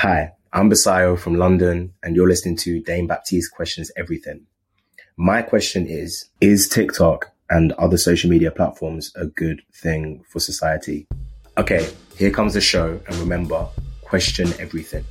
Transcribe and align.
Hi, 0.00 0.32
I'm 0.52 0.68
Basayo 0.68 1.18
from 1.18 1.36
London, 1.36 1.94
and 2.02 2.14
you're 2.14 2.28
listening 2.28 2.58
to 2.58 2.82
Dane 2.82 3.06
Baptiste 3.06 3.50
Questions 3.50 3.90
Everything. 3.96 4.42
My 5.16 5.40
question 5.40 5.86
is 5.86 6.28
Is 6.38 6.68
TikTok 6.68 7.32
and 7.48 7.72
other 7.72 7.96
social 7.96 8.28
media 8.28 8.50
platforms 8.50 9.10
a 9.16 9.24
good 9.24 9.62
thing 9.72 10.22
for 10.28 10.38
society? 10.38 11.06
Okay, 11.56 11.88
here 12.18 12.30
comes 12.30 12.52
the 12.52 12.60
show, 12.60 13.00
and 13.06 13.16
remember, 13.16 13.66
question 14.02 14.52
everything. 14.58 15.02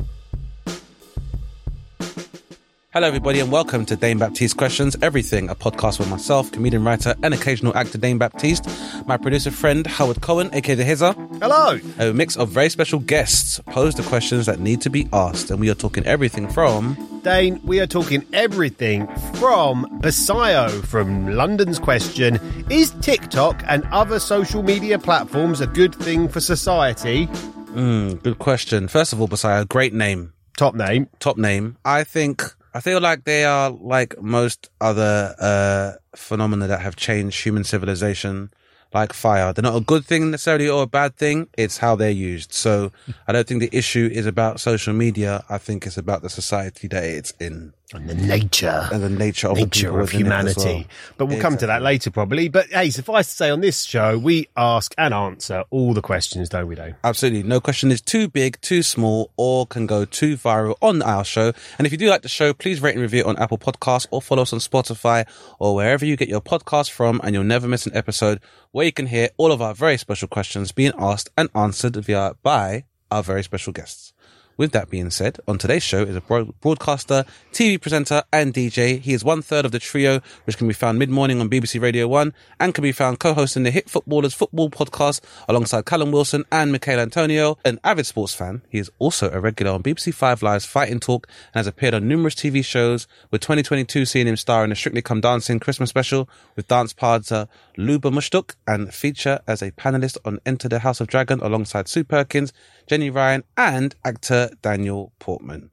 Hello, 2.96 3.10
everybody, 3.10 3.42
and 3.42 3.52
welcome 3.52 3.86
to 3.86 3.98
Dane 3.98 4.20
Baptiste 4.20 4.56
Questions 4.56 4.96
Everything, 5.02 5.50
a 5.50 5.56
podcast 5.56 6.00
with 6.00 6.10
myself, 6.10 6.50
comedian, 6.54 6.86
writer, 6.86 7.14
and 7.24 7.34
occasional 7.34 7.76
actor 7.76 7.98
Dane 7.98 8.18
Baptiste, 8.18 8.70
my 9.06 9.18
producer 9.18 9.52
friend 9.52 9.86
Howard 9.86 10.22
Cohen, 10.22 10.50
aka 10.54 10.76
The 10.76 10.86
Hizzer. 10.86 11.12
Hello. 11.42 11.78
A 12.00 12.14
mix 12.14 12.38
of 12.38 12.48
very 12.48 12.70
special 12.70 13.00
guests 13.00 13.60
pose 13.66 13.96
the 13.96 14.04
questions 14.04 14.46
that 14.46 14.62
need 14.62 14.80
to 14.80 14.90
be 14.90 15.10
asked, 15.12 15.52
and 15.52 15.60
we 15.60 15.70
are 15.70 15.76
talking 15.76 16.06
everything 16.06 16.48
from. 16.48 16.96
Dane, 17.22 17.60
we 17.66 17.82
are 17.82 17.86
talking 17.86 18.26
everything 18.32 19.08
from 19.34 20.00
Basayo 20.00 20.82
from 20.86 21.36
London's 21.36 21.80
question 21.80 22.40
Is 22.70 22.92
TikTok 23.02 23.62
and 23.68 23.84
other 23.92 24.22
social 24.22 24.64
media 24.64 24.98
platforms 24.98 25.60
a 25.60 25.68
good 25.68 25.94
thing 25.94 26.30
for 26.30 26.40
society? 26.40 27.28
Mm, 27.28 28.24
good 28.24 28.40
question. 28.40 28.88
First 28.88 29.12
of 29.12 29.20
all, 29.20 29.28
Basayo, 29.28 29.68
great 29.68 29.94
name. 29.94 30.32
Top 30.56 30.76
name. 30.76 31.10
Top 31.20 31.38
name. 31.38 31.76
I 31.84 32.06
think, 32.06 32.42
I 32.76 32.82
feel 32.82 33.00
like 33.00 33.24
they 33.24 33.46
are 33.46 33.72
like 33.72 34.22
most 34.22 34.70
other 34.82 35.34
uh, 35.40 35.94
phenomena 36.14 36.68
that 36.68 36.82
have 36.82 36.98
changed 36.98 37.42
human 37.42 37.64
civilization. 37.64 38.52
Like 38.94 39.14
fire, 39.14 39.52
they're 39.52 39.64
not 39.64 39.76
a 39.76 39.82
good 39.82 40.06
thing 40.06 40.32
necessarily 40.32 40.70
or 40.70 40.84
a 40.84 40.88
bad 40.88 41.16
thing. 41.16 41.48
It's 41.58 41.78
how 41.78 41.96
they're 41.96 42.10
used. 42.10 42.54
So 42.54 42.92
I 43.28 43.32
don't 43.32 43.48
think 43.48 43.62
the 43.62 43.78
issue 43.78 44.10
is 44.12 44.26
about 44.26 44.60
social 44.60 44.94
media. 44.94 45.44
I 45.50 45.58
think 45.58 45.86
it's 45.86 45.98
about 45.98 46.22
the 46.22 46.30
society 46.30 46.90
that 46.90 47.04
it's 47.04 47.32
in 47.40 47.74
And 47.96 48.10
the 48.10 48.16
nature. 48.16 48.88
and 48.92 49.02
the 49.02 49.10
nature 49.10 49.48
of 49.48 49.58
nature 49.58 49.90
of 49.90 50.14
within 50.14 50.28
it 50.28 50.32
as 50.32 50.56
humanity. 50.56 50.74
well. 50.74 50.84
But 51.18 51.26
we'll 51.28 51.42
come 51.42 51.58
to 51.58 51.68
that 51.68 51.82
later 51.82 52.12
probably. 52.12 52.50
But 52.50 52.68
hey, 52.68 52.90
suffice 52.90 53.28
to 53.30 53.36
say 53.36 53.50
on 53.50 53.62
this 53.62 53.84
show, 53.84 54.18
we 54.18 54.48
ask 54.56 54.94
and 54.98 55.14
answer 55.14 55.64
all 55.70 55.94
the 55.94 56.02
questions, 56.02 56.50
don't 56.50 56.68
we, 56.68 56.76
Dane? 56.76 56.96
Absolutely. 57.04 57.44
No 57.44 57.60
question 57.60 57.92
is 57.92 58.02
too 58.02 58.28
big, 58.28 58.60
too 58.62 58.84
small, 58.84 59.32
or 59.38 59.66
can 59.66 59.86
go 59.86 60.06
too 60.06 60.38
viral 60.38 60.76
on 60.82 61.02
our 61.02 61.24
show. 61.24 61.54
And 61.78 61.86
if 61.86 61.92
you 61.92 61.98
do 61.98 62.10
like 62.10 62.22
the 62.22 62.30
show, 62.30 62.54
please 62.54 62.82
rate 62.82 62.96
and 62.96 63.02
review 63.02 63.22
it 63.22 63.26
on 63.26 63.38
Apple 63.38 63.58
Podcasts 63.58 64.08
or 64.12 64.22
follow 64.22 64.42
us 64.42 64.54
on 64.54 64.60
Spotify 64.60 65.26
or 65.60 65.76
wherever 65.76 66.06
you 66.06 66.16
get 66.16 66.30
your 66.30 66.42
podcast 66.42 66.92
from 66.92 67.22
and 67.24 67.34
you'll 67.34 67.44
never 67.44 67.68
miss 67.68 67.86
an 67.86 67.96
episode 67.96 68.40
where 68.72 68.86
you 68.86 68.92
can 68.92 69.08
hear 69.08 69.30
all 69.38 69.52
of 69.52 69.62
our 69.62 69.74
very 69.74 69.98
special 69.98 70.28
questions 70.28 70.72
being 70.72 70.92
asked 70.98 71.30
and 71.38 71.50
answered 71.56 71.96
via 71.96 72.34
by 72.44 72.84
our 73.12 73.24
very 73.24 73.44
special 73.44 73.72
guests. 73.72 74.14
With 74.58 74.72
that 74.72 74.90
being 74.90 75.10
said, 75.10 75.40
on 75.48 75.58
today's 75.58 75.84
show 75.84 76.02
is 76.04 76.16
a 76.16 76.22
broad- 76.22 76.60
broadcaster, 76.62 77.26
TV 77.52 77.80
presenter, 77.80 78.24
and 78.32 78.54
DJ. 78.54 79.02
He 79.02 79.14
is 79.14 79.24
one 79.24 79.42
third 79.42 79.66
of 79.66 79.74
the 79.74 79.80
trio, 79.80 80.22
which 80.46 80.58
can 80.58 80.68
be 80.68 80.74
found 80.74 80.98
mid 80.98 81.10
morning 81.10 81.42
on 81.42 81.50
BBC 81.50 81.82
Radio 81.82 82.08
1 82.08 82.34
and 82.60 82.74
can 82.74 82.82
be 82.82 82.94
found 82.94 83.20
co 83.20 83.34
hosting 83.34 83.64
the 83.64 83.72
Hit 83.72 83.90
Footballers 83.90 84.34
Football 84.34 84.70
podcast 84.70 85.20
alongside 85.50 85.86
Callum 85.86 86.12
Wilson 86.12 86.46
and 86.52 86.72
Michael 86.72 87.00
Antonio. 87.00 87.58
An 87.66 87.80
avid 87.84 88.06
sports 88.06 88.34
fan, 88.34 88.62
he 88.70 88.80
is 88.80 88.90
also 88.98 89.30
a 89.30 89.42
regular 89.42 89.74
on 89.74 89.84
BBC 89.84 90.14
Five 90.14 90.42
Live's 90.42 90.66
Fighting 90.66 91.02
Talk 91.02 91.28
and 91.54 91.60
has 91.60 91.68
appeared 91.68 91.94
on 91.94 92.08
numerous 92.08 92.36
TV 92.36 92.64
shows, 92.64 93.08
with 93.32 93.42
2022 93.42 94.06
seeing 94.06 94.28
him 94.28 94.38
star 94.38 94.64
in 94.64 94.70
the 94.70 94.76
Strictly 94.76 95.02
Come 95.02 95.20
Dancing 95.20 95.60
Christmas 95.60 95.90
special 95.90 96.30
with 96.56 96.68
dance 96.68 96.94
partner 96.94 97.36
uh, 97.36 97.46
Luba 97.78 98.10
Mushtuk 98.10 98.56
and 98.66 98.94
feature 98.94 99.40
as 99.48 99.62
a 99.62 99.72
panelist 99.72 100.18
on 100.24 100.40
Enter 100.46 100.70
the 100.70 100.80
House 100.80 101.02
of 101.02 101.08
Dragon 101.08 101.40
alongside 101.42 101.88
Sue 101.88 102.04
Perkins, 102.04 102.54
Jenny 102.88 103.10
Ryan, 103.10 103.44
and 103.58 103.96
actor 104.04 104.50
Daniel 104.62 105.12
Portman. 105.20 105.72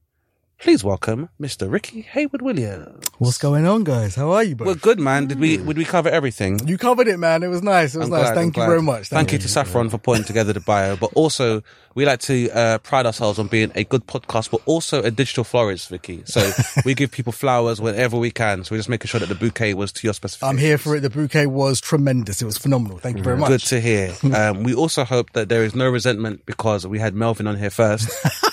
Please 0.63 0.85
welcome 0.85 1.29
Mr. 1.41 1.69
Ricky 1.69 2.03
Haywood 2.03 2.41
Williams. 2.41 3.05
What's 3.19 3.37
going 3.37 3.67
on, 3.67 3.83
guys? 3.83 4.15
How 4.15 4.31
are 4.31 4.45
you, 4.45 4.55
both? 4.55 4.69
We're 4.69 4.75
good, 4.77 5.01
man. 5.01 5.27
Did 5.27 5.41
we 5.41 5.57
did 5.57 5.77
we 5.77 5.85
cover 5.85 6.09
everything? 6.09 6.69
You 6.69 6.79
covered 6.79 7.09
it, 7.09 7.17
man. 7.19 7.43
It 7.43 7.49
was 7.49 7.65
nice. 7.65 7.97
It 7.97 7.99
was 7.99 8.07
I'm 8.07 8.13
nice. 8.13 8.21
glad, 8.21 8.29
I'm 8.31 8.35
Thank 8.37 8.57
you 8.57 8.61
glad. 8.61 8.67
very 8.69 8.83
much. 8.83 9.09
Thank, 9.09 9.33
you 9.33 9.39
to 9.39 9.49
Saffron 9.49 9.91
for 9.91 9.99
putting 9.99 10.23
together 10.23 10.53
the 10.53 10.61
bio, 10.61 10.95
but 10.95 11.11
also 11.15 11.65
we 11.97 12.07
like 12.07 12.21
to 12.21 12.49
uh, 12.53 12.79
pride 12.79 13.07
ourselves 13.07 13.41
on 13.41 13.49
being 13.49 13.73
a 13.75 13.83
good 13.83 14.07
podcast, 14.07 14.53
but 14.53 14.61
also 14.65 15.03
a 15.03 15.11
digital 15.11 15.43
florist, 15.43 15.89
Vicky. 15.89 16.23
So 16.27 16.53
we 16.85 16.95
give 16.95 17.11
people 17.11 17.33
flowers 17.33 17.81
whenever 17.81 18.17
we 18.17 18.31
can. 18.31 18.63
So 18.63 18.77
we're 18.77 18.79
just 18.79 18.89
making 18.89 19.09
sure 19.09 19.19
that 19.19 19.29
the 19.29 19.35
bouquet 19.35 19.75
was 19.75 19.91
to 19.91 20.07
your 20.07 20.15
specifications. 20.15 20.49
I'm 20.49 20.65
here 20.65 20.79
for 20.79 20.95
it. 20.95 21.01
The 21.01 21.11
bouquet 21.11 21.47
was 21.47 21.81
tremendous. 21.81 22.41
It 22.41 22.45
was 22.45 22.57
phenomenal. 22.57 22.99
Thank 22.99 23.17
you 23.17 23.25
very 23.25 23.37
much. 23.37 23.49
Good 23.49 23.63
to 23.63 23.81
hear. 23.81 24.15
Um, 24.33 24.63
we 24.63 24.75
also 24.75 25.03
hope 25.05 25.33
that 25.33 25.49
there 25.49 25.65
is 25.65 25.75
no 25.75 25.91
resentment 25.91 26.47
because 26.47 26.87
we 26.87 27.01
had 27.01 27.15
Melvin 27.15 27.49
on 27.49 27.57
here 27.59 27.69
first. 27.71 28.09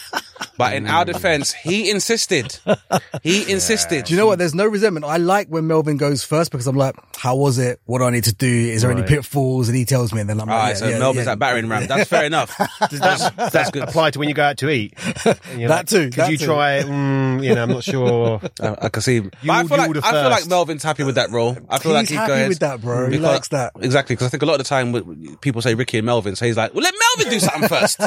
but 0.60 0.74
in 0.76 0.86
our 0.88 1.06
defense, 1.06 1.54
he 1.54 1.90
insisted. 1.90 2.60
He 3.24 3.50
insisted. 3.52 4.06
Do 4.06 4.14
you 4.14 4.20
know 4.20 4.28
what? 4.28 4.38
There's 4.38 4.54
no 4.54 4.66
resentment. 4.68 5.06
I 5.06 5.18
like 5.18 5.48
when 5.48 5.66
Melvin 5.68 5.98
goes 5.98 6.24
first 6.24 6.52
because 6.52 6.68
I'm 6.68 6.76
like, 6.76 6.96
how 7.18 7.36
was 7.36 7.58
it? 7.58 7.80
What 7.86 8.00
do 8.00 8.04
I 8.04 8.10
need 8.12 8.26
to 8.26 8.36
do? 8.36 8.46
Is 8.48 8.82
there 8.84 8.92
any 8.92 9.04
pitfalls? 9.04 9.70
And 9.70 9.78
he 9.78 9.86
tells 9.86 10.14
me, 10.14 10.22
and 10.22 10.30
then 10.30 10.40
I'm 10.42 10.50
All 10.50 10.56
like, 10.56 10.64
right, 10.64 10.70
yeah, 10.74 10.76
so 10.76 10.88
yeah, 10.90 11.00
Melvin's 11.00 11.26
yeah. 11.26 11.32
at 11.32 11.40
battering 11.40 11.68
ram. 11.70 11.88
That's 11.88 12.10
fair 12.10 12.26
enough. 12.26 12.56
Does 12.90 13.00
that, 13.00 13.52
That's 13.52 13.72
good. 13.72 13.84
apply 13.84 14.12
to 14.12 14.20
when 14.20 14.28
you 14.30 14.36
go 14.36 14.44
out 14.44 14.58
to 14.58 14.70
eat? 14.70 14.94
And 15.26 15.40
you're 15.62 15.70
That 15.70 15.88
too, 15.88 16.06
Could 16.06 16.14
that 16.14 16.32
you 16.32 16.38
too. 16.38 16.46
try, 16.46 16.82
mm, 16.84 17.44
you 17.44 17.56
know, 17.56 17.64
I'm 17.64 17.70
not 17.70 17.84
sure. 17.84 18.42
I, 18.62 18.76
I 18.84 18.90
can 18.90 19.02
see. 19.02 19.20
But 19.22 19.32
I 19.50 19.62
will 19.62 19.70
feel 19.70 19.78
do 19.78 19.84
like 19.84 19.94
the 19.94 20.06
I 20.06 20.12
feel 20.12 20.24
like 20.30 20.34
first. 20.40 20.50
Melvin's 20.50 20.84
happy 20.84 21.04
with 21.06 21.16
that 21.16 21.32
role. 21.32 21.58
I 21.70 21.80
feel 21.80 21.92
He's 21.94 22.02
like 22.02 22.10
he'd 22.10 22.16
happy 22.16 22.28
go 22.44 22.48
with 22.50 22.60
that, 22.60 22.82
bro. 22.82 23.10
He 23.10 23.18
likes 23.18 23.48
that. 23.50 23.72
exactly 23.80 24.16
because 24.16 24.28
I 24.28 24.30
think 24.30 24.44
a 24.44 24.46
lot 24.46 24.54
of 24.54 24.58
the 24.60 24.64
time 24.66 24.92
w- 24.92 25.38
people 25.38 25.62
say 25.62 25.74
Ricky 25.74 25.98
and 26.00 26.06
Melvin, 26.06 26.36
so 26.36 26.46
he's 26.46 26.58
like, 26.58 26.74
"Well, 26.74 26.84
let 26.84 26.94
Melvin 27.18 27.34
do 27.34 27.40
something 27.40 27.70
first. 27.70 28.00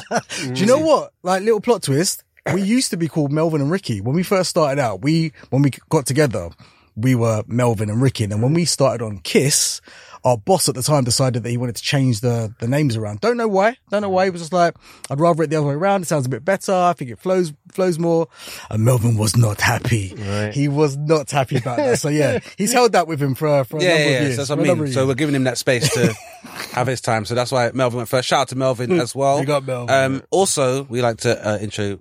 Do 0.55 0.61
you 0.61 0.67
know 0.67 0.79
what? 0.79 1.13
Like 1.23 1.43
little 1.43 1.61
plot 1.61 1.83
twist. 1.83 2.25
We 2.53 2.63
used 2.63 2.91
to 2.91 2.97
be 2.97 3.09
called 3.09 3.31
Melvin 3.31 3.61
and 3.61 3.71
Ricky 3.71 4.01
when 4.01 4.15
we 4.15 4.23
first 4.23 4.51
started 4.51 4.81
out. 4.81 5.03
We 5.03 5.33
when 5.51 5.63
we 5.63 5.71
got 5.89 6.07
together, 6.07 6.51
we 6.97 7.15
were 7.15 7.45
Melvin 7.47 7.91
and 7.91 8.03
Ricky. 8.03 8.25
And 8.25 8.33
then 8.33 8.41
when 8.41 8.55
we 8.55 8.65
started 8.65 9.05
on 9.05 9.19
Kiss, 9.19 9.81
our 10.25 10.37
boss 10.37 10.69
at 10.69 10.75
the 10.75 10.83
time 10.83 11.05
decided 11.05 11.43
that 11.43 11.51
he 11.51 11.57
wanted 11.57 11.77
to 11.77 11.83
change 11.83 12.21
the 12.21 12.55
the 12.59 12.69
names 12.69 12.97
around. 12.97 13.21
Don't 13.21 13.37
know 13.37 13.49
why. 13.49 13.77
Don't 13.91 14.03
know 14.03 14.11
why. 14.11 14.25
He 14.25 14.31
was 14.31 14.41
just 14.41 14.53
like, 14.53 14.75
I'd 15.11 15.21
rather 15.21 15.43
it 15.43 15.51
the 15.51 15.57
other 15.57 15.69
way 15.69 15.75
around. 15.75 16.03
It 16.03 16.07
sounds 16.07 16.27
a 16.27 16.29
bit 16.29 16.45
better. 16.45 16.73
I 16.73 16.93
think 16.93 17.11
it 17.11 17.19
flows 17.19 17.53
flows 17.73 17.99
more. 17.99 18.29
And 18.71 18.85
Melvin 18.85 19.17
was 19.17 19.37
not 19.37 19.61
happy. 19.61 20.15
He 20.53 20.69
was 20.69 20.97
not 20.97 21.31
happy 21.31 21.57
about 21.57 21.79
that. 21.79 21.99
So 21.99 22.09
yeah, 22.09 22.39
he's 22.57 22.73
held 22.73 22.93
that 22.93 23.09
with 23.09 23.21
him 23.21 23.35
for 23.35 23.65
for 23.65 23.79
a 23.79 23.83
yeah, 23.83 23.89
number 23.89 24.03
yeah, 24.03 24.17
of 24.17 24.23
years. 24.23 24.35
So 24.35 24.41
that's 24.43 24.51
what 24.51 24.71
I 24.71 24.75
mean. 24.75 24.93
So 24.93 25.07
we're 25.07 25.15
giving 25.15 25.35
him 25.35 25.45
that 25.45 25.59
space 25.59 25.93
to 25.95 26.15
have 26.73 26.87
his 26.87 27.01
time. 27.01 27.25
So 27.25 27.35
that's 27.35 27.51
why 27.51 27.71
Melvin 27.73 27.99
went 27.99 28.09
first. 28.09 28.29
Shout 28.29 28.43
out 28.43 28.49
to 28.49 28.57
Melvin 28.57 28.93
as 29.01 29.15
well. 29.15 29.39
Big 29.41 29.51
up, 29.51 29.65
Melvin. 29.65 29.95
Um, 29.95 30.23
also, 30.31 30.85
we 30.85 31.03
like 31.03 31.19
to 31.19 31.49
uh, 31.49 31.59
intro. 31.59 31.99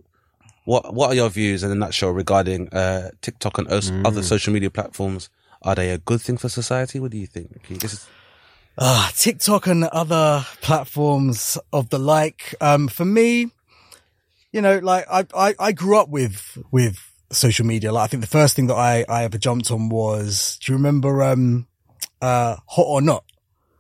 What 0.71 0.93
What 0.97 1.07
are 1.11 1.15
your 1.21 1.29
views 1.29 1.63
in 1.63 1.71
a 1.71 1.75
nutshell 1.75 2.11
regarding 2.23 2.61
uh, 2.81 3.09
TikTok 3.25 3.57
and 3.59 3.67
os- 3.75 3.91
Mm. 3.91 4.07
other 4.07 4.23
social 4.23 4.53
media 4.53 4.69
platforms? 4.77 5.29
Are 5.67 5.75
they 5.75 5.89
a 5.91 5.97
good 5.97 6.21
thing 6.21 6.37
for 6.37 6.49
society? 6.49 6.97
What 7.01 7.11
do 7.11 7.17
you 7.17 7.27
think? 7.27 7.47
Ricky? 7.53 7.75
This 7.83 7.93
is 7.93 8.07
Ah, 8.77 9.11
TikTok 9.23 9.67
and 9.67 9.83
other 10.01 10.45
platforms 10.61 11.57
of 11.73 11.89
the 11.89 11.99
like. 11.99 12.55
Um, 12.61 12.87
for 12.87 13.05
me, 13.05 13.51
you 14.53 14.61
know, 14.61 14.79
like 14.79 15.05
I, 15.11 15.25
I, 15.35 15.55
I 15.59 15.71
grew 15.73 15.97
up 15.99 16.07
with, 16.09 16.57
with 16.71 16.95
social 17.31 17.65
media. 17.65 17.91
Like 17.91 18.05
I 18.05 18.07
think 18.07 18.21
the 18.21 18.27
first 18.39 18.55
thing 18.55 18.67
that 18.67 18.75
I, 18.91 19.05
I 19.09 19.23
ever 19.25 19.37
jumped 19.37 19.69
on 19.71 19.89
was, 19.89 20.57
do 20.61 20.71
you 20.71 20.77
remember, 20.77 21.21
um, 21.21 21.67
uh, 22.21 22.55
Hot 22.67 22.87
or 22.87 23.01
Not? 23.01 23.23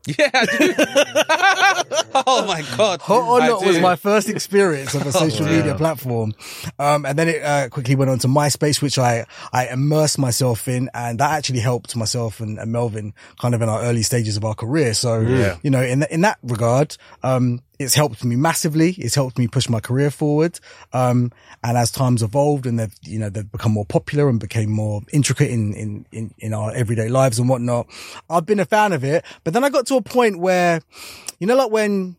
Yeah, 0.05 0.29
I 0.33 0.45
do. 0.45 0.73
oh 2.25 2.45
my 2.47 2.63
god. 2.75 3.01
Hot 3.01 3.21
or 3.21 3.41
I 3.41 3.47
Not 3.49 3.65
was 3.65 3.79
my 3.79 3.95
first 3.95 4.29
experience 4.29 4.95
of 4.95 5.05
a 5.05 5.11
social 5.23 5.45
media 5.45 5.75
platform. 5.75 6.33
Um, 6.79 7.05
and 7.05 7.17
then 7.19 7.27
it, 7.27 7.43
uh, 7.43 7.69
quickly 7.69 7.95
went 7.95 8.09
on 8.09 8.17
to 8.19 8.27
MySpace, 8.27 8.81
which 8.81 8.97
I, 8.97 9.25
I 9.53 9.67
immersed 9.67 10.17
myself 10.17 10.67
in. 10.67 10.89
And 10.93 11.19
that 11.19 11.31
actually 11.31 11.59
helped 11.59 11.95
myself 11.95 12.39
and, 12.39 12.57
and 12.57 12.71
Melvin 12.71 13.13
kind 13.39 13.53
of 13.53 13.61
in 13.61 13.69
our 13.69 13.81
early 13.81 14.01
stages 14.01 14.37
of 14.37 14.45
our 14.45 14.55
career. 14.55 14.93
So, 14.93 15.19
you 15.61 15.69
know, 15.69 15.81
in, 15.83 15.99
th- 15.99 16.11
in 16.11 16.21
that 16.21 16.39
regard, 16.41 16.97
um, 17.21 17.61
it's 17.81 17.95
helped 17.95 18.23
me 18.23 18.35
massively. 18.35 18.91
It's 18.97 19.15
helped 19.15 19.37
me 19.37 19.47
push 19.47 19.69
my 19.69 19.79
career 19.79 20.11
forward. 20.11 20.59
Um, 20.93 21.31
and 21.63 21.77
as 21.77 21.91
times 21.91 22.23
evolved 22.23 22.65
and 22.65 22.79
they've, 22.79 22.95
you 23.03 23.19
know, 23.19 23.29
they've 23.29 23.51
become 23.51 23.71
more 23.71 23.85
popular 23.85 24.29
and 24.29 24.39
became 24.39 24.69
more 24.69 25.01
intricate 25.11 25.49
in, 25.49 25.73
in, 25.73 26.05
in, 26.11 26.33
in 26.37 26.53
our 26.53 26.73
everyday 26.73 27.09
lives 27.09 27.39
and 27.39 27.49
whatnot, 27.49 27.87
I've 28.29 28.45
been 28.45 28.59
a 28.59 28.65
fan 28.65 28.93
of 28.93 29.03
it. 29.03 29.25
But 29.43 29.53
then 29.53 29.63
I 29.63 29.69
got 29.69 29.87
to 29.87 29.95
a 29.95 30.01
point 30.01 30.39
where, 30.39 30.81
you 31.39 31.47
know, 31.47 31.55
like 31.55 31.71
when 31.71 32.17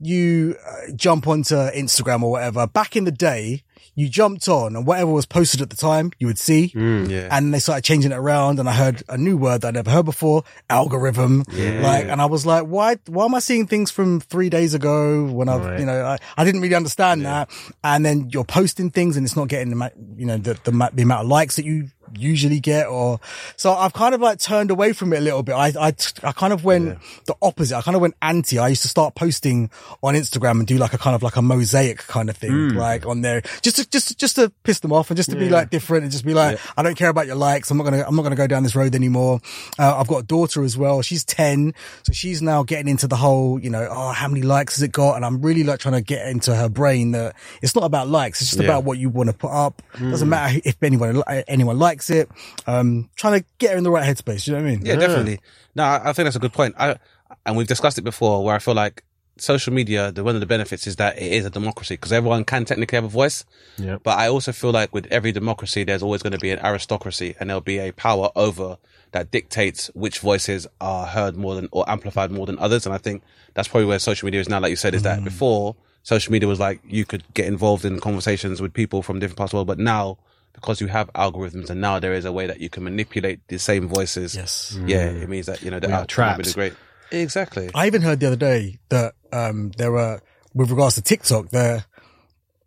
you 0.00 0.56
uh, 0.66 0.92
jump 0.94 1.28
onto 1.28 1.54
Instagram 1.54 2.22
or 2.22 2.32
whatever, 2.32 2.66
back 2.66 2.96
in 2.96 3.04
the 3.04 3.12
day, 3.12 3.62
you 4.00 4.08
jumped 4.08 4.48
on 4.48 4.74
and 4.76 4.86
whatever 4.86 5.10
was 5.12 5.26
posted 5.26 5.60
at 5.60 5.70
the 5.70 5.76
time, 5.76 6.10
you 6.18 6.26
would 6.26 6.38
see. 6.38 6.72
Mm, 6.74 7.08
yeah. 7.08 7.28
And 7.30 7.52
they 7.52 7.58
started 7.58 7.84
changing 7.84 8.12
it 8.12 8.16
around 8.16 8.58
and 8.58 8.68
I 8.68 8.72
heard 8.72 9.02
a 9.08 9.16
new 9.18 9.36
word 9.36 9.60
that 9.60 9.68
I'd 9.68 9.74
never 9.74 9.90
heard 9.90 10.06
before, 10.06 10.42
algorithm. 10.68 11.44
Like, 11.52 12.06
and 12.06 12.20
I 12.20 12.26
was 12.26 12.46
like, 12.46 12.64
why, 12.64 12.96
why 13.06 13.24
am 13.26 13.34
I 13.34 13.38
seeing 13.40 13.66
things 13.66 13.90
from 13.90 14.20
three 14.20 14.48
days 14.50 14.74
ago 14.74 15.24
when 15.26 15.48
I, 15.48 15.56
Right. 15.56 15.80
you 15.80 15.86
know, 15.86 16.04
I, 16.04 16.18
I 16.36 16.44
didn't 16.44 16.62
really 16.62 16.74
understand 16.74 17.24
that. 17.26 17.50
And 17.84 18.04
then 18.04 18.30
you're 18.32 18.44
posting 18.44 18.90
things 18.90 19.16
and 19.16 19.26
it's 19.26 19.36
not 19.36 19.48
getting 19.48 19.70
the, 19.76 19.92
you 20.16 20.26
know, 20.26 20.38
the, 20.38 20.54
the, 20.64 20.90
the 20.94 21.02
amount 21.02 21.22
of 21.24 21.28
likes 21.28 21.56
that 21.56 21.64
you 21.64 21.88
usually 22.16 22.60
get 22.60 22.86
or, 22.86 23.20
so 23.56 23.72
I've 23.72 23.92
kind 23.92 24.14
of 24.14 24.20
like 24.20 24.38
turned 24.38 24.70
away 24.70 24.92
from 24.92 25.12
it 25.12 25.18
a 25.18 25.20
little 25.20 25.42
bit. 25.42 25.54
I, 25.54 25.68
I, 25.78 25.94
I 26.22 26.32
kind 26.32 26.52
of 26.52 26.64
went 26.64 26.98
the 27.26 27.34
opposite. 27.42 27.76
I 27.76 27.82
kind 27.82 27.94
of 27.96 28.02
went 28.02 28.14
anti. 28.22 28.58
I 28.58 28.68
used 28.68 28.82
to 28.82 28.88
start 28.88 29.14
posting 29.14 29.70
on 30.02 30.14
Instagram 30.14 30.58
and 30.58 30.66
do 30.66 30.76
like 30.78 30.92
a 30.92 30.98
kind 30.98 31.14
of 31.14 31.22
like 31.22 31.36
a 31.36 31.42
mosaic 31.42 31.98
kind 32.06 32.28
of 32.30 32.36
thing, 32.36 32.50
like 32.74 33.06
on 33.06 33.20
there, 33.22 33.42
just 33.62 33.76
to, 33.76 33.88
just, 33.88 34.18
just 34.18 34.36
to 34.36 34.50
piss 34.64 34.80
them 34.80 34.92
off 34.92 35.10
and 35.10 35.16
just 35.16 35.30
to 35.30 35.36
be 35.36 35.48
like 35.48 35.70
different 35.70 36.02
and 36.04 36.12
just 36.12 36.24
be 36.24 36.34
like, 36.34 36.58
I 36.76 36.82
don't 36.82 36.96
care 36.96 37.08
about 37.08 37.26
your 37.26 37.36
likes. 37.36 37.70
I'm 37.70 37.76
not 37.78 37.84
going 37.84 37.94
to, 38.00 38.06
I'm 38.06 38.16
not 38.16 38.22
going 38.22 38.32
to 38.32 38.36
go 38.36 38.46
down 38.46 38.62
this 38.62 38.74
road 38.74 38.94
anymore. 38.94 39.40
Uh, 39.78 39.96
I've 39.96 40.08
got 40.08 40.18
a 40.18 40.26
daughter 40.26 40.62
as 40.64 40.76
well. 40.76 41.02
She's 41.02 41.24
10. 41.24 41.74
So 42.02 42.12
she's 42.12 42.42
now 42.42 42.62
getting 42.62 42.88
into 42.88 43.06
the 43.06 43.16
whole, 43.16 43.58
you 43.60 43.70
know, 43.70 43.86
oh, 43.90 44.10
how 44.12 44.28
many 44.28 44.42
likes 44.42 44.76
has 44.76 44.82
it 44.82 44.92
got? 44.92 45.16
And 45.16 45.24
I'm 45.24 45.40
really 45.42 45.64
like 45.64 45.80
trying 45.80 45.94
to 45.94 46.00
get 46.00 46.26
into 46.28 46.54
her 46.54 46.68
brain 46.68 47.12
that 47.12 47.36
it's 47.62 47.74
not 47.74 47.84
about 47.84 48.08
likes. 48.08 48.40
It's 48.40 48.50
just 48.50 48.60
about 48.62 48.84
what 48.84 48.98
you 48.98 49.08
want 49.08 49.28
to 49.30 49.34
put 49.36 49.50
up. 49.50 49.82
Doesn't 49.98 50.28
matter 50.28 50.60
if 50.64 50.82
anyone, 50.82 51.22
anyone 51.48 51.78
likes 51.78 51.99
it. 52.08 52.30
Um, 52.66 53.10
trying 53.16 53.40
to 53.40 53.46
get 53.58 53.72
her 53.72 53.76
in 53.76 53.84
the 53.84 53.90
right 53.90 54.04
headspace. 54.04 54.44
Do 54.44 54.52
you 54.52 54.56
know 54.56 54.62
what 54.62 54.68
I 54.68 54.76
mean? 54.76 54.86
Yeah, 54.86 54.96
definitely. 54.96 55.40
No, 55.74 55.82
I 55.82 56.10
I 56.10 56.12
think 56.14 56.24
that's 56.24 56.36
a 56.36 56.40
good 56.40 56.54
point. 56.54 56.74
I, 56.78 56.96
and 57.44 57.56
we've 57.56 57.66
discussed 57.66 57.98
it 57.98 58.02
before 58.02 58.44
where 58.44 58.54
I 58.54 58.58
feel 58.58 58.74
like 58.74 59.04
social 59.40 59.72
media, 59.72 60.12
the 60.12 60.22
one 60.22 60.34
of 60.34 60.40
the 60.40 60.46
benefits 60.46 60.86
is 60.86 60.96
that 60.96 61.16
it 61.16 61.32
is 61.32 61.44
a 61.44 61.50
democracy 61.50 61.94
because 61.94 62.12
everyone 62.12 62.44
can 62.44 62.64
technically 62.64 62.96
have 62.96 63.04
a 63.04 63.08
voice. 63.08 63.44
Yeah. 63.78 63.98
But 64.02 64.18
I 64.18 64.28
also 64.28 64.52
feel 64.52 64.70
like 64.70 64.92
with 64.94 65.06
every 65.10 65.32
democracy, 65.32 65.84
there's 65.84 66.02
always 66.02 66.22
going 66.22 66.32
to 66.32 66.38
be 66.38 66.50
an 66.50 66.58
aristocracy 66.64 67.34
and 67.40 67.50
there'll 67.50 67.60
be 67.60 67.78
a 67.78 67.92
power 67.92 68.30
over 68.36 68.78
that 69.12 69.30
dictates 69.30 69.88
which 69.94 70.20
voices 70.20 70.66
are 70.80 71.06
heard 71.06 71.36
more 71.36 71.54
than 71.54 71.68
or 71.72 71.88
amplified 71.88 72.30
more 72.30 72.46
than 72.46 72.58
others. 72.58 72.86
And 72.86 72.94
I 72.94 72.98
think 72.98 73.22
that's 73.54 73.68
probably 73.68 73.86
where 73.86 73.98
social 73.98 74.26
media 74.26 74.40
is 74.40 74.48
now. 74.48 74.60
Like 74.60 74.70
you 74.70 74.76
said, 74.76 74.94
is 74.94 75.02
that 75.02 75.24
before 75.24 75.76
social 76.02 76.32
media 76.32 76.48
was 76.48 76.60
like 76.60 76.80
you 76.86 77.04
could 77.04 77.24
get 77.34 77.46
involved 77.46 77.84
in 77.84 78.00
conversations 78.00 78.60
with 78.60 78.72
people 78.72 79.02
from 79.02 79.18
different 79.18 79.38
parts 79.38 79.50
of 79.50 79.52
the 79.52 79.56
world, 79.58 79.68
but 79.68 79.78
now 79.78 80.18
because 80.52 80.80
you 80.80 80.86
have 80.88 81.12
algorithms 81.14 81.70
and 81.70 81.80
now 81.80 81.98
there 81.98 82.12
is 82.12 82.24
a 82.24 82.32
way 82.32 82.46
that 82.46 82.60
you 82.60 82.68
can 82.68 82.84
manipulate 82.84 83.40
the 83.48 83.58
same 83.58 83.88
voices. 83.88 84.34
Yes. 84.34 84.78
Yeah, 84.84 85.06
it 85.06 85.28
means 85.28 85.46
that 85.46 85.62
you 85.62 85.70
know 85.70 85.80
the 85.80 85.88
We 85.88 85.92
are 85.92 86.00
outcome 86.02 86.36
will 86.36 86.44
trapped. 86.44 86.54
great. 86.54 86.74
Exactly. 87.10 87.70
I 87.74 87.86
even 87.86 88.02
heard 88.02 88.20
the 88.20 88.26
other 88.26 88.36
day 88.36 88.78
that 88.88 89.14
um, 89.32 89.70
there 89.76 89.90
were, 89.90 90.20
with 90.54 90.70
regards 90.70 90.94
to 90.96 91.02
TikTok, 91.02 91.48
the 91.48 91.84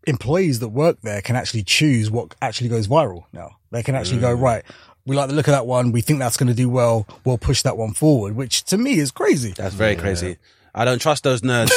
employees 0.06 0.60
that 0.60 0.70
work 0.70 0.98
there 1.02 1.22
can 1.22 1.36
actually 1.36 1.64
choose 1.64 2.12
what 2.12 2.36
actually 2.42 2.70
goes 2.70 2.88
viral 2.88 3.24
now. 3.32 3.58
They 3.72 3.84
can 3.84 3.96
actually 3.96 4.20
go, 4.20 4.34
right, 4.34 4.64
we 5.06 5.16
like 5.16 5.30
the 5.30 5.36
look 5.36 5.48
of 5.48 5.54
that 5.54 5.66
one. 5.66 5.92
We 5.92 6.02
think 6.02 6.20
that's 6.20 6.38
going 6.38 6.48
to 6.48 6.54
do 6.54 6.70
well. 6.70 7.08
We'll 7.24 7.38
push 7.38 7.62
that 7.64 7.78
one 7.78 7.94
forward, 7.94 8.36
which 8.36 8.64
to 8.66 8.78
me 8.78 9.00
is 9.00 9.12
crazy. 9.12 9.52
That's 9.52 9.76
very 9.76 9.96
crazy. 9.96 10.38
I 10.76 10.86
don't 10.86 11.00
trust 11.00 11.24
those 11.24 11.42
nerds. 11.42 11.72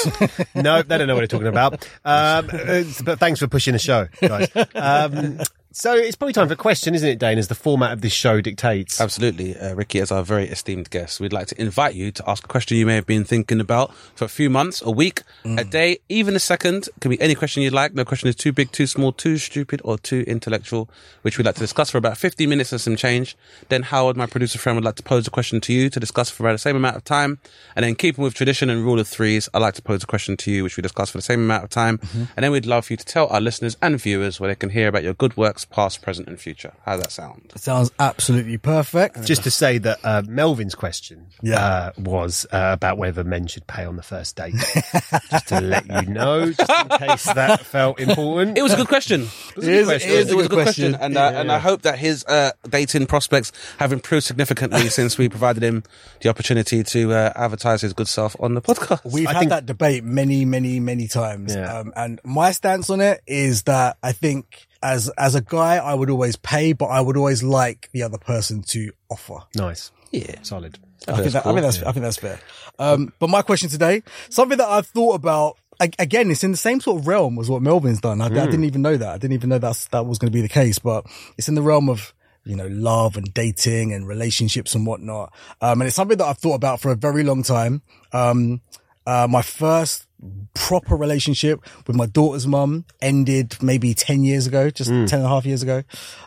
no, 0.54 0.82
they 0.82 0.98
don't 0.98 1.06
know 1.06 1.14
what 1.14 1.20
they're 1.20 1.26
talking 1.26 1.46
about. 1.48 1.74
Um, 2.04 2.48
uh, 2.52 2.84
but 3.04 3.18
thanks 3.18 3.40
for 3.40 3.46
pushing 3.46 3.72
the 3.74 3.78
show, 3.78 4.08
guys. 4.20 4.48
Um, 4.74 5.40
so 5.76 5.92
it's 5.92 6.16
probably 6.16 6.32
time 6.32 6.48
for 6.48 6.54
a 6.54 6.56
question, 6.56 6.94
isn't 6.94 7.06
it, 7.06 7.18
Dane, 7.18 7.36
as 7.36 7.48
the 7.48 7.54
format 7.54 7.92
of 7.92 8.00
this 8.00 8.14
show 8.14 8.40
dictates? 8.40 8.98
Absolutely. 8.98 9.54
Uh, 9.54 9.74
Ricky, 9.74 10.00
as 10.00 10.10
our 10.10 10.22
very 10.22 10.48
esteemed 10.48 10.88
guest, 10.88 11.20
we'd 11.20 11.34
like 11.34 11.48
to 11.48 11.60
invite 11.60 11.94
you 11.94 12.10
to 12.12 12.26
ask 12.26 12.42
a 12.44 12.48
question 12.48 12.78
you 12.78 12.86
may 12.86 12.94
have 12.94 13.04
been 13.04 13.24
thinking 13.24 13.60
about 13.60 13.94
for 14.14 14.24
a 14.24 14.28
few 14.28 14.48
months, 14.48 14.80
a 14.80 14.90
week, 14.90 15.20
a 15.44 15.64
day, 15.64 15.98
even 16.08 16.34
a 16.34 16.38
second. 16.38 16.88
It 16.88 17.00
Can 17.00 17.10
be 17.10 17.20
any 17.20 17.34
question 17.34 17.62
you'd 17.62 17.74
like. 17.74 17.92
No 17.92 18.06
question 18.06 18.26
is 18.26 18.34
too 18.36 18.54
big, 18.54 18.72
too 18.72 18.86
small, 18.86 19.12
too 19.12 19.36
stupid, 19.36 19.82
or 19.84 19.98
too 19.98 20.24
intellectual, 20.26 20.88
which 21.20 21.36
we'd 21.36 21.44
like 21.44 21.56
to 21.56 21.60
discuss 21.60 21.90
for 21.90 21.98
about 21.98 22.16
50 22.16 22.46
minutes 22.46 22.72
and 22.72 22.80
some 22.80 22.96
change. 22.96 23.36
Then 23.68 23.82
Howard, 23.82 24.16
my 24.16 24.24
producer 24.24 24.58
friend, 24.58 24.76
would 24.78 24.84
like 24.84 24.96
to 24.96 25.02
pose 25.02 25.26
a 25.26 25.30
question 25.30 25.60
to 25.60 25.74
you 25.74 25.90
to 25.90 26.00
discuss 26.00 26.30
for 26.30 26.44
about 26.44 26.52
the 26.52 26.58
same 26.58 26.76
amount 26.76 26.96
of 26.96 27.04
time. 27.04 27.38
And 27.74 27.84
then 27.84 27.96
keeping 27.96 28.24
with 28.24 28.32
tradition 28.32 28.70
and 28.70 28.82
rule 28.82 28.98
of 28.98 29.06
threes, 29.06 29.50
I'd 29.52 29.60
like 29.60 29.74
to 29.74 29.82
pose 29.82 30.02
a 30.02 30.06
question 30.06 30.38
to 30.38 30.50
you, 30.50 30.62
which 30.64 30.78
we 30.78 30.80
discuss 30.80 31.10
for 31.10 31.18
the 31.18 31.22
same 31.22 31.40
amount 31.40 31.64
of 31.64 31.70
time. 31.70 32.00
And 32.34 32.42
then 32.44 32.50
we'd 32.50 32.64
love 32.64 32.86
for 32.86 32.94
you 32.94 32.96
to 32.96 33.04
tell 33.04 33.26
our 33.26 33.42
listeners 33.42 33.76
and 33.82 34.00
viewers 34.00 34.40
where 34.40 34.48
they 34.48 34.54
can 34.54 34.70
hear 34.70 34.88
about 34.88 35.02
your 35.02 35.12
good 35.12 35.36
works, 35.36 35.65
past, 35.70 36.02
present, 36.02 36.28
and 36.28 36.38
future. 36.40 36.72
How 36.84 36.92
does 36.92 37.02
that 37.02 37.12
sound? 37.12 37.52
Sounds 37.56 37.90
absolutely 37.98 38.58
perfect. 38.58 39.24
Just 39.24 39.44
to 39.44 39.50
say 39.50 39.78
that 39.78 39.98
uh, 40.04 40.22
Melvin's 40.26 40.74
question 40.74 41.26
Yeah. 41.42 41.64
uh, 41.64 41.92
was 41.98 42.46
uh, 42.52 42.70
about 42.72 42.98
whether 42.98 43.24
men 43.24 43.46
should 43.46 43.66
pay 43.66 43.84
on 43.84 43.96
the 43.96 44.02
first 44.02 44.36
date. 44.36 44.54
just 45.30 45.48
to 45.48 45.60
let 45.60 45.86
you 45.86 46.12
know, 46.12 46.52
just 46.52 46.70
in 46.70 46.88
case 46.98 47.24
that 47.32 47.60
felt 47.66 47.98
important. 48.00 48.56
It 48.58 48.62
was 48.62 48.72
a 48.72 48.76
good 48.76 48.88
question. 48.88 49.22
It 49.22 49.56
was 49.56 49.66
a 49.66 49.70
good 49.70 49.84
question. 49.86 50.10
it 50.10 50.14
is 50.14 50.28
a 50.28 50.32
It 50.32 50.36
was 50.36 50.48
good 50.48 50.62
question. 50.62 50.94
and 50.94 51.16
uh, 51.16 51.32
and 51.34 51.50
I 51.52 51.58
hope 51.58 51.82
that 51.82 51.98
his 51.98 52.24
uh, 52.26 52.52
dating 52.68 53.06
prospects 53.06 53.52
have 53.78 53.92
improved 53.92 54.24
significantly 54.24 54.88
since 54.88 55.18
we 55.18 55.28
provided 55.28 55.62
him 55.62 55.82
the 56.20 56.28
opportunity 56.28 56.82
to 56.84 57.12
uh, 57.12 57.32
advertise 57.36 57.80
his 57.82 57.92
good 57.92 58.08
self 58.08 58.36
on 58.40 58.54
the 58.54 58.62
podcast. 58.62 59.00
We've 59.10 59.26
I 59.26 59.32
had 59.32 59.38
think- 59.40 59.50
that 59.50 59.66
debate 59.66 60.04
many, 60.04 60.44
many, 60.44 60.80
many 60.80 61.08
times. 61.08 61.54
Yeah. 61.54 61.78
Um, 61.80 61.92
and 61.96 62.20
my 62.24 62.52
stance 62.52 62.90
on 62.90 63.00
it 63.00 63.20
is 63.26 63.64
that 63.64 63.96
I 64.02 64.12
think 64.12 64.65
as, 64.82 65.08
as 65.18 65.34
a 65.34 65.40
guy, 65.40 65.76
I 65.76 65.94
would 65.94 66.10
always 66.10 66.36
pay, 66.36 66.72
but 66.72 66.86
I 66.86 67.00
would 67.00 67.16
always 67.16 67.42
like 67.42 67.88
the 67.92 68.02
other 68.02 68.18
person 68.18 68.62
to 68.64 68.92
offer. 69.08 69.38
nice. 69.54 69.90
yeah, 70.12 70.42
Solid. 70.42 70.78
I 71.08 71.16
think, 71.18 71.32
that, 71.32 71.46
I 71.46 71.50
think 71.52 71.62
that's 71.62 71.82
I 71.82 71.92
think 71.92 72.02
that's 72.02 72.16
fair. 72.16 72.40
Um, 72.78 73.12
but 73.20 73.30
my 73.30 73.42
question 73.42 73.68
today, 73.68 74.02
something 74.28 74.58
that 74.58 74.66
I've 74.68 74.86
thought 74.86 75.14
about 75.14 75.56
a- 75.78 75.90
again, 75.98 76.30
it's 76.30 76.42
in 76.42 76.50
the 76.50 76.56
same 76.56 76.80
sort 76.80 77.00
of 77.00 77.06
realm 77.06 77.38
as 77.38 77.48
what 77.48 77.62
Melvin's 77.62 78.00
done. 78.00 78.20
I, 78.20 78.26
I 78.26 78.28
didn't 78.46 78.64
even 78.64 78.82
know 78.82 78.96
that. 78.96 79.08
I 79.08 79.18
didn't 79.18 79.34
even 79.34 79.50
know 79.50 79.58
that's 79.58 79.86
that 79.88 80.06
was 80.06 80.18
going 80.18 80.32
to 80.32 80.34
be 80.34 80.40
the 80.40 80.48
case. 80.48 80.78
But 80.78 81.06
it's 81.38 81.48
in 81.48 81.54
the 81.54 81.62
realm 81.62 81.88
of 81.88 82.12
you 82.44 82.56
know 82.56 82.66
love 82.66 83.16
and 83.16 83.32
dating 83.34 83.92
and 83.92 84.08
relationships 84.08 84.74
and 84.74 84.86
whatnot. 84.86 85.32
Um, 85.60 85.80
and 85.80 85.86
it's 85.86 85.96
something 85.96 86.16
that 86.18 86.24
I've 86.24 86.38
thought 86.38 86.54
about 86.54 86.80
for 86.80 86.90
a 86.90 86.96
very 86.96 87.22
long 87.22 87.42
time. 87.42 87.82
Um, 88.12 88.62
uh, 89.06 89.28
my 89.30 89.42
first 89.42 90.05
proper 90.54 90.96
relationship 90.96 91.60
with 91.86 91.96
my 91.96 92.06
daughter's 92.06 92.46
mum 92.46 92.84
ended 93.00 93.56
maybe 93.62 93.94
10 93.94 94.24
years 94.24 94.46
ago, 94.46 94.70
just 94.70 94.88
10 94.90 95.04
and 95.12 95.24
a 95.24 95.28
half 95.28 95.44
years 95.46 95.62
ago. 95.62 95.82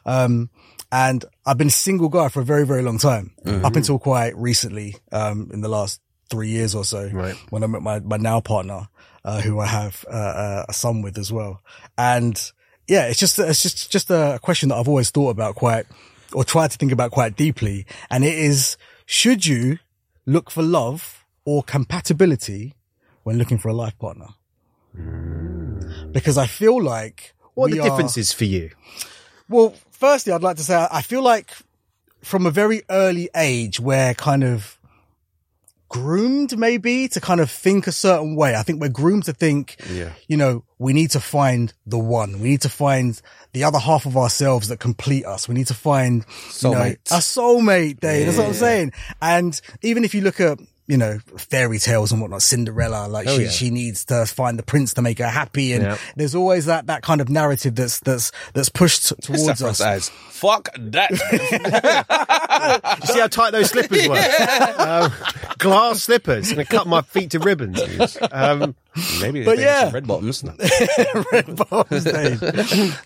Um, 0.06 0.50
and 0.92 1.24
I've 1.46 1.58
been 1.58 1.68
a 1.68 1.72
single 1.72 2.10
guy 2.10 2.30
for 2.30 2.42
a 2.42 2.46
very, 2.46 2.66
very 2.66 2.82
long 2.82 2.98
time, 2.98 3.32
up 3.46 3.76
until 3.76 4.00
quite 4.00 4.36
recently, 4.38 4.96
um, 5.12 5.50
in 5.54 5.62
the 5.62 5.70
last 5.70 6.02
three 6.30 6.50
years 6.50 6.76
or 6.76 6.84
so, 6.86 7.08
Right. 7.12 7.36
when 7.50 7.64
I 7.64 7.68
met 7.68 7.82
my, 7.82 8.00
my 8.00 8.18
now 8.18 8.40
partner, 8.40 8.88
uh, 9.26 9.42
who 9.42 9.60
I 9.60 9.66
have, 9.68 10.06
uh, 10.08 10.16
uh, 10.16 10.66
a 10.70 10.74
son 10.74 11.02
with 11.02 11.18
as 11.18 11.32
well. 11.32 11.62
And 11.98 12.40
yeah, 12.88 13.06
it's 13.06 13.20
just, 13.20 13.38
it's 13.40 13.62
just, 13.64 13.92
just 13.92 14.10
a 14.10 14.40
question 14.42 14.70
that 14.70 14.76
I've 14.76 14.88
always 14.88 15.10
thought 15.12 15.30
about 15.30 15.56
quite, 15.56 15.86
or 16.34 16.44
tried 16.44 16.72
to 16.72 16.78
think 16.78 16.92
about 16.92 17.12
quite 17.12 17.36
deeply. 17.36 17.86
And 18.10 18.24
it 18.24 18.38
is, 18.38 18.78
should 19.06 19.46
you 19.46 19.78
look 20.26 20.50
for 20.52 20.64
love 20.64 21.26
or 21.46 21.62
compatibility 21.64 22.74
when 23.30 23.38
looking 23.38 23.60
for 23.60 23.70
a 23.70 23.74
life 23.74 23.98
partner? 24.00 24.26
Mm. 24.98 26.12
Because 26.12 26.36
I 26.38 26.48
feel 26.48 26.82
like 26.82 27.34
What 27.54 27.72
are 27.72 27.76
the 27.76 27.84
differences 27.84 28.34
for 28.34 28.46
you? 28.46 28.72
well, 29.48 29.76
firstly, 29.92 30.34
I'd 30.34 30.42
like 30.42 30.58
to 30.58 30.64
say 30.64 30.88
I 30.92 31.02
feel 31.04 31.22
like 31.22 31.52
from 32.24 32.46
a 32.48 32.52
very 32.52 32.82
early 32.90 33.30
age, 33.36 33.80
we're 33.80 34.14
kind 34.16 34.44
of 34.44 34.78
groomed 35.90 36.58
maybe 36.58 37.08
to 37.08 37.20
kind 37.22 37.40
of 37.42 37.50
think 37.50 37.88
a 37.88 37.92
certain 37.92 38.36
way. 38.36 38.56
I 38.56 38.62
think 38.64 38.80
we're 38.82 38.90
groomed 38.90 39.24
to 39.26 39.34
think, 39.34 39.76
Yeah. 39.92 40.12
you 40.28 40.38
know, 40.38 40.64
we 40.78 40.94
need 40.94 41.12
to 41.12 41.20
find 41.20 41.74
the 41.86 41.98
one. 41.98 42.40
We 42.42 42.50
need 42.50 42.62
to 42.62 42.70
find 42.70 43.20
the 43.54 43.64
other 43.64 43.80
half 43.80 44.06
of 44.06 44.16
ourselves 44.16 44.68
that 44.68 44.80
complete 44.80 45.26
us. 45.26 45.48
We 45.48 45.56
need 45.56 45.68
to 45.68 45.74
find 45.74 46.26
you 46.62 46.70
know, 46.72 46.76
Soulmate. 46.80 46.98
a 47.12 47.20
soulmate, 47.22 48.00
Dave. 48.00 48.26
That's 48.28 48.38
what 48.38 48.48
I'm 48.48 48.54
saying. 48.54 48.92
And 49.22 49.60
even 49.82 50.04
if 50.04 50.14
you 50.14 50.22
look 50.22 50.40
at, 50.40 50.60
you 50.90 50.98
know, 50.98 51.20
fairy 51.38 51.78
tales 51.78 52.12
and 52.12 52.20
whatnot, 52.20 52.42
Cinderella, 52.42 53.08
like 53.08 53.30
she, 53.30 53.44
yeah. 53.44 53.50
she 53.50 53.70
needs 53.70 54.06
to 54.06 54.26
find 54.26 54.58
the 54.58 54.64
prince 54.64 54.96
to 54.96 55.04
make 55.04 55.20
her 55.20 55.28
happy. 55.30 55.74
And 55.74 55.84
Yeah. 55.84 55.98
there's 56.16 56.34
always 56.34 56.66
that, 56.66 56.88
that 56.88 57.04
kind 57.04 57.22
of 57.22 57.30
narrative 57.30 57.76
that's, 57.76 58.00
that's, 58.00 58.32
that's 58.54 58.70
pushed 58.70 59.14
towards 59.22 59.62
us. 59.62 59.80
eyes. 59.80 60.10
Fuck 60.10 60.70
that. 60.78 61.12
You 63.02 63.08
see 63.14 63.20
how 63.20 63.28
tight 63.28 63.52
those 63.52 63.70
slippers 63.70 64.08
were? 64.08 64.16
um, 64.78 65.14
glass 65.60 66.04
slippers. 66.04 66.52
And 66.52 66.60
I 66.60 66.64
cut 66.66 66.88
my 66.88 67.02
feet 67.02 67.32
to 67.32 67.40
ribbons. 67.40 67.80
Um, 68.32 68.76
Maybe 69.22 69.46
But 69.46 69.60
yeah. 69.60 69.92
red 69.94 70.08
bottoms. 70.08 70.44
Red 71.32 71.56
Bottoms 71.56 72.04
Day. 72.04 72.36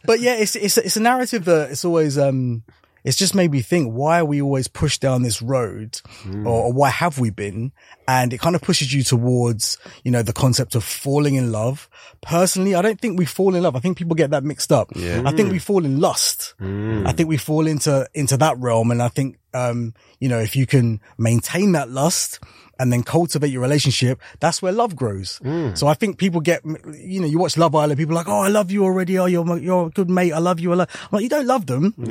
but 0.05 0.19
yeah, 0.21 0.35
it's 0.35 0.55
it's 0.55 0.77
it's 0.77 0.97
a 0.97 1.01
narrative 1.01 1.45
that 1.45 1.71
it's 1.71 1.85
always 1.85 2.17
um 2.17 2.63
it's 3.03 3.17
just 3.17 3.35
made 3.35 3.51
me 3.51 3.61
think 3.61 3.91
why 3.91 4.19
are 4.19 4.25
we 4.25 4.41
always 4.41 4.67
pushed 4.67 5.01
down 5.01 5.23
this 5.23 5.41
road? 5.41 5.99
Hmm. 6.23 6.47
Or, 6.47 6.65
or 6.65 6.73
why 6.73 6.89
have 6.89 7.19
we 7.19 7.29
been? 7.29 7.71
And 8.07 8.33
it 8.33 8.39
kind 8.39 8.55
of 8.55 8.61
pushes 8.61 8.93
you 8.93 9.03
towards 9.03 9.77
you 10.03 10.11
know 10.11 10.23
the 10.23 10.33
concept 10.33 10.75
of 10.75 10.83
falling 10.83 11.35
in 11.35 11.51
love. 11.51 11.89
Personally 12.21 12.75
i 12.75 12.81
don't 12.81 12.99
think 12.99 13.17
we 13.17 13.25
fall 13.25 13.55
in 13.55 13.63
love. 13.63 13.75
I 13.75 13.79
think 13.79 13.97
people 13.97 14.15
get 14.15 14.31
that 14.31 14.43
mixed 14.43 14.71
up. 14.71 14.91
Yeah. 14.95 15.23
i 15.25 15.31
think 15.31 15.47
hmm. 15.47 15.53
we 15.53 15.59
fall 15.59 15.85
in 15.85 15.99
lust. 15.99 16.53
Hmm. 16.59 17.05
I 17.05 17.11
think 17.11 17.29
we 17.29 17.37
fall 17.37 17.67
into 17.67 18.07
into 18.13 18.37
that 18.37 18.57
realm. 18.59 18.91
And 18.91 19.01
i 19.01 19.07
think 19.07 19.37
um, 19.53 19.93
you 20.19 20.29
know, 20.29 20.39
if 20.39 20.55
you 20.55 20.65
can 20.65 20.99
maintain 21.17 21.71
that 21.73 21.89
lust 21.89 22.39
and 22.79 22.91
then 22.91 23.03
cultivate 23.03 23.49
your 23.51 23.61
relationship, 23.61 24.19
that's 24.39 24.61
where 24.61 24.71
love 24.71 24.95
grows. 24.95 25.39
So 25.75 25.87
I 25.87 25.93
think 25.93 26.17
people 26.17 26.41
get, 26.41 26.65
you 26.65 27.21
know, 27.21 27.27
you 27.27 27.37
watch 27.37 27.55
Love 27.55 27.75
Island, 27.75 27.97
people 27.97 28.13
are 28.15 28.21
like, 28.21 28.27
oh, 28.27 28.39
I 28.41 28.47
love 28.47 28.71
you 28.71 28.83
already. 28.83 29.17
Oh, 29.19 29.25
you're 29.27 29.45
my, 29.45 29.57
you're 29.57 29.87
a 29.87 29.89
good 29.89 30.09
mate. 30.09 30.33
I 30.33 30.39
love 30.39 30.59
you. 30.59 30.71
I 30.71 30.75
love. 30.75 30.89
I'm 31.03 31.09
like, 31.11 31.23
you 31.23 31.29
don't 31.29 31.45
love 31.47 31.65
them. 31.67 31.93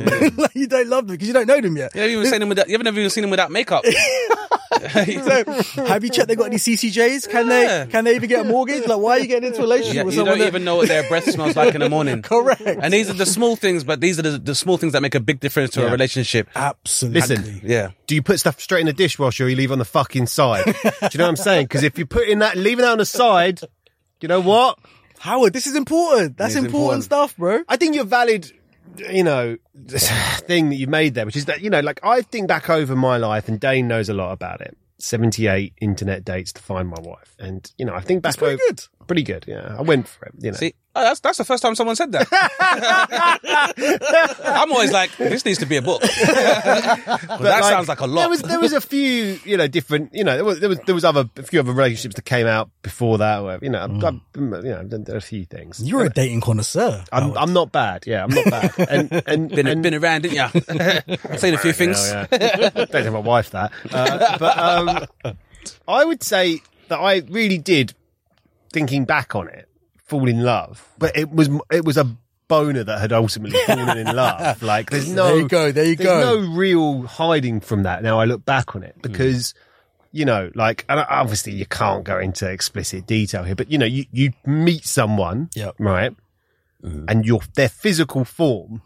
Like, 0.42 0.54
you 0.54 0.66
don't 0.68 0.88
love 0.88 1.06
them 1.08 1.16
because 1.16 1.26
you 1.28 1.34
don't 1.34 1.46
know 1.46 1.61
them 1.61 1.76
yet. 1.76 1.94
You 1.94 2.00
haven't 2.00 2.16
even 2.16 2.26
seen 2.30 2.40
them 2.40 2.49
without, 2.49 2.68
you 2.68 2.72
haven't 2.78 2.87
even 2.96 3.11
seen 3.11 3.25
him 3.25 3.30
without 3.30 3.50
makeup. 3.50 3.84
So, 5.72 5.84
have 5.84 6.02
you 6.04 6.10
checked 6.10 6.28
they 6.28 6.36
got 6.36 6.46
any 6.46 6.56
CCJs? 6.56 7.28
Can 7.28 7.46
Yeah. 7.48 7.84
they 7.84 7.90
can 7.90 8.04
they 8.04 8.14
even 8.14 8.28
get 8.28 8.46
a 8.46 8.48
mortgage? 8.48 8.86
Like, 8.86 8.98
why 8.98 9.12
are 9.12 9.20
you 9.20 9.26
getting 9.26 9.48
into 9.48 9.60
a 9.60 9.62
relationship 9.62 9.94
Yeah, 9.96 10.02
with 10.04 10.14
you 10.14 10.20
someone 10.20 10.32
don't 10.38 10.38
that- 10.40 10.46
even 10.48 10.64
know 10.64 10.76
what 10.76 10.88
their 10.88 11.06
breath 11.08 11.30
smells 11.30 11.56
like 11.56 11.74
in 11.74 11.80
the 11.80 11.88
morning. 11.88 12.22
Correct. 12.22 12.60
And 12.62 12.92
these 12.92 13.08
are 13.10 13.14
the 13.14 13.26
small 13.26 13.56
things, 13.56 13.84
but 13.84 14.00
these 14.00 14.18
are 14.18 14.22
the, 14.22 14.38
the 14.38 14.54
small 14.54 14.76
things 14.78 14.92
that 14.94 15.02
make 15.02 15.14
a 15.14 15.20
big 15.20 15.40
difference 15.40 15.70
to 15.72 15.86
a 15.86 15.90
relationship. 15.90 16.48
Absolutely. 16.54 17.20
Listen. 17.20 17.60
Yeah. 17.64 17.90
Do 18.06 18.14
you 18.14 18.22
put 18.22 18.40
stuff 18.40 18.60
straight 18.60 18.80
in 18.80 18.86
the 18.86 18.92
dishwasher 18.92 19.44
or 19.44 19.48
you 19.48 19.56
leave 19.56 19.72
on 19.72 19.78
the 19.78 19.84
fucking 19.84 20.26
side? 20.26 20.64
Do 20.64 20.72
you 21.12 21.18
know 21.18 21.24
what 21.24 21.30
I'm 21.30 21.36
saying? 21.36 21.64
Because 21.66 21.82
if 21.82 21.98
you 21.98 22.06
put 22.06 22.28
in 22.28 22.40
that, 22.40 22.56
leaving 22.56 22.84
that 22.84 22.92
on 22.92 22.98
the 22.98 23.06
side, 23.06 23.60
you 24.20 24.28
know 24.28 24.40
what? 24.40 24.78
Howard, 25.18 25.52
this 25.52 25.66
is 25.66 25.76
important. 25.76 26.36
That's 26.36 26.54
important, 26.56 26.74
important. 26.74 27.04
stuff, 27.04 27.36
bro. 27.36 27.60
I 27.68 27.76
think 27.76 27.94
you're 27.94 28.04
valid, 28.04 28.50
you 28.96 29.24
know, 29.24 29.56
this 29.74 30.10
thing 30.40 30.70
that 30.70 30.76
you 30.76 30.86
made 30.86 31.14
there, 31.14 31.26
which 31.26 31.36
is 31.36 31.46
that, 31.46 31.60
you 31.62 31.70
know, 31.70 31.80
like 31.80 32.00
I 32.02 32.22
think 32.22 32.48
back 32.48 32.68
over 32.70 32.94
my 32.96 33.16
life 33.16 33.48
and 33.48 33.58
Dane 33.58 33.88
knows 33.88 34.08
a 34.08 34.14
lot 34.14 34.32
about 34.32 34.60
it. 34.60 34.76
78 34.98 35.72
internet 35.80 36.24
dates 36.24 36.52
to 36.52 36.62
find 36.62 36.88
my 36.88 37.00
wife. 37.00 37.34
And, 37.38 37.70
you 37.76 37.84
know, 37.84 37.94
I 37.94 38.00
think 38.00 38.22
back 38.22 38.40
over- 38.40 38.56
good. 38.56 38.82
Pretty 39.06 39.23
good. 39.23 39.44
Yeah. 39.47 39.76
I 39.78 39.82
went 39.82 40.09
for 40.09 40.26
it, 40.26 40.35
you 40.38 40.50
know. 40.50 40.56
See, 40.56 40.75
oh, 40.94 41.02
that's 41.02 41.21
that's 41.21 41.38
the 41.38 41.44
first 41.44 41.62
time 41.62 41.75
someone 41.75 41.97
said 41.97 42.12
that. 42.12 42.28
I'm 44.44 44.73
always 44.73 44.92
like, 44.92 45.16
this 45.16 45.44
needs 45.44 45.59
to 45.59 45.66
be 45.66 45.76
a 45.76 45.82
book. 45.82 46.02
But 47.32 47.42
that 47.42 47.64
sounds 47.64 47.88
like 47.88 48.00
a 48.00 48.06
lot. 48.06 48.23
There 48.23 48.28
was 48.28 48.42
there 48.42 48.61
was 48.61 48.73
a 48.73 48.80
few, 48.80 49.38
you 49.44 49.56
know, 49.56 49.66
different, 49.66 50.14
you 50.14 50.25
know, 50.25 50.37
there 50.37 50.44
was 50.44 50.61
there 50.61 50.68
was, 50.68 50.78
there 50.80 50.94
was 50.94 51.04
other 51.04 51.28
a 51.37 51.42
few 51.42 51.61
other 51.61 51.73
relationships 51.73 52.14
that 52.14 52.25
came 52.25 52.47
out 52.47 52.71
before 52.82 53.18
that. 53.18 53.40
Or, 53.40 53.59
you 53.62 53.71
know, 53.71 53.82
I've, 53.82 54.04
I've, 54.04 54.21
you 54.37 54.42
know, 54.42 54.78
I've 54.78 54.90
done, 54.90 55.04
done 55.04 55.16
a 55.16 55.21
few 55.21 55.44
things. 55.44 55.82
You're 55.82 56.04
a 56.04 56.11
dating 56.11 56.42
connoisseur. 56.42 57.04
I'm, 57.11 57.37
I'm 57.37 57.52
not 57.52 57.73
bad. 57.73 58.04
Yeah, 58.06 58.25
I'm 58.25 58.30
not 58.30 58.44
bad. 58.44 58.73
And 58.92 59.23
and 59.26 59.49
been, 59.49 59.66
and, 59.66 59.82
been 59.82 59.94
around, 59.94 60.23
didn't 60.23 60.37
you? 60.37 61.38
Seen 61.38 61.54
a 61.54 61.59
few 61.59 61.73
things. 61.73 62.11
Yeah, 62.11 62.26
yeah. 62.30 62.71
Don't 62.71 62.90
tell 62.90 63.12
my 63.12 63.18
wife 63.18 63.50
that. 63.50 63.73
Uh, 63.90 64.38
but 64.38 64.59
um, 64.59 65.35
I 65.88 66.04
would 66.04 66.23
say 66.23 66.61
that 66.88 66.99
I 66.99 67.23
really 67.28 67.59
did, 67.59 67.94
thinking 68.72 69.04
back 69.04 69.34
on 69.34 69.48
it, 69.48 69.68
fall 70.04 70.28
in 70.28 70.42
love. 70.42 70.88
But 70.98 71.16
it 71.16 71.30
was 71.30 71.48
it 71.70 71.84
was 71.84 71.96
a 71.96 72.16
boner 72.48 72.84
that 72.84 73.00
had 73.00 73.12
ultimately 73.12 73.58
fallen 73.66 73.98
in 73.98 74.14
love. 74.14 74.62
Like 74.62 74.90
there's 74.90 75.10
no 75.10 75.26
There 75.28 75.36
you 75.38 75.48
go, 75.48 75.72
there 75.72 75.84
you 75.84 75.96
there's 75.96 76.24
go. 76.24 76.40
no 76.40 76.52
real 76.52 77.02
hiding 77.02 77.60
from 77.60 77.84
that. 77.84 78.02
Now 78.02 78.20
I 78.20 78.24
look 78.24 78.44
back 78.44 78.74
on 78.76 78.82
it 78.82 78.94
hmm. 78.94 79.00
because. 79.02 79.54
You 80.14 80.26
know, 80.26 80.50
like, 80.54 80.84
and 80.90 81.00
obviously 81.08 81.54
you 81.54 81.64
can't 81.64 82.04
go 82.04 82.18
into 82.18 82.46
explicit 82.46 83.06
detail 83.06 83.44
here, 83.44 83.54
but 83.54 83.70
you 83.70 83.78
know, 83.78 83.86
you, 83.86 84.04
you 84.12 84.34
meet 84.44 84.84
someone, 84.84 85.48
Yep. 85.54 85.76
right? 85.78 86.14
Mm-hmm. 86.84 87.06
And 87.08 87.24
your, 87.24 87.40
their 87.54 87.70
physical 87.70 88.26
form 88.26 88.82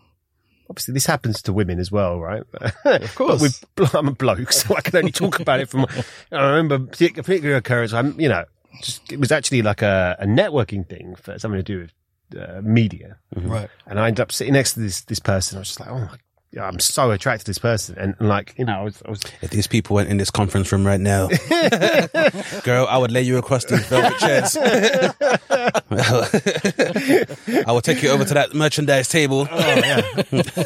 obviously 0.68 0.94
this 0.94 1.06
happens 1.06 1.42
to 1.42 1.52
women 1.52 1.78
as 1.78 1.90
well, 1.90 2.20
right? 2.20 2.42
Of 2.84 3.14
course. 3.14 3.40
with, 3.40 3.94
I'm 3.94 4.08
a 4.08 4.12
bloke, 4.12 4.52
so 4.52 4.74
I 4.74 4.80
can 4.80 4.96
only 4.96 5.12
talk 5.12 5.40
about 5.40 5.60
it 5.60 5.68
from. 5.68 5.86
I 6.32 6.50
remember 6.50 6.76
a 6.76 6.80
particular 6.80 7.56
occurrence. 7.56 7.92
I'm, 7.92 8.18
you 8.20 8.28
know, 8.28 8.44
just 8.82 9.12
it 9.12 9.18
was 9.20 9.30
actually 9.32 9.62
like 9.62 9.82
a, 9.82 10.16
a 10.18 10.26
networking 10.26 10.88
thing 10.88 11.14
for 11.16 11.38
something 11.38 11.58
to 11.58 11.62
do 11.62 11.78
with 11.80 11.92
uh, 12.40 12.60
media, 12.62 13.18
Right. 13.34 13.68
and 13.86 14.00
I 14.00 14.08
ended 14.08 14.20
up 14.20 14.32
sitting 14.32 14.54
next 14.54 14.74
to 14.74 14.80
this 14.80 15.02
this 15.02 15.18
person. 15.20 15.56
I 15.56 15.60
was 15.60 15.68
just 15.68 15.80
like, 15.80 15.90
oh 15.90 15.98
my. 15.98 16.16
God, 16.56 16.72
I'm 16.72 16.80
so 16.80 17.10
attracted 17.10 17.44
to 17.44 17.50
this 17.50 17.58
person, 17.58 17.98
and, 17.98 18.14
and 18.18 18.28
like 18.30 18.54
you 18.56 18.64
know, 18.64 18.80
I 18.80 18.82
was, 18.82 19.02
I 19.04 19.10
was 19.10 19.20
If 19.42 19.50
these 19.50 19.66
people 19.66 19.94
went 19.94 20.08
in 20.08 20.16
this 20.16 20.30
conference 20.30 20.72
room 20.72 20.86
right 20.86 20.98
now, 20.98 21.28
girl, 22.64 22.86
I 22.88 22.96
would 22.96 23.12
lay 23.12 23.20
you 23.20 23.36
across 23.36 23.66
these 23.66 23.84
velvet 23.86 24.18
chairs. 24.18 24.56
I 25.90 27.72
will 27.72 27.82
take 27.82 28.02
you 28.02 28.08
over 28.08 28.24
to 28.24 28.34
that 28.34 28.54
merchandise 28.54 29.08
table. 29.08 29.46
Oh, 29.50 29.58
yeah. 29.58 30.00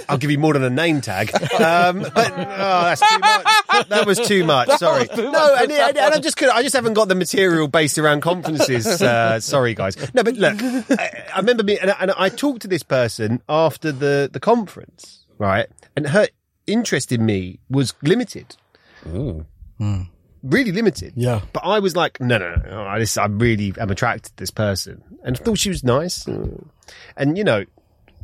I'll 0.08 0.16
give 0.18 0.30
you 0.30 0.38
more 0.38 0.52
than 0.52 0.62
a 0.62 0.70
name 0.70 1.00
tag. 1.00 1.32
Um, 1.60 2.02
but 2.02 2.32
oh, 2.32 2.84
that's 2.84 3.00
too 3.00 3.18
much. 3.18 3.88
That 3.88 4.04
was 4.06 4.20
too 4.20 4.44
much. 4.44 4.68
Sorry. 4.78 5.08
No, 5.16 5.56
and, 5.60 5.72
and, 5.72 5.96
and 5.98 6.14
I 6.14 6.18
just 6.20 6.36
could, 6.36 6.50
I 6.50 6.62
just 6.62 6.76
haven't 6.76 6.94
got 6.94 7.08
the 7.08 7.14
material 7.16 7.66
based 7.68 7.98
around 7.98 8.20
conferences. 8.22 8.86
Uh, 9.02 9.40
sorry, 9.40 9.74
guys. 9.74 9.96
No, 10.14 10.22
but 10.22 10.34
look, 10.36 10.54
I, 10.62 11.24
I 11.34 11.38
remember 11.38 11.64
me, 11.64 11.78
and, 11.78 11.90
I- 11.90 11.96
and 12.00 12.12
I 12.16 12.28
talked 12.28 12.62
to 12.62 12.68
this 12.68 12.82
person 12.84 13.42
after 13.48 13.90
the 13.92 14.28
the 14.32 14.40
conference, 14.40 15.24
right? 15.38 15.66
And 15.96 16.08
her 16.08 16.28
interest 16.66 17.12
in 17.12 17.26
me 17.26 17.60
was 17.68 17.94
limited. 18.02 18.56
Hmm. 19.04 20.02
Really 20.42 20.72
limited. 20.72 21.12
Yeah. 21.16 21.42
But 21.52 21.64
I 21.64 21.80
was 21.80 21.96
like, 21.96 22.20
no, 22.20 22.38
no, 22.38 22.54
no, 22.54 22.82
I, 22.82 22.98
this, 22.98 23.18
I 23.18 23.26
really 23.26 23.74
am 23.78 23.90
attracted 23.90 24.30
to 24.30 24.36
this 24.36 24.50
person 24.50 25.02
and 25.22 25.36
I 25.36 25.42
thought 25.42 25.58
she 25.58 25.68
was 25.68 25.84
nice. 25.84 26.26
And, 27.16 27.36
you 27.36 27.44
know, 27.44 27.64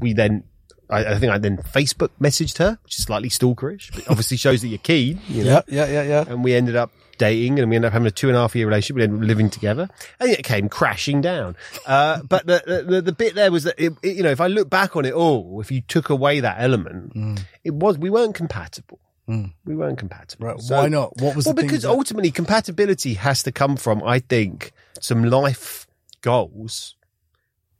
we 0.01 0.13
then, 0.13 0.45
I, 0.89 1.05
I 1.05 1.19
think 1.19 1.33
I 1.33 1.39
then 1.39 1.59
Facebook 1.59 2.11
messaged 2.21 2.59
her, 2.59 2.79
which 2.85 2.99
is 2.99 3.05
slightly 3.05 3.29
stalkerish, 3.29 3.93
but 3.95 4.09
obviously 4.09 4.37
shows 4.37 4.63
that 4.63 4.69
you're 4.69 4.79
keen. 4.79 5.21
You 5.29 5.45
know? 5.45 5.63
Yeah, 5.69 5.87
yeah, 5.87 5.87
yeah, 5.87 6.03
yeah. 6.03 6.25
And 6.29 6.43
we 6.45 6.55
ended 6.55 6.77
up 6.77 6.91
dating 7.19 7.59
and 7.59 7.69
we 7.71 7.77
ended 7.77 7.87
up 7.89 7.93
having 7.93 8.07
a 8.07 8.11
two 8.11 8.29
and 8.29 8.37
a 8.37 8.41
half 8.41 8.55
year 8.57 8.67
relationship. 8.67 8.97
We 8.97 9.03
ended 9.05 9.21
up 9.23 9.27
living 9.27 9.51
together 9.51 9.89
and 10.21 10.31
it 10.31 10.43
came 10.45 10.69
crashing 10.69 11.21
down. 11.21 11.57
Uh, 11.87 12.23
but 12.29 12.47
the, 12.47 12.85
the, 12.87 13.03
the 13.03 13.13
bit 13.13 13.35
there 13.35 13.51
was 13.51 13.65
that, 13.65 13.75
it, 13.79 13.93
it- 14.03 14.17
you 14.17 14.23
know, 14.23 14.31
if 14.31 14.41
I 14.41 14.47
look 14.47 14.69
back 14.71 14.97
on 14.97 15.05
it 15.05 15.13
all, 15.15 15.61
if 15.61 15.71
you 15.71 15.81
took 15.81 16.11
away 16.11 16.41
that 16.41 16.57
element, 16.59 17.15
Mm. 17.15 17.41
it 17.65 17.75
was, 17.75 17.99
we 17.99 18.11
weren't 18.11 18.35
compatible. 18.35 18.99
We 19.29 19.75
weren't 19.75 19.99
compatible. 19.99 20.47
Right. 20.47 20.61
Why 20.69 20.87
not? 20.87 21.17
What 21.21 21.35
was 21.35 21.47
well, 21.47 21.55
the 21.55 21.63
because 21.63 21.83
that- 21.83 21.89
ultimately 21.91 22.31
compatibility 22.31 23.15
has 23.15 23.43
to 23.43 23.51
come 23.51 23.77
from, 23.77 24.03
I 24.05 24.21
think, 24.21 24.71
some 25.01 25.25
life 25.25 25.89
goals 26.21 26.95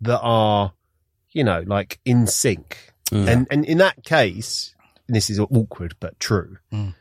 that 0.01 0.19
are, 0.21 0.73
you 1.31 1.45
know, 1.45 1.63
like 1.67 2.01
in 2.05 2.27
sync. 2.27 2.93
And 3.13 3.47
and 3.53 3.65
in 3.65 3.79
that 3.79 4.03
case, 4.05 4.75
and 5.07 5.15
this 5.15 5.31
is 5.31 5.39
awkward 5.39 5.95
but 6.01 6.19
true. 6.19 6.59
The 6.73 6.93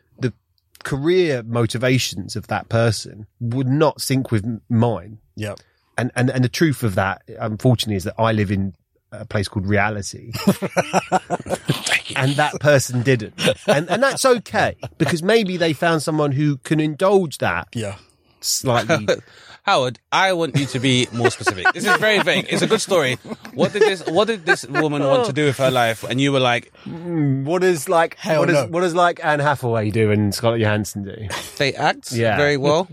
career 0.85 1.43
motivations 1.43 2.37
of 2.37 2.47
that 2.47 2.69
person 2.69 3.27
would 3.41 3.67
not 3.67 3.99
sync 3.99 4.31
with 4.31 4.45
mine. 4.69 5.17
Yeah. 5.35 5.55
And 5.97 6.11
and 6.15 6.29
and 6.29 6.43
the 6.43 6.49
truth 6.49 6.83
of 6.83 6.95
that, 6.95 7.23
unfortunately, 7.39 7.97
is 7.97 8.05
that 8.05 8.15
I 8.17 8.31
live 8.31 8.51
in 8.51 8.73
a 9.11 9.25
place 9.25 9.47
called 9.47 9.65
reality, 9.67 10.31
and 12.15 12.33
that 12.35 12.57
person 12.59 13.01
didn't, 13.01 13.33
and 13.67 13.89
and 13.89 14.03
that's 14.03 14.25
okay 14.25 14.75
because 14.97 15.23
maybe 15.23 15.57
they 15.57 15.73
found 15.73 16.01
someone 16.03 16.31
who 16.33 16.57
can 16.57 16.79
indulge 16.79 17.37
that 17.39 17.67
Yeah. 17.73 17.95
slightly. 18.41 19.07
Howard, 19.65 19.99
I 20.11 20.33
want 20.33 20.55
you 20.59 20.67
to 20.67 20.79
be 20.79 21.07
more 21.11 21.31
specific. 21.31 21.65
This 21.73 21.85
is 21.87 21.97
very 21.97 22.19
vague. 22.21 22.45
It's 22.49 22.61
a 22.61 22.67
good 22.67 22.81
story. 22.81 23.15
What 23.55 23.73
did 23.73 23.81
this 23.81 24.05
What 24.05 24.27
did 24.27 24.45
this 24.45 24.63
woman 24.67 25.01
want 25.03 25.25
to 25.25 25.33
do 25.33 25.45
with 25.45 25.57
her 25.57 25.71
life? 25.71 26.03
And 26.03 26.21
you 26.21 26.31
were 26.31 26.39
like, 26.39 26.71
what 26.85 27.63
is 27.63 27.89
like 27.89 28.15
Hell 28.15 28.41
what 28.41 28.49
is 28.51 28.55
no. 28.55 28.67
what 28.67 28.81
does 28.81 28.93
like 28.93 29.25
Anne 29.25 29.39
Hathaway 29.39 29.89
do 29.89 30.11
and 30.11 30.35
Scarlett 30.35 30.61
Johansson 30.61 31.03
do? 31.03 31.15
they 31.57 31.73
act 31.73 32.11
Yeah. 32.11 32.37
very 32.37 32.57
well, 32.57 32.87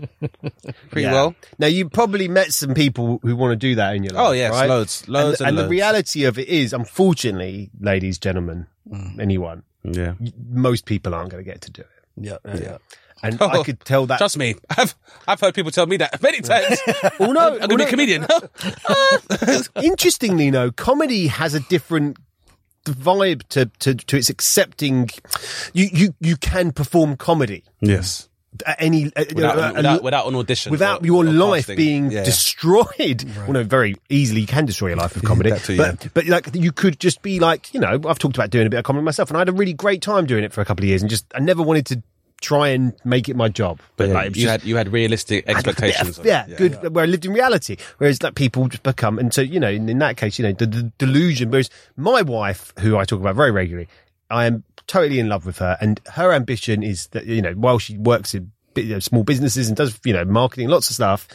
pretty 0.89 1.03
Yeah. 1.03 1.11
well. 1.13 1.35
Now 1.59 1.67
you 1.67 1.89
probably 1.89 2.27
met 2.27 2.51
some 2.53 2.73
people 2.73 3.19
who 3.21 3.35
want 3.35 3.51
to 3.51 3.55
do 3.55 3.75
that 3.75 3.95
in 3.95 4.03
your 4.03 4.13
life. 4.13 4.27
Oh, 4.27 4.31
yes, 4.31 4.51
right? 4.51 4.67
loads, 4.67 5.07
loads 5.07 5.41
and, 5.41 5.49
and 5.49 5.57
the 5.57 5.61
loads. 5.63 5.71
reality 5.71 6.23
of 6.23 6.39
it 6.39 6.47
is, 6.47 6.73
unfortunately, 6.73 7.69
ladies, 7.79 8.17
gentlemen, 8.17 8.65
Mm. 8.91 9.19
anyone, 9.21 9.63
Yeah. 9.83 10.13
most 10.49 10.85
people 10.85 11.13
aren't 11.13 11.29
going 11.29 11.43
to 11.45 11.49
get 11.49 11.61
to 11.61 11.71
do 11.71 11.81
it. 11.83 11.87
Yeah. 12.17 12.37
Yeah. 12.45 12.55
yeah. 12.61 12.77
And 13.23 13.41
I 13.41 13.63
could 13.63 13.79
tell 13.85 14.05
that. 14.07 14.17
Trust 14.17 14.37
me, 14.37 14.55
I've 14.69 14.93
I've 15.27 15.39
heard 15.39 15.55
people 15.55 15.71
tell 15.71 15.85
me 15.87 15.97
that 15.97 16.21
many 16.21 16.41
times. 16.41 16.77
Oh 17.19 17.31
no, 17.31 17.53
I'm 17.53 17.59
gonna 17.69 17.77
be 17.77 17.83
a 17.83 17.87
comedian. 17.89 18.27
Interestingly, 19.81 20.49
though, 20.49 20.71
comedy 20.71 21.27
has 21.27 21.53
a 21.53 21.59
different 21.61 22.17
vibe 22.85 23.43
to, 23.49 23.65
to, 23.79 23.95
to 23.95 24.17
its 24.17 24.29
accepting. 24.29 25.09
You, 25.73 25.87
you, 25.91 26.15
you 26.19 26.35
can 26.37 26.71
perform 26.73 27.15
comedy 27.15 27.63
yes, 27.79 28.27
at 28.65 28.75
any, 28.81 29.05
uh, 29.15 29.23
without, 29.33 29.57
uh, 29.57 29.73
without, 29.75 30.03
without 30.03 30.27
an 30.27 30.35
audition, 30.35 30.71
without 30.71 31.01
or- 31.01 31.05
your 31.05 31.25
or 31.25 31.31
life 31.31 31.61
casting. 31.67 31.75
being 31.77 32.11
Yeah. 32.11 32.23
destroyed. 32.25 33.23
Well, 33.37 33.53
no, 33.53 33.63
very 33.63 33.95
easily 34.09 34.41
you 34.41 34.47
can 34.47 34.65
destroy 34.65 34.89
your 34.89 34.97
life 34.97 35.15
with 35.15 35.23
comedy. 35.23 35.51
Too, 35.59 35.77
but, 35.77 36.03
yeah. 36.03 36.09
but 36.13 36.25
like 36.27 36.49
you 36.53 36.71
could 36.73 36.99
just 36.99 37.21
be 37.21 37.39
like, 37.39 37.73
you 37.73 37.79
know, 37.79 37.87
I've 38.05 38.19
talked 38.19 38.35
about 38.35 38.49
doing 38.49 38.67
a 38.67 38.69
bit 38.69 38.79
of 38.79 38.83
comedy 38.83 39.05
myself 39.05 39.29
and 39.29 39.37
I 39.37 39.41
had 39.41 39.49
a 39.49 39.53
really 39.53 39.73
great 39.73 40.01
time 40.01 40.25
doing 40.25 40.43
it 40.43 40.51
for 40.51 40.59
a 40.61 40.65
couple 40.65 40.83
of 40.83 40.89
years 40.89 41.01
and 41.01 41.09
just, 41.09 41.25
I 41.33 41.39
never 41.39 41.63
wanted 41.63 41.85
to 41.87 42.03
try 42.43 42.67
and 42.67 42.93
make 43.05 43.29
it 43.29 43.35
my 43.35 43.47
job. 43.47 43.79
But 43.95 44.09
Yeah, 44.09 44.13
like, 44.13 44.35
you 44.35 44.43
just- 44.43 44.51
had 44.51 44.63
you 44.65 44.75
had 44.75 44.91
realistic 44.91 45.47
expectations. 45.47 46.19
of 46.19 46.25
it. 46.25 46.29
yeah, 46.29 46.45
good. 46.57 46.93
Where 46.93 47.05
I 47.05 47.07
lived 47.07 47.25
in 47.25 47.33
reality, 47.33 47.77
whereas 47.97 48.21
like 48.21 48.35
people 48.35 48.67
just 48.67 48.83
become, 48.83 49.17
and 49.17 49.33
so 49.33 49.41
you 49.41 49.59
know, 49.59 49.69
in, 49.69 49.87
in 49.89 49.97
that 49.99 50.17
case, 50.17 50.37
you 50.37 50.43
know, 50.43 50.51
the, 50.51 50.65
the 50.67 50.83
delusion. 50.97 51.49
Whereas 51.49 51.69
my 51.95 52.21
wife, 52.21 52.73
who 52.79 52.97
I 52.97 53.05
talk 53.05 53.19
about 53.19 53.35
very 53.35 53.51
regularly, 53.51 53.87
I 54.29 54.45
am 54.45 54.63
totally 54.85 55.19
in 55.19 55.29
love 55.29 55.45
with 55.45 55.59
her, 55.59 55.77
and 55.79 56.01
her 56.11 56.33
ambition 56.33 56.83
is 56.83 57.07
that 57.07 57.25
you 57.25 57.41
know, 57.41 57.53
while 57.53 57.79
she 57.79 57.97
works 57.97 58.35
in 58.35 58.51
you 58.75 58.83
know, 58.85 58.99
small 58.99 59.23
businesses 59.23 59.69
and 59.69 59.77
does 59.77 59.99
you 60.03 60.13
know 60.13 60.25
marketing, 60.25 60.67
lots 60.67 60.89
of 60.89 60.95
stuff. 60.95 61.27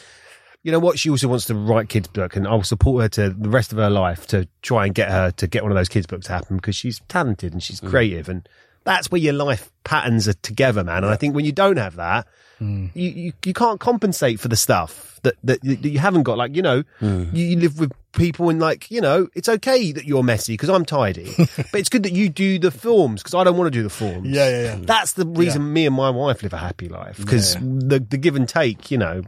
You 0.61 0.73
know 0.73 0.79
what? 0.79 0.99
She 0.99 1.09
also 1.09 1.29
wants 1.29 1.45
to 1.45 1.55
write 1.55 1.87
kids' 1.89 2.09
book, 2.09 2.35
and 2.35 2.45
I'll 2.45 2.63
support 2.63 3.01
her 3.01 3.09
to 3.09 3.29
the 3.29 3.49
rest 3.49 3.71
of 3.71 3.77
her 3.77 3.89
life 3.89 4.27
to 4.27 4.47
try 4.61 4.85
and 4.85 4.93
get 4.93 5.09
her 5.09 5.31
to 5.31 5.47
get 5.47 5.63
one 5.63 5.71
of 5.71 5.77
those 5.77 5.89
kids' 5.89 6.05
books 6.05 6.27
to 6.27 6.33
happen 6.33 6.57
because 6.57 6.75
she's 6.75 6.99
talented 7.07 7.53
and 7.53 7.63
she's 7.63 7.81
mm. 7.81 7.89
creative, 7.89 8.29
and 8.29 8.47
that's 8.83 9.11
where 9.11 9.21
your 9.21 9.33
life 9.33 9.71
patterns 9.83 10.27
are 10.27 10.33
together, 10.33 10.83
man. 10.83 10.97
And 11.03 11.07
I 11.07 11.15
think 11.15 11.35
when 11.35 11.45
you 11.45 11.51
don't 11.51 11.77
have 11.77 11.95
that, 11.97 12.27
you, 12.59 12.89
you, 12.93 13.33
you 13.45 13.53
can't 13.53 13.79
compensate 13.79 14.37
for 14.39 14.49
the 14.49 14.55
stuff 14.57 15.19
that, 15.23 15.35
that, 15.45 15.61
that 15.63 15.85
you 15.89 15.99
haven't 15.99 16.23
got. 16.23 16.37
Like, 16.37 16.55
you 16.57 16.61
know, 16.61 16.83
you, 16.99 17.27
you 17.33 17.55
live 17.57 17.79
with 17.79 17.91
people 18.11 18.49
and 18.49 18.59
like, 18.59 18.91
you 18.91 18.99
know, 18.99 19.27
it's 19.33 19.47
okay 19.47 19.93
that 19.93 20.03
you're 20.05 20.23
messy 20.23 20.53
because 20.53 20.67
I'm 20.69 20.83
tidy, 20.83 21.33
but 21.37 21.75
it's 21.75 21.87
good 21.87 22.03
that 22.03 22.11
you 22.11 22.27
do 22.27 22.59
the 22.59 22.69
forms 22.71 23.21
because 23.23 23.33
I 23.33 23.45
don't 23.45 23.55
want 23.55 23.71
to 23.71 23.77
do 23.79 23.83
the 23.83 23.89
forms. 23.89 24.27
Yeah, 24.27 24.49
yeah, 24.49 24.63
yeah. 24.63 24.75
That's 24.81 25.13
the 25.13 25.25
reason 25.25 25.71
me 25.71 25.85
and 25.85 25.95
my 25.95 26.09
wife 26.09 26.43
live 26.43 26.51
a 26.51 26.57
happy 26.57 26.89
life 26.89 27.17
because 27.17 27.55
the, 27.55 27.99
the 28.09 28.17
give 28.17 28.35
and 28.35 28.47
take, 28.49 28.91
you 28.91 28.97
know, 28.97 29.23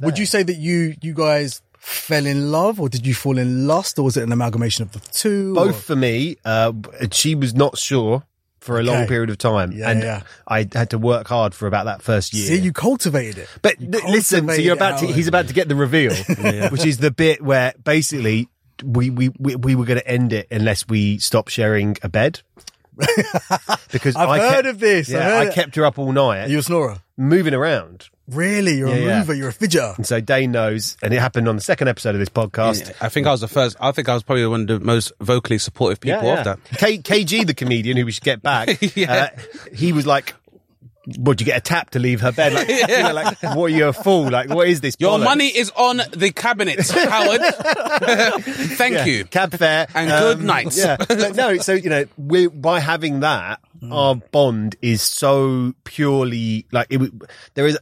Would 0.00 0.18
you 0.18 0.26
say 0.26 0.44
that 0.44 0.56
you 0.56 0.94
you 1.02 1.12
guys 1.12 1.62
fell 1.78 2.26
in 2.26 2.50
love, 2.52 2.80
or 2.80 2.88
did 2.88 3.04
you 3.06 3.14
fall 3.14 3.38
in 3.38 3.66
lust, 3.66 3.98
or 3.98 4.02
was 4.02 4.16
it 4.16 4.22
an 4.22 4.32
amalgamation 4.32 4.82
of 4.82 4.92
the 4.92 5.00
two? 5.00 5.54
both 5.54 5.70
or- 5.70 5.72
for 5.80 5.96
me. 5.96 6.36
Uh, 6.44 6.72
she 7.12 7.34
was 7.34 7.54
not 7.54 7.78
sure 7.78 8.22
for 8.66 8.78
a 8.78 8.82
long 8.82 9.06
period 9.06 9.30
of 9.30 9.38
time, 9.38 9.72
Yeah, 9.72 9.90
and 9.90 10.02
yeah. 10.02 10.22
I 10.46 10.68
had 10.72 10.90
to 10.90 10.98
work 10.98 11.28
hard 11.28 11.54
for 11.54 11.66
about 11.66 11.84
that 11.86 12.02
first 12.02 12.34
year. 12.34 12.46
See, 12.48 12.58
you 12.58 12.72
cultivated 12.72 13.38
it. 13.38 13.48
but 13.62 13.80
You 13.80 13.88
listen, 14.08 14.46
so 14.48 14.54
you're 14.54 14.74
about 14.74 14.98
to, 15.00 15.06
he's 15.06 15.28
about 15.28 15.48
to 15.48 15.54
get 15.54 15.68
the 15.68 15.76
reveal, 15.76 16.14
which 16.70 16.84
is 16.84 16.98
the 16.98 17.10
bit 17.10 17.40
where 17.40 17.72
basically 17.82 18.48
we 18.84 19.08
we 19.08 19.30
we, 19.38 19.56
we 19.56 19.74
were 19.74 19.84
going 19.86 19.98
to 20.00 20.06
end 20.06 20.32
it 20.32 20.48
unless 20.50 20.86
we 20.86 21.18
stopped 21.18 21.50
sharing 21.50 21.96
a 22.02 22.08
bed. 22.08 22.40
because 23.92 24.16
I've 24.16 24.28
I 24.28 24.38
heard 24.38 24.52
kept, 24.64 24.66
of 24.68 24.78
this. 24.80 25.08
I've 25.08 25.14
Yeah, 25.14 25.22
heard 25.28 25.48
I 25.48 25.52
kept 25.54 25.76
her 25.76 25.84
up 25.84 25.98
all 25.98 26.12
night, 26.12 26.42
You're 26.42 26.48
you 26.50 26.58
a 26.58 26.62
snorer? 26.62 26.96
moving 27.16 27.54
around. 27.54 28.08
Really? 28.28 28.78
You're 28.78 28.88
Yeah, 28.88 28.94
a 28.94 28.98
yeah. 29.06 29.18
mover. 29.20 29.34
You're 29.34 29.48
a 29.50 29.52
fidgeter. 29.52 29.96
And 29.96 30.06
so 30.06 30.20
Dane 30.20 30.50
knows, 30.50 30.96
and 31.02 31.14
it 31.14 31.20
happened 31.20 31.48
on 31.48 31.54
the 31.56 31.62
second 31.62 31.86
episode 31.88 32.14
of 32.14 32.18
this 32.18 32.28
podcast. 32.28 32.92
I 33.00 33.08
think 33.08 33.26
I 33.26 33.30
was 33.30 33.40
the 33.40 33.48
first. 33.48 33.76
I 33.80 33.92
think 33.92 34.08
I 34.08 34.14
was 34.14 34.22
probably 34.24 34.46
one 34.46 34.62
of 34.62 34.66
the 34.66 34.80
most 34.80 35.12
vocally 35.20 35.58
supportive 35.58 36.00
people 36.00 36.28
of 36.30 36.44
that. 36.44 36.58
K- 36.76 36.98
KG, 36.98 37.46
the 37.46 37.54
comedian 37.54 37.96
who 37.96 38.04
we 38.04 38.12
should 38.12 38.24
get 38.24 38.42
back, 38.42 38.78
Yeah. 38.96 39.28
uh, 39.36 39.40
he 39.72 39.92
was 39.92 40.06
like, 40.06 40.34
"Would 41.18 41.40
you 41.40 41.44
get 41.46 41.58
a 41.58 41.60
tap 41.60 41.90
to 41.90 41.98
leave 41.98 42.20
her 42.20 42.32
bed? 42.32 42.52
Like, 42.52 42.68
you 42.68 42.86
know, 43.02 43.12
like 43.12 43.42
what 43.42 43.66
are 43.66 43.68
you 43.76 43.86
a 43.88 43.92
fool? 43.92 44.30
Like, 44.30 44.48
what 44.50 44.68
is 44.68 44.80
this? 44.80 44.96
Your 44.98 45.18
bollocks?" 45.18 45.24
money 45.24 45.46
is 45.48 45.70
on 45.76 46.00
the 46.12 46.32
cabinet, 46.32 46.88
Howard. 46.90 47.40
Thank 48.44 48.94
Yeah, 48.94 49.04
you. 49.04 49.24
cab 49.24 49.52
fare 49.52 49.86
And 49.94 50.10
good 50.10 50.38
um, 50.38 50.46
night. 50.46 50.76
Yeah, 50.76 50.96
So, 51.08 51.28
no. 51.32 51.56
So 51.58 51.72
you 51.74 51.90
know, 51.90 52.04
we 52.16 52.48
by 52.48 52.80
having 52.80 53.20
that, 53.20 53.60
mm. 53.80 53.92
our 53.92 54.16
bond 54.16 54.76
is 54.82 55.02
so 55.02 55.74
purely 55.84 56.66
like 56.72 56.88
it. 56.90 57.00
There 57.54 57.66
is. 57.66 57.78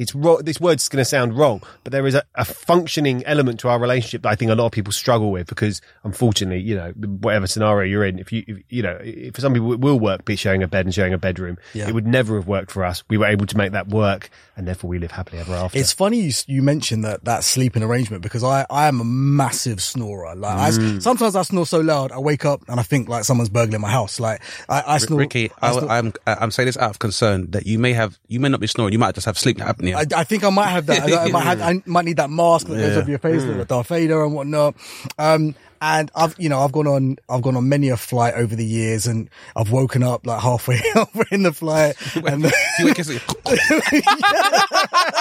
It's 0.00 0.14
wrong. 0.14 0.40
This 0.42 0.60
word's 0.60 0.88
going 0.88 1.00
to 1.00 1.04
sound 1.04 1.36
wrong, 1.36 1.62
but 1.84 1.92
there 1.92 2.06
is 2.06 2.14
a, 2.14 2.22
a 2.34 2.44
functioning 2.44 3.24
element 3.26 3.60
to 3.60 3.68
our 3.68 3.78
relationship 3.78 4.22
that 4.22 4.30
I 4.30 4.34
think 4.34 4.50
a 4.50 4.54
lot 4.54 4.66
of 4.66 4.72
people 4.72 4.92
struggle 4.92 5.30
with 5.30 5.46
because, 5.46 5.80
unfortunately, 6.04 6.60
you 6.60 6.74
know, 6.74 6.90
whatever 6.92 7.46
scenario 7.46 7.88
you're 7.90 8.04
in, 8.04 8.18
if 8.18 8.32
you, 8.32 8.42
if, 8.46 8.58
you 8.70 8.82
know, 8.82 8.98
if 9.02 9.34
for 9.34 9.40
some 9.40 9.52
people 9.54 9.72
it 9.74 9.80
will 9.80 9.98
work, 10.00 10.24
be 10.24 10.36
sharing 10.36 10.62
a 10.62 10.68
bed 10.68 10.86
and 10.86 10.94
sharing 10.94 11.12
a 11.12 11.18
bedroom. 11.18 11.58
Yeah. 11.74 11.88
It 11.88 11.94
would 11.94 12.06
never 12.06 12.36
have 12.36 12.46
worked 12.46 12.70
for 12.70 12.84
us. 12.84 13.04
We 13.08 13.18
were 13.18 13.26
able 13.26 13.46
to 13.46 13.56
make 13.56 13.72
that 13.72 13.88
work, 13.88 14.30
and 14.56 14.66
therefore 14.66 14.88
we 14.88 14.98
live 14.98 15.10
happily 15.10 15.38
ever 15.40 15.54
after. 15.54 15.78
It's 15.78 15.92
funny 15.92 16.20
you 16.20 16.32
you 16.46 16.62
mentioned 16.62 17.04
that 17.04 17.24
that 17.24 17.44
sleeping 17.44 17.82
arrangement 17.82 18.22
because 18.22 18.42
I 18.42 18.66
I 18.70 18.88
am 18.88 19.00
a 19.00 19.04
massive 19.04 19.82
snorer. 19.82 20.34
Like 20.34 20.56
I 20.56 20.68
s 20.68 20.78
Mm. 20.80 21.02
sometimes 21.02 21.36
I 21.36 21.42
snore 21.42 21.66
so 21.66 21.80
loud 21.80 22.10
I 22.10 22.18
wake 22.18 22.44
up 22.46 22.62
and 22.68 22.80
I 22.80 22.82
think 22.82 23.08
like 23.08 23.24
someone's 23.24 23.50
burgling 23.50 23.80
my 23.82 23.90
house. 23.90 24.18
Like 24.18 24.40
I, 24.68 24.82
I 24.94 24.98
snore. 24.98 25.18
Ricky, 25.18 25.50
I, 25.60 25.68
I, 25.68 25.72
snore- 25.78 25.92
am 25.92 26.12
I'm 26.26 26.50
saying 26.50 26.66
this 26.66 26.78
out 26.78 26.90
of 26.90 26.98
concern 26.98 27.50
that 27.50 27.66
you 27.66 27.78
may 27.78 27.92
have, 27.92 28.18
you 28.28 28.40
may 28.40 28.48
not 28.48 28.60
be 28.60 28.66
snoring, 28.66 28.92
you 28.92 28.98
might 28.98 29.14
just 29.14 29.26
have 29.26 29.38
sleep 29.38 29.58
apnea. 29.58 29.89
I, 29.94 30.04
I 30.16 30.24
think 30.24 30.44
I 30.44 30.50
might 30.50 30.68
have 30.68 30.86
that. 30.86 31.02
I, 31.02 31.24
I 31.24 31.28
might 31.30 31.42
have, 31.44 31.60
I 31.62 31.82
might 31.86 32.04
need 32.04 32.16
that 32.18 32.30
mask 32.30 32.66
that 32.68 32.74
goes 32.76 32.92
Yeah. 32.94 32.98
over 33.00 33.10
your 33.10 33.18
face, 33.18 33.42
Mm. 33.42 33.58
like 33.58 33.68
Darth 33.68 33.88
Vader 33.88 34.24
and 34.24 34.34
whatnot. 34.34 34.74
Um, 35.18 35.54
and 35.82 36.10
I've, 36.14 36.34
you 36.38 36.50
know, 36.50 36.60
I've 36.60 36.72
gone 36.72 36.86
on, 36.86 37.16
I've 37.30 37.40
gone 37.40 37.56
on 37.56 37.66
many 37.70 37.88
a 37.88 37.96
flight 37.96 38.34
over 38.34 38.54
the 38.54 38.64
years, 38.66 39.06
and 39.06 39.30
I've 39.56 39.70
woken 39.72 40.02
up 40.02 40.26
like 40.26 40.42
halfway, 40.42 40.76
halfway 40.94 41.24
in 41.30 41.42
the 41.42 41.52
flight, 41.54 41.96
and 42.16 42.42
you 42.44 42.90
up 42.90 42.98
and 42.98 43.06
say, 43.06 43.18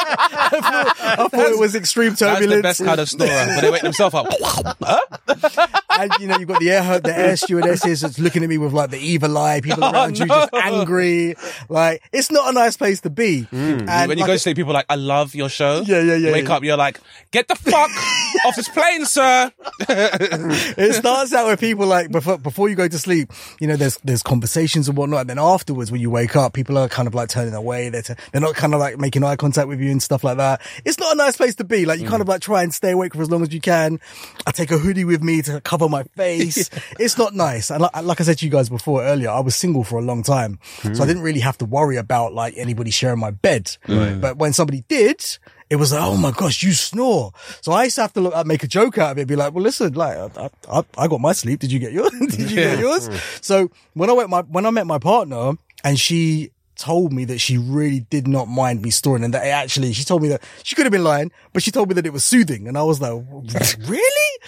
I 0.01 1.28
thought 1.43 1.51
it 1.51 1.60
was 1.60 1.75
extreme 1.75 2.15
turbulence. 2.15 2.62
That's 2.63 2.77
the 2.77 2.84
best 2.84 2.88
kind 2.88 3.00
of 3.00 3.10
snorer. 3.10 3.46
But 3.55 3.62
they 3.62 3.69
wake 3.72 3.81
themselves 3.81 4.15
up. 4.15 4.27
and 6.00 6.12
you 6.19 6.27
know, 6.27 6.38
you've 6.38 6.48
got 6.48 6.60
the 6.60 6.72
air, 6.72 7.00
the 7.00 7.17
air 7.17 7.36
stewardesses 7.38 8.01
that's 8.01 8.19
looking 8.19 8.43
at 8.43 8.50
me 8.50 8.58
with 8.58 8.74
like 8.74 8.89
the 8.89 8.99
evil 8.99 9.38
eye, 9.38 9.62
people 9.62 9.84
Oh, 9.84 9.91
around 9.91 10.17
you 10.19 10.25
just 10.25 10.54
angry. 10.54 11.36
Like, 11.67 12.02
it's 12.12 12.32
not 12.32 12.49
a 12.49 12.54
nice 12.54 12.78
place 12.78 13.02
to 13.02 13.10
be. 13.10 13.47
Mm. 13.52 13.88
And 13.88 14.10
when 14.10 14.17
you 14.17 14.23
like 14.23 14.28
go 14.30 14.34
to 14.34 14.39
sleep, 14.39 14.58
people 14.58 14.71
are 14.71 14.75
like, 14.75 14.86
I 14.89 14.95
love 14.95 15.36
your 15.36 15.49
show. 15.49 15.82
Yeah, 15.86 16.02
yeah, 16.02 16.15
yeah, 16.15 16.32
Wake 16.32 16.47
yeah. 16.47 16.56
up, 16.56 16.63
you're 16.63 16.78
like, 16.78 16.99
get 17.32 17.47
the 17.47 17.56
fuck 17.56 17.89
off 18.45 18.56
this 18.56 18.69
plane, 18.69 19.06
sir. 19.06 19.52
it 19.89 20.95
starts 20.95 21.34
out 21.34 21.47
with 21.47 21.60
people 21.60 21.86
like 21.86 22.12
before 22.12 22.38
before 22.38 22.69
you 22.69 22.75
go 22.75 22.88
to 22.88 22.99
sleep, 22.99 23.32
you 23.60 23.67
know, 23.67 23.75
there's 23.75 23.97
there's 24.04 24.23
conversations 24.23 24.88
and 24.88 24.97
whatnot, 24.97 25.21
and 25.21 25.30
then 25.30 25.39
afterwards 25.39 25.91
when 25.91 26.02
you 26.02 26.10
wake 26.10 26.36
up, 26.36 26.54
people 26.54 26.78
are 26.78 26.88
kind 26.89 27.08
of 27.08 27.13
like 27.15 27.30
turning 27.30 27.54
away. 27.54 27.89
They're 27.89 28.02
t- 28.02 28.13
they're 28.32 28.41
not 28.41 28.56
kind 28.56 28.73
of 28.73 28.80
like 28.80 28.97
making 28.97 29.23
eye 29.23 29.36
contact 29.36 29.67
with 29.67 29.80
you 29.80 29.91
and 29.91 30.02
stuff 30.02 30.23
like 30.23 30.38
that. 30.38 30.62
It's 30.86 30.99
not 30.99 31.13
a 31.13 31.17
nice 31.17 31.29
place 31.38 31.56
to 31.56 31.63
be. 31.63 31.86
Like 31.86 32.00
you 32.00 32.08
kind 32.08 32.22
of 32.22 32.28
like 32.28 32.42
try 32.42 32.63
and 32.63 32.74
stay 32.74 32.92
awake 32.92 33.13
for 33.13 33.22
as 33.22 33.30
long 33.30 33.42
as 33.44 33.54
you 33.54 33.62
can. 33.62 34.00
I 34.46 34.52
take 34.52 34.72
a 34.72 34.78
hoodie 34.78 35.06
with 35.06 35.22
me 35.24 35.42
to 35.44 35.62
cover 35.62 35.88
my 35.89 36.04
face. 36.15 36.70
It's 37.00 37.18
not 37.18 37.34
nice. 37.34 37.70
And 37.72 37.82
like, 37.82 38.04
like 38.04 38.22
I 38.22 38.24
said 38.24 38.39
to 38.39 38.46
you 38.46 38.52
guys 38.52 38.70
before 38.70 39.04
earlier, 39.04 39.30
I 39.30 39.39
was 39.39 39.56
single 39.56 39.84
for 39.84 39.98
a 40.00 40.02
long 40.02 40.22
time, 40.24 40.60
so 40.94 41.04
I 41.04 41.06
didn't 41.08 41.22
really 41.24 41.39
have 41.39 41.58
to 41.60 41.65
worry 41.65 41.98
about 41.98 42.34
like 42.34 42.54
anybody 42.58 42.92
sharing 42.92 43.20
my 43.20 43.32
bed. 43.32 43.76
But 43.86 44.38
when 44.38 44.54
somebody 44.54 44.84
did. 44.88 45.38
It 45.72 45.76
was 45.76 45.92
like, 45.92 46.02
oh 46.02 46.18
my 46.18 46.32
gosh, 46.32 46.63
you 46.63 46.72
snore. 46.74 47.32
So 47.62 47.74
I 47.74 47.84
used 47.84 47.98
to 47.98 48.02
have 48.02 48.13
to 48.13 48.22
look, 48.22 48.36
uh, 48.36 48.44
make 48.44 48.63
a 48.63 48.68
joke 48.68 48.98
out 48.98 49.12
of 49.12 49.20
it, 49.20 49.28
be 49.28 49.36
like, 49.36 49.54
well, 49.54 49.63
listen, 49.63 49.94
like, 49.94 50.18
I, 50.18 50.50
I, 50.68 50.84
I 50.98 51.08
got 51.08 51.22
my 51.22 51.32
sleep. 51.32 51.60
Did 51.60 51.72
you 51.72 51.78
get 51.78 51.92
yours? 51.92 52.10
Did 52.20 52.50
you 52.50 52.56
get 52.56 52.80
yours? 52.80 53.08
So 53.42 53.70
when 53.94 54.10
I 54.10 54.13
went 54.13 54.32
my, 54.32 54.42
when 54.42 54.65
I 54.65 54.72
met 54.72 54.88
my 54.88 54.98
partner 54.98 55.52
and 55.84 56.00
she 56.00 56.50
told 56.80 57.12
me 57.12 57.26
that 57.26 57.39
she 57.39 57.58
really 57.58 58.00
did 58.00 58.28
not 58.28 58.48
mind 58.48 58.82
me 58.82 58.89
snoring 58.89 59.24
and 59.24 59.34
that 59.34 59.46
it 59.46 59.50
actually, 59.50 59.92
she 59.92 60.04
told 60.04 60.22
me 60.22 60.30
that 60.30 60.42
she 60.63 60.76
could 60.76 60.86
have 60.86 60.92
been 60.92 61.04
lying, 61.04 61.32
but 61.52 61.62
she 61.62 61.72
told 61.72 61.89
me 61.89 61.94
that 61.96 62.06
it 62.06 62.13
was 62.13 62.24
soothing. 62.24 62.68
And 62.68 62.78
I 62.78 62.84
was 62.84 63.02
like, 63.02 63.12
really? 63.88 64.39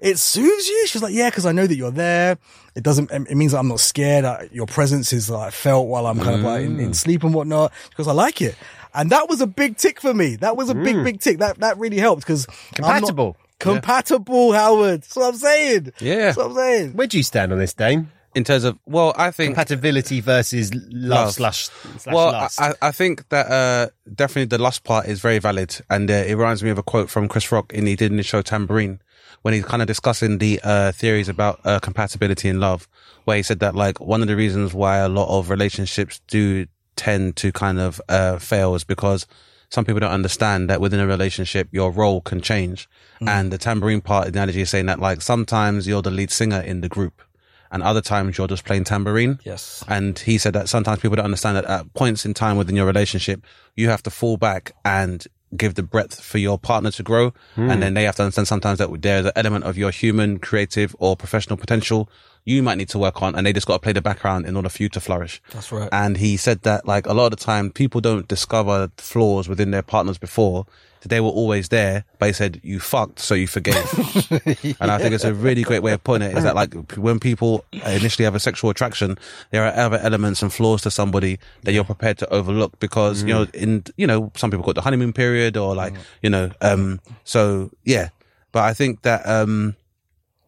It 0.00 0.18
soothes 0.18 0.68
you? 0.68 0.86
She 0.86 0.98
was 0.98 1.02
like, 1.02 1.14
yeah, 1.14 1.30
cause 1.30 1.46
I 1.46 1.52
know 1.52 1.66
that 1.66 1.74
you're 1.74 1.90
there. 1.90 2.38
It 2.74 2.84
doesn't, 2.84 3.10
it 3.10 3.34
means 3.34 3.52
that 3.52 3.58
I'm 3.58 3.68
not 3.68 3.80
scared. 3.80 4.24
I, 4.24 4.48
your 4.52 4.66
presence 4.66 5.12
is 5.12 5.30
like 5.30 5.52
felt 5.52 5.88
while 5.88 6.06
I'm 6.06 6.20
kind 6.20 6.36
of 6.36 6.42
like 6.42 6.62
in, 6.62 6.78
in 6.78 6.90
mm. 6.90 6.94
sleep 6.94 7.24
and 7.24 7.32
whatnot 7.32 7.72
because 7.88 8.06
I 8.06 8.12
like 8.12 8.42
it. 8.42 8.54
And 8.94 9.10
that 9.10 9.28
was 9.28 9.40
a 9.40 9.46
big 9.46 9.76
tick 9.76 10.00
for 10.00 10.12
me. 10.12 10.36
That 10.36 10.56
was 10.56 10.68
a 10.68 10.74
big, 10.74 10.96
mm. 10.96 11.04
big 11.04 11.20
tick. 11.20 11.38
That, 11.38 11.58
that 11.60 11.78
really 11.78 11.98
helped 11.98 12.22
because 12.22 12.46
Compatible. 12.74 13.36
Compatible, 13.58 14.52
Howard. 14.52 15.02
That's 15.02 15.16
what 15.16 15.28
I'm 15.28 15.36
saying. 15.36 15.92
Yeah. 16.00 16.16
That's 16.26 16.36
what 16.36 16.46
I'm 16.46 16.54
saying. 16.54 16.92
Where 16.92 17.06
do 17.06 17.16
you 17.16 17.22
stand 17.22 17.52
on 17.52 17.58
this, 17.58 17.74
Dane? 17.74 18.10
In 18.34 18.44
terms 18.44 18.64
of, 18.64 18.78
well, 18.86 19.14
I 19.16 19.30
think 19.30 19.54
Compatibility 19.54 20.20
versus 20.20 20.72
love, 20.74 20.92
Love. 20.92 21.32
slash 21.32 21.70
slash 21.98 22.14
well, 22.14 22.32
lust. 22.32 22.60
I, 22.60 22.74
I 22.82 22.92
think 22.92 23.28
that 23.30 23.50
uh, 23.50 23.88
definitely 24.14 24.44
the 24.44 24.62
lust 24.62 24.84
part 24.84 25.06
is 25.06 25.20
very 25.20 25.38
valid, 25.38 25.80
and 25.90 26.10
uh, 26.10 26.14
it 26.14 26.34
reminds 26.34 26.62
me 26.62 26.70
of 26.70 26.78
a 26.78 26.82
quote 26.82 27.10
from 27.10 27.26
Chris 27.28 27.50
Rock 27.50 27.72
in 27.72 27.86
he 27.86 27.96
did 27.96 28.10
in 28.10 28.16
the 28.16 28.22
show 28.22 28.42
Tamborine 28.42 29.00
when 29.42 29.54
he's 29.54 29.64
kind 29.64 29.82
of 29.82 29.88
discussing 29.88 30.38
the 30.38 30.60
uh, 30.62 30.92
theories 30.92 31.28
about 31.28 31.60
uh, 31.64 31.78
compatibility 31.80 32.48
in 32.48 32.60
love, 32.60 32.88
where 33.24 33.36
he 33.36 33.42
said 33.42 33.60
that 33.60 33.74
like 33.74 34.00
one 34.00 34.20
of 34.20 34.28
the 34.28 34.36
reasons 34.36 34.74
why 34.74 34.98
a 34.98 35.08
lot 35.08 35.28
of 35.28 35.50
relationships 35.50 36.20
do 36.28 36.66
tend 36.96 37.36
to 37.36 37.52
kind 37.52 37.78
of 37.78 38.00
uh, 38.08 38.38
fail 38.38 38.74
is 38.74 38.84
because 38.84 39.26
some 39.70 39.84
people 39.84 40.00
don't 40.00 40.10
understand 40.12 40.68
that 40.68 40.80
within 40.80 40.98
a 41.00 41.06
relationship 41.06 41.68
your 41.72 41.90
role 41.90 42.20
can 42.20 42.40
change, 42.40 42.88
and 43.20 43.52
the 43.52 43.58
tambourine 43.58 44.00
part 44.00 44.28
analogy 44.28 44.60
is 44.60 44.70
saying 44.70 44.86
that 44.86 44.98
like 45.00 45.22
sometimes 45.22 45.86
you're 45.86 46.02
the 46.02 46.10
lead 46.10 46.30
singer 46.30 46.60
in 46.60 46.80
the 46.80 46.88
group. 46.88 47.22
And 47.70 47.82
other 47.82 48.00
times 48.00 48.38
you're 48.38 48.48
just 48.48 48.64
playing 48.64 48.84
tambourine. 48.84 49.38
Yes. 49.44 49.84
And 49.88 50.18
he 50.18 50.38
said 50.38 50.54
that 50.54 50.68
sometimes 50.68 51.00
people 51.00 51.16
don't 51.16 51.26
understand 51.26 51.56
that 51.56 51.64
at 51.64 51.92
points 51.94 52.24
in 52.24 52.34
time 52.34 52.56
within 52.56 52.76
your 52.76 52.86
relationship, 52.86 53.44
you 53.76 53.88
have 53.88 54.02
to 54.04 54.10
fall 54.10 54.36
back 54.36 54.72
and 54.84 55.26
give 55.56 55.74
the 55.74 55.82
breadth 55.82 56.20
for 56.20 56.38
your 56.38 56.58
partner 56.58 56.90
to 56.90 57.02
grow. 57.02 57.32
Hmm. 57.54 57.70
And 57.70 57.82
then 57.82 57.94
they 57.94 58.04
have 58.04 58.16
to 58.16 58.22
understand 58.22 58.48
sometimes 58.48 58.78
that 58.78 59.02
there's 59.02 59.26
an 59.26 59.32
element 59.36 59.64
of 59.64 59.78
your 59.78 59.90
human, 59.90 60.38
creative 60.38 60.94
or 60.98 61.16
professional 61.16 61.56
potential 61.56 62.08
you 62.48 62.62
might 62.62 62.78
need 62.78 62.88
to 62.88 62.98
work 62.98 63.20
on. 63.20 63.34
And 63.34 63.46
they 63.46 63.52
just 63.52 63.66
got 63.66 63.74
to 63.74 63.78
play 63.80 63.92
the 63.92 64.00
background 64.00 64.46
in 64.46 64.56
order 64.56 64.70
for 64.70 64.82
you 64.82 64.88
to 64.90 65.00
flourish. 65.00 65.42
That's 65.50 65.70
right. 65.70 65.88
And 65.92 66.16
he 66.16 66.38
said 66.38 66.62
that 66.62 66.86
like 66.86 67.06
a 67.06 67.12
lot 67.12 67.26
of 67.26 67.38
the 67.38 67.44
time 67.44 67.70
people 67.70 68.00
don't 68.00 68.26
discover 68.26 68.90
flaws 68.96 69.48
within 69.48 69.70
their 69.70 69.82
partners 69.82 70.16
before. 70.16 70.66
They 71.02 71.20
were 71.20 71.28
always 71.30 71.68
there, 71.68 72.04
but 72.18 72.26
he 72.26 72.32
said 72.32 72.60
you 72.62 72.80
fucked, 72.80 73.18
so 73.20 73.34
you 73.34 73.46
forgave. 73.46 73.76
And 74.80 74.90
I 74.90 74.98
think 74.98 75.14
it's 75.14 75.24
a 75.24 75.34
really 75.34 75.62
great 75.62 75.82
way 75.82 75.92
of 75.92 76.02
putting 76.02 76.28
it. 76.28 76.36
Is 76.36 76.44
that 76.44 76.54
like 76.54 76.74
when 76.96 77.20
people 77.20 77.64
initially 77.72 78.24
have 78.24 78.34
a 78.34 78.40
sexual 78.40 78.70
attraction, 78.70 79.18
there 79.50 79.64
are 79.64 79.72
other 79.74 79.98
elements 79.98 80.42
and 80.42 80.52
flaws 80.52 80.82
to 80.82 80.90
somebody 80.90 81.38
that 81.62 81.72
you're 81.72 81.84
prepared 81.84 82.18
to 82.18 82.28
overlook 82.32 82.78
because 82.80 83.22
you 83.22 83.32
know 83.34 83.46
in 83.54 83.84
you 83.96 84.06
know 84.06 84.32
some 84.34 84.50
people 84.50 84.64
call 84.64 84.72
it 84.72 84.74
the 84.74 84.82
honeymoon 84.82 85.12
period 85.12 85.56
or 85.56 85.74
like 85.74 85.94
you 86.22 86.30
know 86.30 86.50
um 86.60 87.00
so 87.24 87.70
yeah. 87.84 88.08
But 88.52 88.64
I 88.64 88.74
think 88.74 89.02
that 89.02 89.26
um 89.26 89.76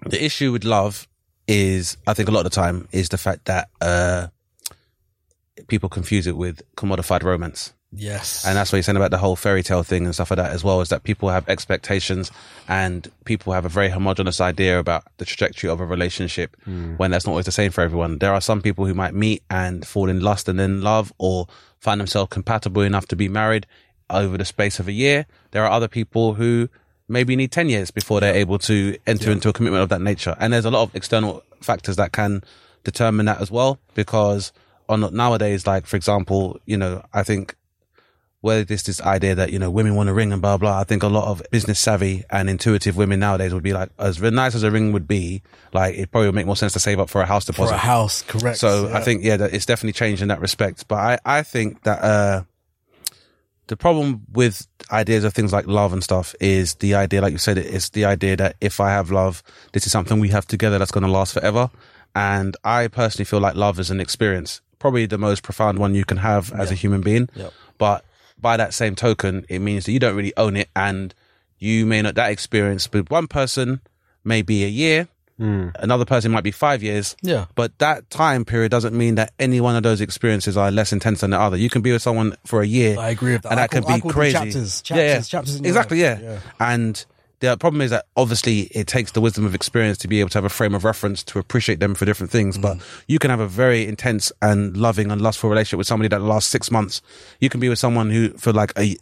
the 0.06 0.22
issue 0.24 0.52
with 0.52 0.64
love 0.64 1.06
is 1.46 1.96
I 2.06 2.14
think 2.14 2.28
a 2.28 2.32
lot 2.32 2.44
of 2.46 2.50
the 2.52 2.60
time 2.60 2.88
is 2.92 3.08
the 3.08 3.18
fact 3.18 3.44
that 3.46 3.68
uh 3.80 4.28
people 5.68 5.88
confuse 5.88 6.26
it 6.26 6.36
with 6.36 6.62
commodified 6.76 7.22
romance. 7.22 7.72
Yes. 7.92 8.44
And 8.46 8.56
that's 8.56 8.70
what 8.70 8.76
you're 8.76 8.84
saying 8.84 8.96
about 8.96 9.10
the 9.10 9.18
whole 9.18 9.34
fairy 9.34 9.62
tale 9.62 9.82
thing 9.82 10.04
and 10.04 10.14
stuff 10.14 10.30
like 10.30 10.36
that 10.36 10.52
as 10.52 10.62
well, 10.62 10.80
is 10.80 10.90
that 10.90 11.02
people 11.02 11.28
have 11.28 11.48
expectations 11.48 12.30
and 12.68 13.10
people 13.24 13.52
have 13.52 13.64
a 13.64 13.68
very 13.68 13.88
homogenous 13.88 14.40
idea 14.40 14.78
about 14.78 15.04
the 15.18 15.24
trajectory 15.24 15.68
of 15.68 15.80
a 15.80 15.86
relationship 15.86 16.56
hmm. 16.64 16.94
when 16.96 17.10
that's 17.10 17.26
not 17.26 17.32
always 17.32 17.46
the 17.46 17.52
same 17.52 17.72
for 17.72 17.80
everyone. 17.80 18.18
There 18.18 18.32
are 18.32 18.40
some 18.40 18.62
people 18.62 18.86
who 18.86 18.94
might 18.94 19.14
meet 19.14 19.42
and 19.50 19.86
fall 19.86 20.08
in 20.08 20.20
lust 20.20 20.48
and 20.48 20.58
then 20.58 20.82
love 20.82 21.12
or 21.18 21.48
find 21.78 22.00
themselves 22.00 22.30
compatible 22.30 22.82
enough 22.82 23.06
to 23.08 23.16
be 23.16 23.28
married 23.28 23.66
over 24.08 24.38
the 24.38 24.44
space 24.44 24.78
of 24.78 24.86
a 24.86 24.92
year. 24.92 25.26
There 25.50 25.64
are 25.64 25.70
other 25.70 25.88
people 25.88 26.34
who 26.34 26.68
maybe 27.08 27.34
need 27.34 27.50
10 27.50 27.68
years 27.68 27.90
before 27.90 28.20
they're 28.20 28.34
able 28.34 28.58
to 28.60 28.96
enter 29.06 29.32
into 29.32 29.48
a 29.48 29.52
commitment 29.52 29.82
of 29.82 29.88
that 29.88 30.00
nature. 30.00 30.36
And 30.38 30.52
there's 30.52 30.64
a 30.64 30.70
lot 30.70 30.82
of 30.82 30.94
external 30.94 31.42
factors 31.60 31.96
that 31.96 32.12
can 32.12 32.44
determine 32.84 33.26
that 33.26 33.40
as 33.40 33.50
well 33.50 33.80
because 33.94 34.52
on 34.88 35.12
nowadays, 35.14 35.66
like 35.66 35.86
for 35.86 35.96
example, 35.96 36.60
you 36.66 36.76
know, 36.76 37.04
I 37.12 37.24
think 37.24 37.56
whether 38.40 38.64
this 38.64 38.82
this 38.84 39.00
idea 39.02 39.34
that 39.34 39.52
you 39.52 39.58
know 39.58 39.70
women 39.70 39.94
want 39.94 40.08
a 40.08 40.14
ring 40.14 40.32
and 40.32 40.40
blah 40.40 40.56
blah. 40.56 40.80
I 40.80 40.84
think 40.84 41.02
a 41.02 41.08
lot 41.08 41.28
of 41.28 41.42
business 41.50 41.78
savvy 41.78 42.24
and 42.30 42.48
intuitive 42.48 42.96
women 42.96 43.20
nowadays 43.20 43.52
would 43.52 43.62
be 43.62 43.72
like, 43.72 43.90
as 43.98 44.20
nice 44.20 44.54
as 44.54 44.62
a 44.62 44.70
ring 44.70 44.92
would 44.92 45.06
be, 45.06 45.42
like 45.72 45.94
it 45.96 46.10
probably 46.10 46.28
would 46.28 46.34
make 46.34 46.46
more 46.46 46.56
sense 46.56 46.72
to 46.74 46.80
save 46.80 46.98
up 46.98 47.10
for 47.10 47.20
a 47.20 47.26
house 47.26 47.44
deposit. 47.44 47.72
For 47.72 47.74
a 47.74 47.78
house, 47.78 48.22
correct. 48.22 48.58
So 48.58 48.88
yeah. 48.88 48.96
I 48.96 49.00
think 49.02 49.24
yeah, 49.24 49.36
that 49.36 49.52
it's 49.52 49.66
definitely 49.66 49.92
changed 49.92 50.22
in 50.22 50.28
that 50.28 50.40
respect. 50.40 50.88
But 50.88 50.96
I 50.96 51.18
I 51.24 51.42
think 51.42 51.82
that 51.82 52.02
uh 52.02 52.42
the 53.70 53.76
problem 53.76 54.22
with 54.32 54.66
ideas 54.90 55.22
of 55.22 55.32
things 55.32 55.52
like 55.52 55.66
love 55.66 55.92
and 55.92 56.02
stuff 56.02 56.34
is 56.40 56.74
the 56.76 56.96
idea, 56.96 57.22
like 57.22 57.30
you 57.30 57.38
said, 57.38 57.56
it's 57.56 57.90
the 57.90 58.04
idea 58.04 58.36
that 58.36 58.56
if 58.60 58.80
I 58.80 58.90
have 58.90 59.12
love, 59.12 59.44
this 59.72 59.86
is 59.86 59.92
something 59.92 60.18
we 60.18 60.30
have 60.30 60.44
together 60.44 60.76
that's 60.76 60.90
going 60.90 61.04
to 61.04 61.10
last 61.10 61.34
forever. 61.34 61.70
And 62.16 62.56
I 62.64 62.88
personally 62.88 63.26
feel 63.26 63.38
like 63.38 63.54
love 63.54 63.78
is 63.78 63.88
an 63.88 64.00
experience, 64.00 64.60
probably 64.80 65.06
the 65.06 65.18
most 65.18 65.44
profound 65.44 65.78
one 65.78 65.94
you 65.94 66.04
can 66.04 66.16
have 66.16 66.52
as 66.52 66.72
a 66.72 66.74
human 66.74 67.00
being. 67.00 67.28
Yep. 67.36 67.52
But 67.78 68.04
by 68.40 68.56
that 68.56 68.74
same 68.74 68.94
token, 68.94 69.44
it 69.48 69.60
means 69.60 69.86
that 69.86 69.92
you 69.92 69.98
don't 69.98 70.16
really 70.16 70.32
own 70.36 70.56
it, 70.56 70.68
and 70.74 71.14
you 71.58 71.86
may 71.86 72.02
not 72.02 72.14
that 72.14 72.30
experience 72.30 72.90
with 72.92 73.10
one 73.10 73.26
person 73.26 73.80
may 74.24 74.42
be 74.42 74.64
a 74.64 74.68
year, 74.68 75.08
hmm. 75.38 75.68
another 75.76 76.04
person 76.04 76.30
might 76.30 76.44
be 76.44 76.50
five 76.50 76.82
years. 76.82 77.16
Yeah. 77.22 77.46
But 77.54 77.78
that 77.78 78.08
time 78.10 78.44
period 78.44 78.70
doesn't 78.70 78.96
mean 78.96 79.14
that 79.16 79.32
any 79.38 79.60
one 79.60 79.76
of 79.76 79.82
those 79.82 80.00
experiences 80.00 80.56
are 80.56 80.70
less 80.70 80.92
intense 80.92 81.20
than 81.20 81.30
the 81.30 81.40
other. 81.40 81.56
You 81.56 81.70
can 81.70 81.82
be 81.82 81.92
with 81.92 82.02
someone 82.02 82.34
for 82.44 82.62
a 82.62 82.66
year. 82.66 82.98
I 82.98 83.10
agree 83.10 83.32
with 83.32 83.42
that. 83.42 83.52
And 83.52 83.60
I 83.60 83.64
that 83.64 83.70
can 83.70 83.82
call- 83.82 83.92
I 83.92 84.00
be 84.00 84.08
crazy. 84.08 84.32
chapters, 84.32 84.82
yeah, 84.90 84.96
yeah. 84.96 85.06
chapters, 85.14 85.28
chapters 85.28 85.60
exactly, 85.60 86.00
yeah. 86.00 86.18
Yeah. 86.20 86.38
And 86.58 87.04
the 87.40 87.56
problem 87.56 87.80
is 87.80 87.90
that 87.90 88.06
obviously 88.16 88.60
it 88.72 88.86
takes 88.86 89.12
the 89.12 89.20
wisdom 89.20 89.44
of 89.46 89.54
experience 89.54 89.98
to 89.98 90.08
be 90.08 90.20
able 90.20 90.28
to 90.30 90.38
have 90.38 90.44
a 90.44 90.50
frame 90.50 90.74
of 90.74 90.84
reference 90.84 91.22
to 91.24 91.38
appreciate 91.38 91.80
them 91.80 91.94
for 91.94 92.04
different 92.04 92.30
things. 92.30 92.58
But 92.58 92.76
Mm. 92.76 92.82
you 93.08 93.18
can 93.18 93.30
have 93.30 93.40
a 93.40 93.46
very 93.48 93.86
intense 93.86 94.30
and 94.42 94.76
loving 94.76 95.10
and 95.10 95.20
lustful 95.20 95.48
relationship 95.50 95.78
with 95.78 95.86
somebody 95.86 96.08
that 96.08 96.20
lasts 96.20 96.50
six 96.50 96.70
months. 96.70 97.00
You 97.40 97.48
can 97.48 97.60
be 97.60 97.68
with 97.68 97.78
someone 97.78 98.10
who 98.10 98.30
for 98.36 98.52
like 98.52 98.72
a 98.78 98.96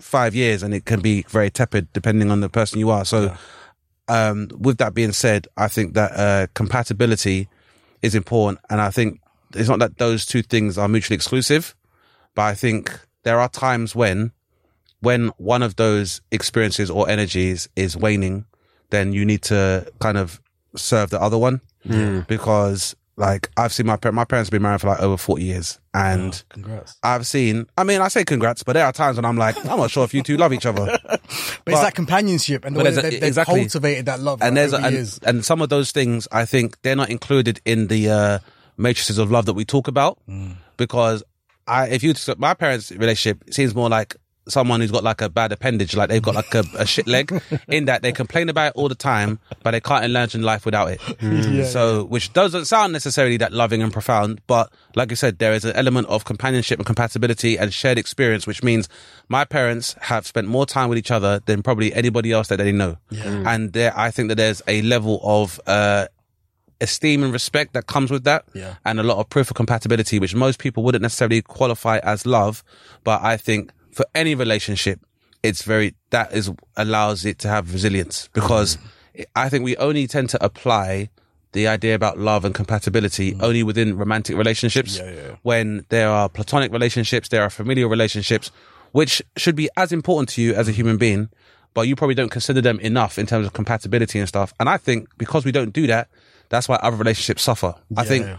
five 0.00 0.34
years 0.34 0.62
and 0.62 0.74
it 0.74 0.84
can 0.84 1.00
be 1.00 1.24
very 1.28 1.50
tepid 1.50 1.86
depending 1.92 2.30
on 2.30 2.40
the 2.40 2.48
person 2.48 2.80
you 2.80 2.90
are. 2.90 3.04
So, 3.04 3.32
um, 4.08 4.48
with 4.58 4.78
that 4.78 4.92
being 4.92 5.12
said, 5.12 5.46
I 5.56 5.68
think 5.68 5.94
that, 5.94 6.12
uh, 6.12 6.46
compatibility 6.54 7.48
is 8.02 8.14
important. 8.14 8.58
And 8.68 8.80
I 8.80 8.90
think 8.90 9.20
it's 9.54 9.68
not 9.68 9.78
that 9.78 9.98
those 9.98 10.26
two 10.26 10.42
things 10.42 10.76
are 10.76 10.88
mutually 10.88 11.14
exclusive, 11.14 11.74
but 12.34 12.42
I 12.42 12.54
think 12.54 12.98
there 13.22 13.38
are 13.40 13.48
times 13.48 13.94
when, 13.94 14.32
when 15.04 15.28
one 15.36 15.62
of 15.62 15.76
those 15.76 16.20
experiences 16.30 16.90
or 16.90 17.08
energies 17.08 17.68
is 17.76 17.96
waning, 17.96 18.46
then 18.90 19.12
you 19.12 19.24
need 19.24 19.42
to 19.42 19.86
kind 20.00 20.18
of 20.18 20.40
serve 20.76 21.10
the 21.10 21.20
other 21.20 21.38
one 21.38 21.60
because 22.28 22.96
like 23.16 23.48
I've 23.56 23.72
seen 23.72 23.86
my 23.86 23.96
parents, 23.96 24.16
my 24.16 24.24
parents 24.24 24.48
have 24.48 24.52
been 24.52 24.62
married 24.62 24.80
for 24.80 24.88
like 24.88 25.00
over 25.00 25.16
40 25.16 25.44
years 25.44 25.78
and 25.92 26.42
Congrats. 26.48 26.96
I've 27.02 27.26
seen, 27.26 27.66
I 27.78 27.84
mean, 27.84 28.00
I 28.00 28.08
say 28.08 28.24
congrats, 28.24 28.64
but 28.64 28.72
there 28.72 28.84
are 28.84 28.92
times 28.92 29.16
when 29.16 29.24
I'm 29.24 29.36
like, 29.36 29.56
I'm 29.64 29.78
not 29.78 29.90
sure 29.90 30.04
if 30.04 30.12
you 30.14 30.22
two 30.22 30.36
love 30.36 30.52
each 30.52 30.66
other. 30.66 30.98
But, 31.64 31.72
it's 31.72 31.80
that 31.80 31.94
companionship 31.94 32.64
and 32.64 32.76
the 32.76 32.84
way 32.84 32.90
that 32.90 33.02
they've 33.02 33.22
exactly. 33.22 33.60
cultivated 33.60 34.06
that 34.06 34.20
love 34.20 34.42
and 34.42 34.54
right, 34.54 34.68
there's 34.68 34.72
a, 34.74 34.76
and, 34.76 35.18
and 35.36 35.44
some 35.44 35.62
of 35.62 35.70
those 35.70 35.92
things 35.92 36.28
I 36.30 36.44
think 36.44 36.80
they're 36.82 36.96
not 36.96 37.08
included 37.08 37.60
in 37.64 37.86
the 37.86 38.10
uh, 38.10 38.38
matrices 38.76 39.16
of 39.18 39.30
love 39.30 39.46
that 39.46 39.54
we 39.54 39.64
talk 39.64 39.88
about 39.88 40.18
Mm. 40.28 40.56
because 40.76 41.22
I 41.66 41.86
if 41.88 42.02
you 42.02 42.14
my 42.36 42.52
parents' 42.54 42.90
relationship 42.90 43.54
seems 43.54 43.74
more 43.74 43.88
like 43.88 44.16
someone 44.46 44.80
who's 44.80 44.90
got 44.90 45.02
like 45.02 45.20
a 45.22 45.28
bad 45.28 45.52
appendage, 45.52 45.96
like 45.96 46.08
they've 46.10 46.22
got 46.22 46.34
like 46.34 46.54
a, 46.54 46.64
a 46.76 46.86
shit 46.86 47.06
leg, 47.06 47.32
in 47.68 47.86
that 47.86 48.02
they 48.02 48.12
complain 48.12 48.48
about 48.48 48.68
it 48.68 48.72
all 48.76 48.88
the 48.88 48.94
time, 48.94 49.38
but 49.62 49.70
they 49.70 49.80
can't 49.80 50.04
imagine 50.04 50.42
life 50.42 50.64
without 50.66 50.90
it. 50.90 51.00
Yeah, 51.22 51.64
so, 51.64 52.04
which 52.04 52.32
doesn't 52.32 52.66
sound 52.66 52.92
necessarily 52.92 53.36
that 53.38 53.52
loving 53.52 53.82
and 53.82 53.92
profound, 53.92 54.40
but 54.46 54.70
like 54.94 55.10
I 55.12 55.14
said, 55.14 55.38
there 55.38 55.52
is 55.54 55.64
an 55.64 55.74
element 55.76 56.08
of 56.08 56.24
companionship 56.24 56.78
and 56.78 56.86
compatibility 56.86 57.56
and 57.58 57.72
shared 57.72 57.96
experience, 57.98 58.46
which 58.46 58.62
means 58.62 58.88
my 59.28 59.44
parents 59.44 59.94
have 60.02 60.26
spent 60.26 60.46
more 60.46 60.66
time 60.66 60.88
with 60.88 60.98
each 60.98 61.10
other 61.10 61.40
than 61.46 61.62
probably 61.62 61.94
anybody 61.94 62.32
else 62.32 62.48
that 62.48 62.58
they 62.58 62.72
know. 62.72 62.96
And 63.10 63.72
there, 63.72 63.92
I 63.96 64.10
think 64.10 64.28
that 64.28 64.34
there's 64.36 64.60
a 64.66 64.82
level 64.82 65.20
of, 65.22 65.58
uh, 65.66 66.06
esteem 66.80 67.22
and 67.22 67.32
respect 67.32 67.72
that 67.74 67.86
comes 67.86 68.10
with 68.10 68.24
that 68.24 68.44
Yeah. 68.52 68.74
and 68.84 68.98
a 68.98 69.02
lot 69.04 69.18
of 69.18 69.30
proof 69.30 69.48
of 69.50 69.56
compatibility 69.56 70.18
which 70.18 70.34
most 70.34 70.58
people 70.58 70.82
wouldn't 70.82 71.02
necessarily 71.02 71.40
qualify 71.40 71.98
as 71.98 72.26
love 72.26 72.64
but 73.04 73.22
i 73.22 73.36
think 73.36 73.70
for 73.94 74.06
any 74.14 74.34
relationship 74.34 75.00
it's 75.44 75.62
very 75.62 75.94
that 76.10 76.32
is 76.32 76.50
allows 76.76 77.24
it 77.24 77.38
to 77.38 77.48
have 77.48 77.72
resilience. 77.72 78.28
Because 78.32 78.76
mm. 78.76 79.24
i 79.36 79.48
think 79.48 79.62
we 79.62 79.76
only 79.76 80.06
tend 80.08 80.30
to 80.30 80.44
apply 80.44 81.10
the 81.52 81.68
idea 81.68 81.94
about 81.94 82.18
love 82.18 82.44
and 82.44 82.52
compatibility 82.54 83.32
mm. 83.32 83.42
only 83.42 83.62
within 83.62 83.96
romantic 83.96 84.36
relationships 84.36 85.00
when 85.42 85.86
there 85.90 86.10
are 86.10 86.28
platonic 86.28 86.72
relationships 86.72 87.28
there 87.28 87.42
are 87.42 87.50
familial 87.50 87.88
relationships 87.88 88.50
which 88.90 89.22
should 89.36 89.54
be 89.54 89.68
as 89.76 89.92
important 89.92 90.28
to 90.28 90.42
you 90.42 90.52
as 90.54 90.66
a 90.66 90.72
mm. 90.72 90.74
human 90.74 90.96
being 90.96 91.28
but 91.74 91.82
you 91.82 91.94
probably 91.94 92.14
don't 92.14 92.30
consider 92.30 92.60
them 92.60 92.78
enough 92.80 93.18
in 93.18 93.26
terms 93.26 93.44
of 93.46 93.52
compatibility 93.52 94.18
and 94.18 94.28
stuff. 94.28 94.52
And 94.58 94.68
i 94.68 94.78
think 94.78 95.08
because 95.18 95.44
we 95.44 95.52
don't 95.52 95.72
do 95.72 95.86
that 95.86 96.08
that's 96.48 96.68
why 96.68 96.76
other 96.76 96.96
relationships 96.96 97.42
suffer. 97.42 97.74
I 97.96 98.04
think 98.04 98.26
yeah. 98.26 98.36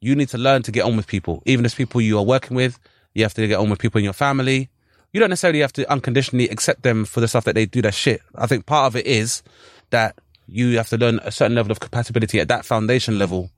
you 0.00 0.14
need 0.14 0.28
to 0.30 0.38
learn 0.38 0.62
to 0.62 0.72
get 0.72 0.84
on 0.84 0.96
with 0.96 1.06
people. 1.06 1.42
Even 1.44 1.66
as 1.66 1.74
people 1.74 2.00
you 2.00 2.16
are 2.18 2.24
working 2.24 2.56
with 2.56 2.78
you 3.14 3.24
have 3.24 3.34
to 3.34 3.46
get 3.46 3.58
on 3.58 3.68
with 3.70 3.78
people 3.78 3.98
in 3.98 4.04
your 4.04 4.12
family 4.12 4.70
you 5.12 5.20
don't 5.20 5.30
necessarily 5.30 5.60
have 5.60 5.72
to 5.74 5.90
unconditionally 5.90 6.48
accept 6.48 6.82
them 6.82 7.04
for 7.04 7.20
the 7.20 7.28
stuff 7.28 7.44
that 7.44 7.54
they 7.54 7.66
do 7.66 7.80
that 7.82 7.94
shit. 7.94 8.20
I 8.34 8.46
think 8.46 8.66
part 8.66 8.86
of 8.86 8.96
it 8.96 9.06
is 9.06 9.42
that 9.90 10.16
you 10.46 10.76
have 10.76 10.88
to 10.90 10.96
learn 10.98 11.20
a 11.22 11.30
certain 11.30 11.54
level 11.54 11.72
of 11.72 11.80
compatibility 11.80 12.40
at 12.40 12.48
that 12.48 12.64
foundation 12.64 13.18
level. 13.18 13.50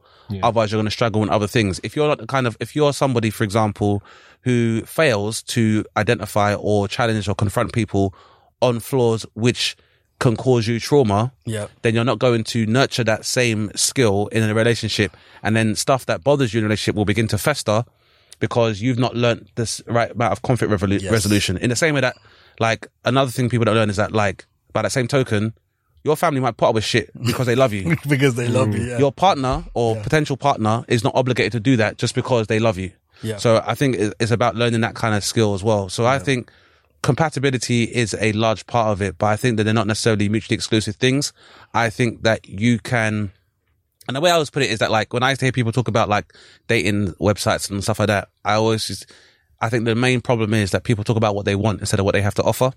Otherwise 0.44 0.70
you're 0.70 0.78
going 0.78 0.84
to 0.86 0.92
struggle 0.92 1.24
in 1.24 1.28
other 1.30 1.48
things. 1.48 1.80
If 1.82 1.96
you're 1.96 2.06
not 2.06 2.18
the 2.18 2.26
kind 2.26 2.46
of 2.46 2.56
if 2.60 2.76
you're 2.76 2.92
somebody 2.92 3.30
for 3.30 3.42
example 3.42 4.00
who 4.42 4.82
fails 4.82 5.42
to 5.42 5.84
identify 5.96 6.54
or 6.54 6.86
challenge 6.86 7.28
or 7.28 7.34
confront 7.34 7.72
people 7.72 8.14
on 8.62 8.78
flaws 8.78 9.26
which 9.34 9.76
can 10.20 10.36
cause 10.36 10.68
you 10.68 10.78
trauma 10.78 11.32
Yeah. 11.46 11.66
then 11.82 11.94
you're 11.96 12.04
not 12.04 12.20
going 12.20 12.44
to 12.44 12.64
nurture 12.66 13.02
that 13.04 13.24
same 13.24 13.72
skill 13.74 14.28
in 14.28 14.44
a 14.48 14.54
relationship. 14.54 15.16
And 15.42 15.56
then 15.56 15.74
stuff 15.74 16.06
that 16.06 16.22
bothers 16.22 16.54
you 16.54 16.58
in 16.58 16.64
a 16.64 16.68
relationship 16.68 16.94
will 16.94 17.04
begin 17.06 17.26
to 17.28 17.38
fester 17.38 17.84
because 18.40 18.80
you've 18.82 18.98
not 18.98 19.14
learnt 19.14 19.48
this 19.54 19.80
right 19.86 20.10
amount 20.10 20.32
of 20.32 20.42
conflict 20.42 20.72
revolu- 20.72 21.00
Yes. 21.00 21.12
resolution. 21.12 21.56
In 21.58 21.70
the 21.70 21.76
same 21.76 21.94
way 21.94 22.00
that, 22.00 22.16
like, 22.58 22.88
another 23.04 23.30
thing 23.30 23.48
people 23.48 23.64
don't 23.64 23.76
learn 23.76 23.90
is 23.90 23.96
that, 23.96 24.12
like, 24.12 24.46
by 24.72 24.82
that 24.82 24.90
same 24.92 25.06
token, 25.06 25.54
your 26.02 26.16
family 26.16 26.40
might 26.40 26.56
put 26.56 26.68
up 26.70 26.74
with 26.74 26.84
shit 26.84 27.10
because 27.26 27.46
they 27.46 27.54
love 27.54 27.72
you. 27.72 27.94
because 28.08 28.34
they 28.34 28.48
love 28.48 28.74
you. 28.74 28.80
Mm. 28.80 28.88
Yeah. 28.88 28.98
Your 28.98 29.12
partner 29.12 29.64
or 29.74 29.96
potential 29.96 30.36
partner 30.36 30.84
is 30.88 31.04
not 31.04 31.14
obligated 31.14 31.52
to 31.52 31.60
do 31.60 31.76
that 31.76 31.98
just 31.98 32.14
because 32.14 32.46
they 32.48 32.58
love 32.58 32.78
you. 32.78 32.90
Yeah. 33.22 33.36
So 33.36 33.62
I 33.66 33.74
think 33.74 33.96
it's 34.18 34.30
about 34.30 34.56
learning 34.56 34.80
that 34.80 34.94
kind 34.94 35.14
of 35.14 35.22
skill 35.22 35.52
as 35.54 35.62
well. 35.62 35.90
So 35.90 36.06
I 36.06 36.18
think 36.18 36.50
compatibility 37.02 37.84
is 37.84 38.14
a 38.20 38.32
large 38.32 38.66
part 38.66 38.88
of 38.88 39.02
it, 39.02 39.18
but 39.18 39.26
I 39.26 39.36
think 39.36 39.56
that 39.56 39.64
they're 39.64 39.74
not 39.74 39.86
necessarily 39.86 40.28
mutually 40.28 40.54
exclusive 40.54 40.96
things. 40.96 41.32
I 41.74 41.90
think 41.90 42.22
that 42.22 42.48
you 42.48 42.78
can, 42.78 43.32
and 44.10 44.16
the 44.16 44.20
way 44.20 44.30
I 44.30 44.34
always 44.34 44.50
put 44.50 44.62
it 44.62 44.70
is 44.70 44.80
that 44.80 44.90
like 44.90 45.12
when 45.12 45.22
I 45.22 45.30
used 45.30 45.38
to 45.40 45.46
hear 45.46 45.52
people 45.52 45.72
talk 45.72 45.88
about 45.88 46.08
like 46.08 46.34
dating 46.68 47.12
websites 47.14 47.70
and 47.70 47.82
stuff 47.82 47.98
like 48.00 48.08
that, 48.08 48.28
I 48.44 48.54
always 48.54 48.86
just, 48.86 49.06
I 49.60 49.68
think 49.68 49.84
the 49.84 49.94
main 49.94 50.20
problem 50.20 50.52
is 50.52 50.72
that 50.72 50.82
people 50.84 51.04
talk 51.04 51.16
about 51.16 51.34
what 51.36 51.44
they 51.44 51.54
want 51.54 51.80
instead 51.80 52.00
of 52.00 52.04
what 52.04 52.12
they 52.12 52.22
have 52.22 52.34
to 52.34 52.42
offer. 52.42 52.72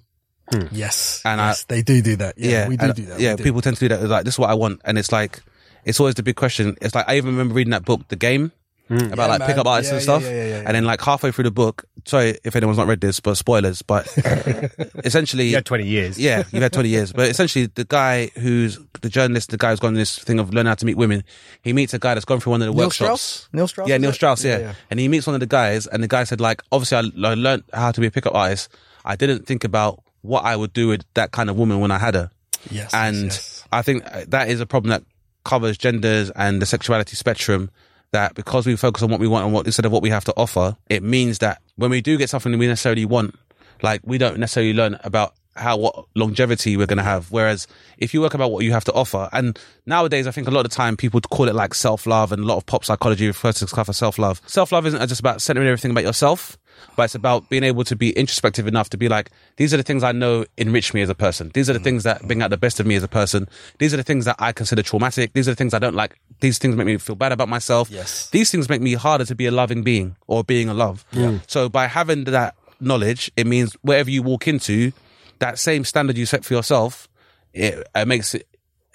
Hmm. 0.51 0.67
yes. 0.71 1.21
And 1.25 1.41
I- 1.41 1.55
they 1.67 1.81
do 1.81 2.01
do 2.01 2.15
that. 2.17 2.35
Yeah, 2.37 2.67
we 2.67 2.77
do 2.77 2.85
and- 2.85 2.95
do 2.95 3.05
that. 3.05 3.19
Yeah, 3.19 3.35
do. 3.35 3.43
people 3.43 3.61
tend 3.61 3.77
to 3.77 3.79
do 3.79 3.89
that. 3.89 4.01
It's 4.01 4.09
like, 4.11 4.25
this 4.25 4.35
is 4.35 4.39
what 4.39 4.49
I 4.49 4.53
want. 4.53 4.81
And 4.85 4.97
it's 4.97 5.11
like, 5.11 5.39
it's 5.85 5.99
always 5.99 6.15
the 6.15 6.23
big 6.23 6.35
question. 6.35 6.77
It's 6.81 6.93
like, 6.93 7.09
I 7.09 7.17
even 7.17 7.31
remember 7.31 7.55
reading 7.55 7.71
that 7.71 7.83
book, 7.85 8.07
The 8.09 8.15
Game, 8.15 8.51
Mm. 8.89 9.13
about 9.13 9.17
Yeah, 9.23 9.25
like 9.27 9.39
man. 9.39 9.47
pickup 9.47 9.65
artists 9.67 9.91
Yeah, 9.91 9.95
and 9.95 10.03
stuff. 10.03 10.23
yeah, 10.23 10.29
yeah, 10.29 10.45
yeah. 10.47 10.63
And 10.65 10.75
then 10.75 10.83
like 10.85 11.01
halfway 11.01 11.31
through 11.31 11.45
the 11.45 11.51
book, 11.51 11.85
sorry 12.05 12.37
if 12.43 12.55
anyone's 12.55 12.77
not 12.77 12.87
read 12.87 12.99
this, 12.99 13.19
but 13.21 13.35
spoilers, 13.35 13.81
but 13.81 14.05
essentially, 15.05 15.47
You 15.49 15.55
had 15.55 15.65
20 15.65 15.85
years. 15.87 16.19
yeah, 16.19 16.43
you've 16.51 16.61
had 16.63 16.73
20 16.73 16.89
years. 16.89 17.13
But 17.13 17.29
essentially, 17.29 17.67
the 17.67 17.85
guy 17.85 18.27
who's 18.35 18.79
the 19.01 19.09
journalist, 19.09 19.51
the 19.51 19.57
guy 19.57 19.69
who's 19.71 19.79
gone 19.79 19.93
this 19.93 20.19
thing 20.19 20.39
of 20.39 20.53
learning 20.53 20.67
how 20.69 20.75
to 20.75 20.85
meet 20.85 20.97
women, 20.97 21.23
he 21.61 21.73
meets 21.73 21.93
a 21.93 21.99
guy 21.99 22.13
that's 22.13 22.25
gone 22.25 22.39
through 22.39 22.51
one 22.51 22.61
of 22.61 22.67
the 22.67 22.73
Neil 22.73 22.85
workshops. 22.85 23.21
Strauss? 23.21 23.49
Neil 23.53 23.67
Strauss, 23.67 23.89
Yeah, 23.89 23.97
Neil? 23.97 24.13
Strauss, 24.13 24.43
yeah. 24.43 24.51
Yeah, 24.51 24.59
yeah. 24.59 24.73
And 24.91 24.99
he 24.99 25.07
meets 25.07 25.27
one 25.27 25.33
of 25.33 25.39
the 25.39 25.47
guys, 25.47 25.87
and 25.87 26.03
the 26.03 26.07
guy 26.07 26.23
said, 26.25 26.41
like, 26.41 26.61
obviously, 26.71 26.97
I, 26.97 27.29
I 27.29 27.33
learned 27.35 27.63
how 27.73 27.91
to 27.91 28.01
be 28.01 28.07
a 28.07 28.11
pickup 28.11 28.35
artist. 28.35 28.69
I 29.05 29.15
didn't 29.15 29.45
think 29.47 29.63
about 29.63 30.01
what 30.21 30.45
I 30.45 30.55
would 30.55 30.73
do 30.73 30.87
with 30.87 31.03
that 31.15 31.31
kind 31.31 31.49
of 31.49 31.55
woman 31.57 31.79
when 31.79 31.91
I 31.91 31.97
had 31.99 32.15
her. 32.15 32.31
Yes, 32.69 32.93
And 32.93 33.25
yes. 33.25 33.65
I 33.71 33.81
think 33.81 34.03
uh, 34.05 34.23
that 34.29 34.49
is 34.49 34.61
a 34.61 34.65
problem 34.65 34.89
that 34.91 35.03
covers 35.43 35.77
genders 35.77 36.29
and 36.31 36.61
the 36.61 36.65
sexuality 36.65 37.15
spectrum 37.17 37.69
that 38.13 38.33
because 38.33 38.65
we 38.65 38.75
focus 38.75 39.03
on 39.03 39.09
what 39.09 39.19
we 39.19 39.27
want 39.27 39.45
and 39.45 39.53
what 39.53 39.65
instead 39.65 39.85
of 39.85 39.91
what 39.91 40.01
we 40.01 40.09
have 40.09 40.23
to 40.25 40.33
offer, 40.37 40.75
it 40.89 41.03
means 41.03 41.39
that 41.39 41.61
when 41.75 41.91
we 41.91 42.01
do 42.01 42.17
get 42.17 42.29
something 42.29 42.57
we 42.57 42.67
necessarily 42.67 43.05
want, 43.05 43.35
like 43.81 44.01
we 44.05 44.17
don't 44.17 44.39
necessarily 44.39 44.73
learn 44.73 44.97
about 45.03 45.35
how 45.55 45.77
what 45.77 46.05
longevity 46.15 46.77
we're 46.77 46.87
going 46.87 46.97
to 46.97 47.03
have. 47.03 47.31
Whereas 47.31 47.67
if 47.97 48.13
you 48.13 48.21
work 48.21 48.33
about 48.33 48.51
what 48.51 48.63
you 48.63 48.71
have 48.71 48.85
to 48.85 48.93
offer, 48.93 49.29
and 49.31 49.59
nowadays 49.85 50.25
I 50.27 50.31
think 50.31 50.47
a 50.47 50.51
lot 50.51 50.65
of 50.65 50.71
the 50.71 50.75
time 50.75 50.97
people 50.97 51.21
call 51.21 51.47
it 51.47 51.55
like 51.55 51.73
self 51.73 52.07
love, 52.07 52.31
and 52.31 52.43
a 52.43 52.45
lot 52.45 52.57
of 52.57 52.65
pop 52.65 52.85
psychology 52.85 53.27
refers 53.27 53.55
to 53.55 53.67
stuff 53.67 53.89
as 53.89 53.97
self 53.97 54.17
love. 54.17 54.41
Self 54.47 54.71
love 54.71 54.85
isn't 54.87 55.07
just 55.07 55.19
about 55.19 55.41
centering 55.41 55.67
everything 55.67 55.91
about 55.91 56.03
yourself, 56.03 56.57
but 56.95 57.03
it's 57.03 57.15
about 57.15 57.49
being 57.49 57.63
able 57.63 57.83
to 57.85 57.95
be 57.95 58.11
introspective 58.11 58.67
enough 58.67 58.89
to 58.89 58.97
be 58.97 59.09
like, 59.09 59.31
these 59.57 59.73
are 59.73 59.77
the 59.77 59.83
things 59.83 60.03
I 60.03 60.11
know 60.11 60.45
enrich 60.57 60.93
me 60.93 61.01
as 61.01 61.09
a 61.09 61.15
person. 61.15 61.51
These 61.53 61.69
are 61.69 61.73
the 61.73 61.79
things 61.79 62.03
that 62.03 62.21
bring 62.27 62.41
out 62.41 62.49
the 62.49 62.57
best 62.57 62.79
of 62.79 62.85
me 62.85 62.95
as 62.95 63.03
a 63.03 63.07
person. 63.07 63.47
These 63.79 63.93
are 63.93 63.97
the 63.97 64.03
things 64.03 64.25
that 64.25 64.35
I 64.39 64.51
consider 64.51 64.83
traumatic. 64.83 65.33
These 65.33 65.47
are 65.47 65.51
the 65.51 65.55
things 65.55 65.73
I 65.73 65.79
don't 65.79 65.95
like. 65.95 66.19
These 66.39 66.57
things 66.57 66.75
make 66.75 66.87
me 66.87 66.97
feel 66.97 67.15
bad 67.15 67.31
about 67.31 67.49
myself. 67.49 67.89
Yes. 67.89 68.29
These 68.29 68.51
things 68.51 68.69
make 68.69 68.81
me 68.81 68.93
harder 68.93 69.25
to 69.25 69.35
be 69.35 69.45
a 69.45 69.51
loving 69.51 69.83
being 69.83 70.15
or 70.27 70.43
being 70.43 70.69
a 70.69 70.73
love. 70.73 71.05
Yeah. 71.11 71.39
So 71.47 71.69
by 71.69 71.87
having 71.87 72.25
that 72.25 72.55
knowledge, 72.79 73.31
it 73.37 73.47
means 73.47 73.73
wherever 73.81 74.09
you 74.09 74.23
walk 74.23 74.47
into, 74.47 74.91
that 75.39 75.59
same 75.59 75.83
standard 75.83 76.17
you 76.17 76.25
set 76.25 76.45
for 76.45 76.53
yourself, 76.53 77.07
it, 77.53 77.85
it 77.95 78.07
makes 78.07 78.35
it 78.35 78.47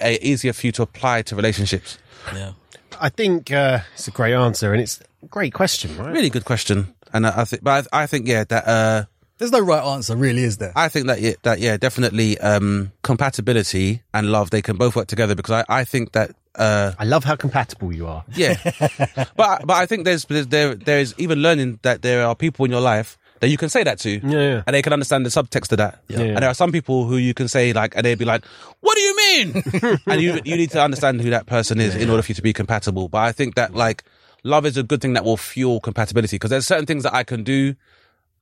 uh, 0.03 0.15
easier 0.21 0.53
for 0.53 0.67
you 0.67 0.73
to 0.73 0.83
apply 0.83 1.23
to 1.23 1.37
relationships. 1.37 1.99
Yeah. 2.33 2.53
I 3.01 3.09
think 3.11 3.53
uh, 3.53 3.81
it's 3.95 4.09
a 4.09 4.11
great 4.11 4.35
answer, 4.35 4.73
and 4.73 4.83
it's 4.83 5.01
a 5.23 5.27
great 5.27 5.53
question, 5.53 5.97
right? 5.97 6.13
Really 6.13 6.31
good 6.31 6.45
question. 6.45 6.95
And 7.13 7.27
I, 7.27 7.43
I 7.43 7.45
think, 7.45 7.63
but 7.63 7.87
I, 7.93 8.03
I 8.03 8.07
think, 8.07 8.27
yeah, 8.29 8.45
that, 8.49 8.67
uh, 8.69 9.05
There's 9.39 9.53
no 9.53 9.61
right 9.61 9.83
answer, 9.83 10.17
really, 10.17 10.43
is 10.43 10.59
there? 10.59 10.73
I 10.77 10.89
think 10.89 11.07
that 11.07 11.21
yeah, 11.21 11.35
that 11.43 11.61
yeah, 11.61 11.77
definitely 11.77 12.39
um, 12.39 12.91
compatibility 13.03 14.03
and 14.13 14.31
love 14.33 14.51
they 14.51 14.63
can 14.63 14.77
both 14.77 14.97
work 14.97 15.07
together 15.07 15.35
because 15.35 15.65
I, 15.69 15.81
I 15.81 15.85
think 15.85 16.13
that 16.13 16.31
uh, 16.57 16.93
I 16.99 17.05
love 17.05 17.23
how 17.25 17.37
compatible 17.37 17.93
you 17.93 18.07
are. 18.09 18.25
yeah, 18.35 18.57
but 19.37 19.65
but 19.67 19.77
I 19.77 19.87
think 19.87 20.05
there's 20.05 20.25
there's- 20.25 20.47
there 20.47 20.75
there 20.75 20.99
is 21.01 21.15
even 21.19 21.39
learning 21.41 21.79
that 21.83 22.03
there 22.03 22.27
are 22.27 22.35
people 22.35 22.65
in 22.65 22.71
your 22.73 22.81
life 22.81 23.17
that 23.41 23.49
you 23.49 23.57
can 23.57 23.69
say 23.69 23.85
that 23.85 24.01
to, 24.01 24.11
Yeah, 24.11 24.41
yeah. 24.41 24.63
and 24.67 24.75
they 24.75 24.83
can 24.83 24.93
understand 24.93 25.25
the 25.25 25.31
subtext 25.31 25.71
of 25.71 25.79
that. 25.79 26.01
Yeah. 26.09 26.19
And 26.21 26.39
there 26.39 26.49
are 26.49 26.55
some 26.55 26.73
people 26.73 27.05
who 27.07 27.17
you 27.19 27.33
can 27.35 27.47
say 27.47 27.73
like, 27.73 27.95
and 27.95 28.05
they'd 28.05 28.19
be 28.19 28.25
like, 28.25 28.45
"What 28.81 28.97
do 28.97 29.01
you 29.03 29.17
mean?" 29.17 29.63
and 30.07 30.21
you 30.21 30.41
you 30.45 30.57
need 30.57 30.73
to 30.73 30.83
understand 30.83 31.21
who 31.21 31.31
that 31.31 31.47
person 31.47 31.79
is 31.81 31.95
in 31.95 32.11
order 32.11 32.23
for 32.23 32.33
you 32.33 32.35
to 32.35 32.43
be 32.43 32.53
compatible. 32.53 33.09
But 33.09 33.19
I 33.19 33.31
think 33.33 33.55
that 33.55 33.75
like 33.75 34.03
love 34.45 34.67
is 34.67 34.77
a 34.77 34.83
good 34.83 35.01
thing 35.01 35.13
that 35.15 35.25
will 35.25 35.37
fuel 35.37 35.81
compatibility 35.81 36.37
because 36.37 36.51
there's 36.51 36.67
certain 36.67 36.87
things 36.87 37.03
that 37.05 37.15
I 37.15 37.25
can 37.25 37.43
do, 37.45 37.75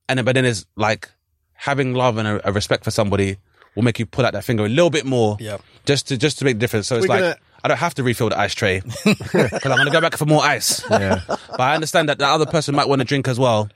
and 0.08 0.18
then, 0.18 0.24
but 0.24 0.34
then 0.34 0.44
there's 0.44 0.66
like 0.76 1.10
having 1.54 1.94
love 1.94 2.18
and 2.18 2.28
a, 2.28 2.48
a 2.48 2.52
respect 2.52 2.84
for 2.84 2.90
somebody 2.90 3.38
will 3.74 3.82
make 3.82 3.98
you 3.98 4.06
pull 4.06 4.24
out 4.24 4.32
that 4.32 4.44
finger 4.44 4.64
a 4.64 4.68
little 4.68 4.90
bit 4.90 5.04
more, 5.06 5.36
yeah, 5.40 5.58
just 5.84 6.08
to 6.08 6.16
just 6.16 6.38
to 6.38 6.44
make 6.44 6.56
the 6.56 6.60
difference. 6.60 6.86
So 6.86 6.96
it's 6.96 7.08
We're 7.08 7.14
like. 7.14 7.20
gonna- 7.22 7.36
I 7.64 7.68
don't 7.68 7.78
have 7.78 7.94
to 7.94 8.04
refill 8.04 8.28
the 8.28 8.38
ice 8.38 8.54
tray 8.54 8.80
because 9.04 9.64
I'm 9.64 9.70
going 9.76 9.86
to 9.86 9.90
go 9.90 10.00
back 10.00 10.16
for 10.16 10.24
more 10.26 10.40
ice. 10.44 10.84
Yeah. 10.90 11.22
But 11.26 11.60
I 11.60 11.74
understand 11.74 12.08
that 12.10 12.18
the 12.18 12.26
other 12.26 12.46
person 12.46 12.76
might 12.76 12.86
want 12.88 13.00
to 13.00 13.04
drink 13.04 13.26
as 13.26 13.40
well. 13.40 13.68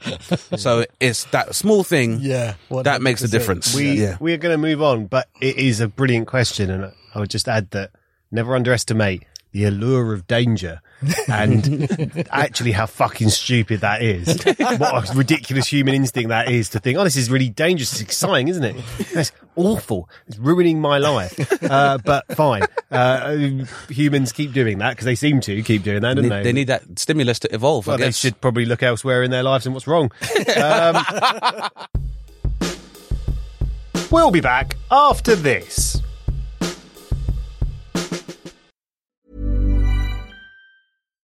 So 0.56 0.84
it's 1.00 1.24
that 1.32 1.56
small 1.56 1.82
thing 1.82 2.18
Yeah. 2.20 2.54
that 2.84 3.02
makes 3.02 3.22
a 3.22 3.28
difference. 3.28 3.74
We 3.74 3.92
yeah. 3.94 4.16
we 4.20 4.32
are 4.32 4.36
going 4.36 4.52
to 4.54 4.58
move 4.58 4.80
on, 4.80 5.06
but 5.06 5.28
it 5.40 5.56
is 5.56 5.80
a 5.80 5.88
brilliant 5.88 6.28
question, 6.28 6.70
and 6.70 6.92
I 7.16 7.18
would 7.18 7.30
just 7.30 7.48
add 7.48 7.72
that 7.72 7.90
never 8.30 8.54
underestimate 8.54 9.24
the 9.50 9.64
allure 9.64 10.12
of 10.12 10.28
danger 10.28 10.82
and 11.28 12.26
actually 12.30 12.72
how 12.72 12.86
fucking 12.86 13.28
stupid 13.30 13.80
that 13.80 14.02
is. 14.02 14.42
what 14.78 15.10
a 15.10 15.14
ridiculous 15.16 15.66
human 15.66 15.94
instinct 15.94 16.28
that 16.28 16.50
is 16.50 16.68
to 16.70 16.78
think, 16.80 16.98
oh, 16.98 17.04
this 17.04 17.16
is 17.16 17.30
really 17.30 17.48
dangerous. 17.48 17.92
It's 17.92 18.00
exciting, 18.02 18.48
isn't 18.48 18.64
it? 18.64 18.76
That's 19.14 19.32
awful. 19.56 20.08
It's 20.26 20.38
ruining 20.38 20.80
my 20.80 20.98
life. 20.98 21.62
Uh, 21.62 21.98
but 22.04 22.26
fine. 22.36 22.62
Uh, 22.90 23.36
humans 23.88 24.32
keep 24.32 24.52
doing 24.52 24.78
that 24.78 24.90
because 24.90 25.04
they 25.06 25.14
seem 25.14 25.40
to 25.42 25.62
keep 25.62 25.82
doing 25.82 26.02
that, 26.02 26.14
don't 26.14 26.24
They, 26.24 26.28
they? 26.28 26.42
they 26.44 26.52
need 26.52 26.68
that 26.68 26.98
stimulus 26.98 27.38
to 27.40 27.54
evolve. 27.54 27.86
well, 27.86 27.94
I 27.96 28.00
they 28.06 28.10
should 28.12 28.40
probably 28.40 28.64
look 28.66 28.82
elsewhere 28.82 29.22
in 29.22 29.30
their 29.30 29.42
lives 29.42 29.66
and 29.66 29.74
what's 29.74 29.86
wrong. 29.86 30.10
Um, 30.56 31.02
we'll 34.10 34.30
be 34.30 34.40
back 34.40 34.76
after 34.90 35.34
this. 35.36 35.99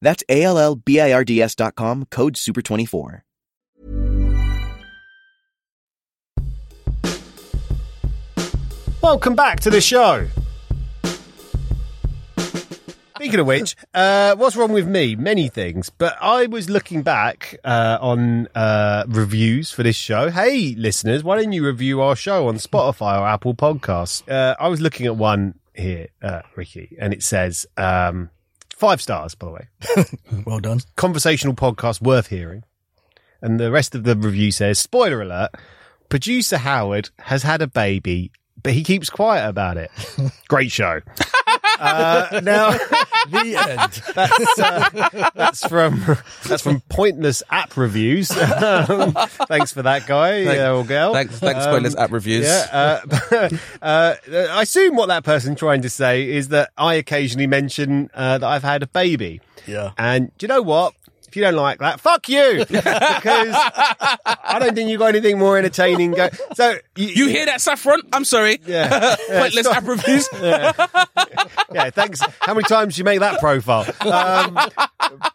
That's 0.00 0.22
A-L-L-B-I-R-D-S 0.28 1.54
dot 1.54 1.74
com, 1.74 2.06
code 2.10 2.34
SUPER24. 2.34 3.22
Welcome 9.02 9.36
back 9.36 9.60
to 9.60 9.70
the 9.70 9.80
show. 9.80 10.26
Speaking 13.16 13.40
of 13.40 13.46
which, 13.46 13.76
uh, 13.94 14.34
what's 14.34 14.56
wrong 14.56 14.72
with 14.72 14.86
me? 14.86 15.16
Many 15.16 15.48
things, 15.48 15.90
but 15.90 16.16
I 16.20 16.46
was 16.46 16.68
looking 16.68 17.02
back 17.02 17.56
uh, 17.64 17.98
on 18.00 18.48
uh, 18.54 19.04
reviews 19.06 19.70
for 19.70 19.82
this 19.82 19.96
show. 19.96 20.30
Hey, 20.30 20.74
listeners, 20.76 21.22
why 21.22 21.36
don't 21.36 21.52
you 21.52 21.64
review 21.64 22.00
our 22.02 22.16
show 22.16 22.48
on 22.48 22.56
Spotify 22.56 23.20
or 23.20 23.26
Apple 23.26 23.54
Podcasts? 23.54 24.28
Uh, 24.28 24.56
I 24.58 24.68
was 24.68 24.80
looking 24.80 25.06
at 25.06 25.16
one 25.16 25.58
here, 25.74 26.08
uh, 26.20 26.42
Ricky, 26.56 26.96
and 27.00 27.12
it 27.12 27.22
says 27.22 27.64
um, 27.76 28.30
five 28.76 29.00
stars, 29.00 29.34
by 29.34 29.46
the 29.46 29.52
way. 29.52 29.68
Well 30.46 30.60
done. 30.60 30.80
conversational 30.96 31.54
podcast 31.54 32.00
worth 32.00 32.28
hearing. 32.28 32.62
And 33.42 33.58
the 33.58 33.70
rest 33.70 33.94
of 33.94 34.04
the 34.04 34.14
review 34.16 34.50
says, 34.50 34.78
spoiler 34.78 35.22
alert, 35.22 35.50
producer 36.08 36.58
Howard 36.58 37.10
has 37.20 37.42
had 37.42 37.62
a 37.62 37.66
baby, 37.66 38.30
but 38.62 38.72
he 38.72 38.84
keeps 38.84 39.10
quiet 39.10 39.48
about 39.48 39.76
it. 39.76 39.90
Great 40.48 40.70
show. 40.70 41.00
Uh, 41.78 42.40
now, 42.42 42.70
The 43.28 43.56
end. 43.56 44.02
that's, 44.14 44.58
uh, 44.58 45.30
that's 45.34 45.66
from 45.66 46.04
that's 46.44 46.62
from 46.62 46.80
Pointless 46.88 47.42
App 47.50 47.76
Reviews. 47.76 48.30
Um, 48.30 49.12
thanks 49.48 49.72
for 49.72 49.82
that, 49.82 50.06
guy 50.06 50.44
Thank- 50.44 50.60
uh, 50.60 50.76
or 50.76 50.84
girl. 50.84 51.12
Thanks, 51.12 51.38
thanks, 51.40 51.64
spoilers 51.64 51.96
app 51.96 52.12
reviews. 52.12 52.44
Yeah, 52.46 53.00
uh, 53.02 53.48
uh, 53.82 54.14
I 54.32 54.62
assume 54.62 54.94
what 54.96 55.06
that 55.08 55.24
person's 55.24 55.58
trying 55.58 55.82
to 55.82 55.90
say 55.90 56.30
is 56.30 56.48
that 56.48 56.70
I 56.78 56.94
occasionally 56.94 57.46
mention 57.48 58.10
uh, 58.14 58.38
that 58.38 58.46
I've 58.46 58.62
had 58.62 58.82
a 58.82 58.86
baby. 58.86 59.40
Yeah. 59.66 59.92
And 59.98 60.30
do 60.38 60.44
you 60.44 60.48
know 60.48 60.62
what? 60.62 60.94
If 61.36 61.40
you 61.40 61.44
don't 61.44 61.54
like 61.56 61.80
that, 61.80 62.00
fuck 62.00 62.30
you, 62.30 62.60
because 62.66 62.80
I 62.80 64.56
don't 64.58 64.74
think 64.74 64.88
you 64.88 64.96
got 64.96 65.08
anything 65.14 65.38
more 65.38 65.58
entertaining. 65.58 66.12
Go- 66.12 66.30
so 66.54 66.78
you, 66.96 67.08
You 67.08 67.28
hear 67.28 67.44
that, 67.44 67.60
Saffron? 67.60 68.00
I'm 68.10 68.24
sorry. 68.24 68.58
Yeah, 68.66 69.16
yeah, 69.28 69.40
Pointless 69.42 69.66
stop. 69.66 69.76
app 69.76 69.86
reviews. 69.86 70.26
yeah, 71.74 71.90
thanks. 71.90 72.22
How 72.40 72.54
many 72.54 72.64
times 72.64 72.96
you 72.96 73.04
make 73.04 73.20
that 73.20 73.38
profile? 73.38 73.84
Um, 74.00 74.58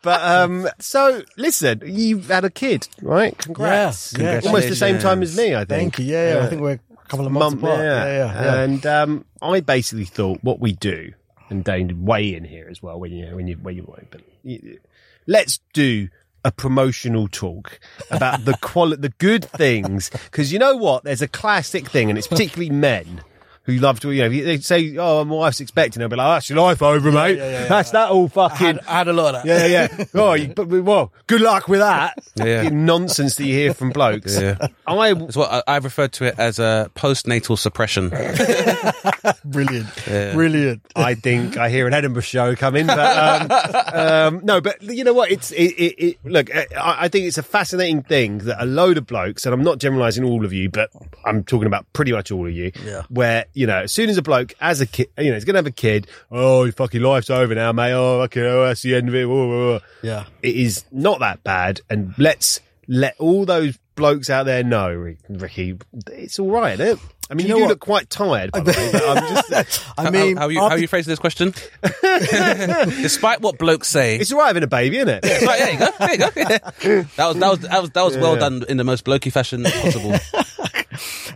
but 0.01 0.21
um, 0.23 0.67
so 0.79 1.21
listen, 1.37 1.83
you've 1.85 2.29
had 2.29 2.45
a 2.45 2.49
kid, 2.49 2.87
right? 3.03 3.37
Congrats. 3.37 4.15
Yeah, 4.17 4.39
yeah. 4.41 4.47
Almost 4.47 4.69
the 4.69 4.75
same 4.75 4.97
time 4.97 5.21
as 5.21 5.37
me, 5.37 5.53
I 5.53 5.59
think. 5.59 5.67
Thank 5.69 5.99
you. 5.99 6.05
Yeah, 6.05 6.37
yeah. 6.39 6.43
I 6.45 6.47
think 6.49 6.63
we're 6.63 6.71
a 6.79 7.07
couple 7.09 7.27
of 7.27 7.31
months 7.31 7.55
Mum- 7.57 7.63
apart. 7.63 7.79
Yeah, 7.85 8.05
yeah. 8.05 8.41
yeah. 8.43 8.61
And 8.63 8.85
um, 8.87 9.25
I 9.39 9.59
basically 9.59 10.05
thought 10.05 10.39
what 10.43 10.59
we 10.59 10.71
do, 10.73 11.13
and 11.51 11.63
Dane 11.63 12.05
weigh 12.05 12.33
in 12.33 12.43
here 12.43 12.67
as 12.71 12.81
well 12.81 12.99
when 12.99 13.11
you 13.11 13.35
when 13.35 13.45
you 13.47 13.57
when 13.57 13.75
you 13.75 13.93
but 14.09 14.21
you- 14.43 14.79
let's 15.27 15.59
do 15.73 16.09
a 16.43 16.51
promotional 16.51 17.27
talk 17.27 17.79
about 18.09 18.45
the 18.45 18.53
quali- 18.61 18.97
the 18.97 19.09
good 19.19 19.45
things 19.45 20.09
because 20.09 20.51
you 20.51 20.59
know 20.59 20.75
what? 20.75 21.03
There's 21.03 21.21
a 21.21 21.27
classic 21.27 21.89
thing, 21.89 22.09
and 22.09 22.17
it's 22.17 22.27
particularly 22.27 22.69
men. 22.75 23.21
Who 23.65 23.73
love 23.73 23.99
to, 23.99 24.11
you 24.11 24.23
know, 24.23 24.29
they 24.29 24.57
say, 24.57 24.97
"Oh, 24.97 25.23
my 25.23 25.35
wife's 25.35 25.59
expecting," 25.59 25.99
they'll 25.99 26.09
be 26.09 26.15
like, 26.15 26.37
"That's 26.37 26.49
your 26.49 26.59
life 26.59 26.81
over, 26.81 27.11
mate. 27.11 27.35
That's 27.35 27.91
that 27.91 28.09
all 28.09 28.25
I 28.25 28.29
fucking." 28.29 28.65
had, 28.65 28.79
I 28.87 28.97
had 28.97 29.07
a 29.07 29.13
lot 29.13 29.35
of 29.35 29.43
that. 29.43 29.69
yeah, 29.69 29.87
yeah. 29.99 30.05
Oh, 30.15 30.33
you, 30.33 30.47
but 30.47 30.67
well, 30.67 31.13
good 31.27 31.41
luck 31.41 31.67
with 31.67 31.79
that. 31.79 32.17
Yeah. 32.35 32.69
Nonsense 32.69 33.35
that 33.35 33.45
you 33.45 33.53
hear 33.53 33.75
from 33.75 33.91
blokes. 33.91 34.41
Yeah. 34.41 34.57
I 34.87 35.11
It's 35.11 35.37
what 35.37 35.51
I, 35.51 35.75
I've 35.75 35.83
referred 35.83 36.11
to 36.13 36.25
it 36.25 36.35
as 36.39 36.57
a 36.57 36.89
postnatal 36.95 37.55
suppression. 37.55 38.09
Brilliant. 39.45 39.87
Brilliant. 40.05 40.81
I 40.95 41.15
think 41.15 41.57
I 41.57 41.69
hear 41.69 41.87
an 41.87 41.93
Edinburgh 41.93 42.21
show 42.21 42.55
coming, 42.55 42.87
but 42.87 42.99
um, 42.99 44.35
um, 44.37 44.45
no, 44.45 44.61
but 44.61 44.81
you 44.81 45.03
know 45.03 45.13
what? 45.13 45.31
It's 45.31 45.51
it, 45.51 45.71
it, 45.77 46.03
it 46.03 46.25
look. 46.25 46.53
I, 46.55 46.65
I 46.75 47.07
think 47.07 47.25
it's 47.25 47.37
a 47.37 47.43
fascinating 47.43 48.03
thing 48.03 48.39
that 48.39 48.61
a 48.61 48.65
load 48.65 48.97
of 48.97 49.07
blokes, 49.07 49.45
and 49.45 49.53
I'm 49.53 49.63
not 49.63 49.79
generalising 49.79 50.23
all 50.23 50.45
of 50.45 50.53
you, 50.53 50.69
but 50.69 50.89
I'm 51.25 51.43
talking 51.43 51.67
about 51.67 51.91
pretty 51.93 52.11
much 52.11 52.31
all 52.31 52.47
of 52.47 52.53
you. 52.53 52.71
Yeah. 52.85 53.03
Where 53.09 53.45
you 53.53 53.67
know, 53.67 53.81
as 53.83 53.91
soon 53.91 54.09
as 54.09 54.17
a 54.17 54.21
bloke 54.21 54.53
as 54.59 54.81
a 54.81 54.87
kid, 54.87 55.09
you 55.17 55.29
know, 55.29 55.35
he's 55.35 55.45
gonna 55.45 55.59
have 55.59 55.67
a 55.67 55.71
kid. 55.71 56.07
Oh, 56.31 56.63
your 56.63 56.73
fucking 56.73 57.01
life's 57.01 57.29
over 57.29 57.53
now, 57.55 57.71
mate. 57.71 57.93
Oh, 57.93 58.21
okay, 58.21 58.41
oh, 58.41 58.65
that's 58.65 58.81
the 58.81 58.95
end 58.95 59.09
of 59.09 59.15
it. 59.15 59.25
Whoa, 59.25 59.47
whoa. 59.47 59.79
Yeah. 60.01 60.25
It 60.41 60.55
is 60.55 60.85
not 60.91 61.19
that 61.19 61.43
bad, 61.43 61.81
and 61.89 62.13
let's 62.17 62.59
let 62.87 63.15
all 63.19 63.45
those 63.45 63.77
blokes 63.95 64.29
out 64.29 64.45
there 64.45 64.63
know, 64.63 65.15
Ricky, 65.29 65.77
it's 66.07 66.39
all 66.39 66.49
right, 66.49 66.79
isn't 66.79 66.97
it? 66.97 66.99
I 67.31 67.33
mean, 67.33 67.47
you 67.47 67.53
you, 67.53 67.53
know 67.53 67.59
do 67.59 67.61
what? 67.61 67.69
look 67.69 67.79
quite 67.79 68.09
tired, 68.09 68.51
by 68.51 68.59
the 68.59 68.71
way. 68.71 68.89
But 68.91 69.03
I'm 69.07 69.35
just, 69.35 69.85
I 69.97 70.09
mean, 70.09 70.35
how, 70.35 70.43
how, 70.43 70.47
you, 70.49 70.59
how 70.59 70.65
after- 70.65 70.79
you 70.79 70.87
phrasing 70.89 71.11
this 71.11 71.19
question? 71.19 71.53
Despite 73.01 73.39
what 73.39 73.57
blokes 73.57 73.87
say, 73.87 74.17
it's 74.17 74.33
all 74.33 74.39
right 74.39 74.47
having 74.47 74.63
a 74.63 74.67
baby, 74.67 74.97
isn't 74.97 75.07
it? 75.07 75.23
Right, 75.41 75.59
there 75.59 75.71
you 75.71 75.79
go. 75.79 75.91
There 75.97 76.11
you 76.11 76.17
go. 76.17 76.29
Yeah. 76.35 77.03
That 77.15 77.27
was 77.27 77.37
that 77.37 77.49
was 77.49 77.59
that 77.61 77.81
was 77.81 77.89
that 77.91 78.03
was 78.03 78.17
well 78.17 78.35
done 78.35 78.65
in 78.67 78.75
the 78.77 78.83
most 78.83 79.05
blokey 79.05 79.31
fashion 79.31 79.63
possible. 79.63 80.15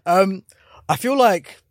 Um, 0.06 0.44
I 0.90 0.98
feel 0.98 1.18
like 1.18 1.62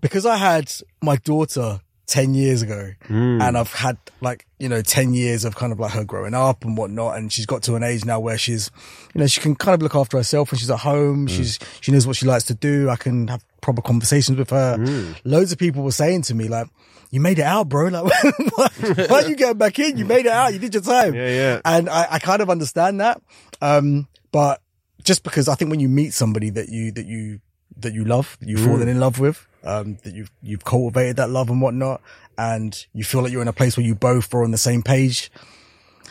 because 0.00 0.24
I 0.24 0.36
had 0.36 0.72
my 1.02 1.16
daughter 1.16 1.80
10 2.06 2.34
years 2.34 2.60
ago 2.60 2.92
hmm. 3.06 3.40
and 3.40 3.56
I've 3.56 3.72
had 3.72 3.96
like, 4.20 4.46
you 4.58 4.68
know, 4.68 4.82
10 4.82 5.14
years 5.14 5.44
of 5.44 5.56
kind 5.56 5.72
of 5.72 5.80
like 5.80 5.92
her 5.92 6.04
growing 6.04 6.34
up 6.34 6.64
and 6.64 6.76
whatnot. 6.76 7.16
And 7.16 7.32
she's 7.32 7.46
got 7.46 7.62
to 7.64 7.76
an 7.76 7.82
age 7.82 8.04
now 8.04 8.20
where 8.20 8.36
she's, 8.36 8.70
you 9.14 9.20
know, 9.20 9.26
she 9.26 9.40
can 9.40 9.54
kind 9.54 9.74
of 9.74 9.82
look 9.82 9.94
after 9.94 10.16
herself 10.18 10.52
when 10.52 10.58
she's 10.58 10.70
at 10.70 10.80
home. 10.80 11.22
Hmm. 11.22 11.26
She's, 11.26 11.58
she 11.80 11.92
knows 11.92 12.06
what 12.06 12.16
she 12.16 12.26
likes 12.26 12.44
to 12.44 12.54
do. 12.54 12.90
I 12.90 12.96
can 12.96 13.28
have 13.28 13.44
proper 13.60 13.80
conversations 13.80 14.38
with 14.38 14.50
her. 14.50 14.76
Hmm. 14.76 15.12
Loads 15.24 15.52
of 15.52 15.58
people 15.58 15.82
were 15.82 15.92
saying 15.92 16.22
to 16.22 16.34
me 16.34 16.48
like, 16.48 16.68
you 17.10 17.20
made 17.20 17.38
it 17.38 17.44
out, 17.44 17.68
bro. 17.68 17.88
Like, 17.90 18.12
why, 18.56 18.68
why 19.08 19.22
are 19.22 19.28
you 19.28 19.36
getting 19.36 19.58
back 19.58 19.78
in? 19.78 19.96
You 19.96 20.04
made 20.04 20.26
it 20.26 20.32
out. 20.32 20.52
You 20.52 20.58
did 20.58 20.74
your 20.74 20.82
time. 20.82 21.14
Yeah, 21.14 21.28
yeah. 21.28 21.60
And 21.64 21.88
I, 21.88 22.06
I 22.10 22.18
kind 22.18 22.42
of 22.42 22.50
understand 22.50 23.00
that. 23.00 23.22
Um, 23.62 24.08
but 24.32 24.60
just 25.02 25.22
because 25.22 25.48
I 25.48 25.54
think 25.54 25.70
when 25.70 25.80
you 25.80 25.88
meet 25.88 26.12
somebody 26.12 26.50
that 26.50 26.68
you, 26.68 26.92
that 26.92 27.06
you, 27.06 27.40
that 27.78 27.94
you 27.94 28.04
love, 28.04 28.36
that 28.40 28.48
you've 28.48 28.60
fallen 28.60 28.88
in 28.88 29.00
love 29.00 29.20
with, 29.20 29.46
um, 29.64 29.98
that 30.04 30.14
you've, 30.14 30.30
you've 30.42 30.64
cultivated 30.64 31.16
that 31.16 31.30
love 31.30 31.50
and 31.50 31.60
whatnot, 31.60 32.00
and 32.38 32.86
you 32.92 33.04
feel 33.04 33.22
like 33.22 33.32
you're 33.32 33.42
in 33.42 33.48
a 33.48 33.52
place 33.52 33.76
where 33.76 33.86
you 33.86 33.94
both 33.94 34.32
are 34.34 34.44
on 34.44 34.50
the 34.50 34.58
same 34.58 34.82
page. 34.82 35.30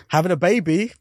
Having 0.10 0.32
a 0.32 0.38
baby 0.38 0.92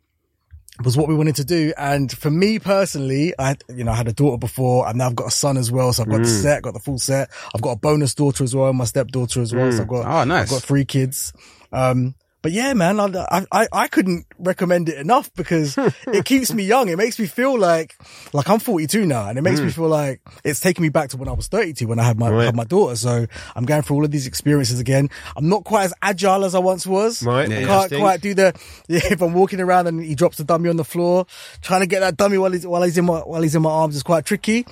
was 0.82 0.96
what 0.96 1.06
we 1.06 1.14
wanted 1.14 1.36
to 1.36 1.44
do. 1.44 1.72
And 1.76 2.10
for 2.10 2.30
me 2.30 2.58
personally, 2.58 3.34
I, 3.38 3.56
you 3.68 3.84
know, 3.84 3.92
I 3.92 3.94
had 3.94 4.08
a 4.08 4.12
daughter 4.12 4.38
before 4.38 4.88
and 4.88 4.96
now 4.98 5.06
I've 5.08 5.14
got 5.14 5.26
a 5.26 5.30
son 5.30 5.58
as 5.58 5.70
well. 5.70 5.92
So 5.92 6.02
I've 6.02 6.08
got 6.08 6.18
the 6.22 6.24
set, 6.28 6.62
got 6.62 6.72
the 6.72 6.80
full 6.80 6.98
set. 6.98 7.30
I've 7.54 7.60
got 7.60 7.72
a 7.72 7.76
bonus 7.76 8.14
daughter 8.14 8.42
as 8.42 8.56
well, 8.56 8.72
my 8.72 8.84
stepdaughter 8.84 9.42
as 9.42 9.54
well. 9.54 9.70
So 9.70 9.82
I've 9.82 9.88
got, 9.88 10.06
Oh, 10.06 10.24
nice. 10.24 10.44
I've 10.44 10.50
got 10.50 10.62
three 10.62 10.84
kids. 10.86 11.32
Um, 11.72 12.14
but 12.42 12.50
yeah, 12.50 12.74
man, 12.74 12.98
I, 12.98 13.46
I, 13.52 13.68
I 13.72 13.88
couldn't 13.88 14.26
recommend 14.36 14.88
it 14.88 14.98
enough 14.98 15.32
because 15.34 15.78
it 16.06 16.24
keeps 16.24 16.52
me 16.52 16.64
young. 16.64 16.88
It 16.88 16.96
makes 16.96 17.18
me 17.18 17.26
feel 17.26 17.56
like, 17.56 17.96
like 18.32 18.50
I'm 18.50 18.58
42 18.58 19.06
now 19.06 19.28
and 19.28 19.38
it 19.38 19.42
makes 19.42 19.60
me 19.60 19.66
hmm. 19.66 19.72
feel 19.72 19.88
like 19.88 20.20
it's 20.42 20.58
taking 20.58 20.82
me 20.82 20.88
back 20.88 21.10
to 21.10 21.16
when 21.16 21.28
I 21.28 21.32
was 21.32 21.46
32 21.46 21.86
when 21.86 22.00
I 22.00 22.02
had 22.02 22.18
my, 22.18 22.30
had 22.44 22.56
my 22.56 22.64
daughter. 22.64 22.96
So 22.96 23.26
I'm 23.54 23.64
going 23.64 23.82
through 23.82 23.96
all 23.96 24.04
of 24.04 24.10
these 24.10 24.26
experiences 24.26 24.80
again. 24.80 25.08
I'm 25.36 25.48
not 25.48 25.62
quite 25.62 25.84
as 25.84 25.94
agile 26.02 26.44
as 26.44 26.56
I 26.56 26.58
once 26.58 26.84
was. 26.84 27.22
Right. 27.22 27.50
I 27.50 27.64
can't 27.64 27.92
quite 27.92 28.20
do 28.20 28.34
the, 28.34 28.58
yeah, 28.88 29.00
if 29.04 29.22
I'm 29.22 29.34
walking 29.34 29.60
around 29.60 29.86
and 29.86 30.02
he 30.04 30.16
drops 30.16 30.38
the 30.38 30.44
dummy 30.44 30.68
on 30.68 30.76
the 30.76 30.84
floor, 30.84 31.26
trying 31.60 31.80
to 31.80 31.86
get 31.86 32.00
that 32.00 32.16
dummy 32.16 32.38
while 32.38 32.50
he's, 32.50 32.66
while 32.66 32.82
he's 32.82 32.98
in 32.98 33.04
my, 33.04 33.20
while 33.20 33.42
he's 33.42 33.54
in 33.54 33.62
my 33.62 33.70
arms 33.70 33.94
is 33.94 34.02
quite 34.02 34.24
tricky. 34.24 34.66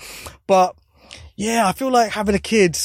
But 0.49 0.75
yeah, 1.37 1.69
I 1.69 1.73
feel 1.73 1.91
like 1.91 2.11
having 2.11 2.35
a 2.35 2.41
kid, 2.41 2.77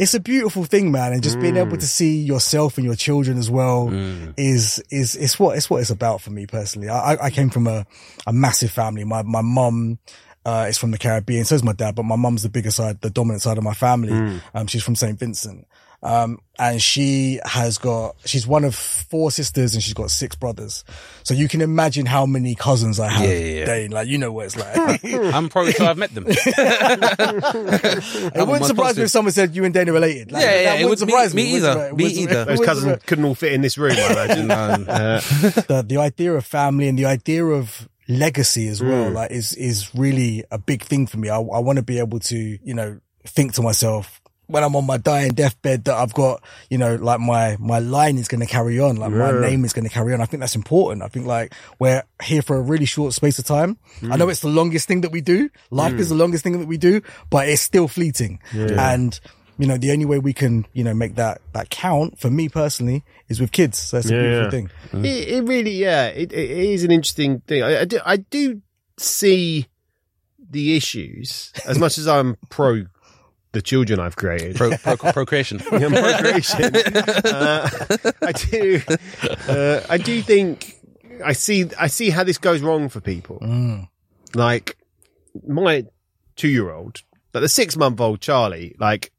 it's 0.00 0.14
a 0.14 0.20
beautiful 0.20 0.64
thing, 0.64 0.92
man. 0.92 1.12
And 1.12 1.22
just 1.22 1.40
being 1.40 1.56
able 1.56 1.76
to 1.76 1.86
see 1.86 2.18
yourself 2.22 2.78
and 2.78 2.84
your 2.86 2.94
children 2.94 3.36
as 3.36 3.50
well 3.50 3.88
is, 4.36 4.82
is, 4.90 5.16
it's 5.16 5.38
what, 5.40 5.56
it's 5.56 5.68
what 5.68 5.80
it's 5.80 5.90
about 5.90 6.20
for 6.20 6.30
me 6.30 6.46
personally. 6.46 6.88
I, 6.88 7.14
I- 7.14 7.30
came 7.30 7.50
from 7.50 7.66
a, 7.66 7.84
a 8.26 8.32
massive 8.32 8.70
family. 8.70 9.04
My, 9.04 9.22
my 9.22 9.42
mum, 9.42 9.98
uh, 10.46 10.66
is 10.68 10.78
from 10.78 10.92
the 10.92 10.98
Caribbean. 10.98 11.44
So 11.44 11.56
is 11.56 11.62
my 11.64 11.72
dad, 11.74 11.94
but 11.94 12.04
my 12.04 12.16
mum's 12.16 12.42
the 12.42 12.48
bigger 12.48 12.70
side, 12.70 13.00
the 13.02 13.10
dominant 13.10 13.42
side 13.42 13.58
of 13.58 13.64
my 13.64 13.74
family. 13.74 14.40
Um, 14.54 14.66
she's 14.66 14.82
from 14.82 14.94
St. 14.96 15.18
Vincent. 15.18 15.66
Um, 16.00 16.38
and 16.60 16.80
she 16.80 17.40
has 17.44 17.76
got, 17.78 18.14
she's 18.24 18.46
one 18.46 18.62
of 18.64 18.76
four 18.76 19.32
sisters 19.32 19.74
and 19.74 19.82
she's 19.82 19.94
got 19.94 20.10
six 20.12 20.36
brothers. 20.36 20.84
So 21.24 21.34
you 21.34 21.48
can 21.48 21.60
imagine 21.60 22.06
how 22.06 22.24
many 22.24 22.54
cousins 22.54 23.00
I 23.00 23.08
have. 23.08 23.24
Yeah, 23.28 23.34
yeah, 23.36 23.58
yeah. 23.60 23.64
Dane. 23.64 23.90
Like, 23.90 24.06
you 24.06 24.16
know 24.18 24.30
what 24.30 24.46
it's 24.46 24.56
like. 24.56 25.04
I'm 25.34 25.48
probably 25.48 25.72
sure 25.72 25.86
I've 25.86 25.98
met 25.98 26.14
them. 26.14 26.26
It 27.28 28.34
wouldn't 28.46 28.64
surprise 28.66 28.96
me 28.96 29.04
if 29.04 29.10
someone 29.10 29.32
said 29.32 29.54
you 29.56 29.64
and 29.64 29.74
Dana 29.74 29.92
related. 29.92 30.32
Like, 30.32 30.42
Yeah, 30.44 30.54
yeah, 30.54 30.64
that 30.76 30.80
it 30.80 30.84
wouldn't 30.84 31.00
would- 31.00 31.06
me- 31.06 31.12
surprise 31.12 31.34
me 31.34 31.50
It 31.50 31.52
wouldn't 31.62 31.78
either. 31.78 31.94
Me 31.94 32.04
either. 32.06 32.44
Those 32.44 32.60
cousins 32.64 33.02
couldn't 33.06 33.24
all 33.24 33.34
fit 33.34 33.52
in 33.52 33.60
this 33.62 33.78
room, 33.78 33.92
I 33.96 34.12
imagine. 34.12 34.50
Uh, 34.50 35.20
the, 35.68 35.84
the 35.86 35.96
idea 35.98 36.34
of 36.34 36.44
family 36.44 36.88
and 36.88 36.98
the 36.98 37.06
idea 37.06 37.44
of 37.44 37.88
legacy 38.08 38.68
as 38.68 38.80
Mm. 38.80 38.88
well, 38.88 39.10
like 39.10 39.30
is, 39.30 39.52
is 39.54 39.94
really 39.94 40.44
a 40.50 40.58
big 40.58 40.82
thing 40.84 41.06
for 41.06 41.18
me. 41.18 41.28
I, 41.28 41.36
I 41.38 41.58
want 41.58 41.76
to 41.78 41.82
be 41.82 41.98
able 41.98 42.20
to, 42.20 42.36
you 42.36 42.74
know, 42.74 43.00
think 43.26 43.54
to 43.54 43.62
myself 43.62 44.20
when 44.48 44.64
I'm 44.64 44.74
on 44.76 44.86
my 44.86 44.96
dying 44.96 45.32
deathbed 45.32 45.84
that 45.84 45.94
I've 45.94 46.14
got, 46.14 46.42
you 46.70 46.78
know, 46.78 46.94
like 46.96 47.20
my, 47.20 47.56
my 47.60 47.78
line 47.78 48.16
is 48.18 48.28
going 48.28 48.40
to 48.40 48.46
carry 48.46 48.80
on, 48.80 48.96
like 48.96 49.10
my 49.12 49.30
name 49.40 49.64
is 49.64 49.72
going 49.74 49.86
to 49.86 49.92
carry 49.92 50.12
on. 50.14 50.20
I 50.22 50.24
think 50.24 50.40
that's 50.40 50.56
important. 50.56 51.02
I 51.02 51.08
think 51.08 51.26
like 51.26 51.54
we're 51.78 52.02
here 52.22 52.40
for 52.42 52.56
a 52.56 52.60
really 52.62 52.86
short 52.86 53.12
space 53.12 53.38
of 53.38 53.44
time. 53.44 53.76
I 54.02 54.06
Mm. 54.06 54.18
know 54.18 54.28
it's 54.30 54.40
the 54.40 54.48
longest 54.48 54.88
thing 54.88 55.02
that 55.02 55.12
we 55.12 55.20
do. 55.20 55.50
Life 55.70 55.92
is 55.94 56.08
the 56.08 56.14
longest 56.14 56.44
thing 56.44 56.58
that 56.58 56.66
we 56.66 56.78
do, 56.78 57.02
but 57.30 57.46
it's 57.48 57.60
still 57.60 57.88
fleeting. 57.88 58.40
And, 58.54 59.20
you 59.58 59.66
know, 59.66 59.76
the 59.76 59.92
only 59.92 60.06
way 60.06 60.18
we 60.18 60.32
can, 60.32 60.66
you 60.72 60.82
know, 60.82 60.94
make 60.94 61.16
that, 61.16 61.42
that 61.52 61.68
count 61.68 62.18
for 62.18 62.30
me 62.30 62.48
personally 62.48 63.04
is 63.28 63.40
with 63.40 63.52
kids. 63.52 63.76
So 63.78 63.98
it's 63.98 64.06
a 64.08 64.14
beautiful 64.14 64.44
yeah. 64.44 64.50
thing. 64.50 64.70
it, 65.04 65.28
it 65.28 65.44
really, 65.44 65.72
yeah, 65.72 66.06
it, 66.06 66.32
it 66.32 66.50
is 66.50 66.84
an 66.84 66.90
interesting 66.90 67.40
thing. 67.40 67.62
I, 67.62 67.80
I, 67.80 67.84
do, 67.84 68.00
I 68.02 68.16
do 68.16 68.62
see 68.96 69.66
the 70.50 70.74
issues 70.76 71.52
as 71.66 71.78
much 71.78 71.98
as 71.98 72.08
I'm 72.08 72.36
pro 72.48 72.86
the 73.58 73.62
children 73.62 73.98
I've 73.98 74.14
created. 74.14 74.54
Pro, 74.54 74.70
pro, 74.76 74.96
procreation. 74.96 75.58
Yeah, 75.72 75.88
procreation. 75.88 76.76
uh, 76.76 77.68
I 78.22 78.32
do. 78.32 78.80
Uh, 79.48 79.80
I 79.90 79.98
do 79.98 80.22
think 80.22 80.76
I 81.24 81.32
see. 81.32 81.66
I 81.76 81.88
see 81.88 82.10
how 82.10 82.22
this 82.22 82.38
goes 82.38 82.60
wrong 82.60 82.88
for 82.88 83.00
people. 83.00 83.38
Like 84.34 84.76
my 85.46 85.84
two-year-old, 86.36 87.02
like 87.34 87.40
the 87.42 87.48
six-month-old 87.48 88.20
Charlie. 88.20 88.76
Like 88.78 89.10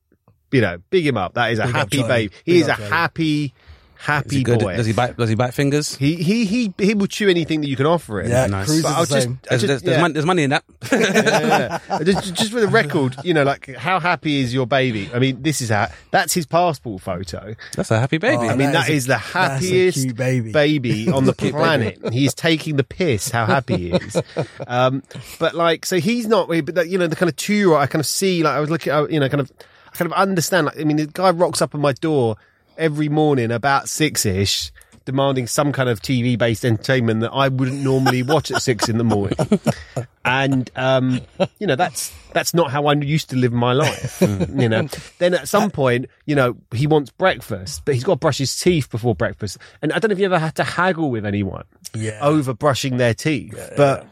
you 0.54 0.62
know, 0.62 0.78
big 0.90 1.06
him 1.06 1.18
up. 1.18 1.34
That 1.34 1.52
is 1.52 1.60
a 1.60 1.66
Big 1.66 1.76
happy 1.76 2.04
babe. 2.04 2.32
He 2.46 2.54
Big 2.54 2.62
is 2.62 2.68
a 2.70 2.76
Charlie. 2.76 2.90
happy, 2.92 3.54
happy 4.02 4.38
he 4.38 4.44
good? 4.44 4.60
boy. 4.60 4.76
Does 4.78 4.86
he 4.86 4.94
bite? 4.94 5.18
Does 5.18 5.28
he 5.30 5.36
bite 5.36 5.54
fingers? 5.54 5.96
He 5.96 6.16
he 6.16 6.46
he 6.46 6.74
he 6.78 6.94
will 6.94 7.08
chew 7.08 7.28
anything 7.30 7.62
that 7.62 7.68
you 7.68 7.76
can 7.76 7.86
offer 7.86 8.22
him. 8.22 8.30
Yeah, 8.32 8.48
Nice. 8.48 8.66
Cruz 8.68 8.78
is 8.78 8.84
But 8.84 8.90
the 8.90 8.96
I'll 8.96 9.06
just, 9.06 9.24
same. 9.24 9.40
There's, 9.50 9.62
just- 9.62 9.68
there's, 9.68 9.82
there's, 9.84 9.96
yeah. 9.98 10.02
money, 10.02 10.14
there's 10.14 10.26
money 10.26 10.44
in 10.44 10.50
that. 10.52 10.64
Yeah, 10.92 11.80
yeah. 11.90 12.04
just, 12.04 12.34
just 12.36 12.52
for 12.52 12.60
the 12.62 12.68
record, 12.68 13.16
you 13.24 13.34
know, 13.34 13.44
like 13.44 13.68
how 13.76 14.00
happy 14.00 14.40
is 14.40 14.54
your 14.54 14.66
baby? 14.68 15.10
I 15.14 15.20
mean, 15.20 15.42
this 15.42 15.62
is 15.62 15.70
how 15.70 15.88
that's 16.12 16.34
his 16.34 16.46
passport 16.46 17.02
photo. 17.02 17.56
That's 17.76 17.92
a 17.92 18.00
happy 18.00 18.18
baby. 18.18 18.38
Oh, 18.38 18.50
I 18.50 18.56
mean, 18.56 18.72
that 18.72 18.88
that 18.88 18.90
is 18.90 19.04
is, 19.04 19.06
a- 19.06 19.10
the 19.10 19.18
happiest 19.18 20.16
baby. 20.16 20.52
baby 20.52 21.10
on 21.12 21.26
the 21.26 21.34
Cute 21.34 21.54
baby. 21.54 21.62
planet. 21.64 22.14
He 22.14 22.26
is 22.26 22.34
taking 22.34 22.78
the 22.78 22.84
piss. 22.84 23.30
How 23.30 23.46
happy 23.46 23.78
he 23.78 23.92
is. 23.92 24.22
Um, 24.68 25.04
but 25.40 25.56
like, 25.56 25.86
so 25.86 25.98
he's 26.00 26.28
not. 26.28 26.48
But 26.48 26.76
that, 26.76 26.90
you 26.90 26.98
know, 26.98 27.08
the 27.08 27.16
kind 27.16 27.30
of 27.30 27.36
two 27.36 27.54
year 27.54 27.70
old, 27.70 27.78
I 27.80 27.88
kind 27.88 28.00
of 28.00 28.06
see. 28.06 28.44
Like, 28.44 28.54
I 28.54 28.60
was 28.60 28.70
looking. 28.70 28.94
You 29.12 29.20
know, 29.20 29.28
kind 29.30 29.42
of, 29.42 29.52
I 29.92 29.96
kind 29.98 30.12
of 30.12 30.18
understand. 30.18 30.68
Like, 30.68 30.80
I 30.80 30.84
mean, 30.84 30.98
the 30.98 31.08
guy 31.08 31.32
rocks 31.32 31.62
up 31.62 31.74
at 31.74 31.82
my 31.82 31.94
door 31.94 32.36
every 32.80 33.10
morning 33.10 33.52
about 33.52 33.88
six 33.90 34.26
ish. 34.26 34.72
Demanding 35.06 35.48
some 35.48 35.72
kind 35.72 35.90
of 35.90 36.02
TV 36.04 36.38
based 36.38 36.64
entertainment 36.64 37.22
that 37.22 37.32
I 37.32 37.48
wouldn't 37.48 37.82
normally 37.82 38.22
watch 38.22 38.52
at 38.52 38.62
six 38.62 38.88
in 38.90 39.00
the 39.00 39.04
morning, 39.04 39.38
and 40.26 40.70
um, 40.76 41.22
you 41.58 41.66
know 41.66 41.76
that's 41.76 42.14
that's 42.34 42.54
not 42.54 42.70
how 42.70 42.86
I 42.86 42.94
used 42.94 43.32
to 43.32 43.36
live 43.36 43.52
my 43.52 43.74
life. 43.74 44.22
you 44.22 44.70
know, 44.70 44.88
then 45.18 45.34
at 45.34 45.48
some 45.48 45.72
point, 45.72 46.06
you 46.28 46.36
know, 46.36 46.58
he 46.76 46.86
wants 46.86 47.10
breakfast, 47.10 47.84
but 47.86 47.96
he's 47.96 48.04
got 48.04 48.16
to 48.16 48.20
brush 48.20 48.38
his 48.38 48.56
teeth 48.60 48.92
before 48.92 49.16
breakfast. 49.16 49.58
And 49.82 49.92
I 49.94 49.98
don't 50.00 50.10
know 50.10 50.14
if 50.14 50.20
you 50.20 50.26
ever 50.26 50.38
had 50.38 50.56
to 50.58 50.64
haggle 50.64 51.10
with 51.10 51.26
anyone 51.26 51.64
Yeah. 51.96 52.20
over 52.22 52.54
brushing 52.54 52.98
their 52.98 53.16
teeth, 53.16 53.58
but 53.76 54.06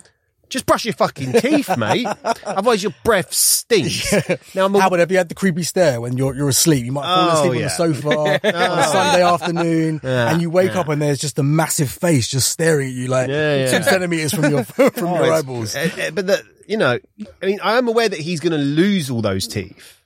just 0.49 0.65
brush 0.65 0.85
your 0.85 0.93
fucking 0.93 1.33
teeth, 1.33 1.77
mate. 1.77 2.07
Otherwise, 2.45 2.81
your 2.83 2.93
breath 3.03 3.33
stinks. 3.33 4.11
Now, 4.55 4.65
I'm 4.65 4.75
a, 4.75 4.79
How 4.79 4.87
about 4.87 4.99
have 4.99 5.11
you 5.11 5.17
had 5.17 5.29
the 5.29 5.35
creepy 5.35 5.63
stare 5.63 5.99
when 6.01 6.17
you're 6.17 6.33
you're 6.35 6.49
asleep? 6.49 6.85
You 6.85 6.91
might 6.93 7.03
fall 7.03 7.29
Oh, 7.29 7.43
asleep 7.43 7.55
on 7.57 7.61
the 7.63 7.69
sofa 7.69 8.09
on 8.55 8.79
a 8.79 8.83
Sunday 8.83 9.23
afternoon, 9.23 9.99
and 10.03 10.41
you 10.41 10.49
wake 10.49 10.75
up 10.75 10.87
and 10.89 11.01
there's 11.01 11.19
just 11.19 11.37
a 11.39 11.43
massive 11.43 11.89
face 11.89 12.27
just 12.27 12.49
staring 12.49 12.87
at 12.89 12.93
you 12.93 13.07
like 13.07 13.29
Yeah, 13.29 13.55
yeah. 13.65 13.77
two 13.77 13.83
centimeters 13.83 14.33
from 14.33 14.49
your 14.51 14.63
from 14.63 14.91
your 15.13 15.33
eyeballs. 15.33 15.75
uh, 15.75 16.11
but 16.13 16.27
the, 16.27 16.41
you 16.67 16.77
know, 16.77 16.97
I 17.41 17.45
mean, 17.45 17.59
I 17.63 17.77
am 17.77 17.87
aware 17.87 18.09
that 18.09 18.19
he's 18.19 18.39
going 18.39 18.51
to 18.51 18.57
lose 18.57 19.09
all 19.09 19.21
those 19.21 19.47
teeth. 19.47 19.96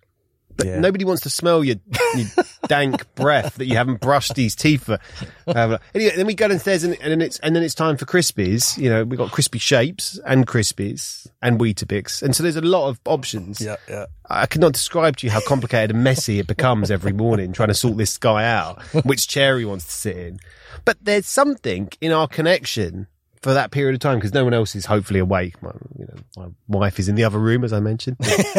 But 0.57 0.67
Yeah. 0.67 0.79
nobody 0.79 1.05
wants 1.05 1.21
to 1.23 1.29
smell 1.29 1.63
your, 1.63 1.77
your 2.15 2.27
dank 2.67 3.13
breath 3.15 3.55
that 3.55 3.65
you 3.65 3.75
haven't 3.77 4.01
brushed 4.01 4.35
these 4.35 4.55
teeth 4.55 4.83
for. 4.85 4.99
Uh, 5.47 5.77
anyway, 5.95 6.13
then 6.15 6.27
we 6.27 6.33
go 6.33 6.47
downstairs 6.47 6.83
and, 6.83 6.93
and 7.01 7.11
then 7.11 7.21
it's 7.21 7.39
and 7.39 7.55
then 7.55 7.63
it's 7.63 7.75
time 7.75 7.97
for 7.97 8.05
Crispies. 8.05 8.77
You 8.77 8.89
know, 8.89 9.03
we've 9.03 9.17
got 9.17 9.31
crispy 9.31 9.59
shapes 9.59 10.19
and 10.25 10.45
Crispies 10.47 11.27
and 11.41 11.59
Weetabix, 11.59 12.21
and 12.21 12.35
so 12.35 12.43
there's 12.43 12.55
a 12.55 12.61
lot 12.61 12.89
of 12.89 12.99
options. 13.05 13.59
Yeah, 13.61 13.75
yeah. 13.89 14.05
I 14.29 14.45
cannot 14.45 14.73
describe 14.73 15.17
to 15.17 15.27
you 15.27 15.31
how 15.31 15.41
complicated 15.41 15.91
and 15.95 16.03
messy 16.03 16.39
it 16.39 16.47
becomes 16.47 16.89
every 16.91 17.11
morning 17.13 17.51
trying 17.53 17.67
to 17.69 17.73
sort 17.73 17.97
this 17.97 18.17
guy 18.17 18.45
out, 18.45 18.81
which 19.05 19.27
chair 19.27 19.57
he 19.59 19.65
wants 19.65 19.85
to 19.85 19.91
sit 19.91 20.17
in. 20.17 20.39
But 20.85 20.97
there's 21.01 21.27
something 21.27 21.89
in 21.99 22.11
our 22.13 22.27
connection 22.29 23.07
for 23.41 23.53
that 23.53 23.71
period 23.71 23.93
of 23.95 23.99
time 23.99 24.17
because 24.19 24.33
no 24.33 24.43
one 24.43 24.53
else 24.53 24.75
is 24.75 24.85
hopefully 24.85 25.19
awake. 25.19 25.61
My, 25.63 25.71
you 25.97 26.05
know, 26.05 26.15
my 26.67 26.77
wife 26.79 26.99
is 26.99 27.09
in 27.09 27.15
the 27.15 27.23
other 27.23 27.39
room, 27.39 27.63
as 27.63 27.73
I 27.73 27.79
mentioned, 27.79 28.17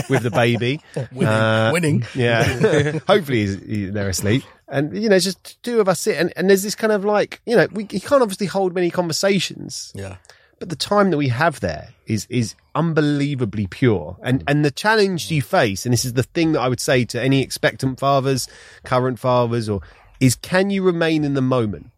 with, 0.08 0.22
the 0.22 0.30
baby. 0.30 0.80
Winning. 1.12 1.26
Uh, 1.28 1.70
Winning. 1.72 2.04
Yeah. 2.14 2.98
hopefully 3.06 3.40
he's, 3.46 3.62
he- 3.62 3.86
they're 3.86 4.08
asleep. 4.08 4.42
And, 4.68 4.96
you 5.00 5.08
know, 5.08 5.16
it's 5.16 5.24
just 5.24 5.62
two 5.62 5.80
of 5.80 5.88
us 5.88 6.00
sit 6.00 6.16
and, 6.18 6.32
and 6.36 6.48
there's 6.48 6.62
this 6.62 6.74
kind 6.74 6.92
of 6.92 7.04
like, 7.04 7.40
you 7.46 7.54
know, 7.56 7.68
we 7.72 7.82
you 7.90 8.00
can't 8.00 8.22
obviously 8.22 8.46
hold 8.46 8.74
many 8.74 8.90
conversations 8.90 9.92
Yeah. 9.94 10.16
but 10.58 10.68
the 10.70 10.76
time 10.76 11.10
that 11.10 11.16
we 11.18 11.28
have 11.28 11.60
there 11.60 11.90
is 12.06 12.26
is 12.30 12.54
unbelievably 12.74 13.66
pure 13.68 14.16
and 14.22 14.42
and 14.48 14.64
the 14.64 14.70
challenge 14.70 15.30
you 15.30 15.42
face 15.42 15.84
and 15.86 15.92
this 15.92 16.04
is 16.06 16.14
the 16.14 16.22
thing 16.22 16.52
that 16.52 16.60
i 16.60 16.68
would 16.68 16.80
say 16.80 17.04
to 17.04 17.20
any 17.20 17.42
expectant 17.42 18.00
fathers 18.00 18.48
current 18.82 19.18
fathers 19.18 19.68
or 19.68 19.80
is 20.20 20.34
can 20.34 20.70
you 20.70 20.82
remain 20.82 21.22
in 21.22 21.34
the 21.34 21.42
moment 21.42 21.90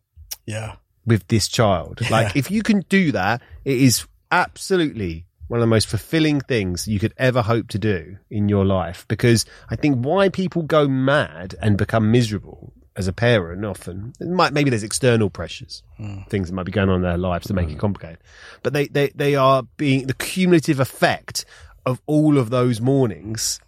Yeah. 0.46 0.74
With 1.06 1.26
this 1.28 1.48
child. 1.48 2.00
Like 2.10 2.36
if 2.36 2.50
you 2.50 2.62
can 2.62 2.80
do 2.88 3.12
that 3.12 3.42
it 3.64 3.78
is 3.78 4.06
absolutely 4.30 5.26
one 5.48 5.60
of 5.60 5.62
the 5.62 5.66
most 5.66 5.86
fulfilling 5.86 6.40
things 6.40 6.88
you 6.88 6.98
could 6.98 7.12
ever 7.18 7.42
hope 7.42 7.68
to 7.68 7.78
do 7.78 8.16
in 8.30 8.48
your 8.48 8.64
life. 8.64 9.06
Because 9.08 9.44
i 9.68 9.76
think 9.76 10.04
why 10.04 10.28
people 10.28 10.62
go 10.62 10.88
mad 10.88 11.54
and 11.60 11.76
become 11.76 12.10
miserable 12.10 12.72
as 12.96 13.08
a 13.08 13.12
parent 13.12 13.64
often 13.64 14.12
might 14.20 14.52
maybe 14.52 14.70
there's 14.70 14.84
external 14.84 15.28
pressures 15.28 15.82
hmm. 15.96 16.20
things 16.28 16.48
that 16.48 16.54
might 16.54 16.66
be 16.66 16.70
going 16.70 16.88
on 16.88 16.96
in 16.96 17.02
their 17.02 17.18
lives 17.18 17.48
to 17.48 17.54
make 17.54 17.68
it 17.68 17.72
hmm. 17.72 17.78
complicated. 17.78 18.18
But 18.62 18.72
they 18.72 18.86
they 18.86 19.08
they 19.14 19.34
are 19.34 19.64
being 19.76 20.06
the 20.06 20.14
cumulative 20.14 20.80
effect 20.80 21.44
of 21.86 22.00
all 22.06 22.38
of 22.38 22.50
those 22.50 22.80
mornings 22.80 23.60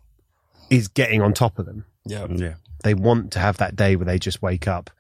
is 0.71 0.89
getting 0.89 1.23
on 1.23 1.33
top 1.33 1.59
of 1.59 1.67
them. 1.67 1.85
Yeah. 2.05 2.27
Yeah. 2.31 2.55
they 2.83 2.95
want 2.95 3.33
to 3.33 3.41
have 3.41 3.57
that 3.59 3.75
day 3.75 3.97
where 3.97 4.05
they 4.05 4.19
just 4.19 4.43
wake 4.43 4.69
up 4.69 4.91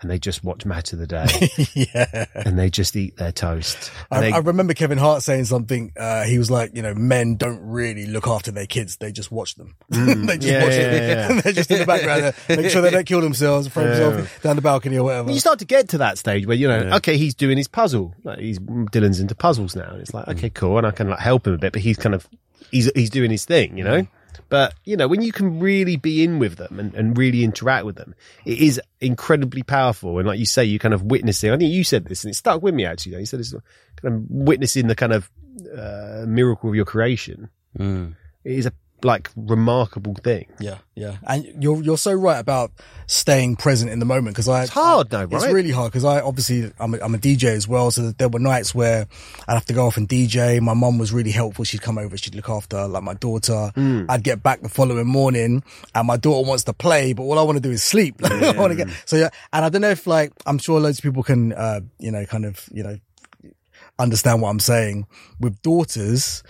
and 0.00 0.10
they 0.10 0.18
just 0.18 0.44
watch 0.44 0.64
match 0.66 0.92
of 0.92 0.98
the 0.98 1.06
day 1.06 1.26
yeah. 1.74 2.26
and 2.34 2.58
they 2.58 2.68
just 2.68 2.94
eat 2.96 3.16
their 3.16 3.32
toast 3.32 3.90
I, 4.10 4.20
they- 4.20 4.32
I 4.32 4.38
remember 4.38 4.74
Kevin 4.74 4.98
Hart 4.98 5.22
saying 5.22 5.46
something. 5.46 5.92
Uh, 5.96 6.24
he 6.24 6.38
was 6.38 6.50
like, 6.50 6.74
you 6.74 6.82
know, 6.82 6.94
men 6.94 7.36
don't 7.36 7.60
really 7.60 8.06
look 8.06 8.26
after 8.26 8.50
their 8.50 8.66
kids; 8.66 8.96
they 8.96 9.10
just 9.12 9.32
watch 9.32 9.54
them. 9.54 9.74
they 9.88 9.98
mm. 9.98 10.26
just 10.26 10.42
Yeah, 10.42 10.62
watch 10.62 10.72
yeah, 10.72 10.78
it. 10.78 10.92
yeah, 10.92 11.34
yeah. 11.34 11.40
They're 11.42 11.52
just 11.52 11.70
in 11.70 11.78
the 11.78 11.86
background, 11.86 12.24
uh, 12.24 12.32
make 12.48 12.70
sure 12.70 12.82
they 12.82 12.90
don't 12.90 13.06
kill 13.06 13.20
themselves, 13.20 13.68
throw 13.68 13.84
themselves 13.84 14.30
down 14.42 14.56
the 14.56 14.62
balcony 14.62 14.98
or 14.98 15.04
whatever. 15.04 15.30
you 15.30 15.40
start 15.40 15.58
to 15.60 15.64
get 15.64 15.88
to 15.90 15.98
that 15.98 16.18
stage 16.18 16.46
where 16.46 16.56
you 16.56 16.68
know, 16.68 16.96
okay, 16.96 17.16
he's 17.16 17.34
doing 17.34 17.56
his 17.56 17.68
puzzle. 17.68 18.14
Like 18.24 18.38
he's 18.38 18.58
Dylan's 18.58 19.20
into 19.20 19.34
puzzles 19.34 19.74
now. 19.74 19.90
And 19.90 20.00
it's 20.00 20.14
like, 20.14 20.28
okay, 20.28 20.50
mm. 20.50 20.54
cool, 20.54 20.78
and 20.78 20.86
I 20.86 20.90
can 20.90 21.08
like 21.08 21.20
help 21.20 21.46
him 21.46 21.54
a 21.54 21.58
bit, 21.58 21.72
but 21.72 21.82
he's 21.82 21.96
kind 21.96 22.14
of 22.14 22.28
he's 22.70 22.90
he's 22.94 23.10
doing 23.10 23.30
his 23.30 23.44
thing, 23.44 23.76
you 23.76 23.84
know. 23.84 24.02
Mm. 24.02 24.08
But 24.48 24.74
you 24.84 24.96
know, 24.96 25.08
when 25.08 25.22
you 25.22 25.32
can 25.32 25.60
really 25.60 25.96
be 25.96 26.24
in 26.24 26.38
with 26.38 26.56
them 26.56 26.78
and, 26.78 26.94
and 26.94 27.16
really 27.16 27.44
interact 27.44 27.84
with 27.84 27.96
them, 27.96 28.14
it 28.44 28.58
is 28.58 28.80
incredibly 29.00 29.62
powerful. 29.62 30.18
And 30.18 30.26
like 30.26 30.38
you 30.38 30.46
say, 30.46 30.64
you 30.64 30.78
kind 30.78 30.94
of 30.94 31.02
witnessing. 31.02 31.50
I 31.50 31.56
think 31.56 31.72
you 31.72 31.84
said 31.84 32.06
this, 32.06 32.24
and 32.24 32.32
it 32.32 32.36
stuck 32.36 32.62
with 32.62 32.74
me 32.74 32.84
actually. 32.84 33.12
though. 33.12 33.18
You 33.18 33.26
said 33.26 33.40
it's 33.40 33.54
kind 33.96 34.14
of 34.14 34.24
witnessing 34.28 34.86
the 34.86 34.94
kind 34.94 35.12
of 35.12 35.30
uh, 35.76 36.24
miracle 36.26 36.70
of 36.70 36.76
your 36.76 36.84
creation. 36.84 37.48
Mm. 37.78 38.14
It 38.44 38.52
is 38.52 38.66
a 38.66 38.72
like 39.02 39.30
remarkable 39.36 40.14
thing. 40.14 40.46
Yeah, 40.58 40.78
yeah, 40.94 41.16
and 41.26 41.44
you're 41.62 41.82
you're 41.82 41.98
so 41.98 42.12
right 42.12 42.38
about 42.38 42.72
staying 43.06 43.56
present 43.56 43.90
in 43.90 43.98
the 43.98 44.04
moment 44.04 44.34
because 44.34 44.48
I 44.48 44.62
It's 44.62 44.72
hard 44.72 45.10
though, 45.10 45.24
right? 45.24 45.32
It's 45.32 45.52
really 45.52 45.70
hard 45.70 45.92
because 45.92 46.04
I 46.04 46.20
obviously 46.20 46.72
I'm 46.78 46.94
a, 46.94 46.98
I'm 46.98 47.14
a 47.14 47.18
DJ 47.18 47.44
as 47.44 47.68
well, 47.68 47.90
so 47.90 48.10
there 48.12 48.28
were 48.28 48.38
nights 48.38 48.74
where 48.74 49.06
I'd 49.46 49.54
have 49.54 49.66
to 49.66 49.74
go 49.74 49.86
off 49.86 49.96
and 49.96 50.08
DJ. 50.08 50.60
My 50.60 50.74
mum 50.74 50.98
was 50.98 51.12
really 51.12 51.30
helpful; 51.30 51.64
she'd 51.64 51.82
come 51.82 51.98
over, 51.98 52.16
she'd 52.16 52.34
look 52.34 52.48
after 52.48 52.86
like 52.86 53.02
my 53.02 53.14
daughter. 53.14 53.70
Hmm. 53.74 54.04
I'd 54.08 54.22
get 54.22 54.42
back 54.42 54.62
the 54.62 54.68
following 54.68 55.06
morning, 55.06 55.62
and 55.94 56.06
my 56.06 56.16
daughter 56.16 56.48
wants 56.48 56.64
to 56.64 56.72
play, 56.72 57.12
but 57.12 57.22
all 57.22 57.38
I 57.38 57.42
want 57.42 57.56
to 57.56 57.62
do 57.62 57.70
is 57.70 57.82
sleep. 57.82 58.16
I 58.24 58.52
want 58.52 58.72
to 58.72 58.76
get 58.76 58.88
so 59.04 59.16
yeah, 59.16 59.30
and 59.52 59.64
I 59.64 59.68
don't 59.68 59.82
know 59.82 59.90
if 59.90 60.06
like 60.06 60.32
I'm 60.46 60.58
sure 60.58 60.80
loads 60.80 60.98
of 60.98 61.02
people 61.02 61.22
can 61.22 61.52
uh 61.52 61.80
you 61.98 62.10
know 62.10 62.24
kind 62.26 62.44
of 62.44 62.68
you 62.72 62.82
know 62.82 62.98
understand 63.98 64.42
what 64.42 64.50
I'm 64.50 64.60
saying 64.60 65.06
with 65.40 65.60
daughters. 65.62 66.42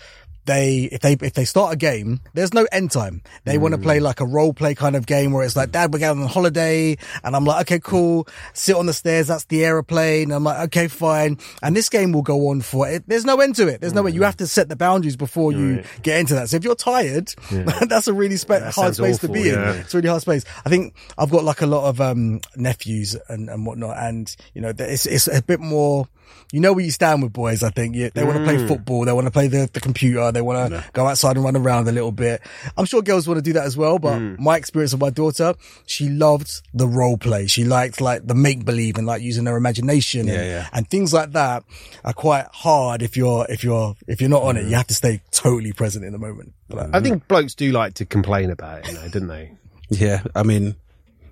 They, 0.46 0.88
if 0.90 1.00
they, 1.00 1.12
if 1.20 1.34
they 1.34 1.44
start 1.44 1.74
a 1.74 1.76
game, 1.76 2.20
there's 2.34 2.54
no 2.54 2.66
end 2.72 2.90
time. 2.90 3.22
They 3.44 3.58
want 3.58 3.72
to 3.74 3.78
play 3.78 4.00
like 4.00 4.20
a 4.20 4.24
role 4.26 4.52
play 4.54 4.74
kind 4.74 4.96
of 4.96 5.06
game 5.06 5.32
where 5.32 5.44
it's 5.44 5.56
like, 5.56 5.72
dad, 5.72 5.92
we're 5.92 5.98
going 5.98 6.22
on 6.22 6.28
holiday. 6.28 6.96
And 7.22 7.36
I'm 7.36 7.44
like, 7.44 7.62
okay, 7.62 7.80
cool. 7.80 8.26
Sit 8.54 8.76
on 8.76 8.86
the 8.86 8.92
stairs. 8.92 9.26
That's 9.26 9.44
the 9.44 9.64
aeroplane. 9.64 10.30
I'm 10.30 10.44
like, 10.44 10.66
okay, 10.66 10.88
fine. 10.88 11.38
And 11.62 11.76
this 11.76 11.88
game 11.88 12.12
will 12.12 12.22
go 12.22 12.48
on 12.48 12.60
for 12.60 12.88
it. 12.88 13.04
There's 13.06 13.24
no 13.24 13.40
end 13.40 13.56
to 13.56 13.68
it. 13.68 13.80
There's 13.80 13.92
no 13.92 14.02
way. 14.02 14.12
You 14.12 14.22
have 14.22 14.36
to 14.38 14.46
set 14.46 14.68
the 14.68 14.76
boundaries 14.76 15.16
before 15.16 15.52
you 15.52 15.82
get 16.02 16.20
into 16.20 16.34
that. 16.34 16.48
So 16.50 16.56
if 16.56 16.64
you're 16.64 16.74
tired, 16.74 17.34
that's 17.88 18.08
a 18.08 18.12
really 18.12 18.36
spa- 18.36 18.60
hard 18.60 18.72
sounds 18.72 18.96
space 18.98 19.18
to 19.18 19.26
awful, 19.26 19.34
be 19.34 19.48
in. 19.50 19.58
It's 19.58 19.94
a 19.94 19.98
really 19.98 20.08
hard 20.08 20.22
space. 20.22 20.44
I 20.64 20.70
think 20.70 20.94
I've 21.18 21.30
got 21.30 21.44
like 21.44 21.60
a 21.60 21.66
lot 21.66 21.88
of 21.88 22.00
um, 22.00 22.40
nephews 22.56 23.16
and, 23.28 23.48
and 23.48 23.66
whatnot, 23.66 23.96
and 23.98 24.34
you 24.54 24.60
know, 24.60 24.72
it's 24.78 25.06
it's 25.06 25.28
a 25.28 25.42
bit 25.42 25.60
more. 25.60 26.08
You 26.52 26.60
know 26.60 26.72
where 26.72 26.84
you 26.84 26.90
stand 26.90 27.22
with 27.22 27.32
boys. 27.32 27.62
I 27.62 27.70
think 27.70 27.96
yeah, 27.96 28.10
they 28.14 28.24
want 28.24 28.38
to 28.38 28.44
play 28.44 28.56
Mm. 28.56 28.68
football, 28.68 29.04
they 29.04 29.12
want 29.12 29.26
to 29.26 29.30
play 29.30 29.48
the, 29.48 29.68
the 29.72 29.80
computer, 29.80 30.30
they 30.32 30.40
want 30.40 30.72
to 30.72 30.84
go 30.92 31.06
outside 31.06 31.36
and 31.36 31.44
run 31.44 31.56
around 31.56 31.88
a 31.88 31.92
little 31.92 32.12
bit. 32.12 32.40
I'm 32.76 32.84
sure 32.84 33.02
girls 33.02 33.26
want 33.28 33.38
to 33.38 33.42
do 33.42 33.52
that 33.54 33.64
as 33.64 33.76
well, 33.76 33.98
but 33.98 34.18
Mm. 34.18 34.38
my 34.38 34.56
experience 34.56 34.92
of 34.92 35.00
my 35.00 35.10
daughter, 35.10 35.54
she 35.86 36.08
loved 36.08 36.50
the 36.72 36.86
role 36.86 37.16
play. 37.18 37.46
She 37.46 37.64
liked 37.64 38.00
like 38.00 38.26
the 38.26 38.34
make 38.34 38.64
believe 38.64 38.96
and 38.96 39.06
like 39.06 39.22
using 39.22 39.46
her 39.46 39.56
imagination 39.56 40.20
and, 40.28 40.30
yeah. 40.30 40.68
and 40.72 40.88
things 40.88 41.12
like 41.12 41.32
that 41.32 41.64
are 42.04 42.12
quite 42.12 42.46
hard 42.52 43.02
if 43.02 43.16
you're 43.16 43.46
if 43.48 43.64
you're 43.64 43.94
if 44.06 44.20
you're 44.20 44.30
not 44.30 44.42
on 44.42 44.56
it. 44.56 44.66
You 44.66 44.76
have 44.76 44.86
to 44.86 44.94
stay 44.94 45.20
totally 45.32 45.72
present 45.72 46.04
in 46.04 46.12
the 46.12 46.18
moment. 46.18 46.52
But, 46.68 46.94
I 46.94 47.00
think 47.00 47.26
blokes 47.28 47.54
do 47.54 47.70
like 47.72 47.94
to 47.94 48.04
complain 48.06 48.50
about 48.50 48.80
it, 48.80 48.88
you 48.88 48.94
know, 48.94 49.02
didn't 49.08 49.28
they? 49.28 49.52
Yeah. 49.88 50.22
I 50.34 50.42
mean, 50.42 50.74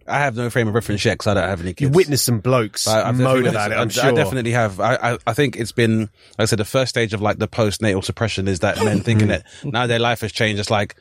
I 0.07 0.19
have 0.21 0.37
no 0.37 0.51
frame 0.51 0.69
of 0.69 0.75
reference 0.75 1.05
yet 1.05 1.15
because 1.15 1.29
I 1.29 1.35
don't 1.35 1.49
have 1.49 1.61
any 1.61 1.71
kids. 1.71 1.81
You 1.83 1.89
kids. 1.89 1.97
witness 1.97 2.23
some 2.23 2.41
blokes 2.41 2.87
I- 2.87 3.09
I've 3.09 3.19
moan 3.19 3.47
about 3.47 3.73
it. 3.73 3.77
I'm 3.77 3.89
I- 3.89 3.91
sure. 3.91 4.05
I 4.07 4.13
definitely 4.13 4.53
have. 4.53 4.81
I, 4.81 4.95
I, 4.95 5.19
I 5.27 5.33
think 5.35 5.57
it's 5.57 5.73
been, 5.73 6.01
like 6.01 6.11
I 6.41 6.45
said, 6.47 6.59
the 6.59 6.65
first 6.65 6.91
stage 6.91 7.13
of 7.15 7.21
like 7.23 7.39
the 7.39 7.49
postnatal 7.49 8.05
suppression 8.05 8.49
is 8.49 8.61
that 8.61 8.77
men 8.85 9.01
thinking 9.01 9.29
that 9.29 9.45
now 9.65 9.87
their 9.87 9.99
life 9.99 10.21
has 10.23 10.33
changed. 10.33 10.61
It's 10.61 10.71
like, 10.71 10.97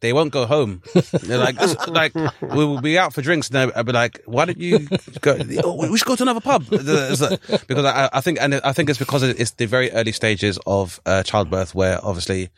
they 0.00 0.12
won't 0.12 0.32
go 0.32 0.44
home. 0.44 0.82
They're 1.22 1.38
like, 1.38 1.56
like 1.88 2.14
we 2.14 2.64
will 2.64 2.80
be 2.82 2.98
out 2.98 3.14
for 3.14 3.22
drinks, 3.22 3.48
and 3.48 3.72
I'll 3.74 3.84
be 3.84 3.92
like, 3.92 4.20
"Why 4.26 4.44
don't 4.44 4.58
you 4.58 4.80
go? 5.22 5.38
Oh, 5.64 5.88
we 5.90 5.96
should 5.96 6.06
go 6.06 6.16
to 6.16 6.22
another 6.24 6.40
pub." 6.40 6.66
Like- 6.70 7.40
because 7.66 7.84
I, 7.86 8.10
I 8.12 8.20
think, 8.20 8.38
and 8.40 8.56
I 8.56 8.72
think 8.72 8.90
it's 8.90 8.98
because 8.98 9.22
it's 9.22 9.52
the 9.52 9.64
very 9.66 9.90
early 9.92 10.12
stages 10.12 10.58
of 10.66 11.00
uh, 11.06 11.22
childbirth, 11.22 11.74
where 11.74 12.04
obviously, 12.04 12.50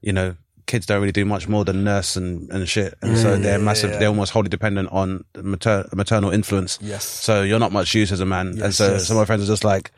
you 0.00 0.12
know, 0.12 0.36
kids 0.66 0.86
don't 0.86 1.00
really 1.00 1.12
do 1.12 1.24
much 1.24 1.48
more 1.48 1.64
than 1.64 1.84
nurse 1.84 2.16
and, 2.16 2.50
and 2.50 2.68
shit, 2.68 2.94
and 3.02 3.16
so 3.18 3.36
they're 3.36 3.58
massive. 3.58 3.98
They're 3.98 4.08
almost 4.08 4.32
wholly 4.32 4.48
dependent 4.48 4.88
on 4.92 5.24
mater- 5.36 5.88
maternal 5.92 6.30
influence. 6.30 6.78
Yes. 6.80 7.04
So 7.04 7.42
you're 7.42 7.58
not 7.58 7.72
much 7.72 7.94
use 7.94 8.12
as 8.12 8.20
a 8.20 8.26
man, 8.26 8.60
and 8.62 8.74
so 8.74 8.92
yes. 8.92 9.06
some 9.06 9.16
of 9.16 9.22
my 9.22 9.24
friends 9.26 9.42
are 9.42 9.52
just 9.52 9.64
like. 9.64 9.90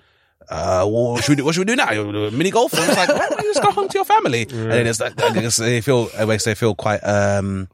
Uh, 0.46 0.84
what 0.84 1.24
should 1.24 1.30
we 1.30 1.36
do? 1.36 1.44
What 1.46 1.54
should 1.54 1.66
we 1.66 1.74
do 1.74 1.76
now? 1.76 2.28
Mini 2.28 2.50
golf? 2.50 2.74
And 2.74 2.82
it's 2.86 2.98
like, 2.98 3.08
why 3.08 3.30
don't 3.30 3.42
you 3.42 3.54
just 3.54 3.62
go 3.62 3.70
home 3.70 3.88
to 3.88 3.96
your 3.96 4.04
family? 4.04 4.42
And 4.52 4.72
then 4.72 4.86
it's 4.86 5.00
like, 5.00 5.18
I 5.22 5.32
guess 5.32 5.56
they 5.56 5.80
feel, 5.80 6.10
I 6.18 6.26
guess 6.26 6.44
they 6.44 6.54
feel 6.54 6.74
quite, 6.74 6.98
um, 6.98 7.66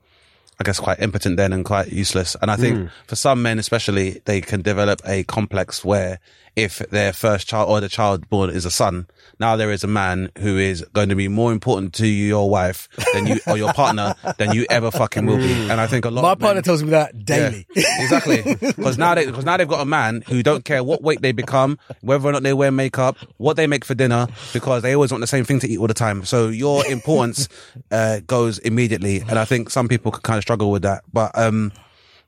I 0.61 0.63
guess 0.63 0.79
quite 0.79 1.01
impotent 1.01 1.37
then 1.37 1.53
and 1.53 1.65
quite 1.65 1.89
useless. 1.91 2.37
And 2.41 2.49
I 2.49 2.55
think 2.55 2.91
for 3.09 3.17
some 3.17 3.43
men, 3.43 3.59
especially, 3.59 4.23
they 4.25 4.41
can 4.41 4.63
develop 4.63 5.01
a 5.05 5.25
complex 5.25 5.85
where 5.85 6.21
if 6.57 6.79
their 6.91 7.13
first 7.13 7.49
child 7.49 7.69
or 7.71 7.81
the 7.81 7.89
child 7.89 8.29
born 8.29 8.51
is 8.51 8.65
a 8.65 8.71
son, 8.71 9.07
now 9.39 9.57
there 9.57 9.71
is 9.71 9.85
a 9.85 9.87
man 9.87 10.31
who 10.39 10.59
is 10.59 10.83
going 10.93 11.09
to 11.09 11.15
be 11.15 11.29
more 11.29 11.53
important 11.53 11.95
to 11.95 12.07
you, 12.07 12.27
your 12.27 12.51
wife 12.51 12.89
than 13.15 13.27
you 13.27 13.41
or 13.47 13.57
your 13.57 13.73
partner 13.73 14.15
than 14.39 14.53
you 14.53 14.67
ever 14.69 14.91
fucking 14.91 15.27
will 15.27 15.39
be. 15.39 15.53
And 15.71 15.81
I 15.81 15.87
think 15.87 16.05
a 16.05 16.11
lot 16.11 16.23
my 16.23 16.29
men- 16.31 16.39
partner 16.39 16.63
tells 16.63 16.83
me 16.83 16.91
that 16.91 17.25
daily. 17.25 17.67
yeah, 17.75 18.03
exactly. 18.03 18.43
Because 18.61 18.99
now 18.99 19.15
they, 19.15 19.27
because 19.27 19.45
now 19.45 19.57
they've 19.57 19.69
got 19.69 19.81
a 19.81 19.87
man 19.87 20.23
who 20.29 20.43
don't 20.43 20.65
care 20.65 20.85
what 20.85 21.03
weight 21.03 21.23
they 21.23 21.33
become, 21.33 21.79
whether 22.03 22.29
or 22.29 22.33
not 22.33 22.43
they 22.43 22.53
wear 22.53 22.71
makeup, 22.71 23.17
what 23.39 23.57
they 23.57 23.67
make 23.67 23.85
for 23.85 23.95
dinner, 23.95 24.27
because 24.53 24.83
they 24.83 24.95
always 24.95 25.11
want 25.11 25.21
the 25.21 25.27
same 25.27 25.45
thing 25.45 25.61
to 25.61 25.69
eat 25.69 25.79
all 25.79 25.87
the 25.87 25.95
time. 25.95 26.25
So 26.25 26.49
your 26.49 26.87
importance 26.87 27.49
uh, 27.91 28.21
goes 28.27 28.59
immediately, 28.59 29.21
and 29.21 29.39
I 29.39 29.45
think 29.45 29.71
some 29.71 29.89
people 29.89 30.13
could 30.13 30.23
kind 30.23 30.37
of 30.37 30.43
struggle 30.43 30.71
with 30.71 30.83
that. 30.83 31.03
But 31.13 31.37
um, 31.39 31.73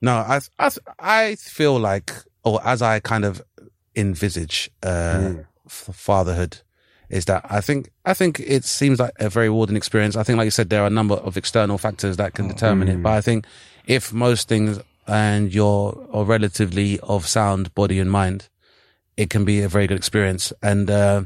no, 0.00 0.14
I 0.14 0.40
I 0.58 0.70
I 0.98 1.34
feel 1.36 1.78
like, 1.78 2.12
or 2.44 2.60
as 2.66 2.82
I 2.82 3.00
kind 3.00 3.24
of 3.24 3.42
envisage 3.96 4.70
uh, 4.82 5.34
f- 5.66 5.90
fatherhood. 5.92 6.58
Is 7.10 7.26
that 7.26 7.44
I 7.50 7.60
think 7.60 7.90
I 8.06 8.14
think 8.14 8.40
it 8.40 8.64
seems 8.64 8.98
like 8.98 9.12
a 9.20 9.28
very 9.28 9.48
rewarding 9.50 9.76
experience. 9.76 10.16
I 10.16 10.22
think, 10.22 10.38
like 10.38 10.46
you 10.46 10.50
said, 10.50 10.70
there 10.70 10.82
are 10.82 10.86
a 10.86 10.90
number 10.90 11.14
of 11.16 11.36
external 11.36 11.76
factors 11.76 12.16
that 12.16 12.32
can 12.32 12.48
determine 12.48 12.88
it. 12.88 13.02
But 13.02 13.12
I 13.12 13.20
think 13.20 13.44
if 13.86 14.12
most 14.14 14.48
things 14.48 14.78
and 15.06 15.52
you're 15.52 16.08
are 16.12 16.24
relatively 16.24 16.98
of 17.00 17.26
sound 17.28 17.74
body 17.74 17.98
and 17.98 18.10
mind, 18.10 18.48
it 19.18 19.28
can 19.28 19.44
be 19.44 19.60
a 19.60 19.68
very 19.68 19.86
good 19.86 19.98
experience. 19.98 20.54
And 20.62 20.90
uh, 20.90 21.24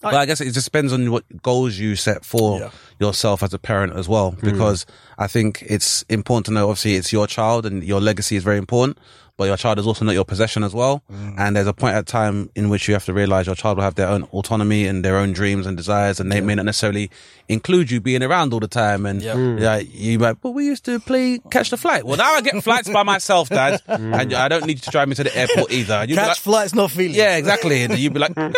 But 0.00 0.14
I 0.14 0.26
guess 0.26 0.40
it 0.40 0.50
just 0.50 0.66
depends 0.66 0.92
on 0.92 1.08
what 1.12 1.22
goals 1.42 1.78
you 1.78 1.94
set 1.94 2.24
for 2.24 2.58
Yeah. 2.58 2.70
yourself 2.98 3.44
as 3.44 3.54
a 3.54 3.58
parent 3.60 3.94
as 3.94 4.08
well, 4.08 4.32
because 4.42 4.86
I 5.18 5.28
think 5.28 5.62
it's 5.68 6.02
important 6.08 6.46
to 6.46 6.52
know, 6.52 6.68
obviously, 6.68 6.96
it's 6.96 7.12
your 7.12 7.28
child 7.28 7.64
and 7.64 7.84
your 7.84 8.00
legacy 8.00 8.34
is 8.34 8.42
very 8.42 8.58
important, 8.58 8.98
but 9.38 9.44
your 9.44 9.56
child 9.56 9.78
is 9.78 9.86
also 9.86 10.04
not 10.04 10.12
your 10.12 10.24
possession 10.24 10.62
as 10.62 10.74
well. 10.74 11.02
And 11.08 11.56
there's 11.56 11.66
a 11.66 11.72
point 11.72 11.94
at 11.96 12.06
time 12.06 12.50
in 12.54 12.68
which 12.68 12.86
you 12.86 12.94
have 12.94 13.04
to 13.06 13.12
realize 13.14 13.46
your 13.46 13.54
child 13.56 13.78
will 13.78 13.84
have 13.84 13.94
their 13.94 14.08
own 14.08 14.24
autonomy 14.24 14.86
and 14.86 15.04
their 15.04 15.16
own 15.16 15.32
dreams 15.32 15.66
and 15.66 15.76
desires, 15.76 16.20
and 16.20 16.30
they 16.30 16.40
may 16.40 16.54
not 16.54 16.64
necessarily 16.66 17.10
include 17.48 17.90
you 17.90 18.00
being 18.00 18.22
around 18.22 18.52
all 18.52 18.60
the 18.60 18.68
time. 18.68 19.06
And 19.06 19.22
yeah, 19.22 19.78
you 19.78 20.18
might, 20.18 20.40
but 20.40 20.50
we 20.50 20.66
used 20.66 20.84
to 20.84 21.00
play 21.00 21.38
catch 21.50 21.70
the 21.70 21.76
flight. 21.76 22.04
Well, 22.04 22.18
now 22.18 22.32
I 22.34 22.40
get 22.42 22.62
flights 22.62 22.88
by 22.90 23.02
myself, 23.02 23.48
dad, 23.48 23.80
and 23.86 24.34
I 24.34 24.48
don't 24.48 24.66
need 24.66 24.74
you 24.78 24.82
to 24.82 24.90
drive 24.90 25.08
me 25.08 25.14
to 25.16 25.24
the 25.24 25.36
airport 25.36 25.72
either. 25.72 26.04
You'd 26.06 26.16
Catch 26.16 26.28
like, 26.28 26.36
flights, 26.36 26.74
not 26.74 26.90
feeling. 26.90 27.14
yeah, 27.14 27.36
exactly. 27.36 27.82
And 27.82 27.98
you'd 27.98 28.12
be 28.12 28.20
like, 28.20 28.36
yeah, 28.36 28.50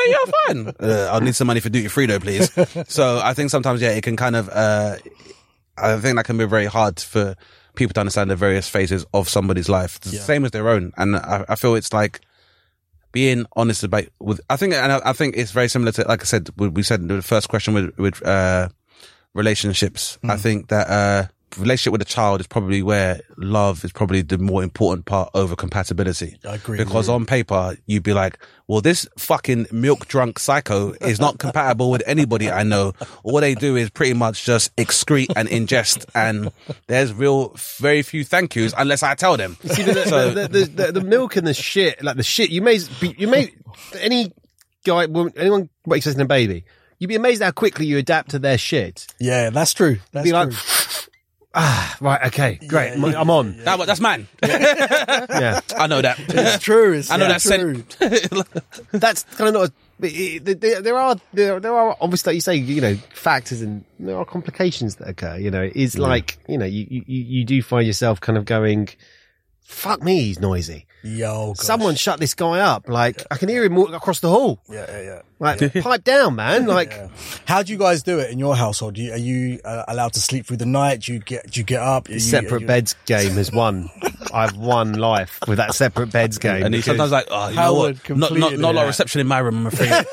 fine. 0.47 0.72
Uh, 0.81 1.09
I'll 1.12 1.20
need 1.20 1.35
some 1.35 1.47
money 1.47 1.61
for 1.61 1.68
duty 1.70 1.89
free 1.89 2.07
though, 2.07 2.18
please. 2.18 2.51
so 2.89 3.20
I 3.22 3.33
think 3.35 3.51
sometimes, 3.51 3.81
yeah, 3.81 3.91
it 3.91 4.03
can 4.03 4.16
kind 4.16 4.37
of, 4.37 4.49
uh, 4.51 4.97
I 5.79 5.97
think 5.99 6.16
that 6.16 6.25
can 6.25 6.37
be 6.37 6.45
very 6.47 6.66
hard 6.66 7.01
for 7.01 7.37
people 7.75 7.95
to 7.95 8.01
understand 8.01 8.31
the 8.31 8.37
various 8.37 8.68
phases 8.68 9.05
of 9.12 9.29
somebody's 9.29 9.68
life. 9.68 10.01
The 10.01 10.11
same 10.20 10.45
as 10.45 10.51
their 10.53 10.68
own. 10.68 10.93
And 10.97 11.16
I, 11.16 11.45
I 11.49 11.55
feel 11.57 11.75
it's 11.75 11.93
like 11.93 12.20
being 13.12 13.47
honest 13.57 13.85
about 13.85 14.05
with, 14.20 14.41
I 14.51 14.57
think, 14.57 14.75
and 14.75 14.93
I, 14.93 15.01
I 15.05 15.12
think 15.12 15.37
it's 15.37 15.53
very 15.53 15.68
similar 15.68 15.93
to, 15.93 16.07
like 16.09 16.22
I 16.22 16.25
said, 16.25 16.49
we 16.57 16.68
we 16.68 16.83
said 16.83 17.07
the 17.07 17.22
first 17.22 17.49
question 17.49 17.75
with, 17.75 17.97
with, 17.99 18.25
uh, 18.27 18.68
relationships. 19.35 20.18
I 20.25 20.37
think 20.37 20.68
that, 20.68 20.89
uh, 20.89 21.29
relationship 21.59 21.93
with 21.93 22.03
a 22.03 22.07
child 22.07 22.41
is 22.41 22.47
probably 22.47 22.83
where 22.83 23.21
love 23.37 23.85
is 23.85 23.93
probably 23.93 24.23
the 24.23 24.39
more 24.39 24.63
important 24.63 25.07
part 25.07 25.31
over 25.35 25.55
compatibility. 25.57 26.37
I 26.49 26.57
agree. 26.57 26.79
Because 26.79 27.09
on 27.09 27.27
paper, 27.27 27.77
you'd 27.87 28.03
be 28.03 28.13
like, 28.13 28.39
well, 28.67 28.81
this 28.81 29.07
fucking 29.19 29.67
milk 29.73 30.07
drunk 30.09 30.39
psycho 30.39 30.93
is 31.01 31.21
not 31.21 31.39
compatible 31.39 31.91
with 31.91 32.03
anybody 32.07 32.51
I 32.51 32.63
know. 32.63 32.93
All 33.23 33.41
they 33.41 33.55
do 33.55 33.77
is 33.77 33.91
pretty 33.91 34.15
much 34.15 34.45
just 34.45 34.75
excrete 34.77 35.33
and 35.37 35.49
ingest. 35.49 36.05
And 36.15 36.51
there's 36.87 37.13
real, 37.13 37.55
very 37.79 38.03
few 38.03 38.25
thank 38.25 38.57
yous 38.57 38.73
unless 38.77 39.03
I 39.03 39.15
tell 39.15 39.37
them. 39.37 39.57
See, 39.65 39.83
the, 39.83 40.05
So- 40.07 40.31
the, 40.31 40.49
the, 40.49 40.65
the, 40.65 40.93
the 40.93 41.01
milk 41.03 41.37
and 41.37 41.47
the 41.47 41.55
shit, 41.55 42.03
like 42.03 42.17
the 42.17 42.23
shit, 42.23 42.51
you 42.51 42.63
may, 42.63 42.79
be- 43.01 43.15
you 43.19 43.29
may, 43.29 43.51
any 44.01 44.33
guy, 44.85 45.07
woman, 45.07 45.33
anyone 45.37 45.69
expecting 45.91 46.23
a 46.23 46.27
baby, 46.27 46.65
you'd 46.99 47.09
be 47.09 47.17
amazed 47.17 47.43
how 47.43 47.51
quickly 47.51 47.85
you 47.87 47.99
adapt 47.99 48.31
to 48.31 48.39
their 48.39 48.57
shit. 48.57 49.07
Yeah, 49.19 49.51
that's 49.51 49.75
true. 49.75 49.99
That's 50.13 50.25
Be 50.25 50.33
like, 50.33 50.51
true. 50.51 50.59
Ah, 51.55 51.97
right, 52.01 52.27
okay, 52.27 52.59
great, 52.67 52.93
I'm 52.93 53.31
on. 53.31 53.57
That, 53.65 53.85
that's 53.87 54.01
man. 54.01 54.27
Yeah. 54.43 55.61
I 55.77 55.87
know 55.87 56.03
that. 56.03 56.19
It's 56.29 56.63
true. 56.63 56.93
It's 56.93 57.11
I 57.13 57.17
know 57.17 57.27
yeah, 57.29 57.39
that 57.39 57.41
true. 57.43 57.85
scent. 57.99 58.91
That's 58.93 59.23
kind 59.25 59.49
of 59.49 59.55
not. 59.55 59.71
but 59.99 60.11
it- 60.11 60.49
it- 60.49 60.61
There, 60.61 60.83
there 60.83 60.97
are 60.99 61.17
there, 61.33 61.61
there 61.61 61.75
are 61.75 61.97
obviously 62.01 62.31
like 62.33 62.35
you 62.37 62.41
say 62.41 62.55
you 62.57 62.81
know 62.81 62.95
factors 63.15 63.61
and 63.63 63.85
there 63.99 64.17
are 64.17 64.25
complications 64.25 64.97
that 64.97 65.09
occur. 65.09 65.37
You 65.37 65.51
know, 65.51 65.69
it's 65.75 65.97
like 65.99 66.39
you 66.49 66.59
know 66.59 66.67
you, 66.67 66.87
you 66.91 67.03
you 67.07 67.45
do 67.45 67.63
find 67.63 67.87
yourself 67.87 68.21
kind 68.21 68.39
of 68.39 68.45
going, 68.45 68.89
"Fuck 69.63 70.03
me, 70.03 70.23
he's 70.23 70.41
noisy." 70.41 70.87
Yo, 71.05 71.49
gosh. 71.49 71.67
Someone 71.67 71.95
shut 71.97 72.19
this 72.19 72.35
guy 72.35 72.61
up. 72.61 72.89
Like 72.89 73.23
I 73.31 73.37
can 73.37 73.49
hear 73.49 73.63
him 73.63 73.75
walk 73.77 73.93
across 73.93 74.21
the 74.21 74.31
hall. 74.31 74.59
Yeah, 74.71 74.87
yeah, 74.89 75.03
yeah. 75.03 75.23
Like 75.39 75.75
pipe 75.83 76.05
down, 76.05 76.37
man. 76.37 76.67
Like 76.75 76.93
How 77.47 77.63
do 77.63 77.73
you 77.73 77.79
guys 77.79 78.03
do 78.03 78.19
it 78.21 78.31
in 78.31 78.39
your 78.39 78.57
household? 78.57 78.95
Do 78.95 79.03
you, 79.03 79.13
are 79.13 79.19
you 79.19 79.61
uh, 79.65 79.85
allowed 79.87 80.15
to 80.15 80.21
sleep 80.21 80.47
through 80.47 80.57
the 80.57 80.67
night? 80.67 81.01
Do 81.03 81.13
you 81.13 81.19
get? 81.19 81.51
Do 81.51 81.61
you 81.61 81.65
get 81.65 81.83
up? 81.83 82.09
Are 82.09 82.13
you, 82.13 82.21
separate 82.21 82.63
you- 82.63 82.67
beds 82.67 82.97
game 83.05 83.33
has 83.33 83.53
won. 83.53 83.91
I've 84.33 84.57
won 84.57 84.95
life 84.95 85.39
with 85.47 85.59
that 85.59 85.75
separate 85.75 86.11
beds 86.11 86.39
game. 86.39 86.63
And 86.65 86.75
he's 86.75 86.85
sometimes 86.87 87.13
like, 87.13 87.27
oh, 87.31 87.51
you 87.51 87.57
know 87.57 87.75
what? 87.75 88.09
Not, 88.09 88.33
not, 88.33 88.59
not 88.59 88.73
a 88.73 88.77
lot 88.77 88.83
of 88.83 88.87
reception 88.89 89.21
in 89.21 89.27
my 89.29 89.39
room, 89.39 89.59
I'm 89.59 89.67
afraid. 89.67 89.91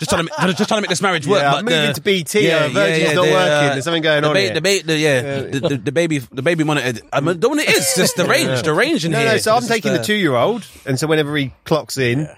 just 0.00 0.10
trying 0.10 0.26
to, 0.26 0.54
just 0.54 0.68
trying 0.68 0.78
to 0.78 0.80
make 0.82 0.88
this 0.88 1.02
marriage 1.02 1.26
work. 1.26 1.42
Yeah, 1.42 1.52
but 1.52 1.58
I'm 1.58 1.64
moving 1.66 1.86
the- 1.88 1.92
to 1.92 2.00
BT, 2.00 2.50
uh, 2.50 2.68
Virgin's 2.70 3.14
not 3.14 3.24
the, 3.26 3.30
working, 3.32 3.68
there's 3.68 3.84
something 3.84 4.02
going 4.02 4.22
the 4.22 4.28
on 4.28 4.34
ba- 4.34 4.40
here. 4.40 4.54
The, 4.54 4.60
ba- 4.60 4.82
the, 4.84 4.98
yeah, 4.98 5.40
the, 5.42 5.60
the, 5.60 5.76
the 5.76 5.92
baby, 5.92 6.18
the 6.18 6.42
baby 6.42 6.64
monitor. 6.64 7.00
I 7.12 7.20
mean, 7.20 7.38
don't 7.38 7.56
know 7.56 7.62
what 7.62 7.68
it 7.68 7.76
is. 7.76 7.92
Just 7.94 8.16
the 8.16 8.24
range, 8.28 8.62
the 8.62 8.72
range 8.72 9.04
in 9.04 9.12
no, 9.12 9.18
here. 9.18 9.32
no. 9.32 9.36
So 9.38 9.54
I'm 9.54 9.62
taking 9.62 9.92
the 9.98 10.04
two 10.04 10.14
year 10.14 10.34
old, 10.34 10.66
and 10.86 10.98
so 10.98 11.06
whenever 11.06 11.36
he 11.36 11.52
clocks 11.64 11.98
in, 11.98 12.28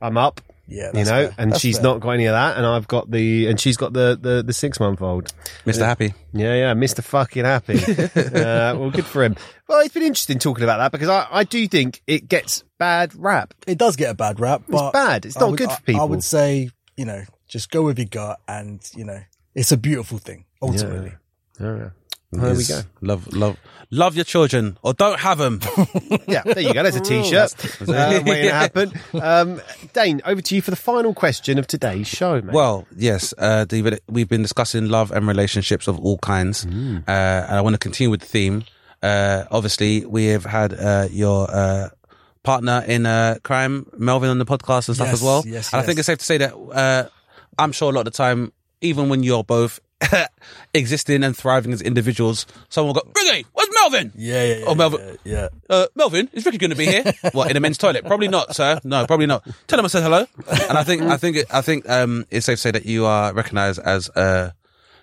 I'm 0.00 0.16
up. 0.16 0.40
Yeah, 0.70 0.88
you 0.88 0.92
that's 0.92 1.08
know, 1.08 1.26
fair. 1.28 1.34
and 1.38 1.52
That's 1.52 1.62
she's 1.62 1.76
fair. 1.78 1.84
not 1.84 2.00
got 2.00 2.10
any 2.10 2.26
of 2.26 2.32
that, 2.34 2.58
and 2.58 2.66
I've 2.66 2.86
got 2.86 3.10
the, 3.10 3.46
and 3.46 3.58
she's 3.58 3.78
got 3.78 3.94
the 3.94 4.18
the, 4.20 4.42
the 4.42 4.52
six 4.52 4.78
month 4.78 5.00
old. 5.00 5.32
Mr. 5.64 5.78
Happy. 5.78 6.12
Yeah, 6.34 6.54
yeah, 6.54 6.74
Mr. 6.74 7.02
Fucking 7.02 7.46
Happy. 7.46 7.78
uh, 8.36 8.76
well, 8.76 8.90
good 8.90 9.06
for 9.06 9.24
him. 9.24 9.34
Well, 9.66 9.80
it's 9.80 9.94
been 9.94 10.02
interesting 10.02 10.38
talking 10.38 10.64
about 10.64 10.76
that 10.76 10.92
because 10.92 11.08
I, 11.08 11.26
I 11.30 11.44
do 11.44 11.66
think 11.68 12.02
it 12.06 12.28
gets 12.28 12.64
bad 12.78 13.14
rap. 13.14 13.54
It 13.66 13.78
does 13.78 13.96
get 13.96 14.10
a 14.10 14.14
bad 14.14 14.40
rap, 14.40 14.64
but 14.68 14.92
bad. 14.92 15.24
It's 15.24 15.38
I 15.38 15.40
not 15.40 15.50
would- 15.52 15.58
good 15.58 15.70
for 15.70 15.72
I- 15.72 15.76
I 15.76 15.80
people. 15.86 16.08
would 16.10 16.22
say, 16.24 16.68
you 16.98 17.06
know, 17.06 17.22
just 17.48 17.70
go 17.70 17.82
with 17.84 17.98
your 17.98 18.08
gut, 18.08 18.38
and 18.46 18.78
you 18.94 19.04
know, 19.04 19.20
it's 19.54 19.72
a 19.72 19.78
beautiful 19.78 20.18
thing 20.18 20.44
ultimately. 20.60 21.12
Oh, 21.60 21.90
There 22.30 22.54
we 22.54 22.64
go. 22.64 22.82
Love, 23.00 23.32
love, 23.32 23.56
love 23.90 24.14
your 24.14 24.24
children 24.24 24.76
or 24.82 24.92
don't 24.92 25.18
have 25.18 25.38
them. 25.38 25.60
Yeah, 26.28 26.42
there 26.42 26.60
you 26.60 26.74
go. 26.74 26.82
There's 26.82 26.96
a 26.96 27.00
t-shirt 27.00 27.54
uh, 27.88 28.22
waiting 28.26 28.48
to 28.50 28.52
happen. 28.52 28.92
Um, 29.14 29.62
Dane, 29.94 30.20
over 30.26 30.42
to 30.42 30.54
you 30.54 30.60
for 30.60 30.70
the 30.70 30.76
final 30.76 31.14
question 31.14 31.58
of 31.58 31.66
today's 31.66 32.06
show, 32.06 32.42
mate. 32.42 32.52
Well, 32.52 32.86
yes, 32.94 33.32
uh, 33.38 33.64
David, 33.64 34.00
we've 34.08 34.28
been 34.28 34.42
discussing 34.42 34.90
love 34.90 35.10
and 35.10 35.26
relationships 35.26 35.88
of 35.88 35.98
all 36.00 36.18
kinds. 36.18 36.66
Mm. 36.66 36.98
Uh, 37.08 37.10
and 37.10 37.56
I 37.56 37.60
want 37.62 37.72
to 37.74 37.78
continue 37.78 38.10
with 38.10 38.20
the 38.20 38.26
theme. 38.26 38.64
Uh, 39.02 39.44
obviously 39.50 40.04
we 40.04 40.26
have 40.26 40.44
had, 40.44 40.74
uh, 40.74 41.08
your, 41.10 41.48
uh, 41.50 41.88
partner 42.42 42.84
in, 42.86 43.06
uh, 43.06 43.36
crime, 43.42 43.86
Melvin 43.96 44.28
on 44.28 44.38
the 44.38 44.44
podcast 44.44 44.88
and 44.88 44.96
stuff 44.96 45.06
Yes, 45.08 45.14
as 45.14 45.22
well. 45.22 45.42
yes, 45.46 45.72
and 45.72 45.80
I 45.80 45.84
think 45.86 45.98
it's 45.98 46.06
safe 46.06 46.18
to 46.18 46.24
say 46.26 46.36
that, 46.38 46.54
uh, 46.54 47.08
I'm 47.58 47.72
sure 47.72 47.90
a 47.90 47.94
lot 47.94 48.06
of 48.06 48.12
the 48.12 48.16
time, 48.16 48.52
even 48.82 49.08
when 49.08 49.22
you're 49.22 49.44
both 49.44 49.80
existing 50.74 51.24
and 51.24 51.36
thriving 51.36 51.72
as 51.72 51.82
individuals, 51.82 52.46
someone 52.68 52.94
will 52.94 53.02
go, 53.02 53.12
Ricky, 53.14 53.46
where's 53.52 53.68
Melvin? 53.74 54.12
Yeah, 54.14 54.44
yeah, 54.44 54.54
yeah. 54.56 54.64
Oh, 54.66 54.74
Melvin. 54.74 55.18
Yeah, 55.24 55.32
yeah. 55.34 55.48
uh, 55.68 55.86
Melvin, 55.94 56.28
is 56.32 56.44
Ricky 56.44 56.58
going 56.58 56.70
to 56.70 56.76
be 56.76 56.86
here? 56.86 57.04
what 57.32 57.48
in 57.48 57.54
the 57.54 57.60
men's 57.60 57.78
toilet? 57.78 58.04
Probably 58.04 58.28
not, 58.28 58.54
sir. 58.54 58.80
No, 58.84 59.06
probably 59.06 59.26
not. 59.26 59.46
Tell 59.66 59.78
him 59.78 59.84
I 59.84 59.88
said 59.88 60.02
hello. 60.02 60.26
And 60.68 60.78
I 60.78 60.84
think, 60.84 61.02
I 61.02 61.16
think, 61.16 61.38
I 61.52 61.62
think, 61.62 61.88
um, 61.88 62.26
it's 62.30 62.46
safe 62.46 62.58
to 62.58 62.62
say 62.62 62.70
that 62.70 62.86
you 62.86 63.06
are 63.06 63.32
recognised 63.32 63.80
as 63.80 64.08
uh, 64.10 64.52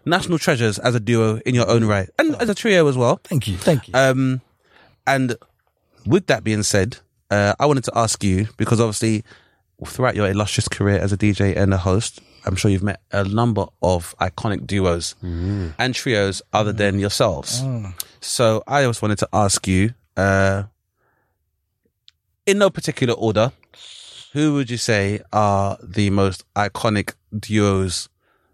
national 0.06 0.40
treasures 0.40 0.80
as 0.80 0.96
a 0.96 1.00
duo 1.00 1.40
in 1.46 1.56
your 1.56 1.70
own 1.70 1.84
right, 1.86 2.10
and 2.18 2.36
as 2.36 2.50
a 2.50 2.56
trio 2.56 2.88
as 2.88 2.98
well. 2.98 3.20
Thank 3.24 3.48
you, 3.48 3.58
thank 3.58 3.88
you. 3.88 3.94
Um, 3.94 4.42
and 5.08 5.36
with 6.06 6.28
that 6.28 6.44
being 6.44 6.64
said, 6.64 6.98
uh, 7.30 7.54
I 7.60 7.66
wanted 7.66 7.84
to 7.86 7.92
ask 7.96 8.24
you 8.24 8.48
because 8.58 8.80
obviously, 8.80 9.24
throughout 9.86 10.16
your 10.16 10.30
illustrious 10.30 10.68
career 10.68 11.00
as 11.00 11.12
a 11.12 11.18
DJ 11.18 11.56
and 11.56 11.74
a 11.74 11.78
host, 11.78 12.22
I'm 12.46 12.56
sure 12.56 12.70
you've 12.72 12.84
met 12.84 13.02
a 13.12 13.24
number 13.24 13.66
of 13.82 14.16
iconic 14.22 14.66
duos 14.68 15.16
and 15.22 15.94
trios 15.96 16.42
other 16.54 16.72
than 16.72 17.00
yourselves. 17.00 17.64
So 18.22 18.64
I 18.68 18.84
just 18.84 19.02
wanted 19.02 19.18
to 19.20 19.30
ask 19.34 19.68
you, 19.68 19.94
uh, 20.18 20.64
in 22.46 22.58
no 22.60 22.70
particular 22.70 23.14
order, 23.14 23.52
who 24.34 24.54
would 24.56 24.70
you 24.70 24.78
say 24.78 25.20
are 25.34 25.78
the 25.82 26.10
most 26.10 26.44
iconic 26.56 27.14
duos 27.38 28.10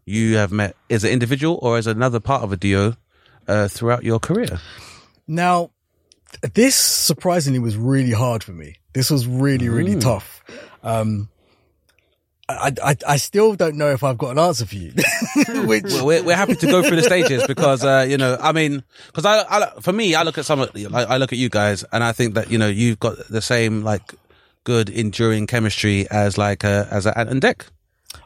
you 0.05 0.37
have 0.37 0.51
met 0.51 0.75
as 0.89 1.03
an 1.03 1.11
individual 1.11 1.59
or 1.61 1.77
as 1.77 1.87
another 1.87 2.19
part 2.19 2.43
of 2.43 2.51
a 2.51 2.57
duo 2.57 2.95
uh, 3.47 3.67
throughout 3.67 4.03
your 4.03 4.19
career? 4.19 4.59
Now, 5.27 5.71
this 6.53 6.75
surprisingly 6.75 7.59
was 7.59 7.75
really 7.77 8.11
hard 8.11 8.43
for 8.43 8.51
me. 8.53 8.77
This 8.93 9.09
was 9.11 9.27
really, 9.27 9.69
really 9.69 9.95
Mm. 9.95 10.01
tough. 10.01 10.43
Um, 10.83 11.29
I, 12.59 12.71
I, 12.83 12.95
I 13.07 13.17
still 13.17 13.55
don't 13.55 13.75
know 13.77 13.89
if 13.91 14.03
I've 14.03 14.17
got 14.17 14.31
an 14.31 14.39
answer 14.39 14.65
for 14.65 14.75
you. 14.75 14.93
Which, 15.65 15.83
Well, 15.85 16.05
we're, 16.05 16.23
we're 16.23 16.35
happy 16.35 16.55
to 16.55 16.67
go 16.67 16.81
through 16.83 16.97
the 16.97 17.03
stages 17.03 17.45
because, 17.47 17.83
uh, 17.83 18.05
you 18.07 18.17
know, 18.17 18.37
I 18.39 18.51
mean, 18.51 18.83
because 19.07 19.25
I, 19.25 19.43
I, 19.49 19.79
for 19.81 19.93
me, 19.93 20.15
I 20.15 20.23
look 20.23 20.37
at 20.37 20.45
some, 20.45 20.59
of- 20.61 20.71
I, 20.93 21.03
I 21.03 21.17
look 21.17 21.31
at 21.33 21.39
you 21.39 21.49
guys 21.49 21.83
and 21.91 22.03
I 22.03 22.11
think 22.11 22.35
that, 22.35 22.51
you 22.51 22.57
know, 22.57 22.67
you've 22.67 22.99
got 22.99 23.17
the 23.29 23.41
same, 23.41 23.83
like, 23.83 24.13
good 24.63 24.89
enduring 24.89 25.47
chemistry 25.47 26.07
as 26.11 26.37
like, 26.37 26.63
uh, 26.63 26.85
as 26.91 27.05
a 27.05 27.17
Ant 27.17 27.29
and 27.29 27.41
Dec, 27.41 27.63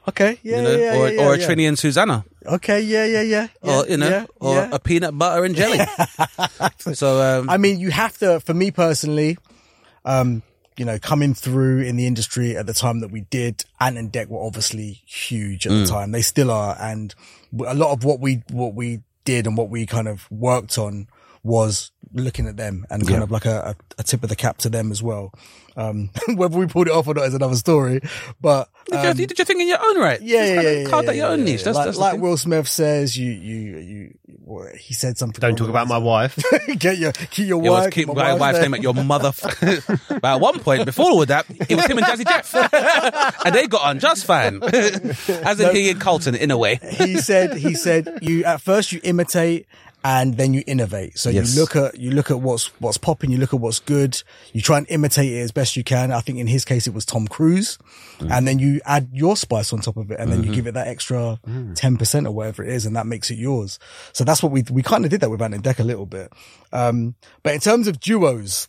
okay, 0.08 0.38
yeah, 0.44 0.58
you 0.58 0.62
know, 0.64 0.76
yeah, 0.76 0.96
or, 0.98 1.10
yeah, 1.10 1.22
or 1.26 1.34
a 1.34 1.40
yeah. 1.40 1.48
Trinny 1.48 1.68
and 1.68 1.80
Susannah, 1.80 2.26
Okay, 2.46 2.82
yeah, 2.82 3.06
yeah, 3.06 3.22
yeah. 3.22 3.48
or, 3.62 3.88
you 3.88 3.98
know, 3.98 4.28
or 4.40 4.68
a 4.72 4.80
peanut 4.80 5.18
butter 5.18 5.46
and 5.46 5.56
jelly. 5.56 5.80
so, 6.94 7.22
um, 7.22 7.50
I 7.50 7.58
mean, 7.58 7.80
you 7.80 7.90
have 7.92 8.18
to, 8.20 8.40
for 8.40 8.54
me 8.54 8.72
personally, 8.72 9.38
um, 10.04 10.44
you 10.78 10.86
know, 10.86 11.00
coming 11.00 11.34
through 11.34 11.82
in 11.82 11.96
the 11.96 12.06
industry 12.08 12.58
at 12.58 12.66
the 12.66 12.74
time 12.74 13.00
that 13.00 13.12
we 13.12 13.22
did, 13.22 13.64
Ant 13.80 13.98
and 13.98 14.12
Dec 14.12 14.28
were 14.28 14.44
obviously 14.44 15.02
huge 15.06 15.66
at 15.66 15.72
the 15.72 15.84
mm. 15.84 15.90
time. 15.90 16.12
They 16.12 16.22
still 16.22 16.52
are. 16.52 16.76
And 16.80 17.16
a 17.66 17.74
lot 17.74 17.92
of 17.92 18.04
what 18.04 18.20
we, 18.20 18.44
what 18.52 18.74
we 18.74 19.02
did 19.24 19.48
and 19.48 19.58
what 19.58 19.70
we 19.70 19.86
kind 19.86 20.08
of 20.08 20.30
worked 20.32 20.78
on 20.78 21.08
was 21.46 21.92
looking 22.12 22.48
at 22.48 22.58
them 22.58 22.86
and 22.90 23.08
kind 23.08 23.22
of 23.22 23.30
like 23.30 23.46
a, 23.46 23.76
a, 23.98 24.00
a 24.00 24.04
tip 24.04 24.24
of 24.24 24.30
the 24.30 24.36
cap 24.36 24.58
to 24.58 24.70
them 24.70 24.92
as 24.92 25.04
well. 25.04 25.32
Um, 25.78 26.10
whether 26.36 26.58
we 26.58 26.66
pulled 26.66 26.88
it 26.88 26.94
off 26.94 27.08
or 27.08 27.14
not 27.14 27.26
is 27.26 27.36
another 27.36 27.56
story, 27.56 28.02
but, 28.42 28.68
did, 28.90 29.04
you, 29.04 29.10
um, 29.10 29.18
did 29.18 29.38
your 29.38 29.46
thing 29.46 29.62
in 29.62 29.68
your 29.68 29.78
own 29.80 30.00
right. 30.00 30.20
yeah, 30.22 30.46
yeah, 30.46 30.62
yeah, 30.62 30.70
yeah, 30.72 30.90
Carved 30.90 31.06
yeah, 31.06 31.12
out 31.12 31.16
your 31.18 31.28
own 31.28 31.40
yeah, 31.40 31.46
niche. 31.46 31.60
yeah. 31.60 31.66
That's, 31.66 31.78
like, 31.78 31.86
that's 31.86 31.98
like. 31.98 32.20
Will 32.20 32.38
Smith 32.38 32.68
says, 32.68 33.16
you, 33.16 33.32
you, 33.32 33.78
you, 33.78 34.70
he 34.80 34.94
said 34.96 35.18
something. 35.20 35.40
Don't 35.40 35.56
talk 35.56 35.70
about 35.70 35.88
my 35.88 36.00
wife. 36.00 36.42
get 36.80 36.98
your 36.98 37.12
keep 37.12 37.48
your 37.48 37.64
It 37.64 37.70
was 37.70 37.84
wife. 37.86 37.94
keep 37.94 38.08
my 38.08 38.14
my 38.14 38.34
wife's 38.34 38.40
wife's 38.40 38.60
name 38.62 38.74
at 38.74 38.82
your 38.82 38.94
mother. 38.96 39.32
but 40.10 40.24
at 40.24 40.40
one 40.40 40.60
point, 40.62 40.86
before 40.86 41.12
all 41.12 41.22
of 41.22 41.28
that, 41.28 41.46
it 41.50 41.76
was 41.76 41.86
him 41.86 41.98
and 42.00 42.08
Jazzy 42.08 42.28
Jeff, 42.28 43.46
and 43.46 43.54
they 43.54 43.68
got 43.68 43.84
on 43.84 44.00
just 44.00 44.26
fine, 44.26 44.64
as 44.64 45.60
in 45.60 45.76
he 45.76 45.90
and 45.92 46.02
Colton 46.02 46.34
in 46.36 46.50
a 46.50 46.58
way. 46.58 46.80
he 46.92 47.18
said 47.18 47.56
he 47.56 47.76
said 47.76 48.20
you 48.22 48.44
at 48.46 48.62
first 48.62 48.92
you 48.92 49.00
imitate 49.04 49.68
and 50.06 50.38
then 50.38 50.54
you 50.54 50.64
innovate. 50.68 51.18
So 51.18 51.32
Yes. 51.32 51.56
you 51.56 51.60
look 51.60 51.76
at 51.76 51.98
you 51.98 52.12
look 52.12 52.30
at 52.30 52.40
what's 52.40 52.68
what's 52.80 52.98
popping, 52.98 53.32
you 53.32 53.40
look 53.40 53.56
at 53.56 53.60
what's 53.60 53.80
good, 53.80 54.22
you 54.54 54.62
try 54.62 54.78
and 54.78 54.86
imitate 54.88 55.34
it 55.34 55.40
as 55.40 55.52
best 55.52 55.76
you 55.76 55.84
can. 55.84 56.12
I 56.12 56.20
think 56.20 56.38
in 56.38 56.46
his 56.46 56.64
case 56.64 56.86
it 56.86 56.94
was 56.94 57.06
Tom 57.06 57.28
Cruise. 57.28 57.80
Mm. 58.20 58.32
And 58.32 58.48
then 58.48 58.60
you 58.60 58.82
add 58.86 59.10
your 59.12 59.36
spice 59.36 59.74
on 59.74 59.80
top 59.80 59.98
of 59.98 60.12
it 60.12 60.20
and 60.20 60.32
then 60.32 60.44
you 60.44 60.46
mm-hmm. 60.46 60.54
give 60.54 60.68
it 60.68 60.76
that 60.76 60.88
extra 60.88 61.40
mm. 61.48 61.74
ten 61.74 61.98
percent 61.98 62.28
or 62.28 62.32
whatever 62.32 62.64
it 62.64 62.70
is, 62.70 62.86
and 62.86 62.96
that 62.96 63.08
makes 63.08 63.32
it 63.32 63.40
yours. 63.40 63.80
So 64.14 64.24
that's 64.24 64.44
what 64.44 64.52
we 64.52 64.64
we 64.70 64.84
kind 64.84 65.06
of 65.06 65.10
did 65.10 65.22
that 65.22 65.32
with 65.32 65.40
Van 65.40 65.56
and 65.56 65.64
Dec 65.64 65.80
a 65.80 65.84
little 65.84 66.06
bit. 66.06 66.32
Um 66.72 67.16
but 67.42 67.56
in 67.56 67.60
terms 67.60 67.88
of 67.88 68.00
duos, 68.00 68.68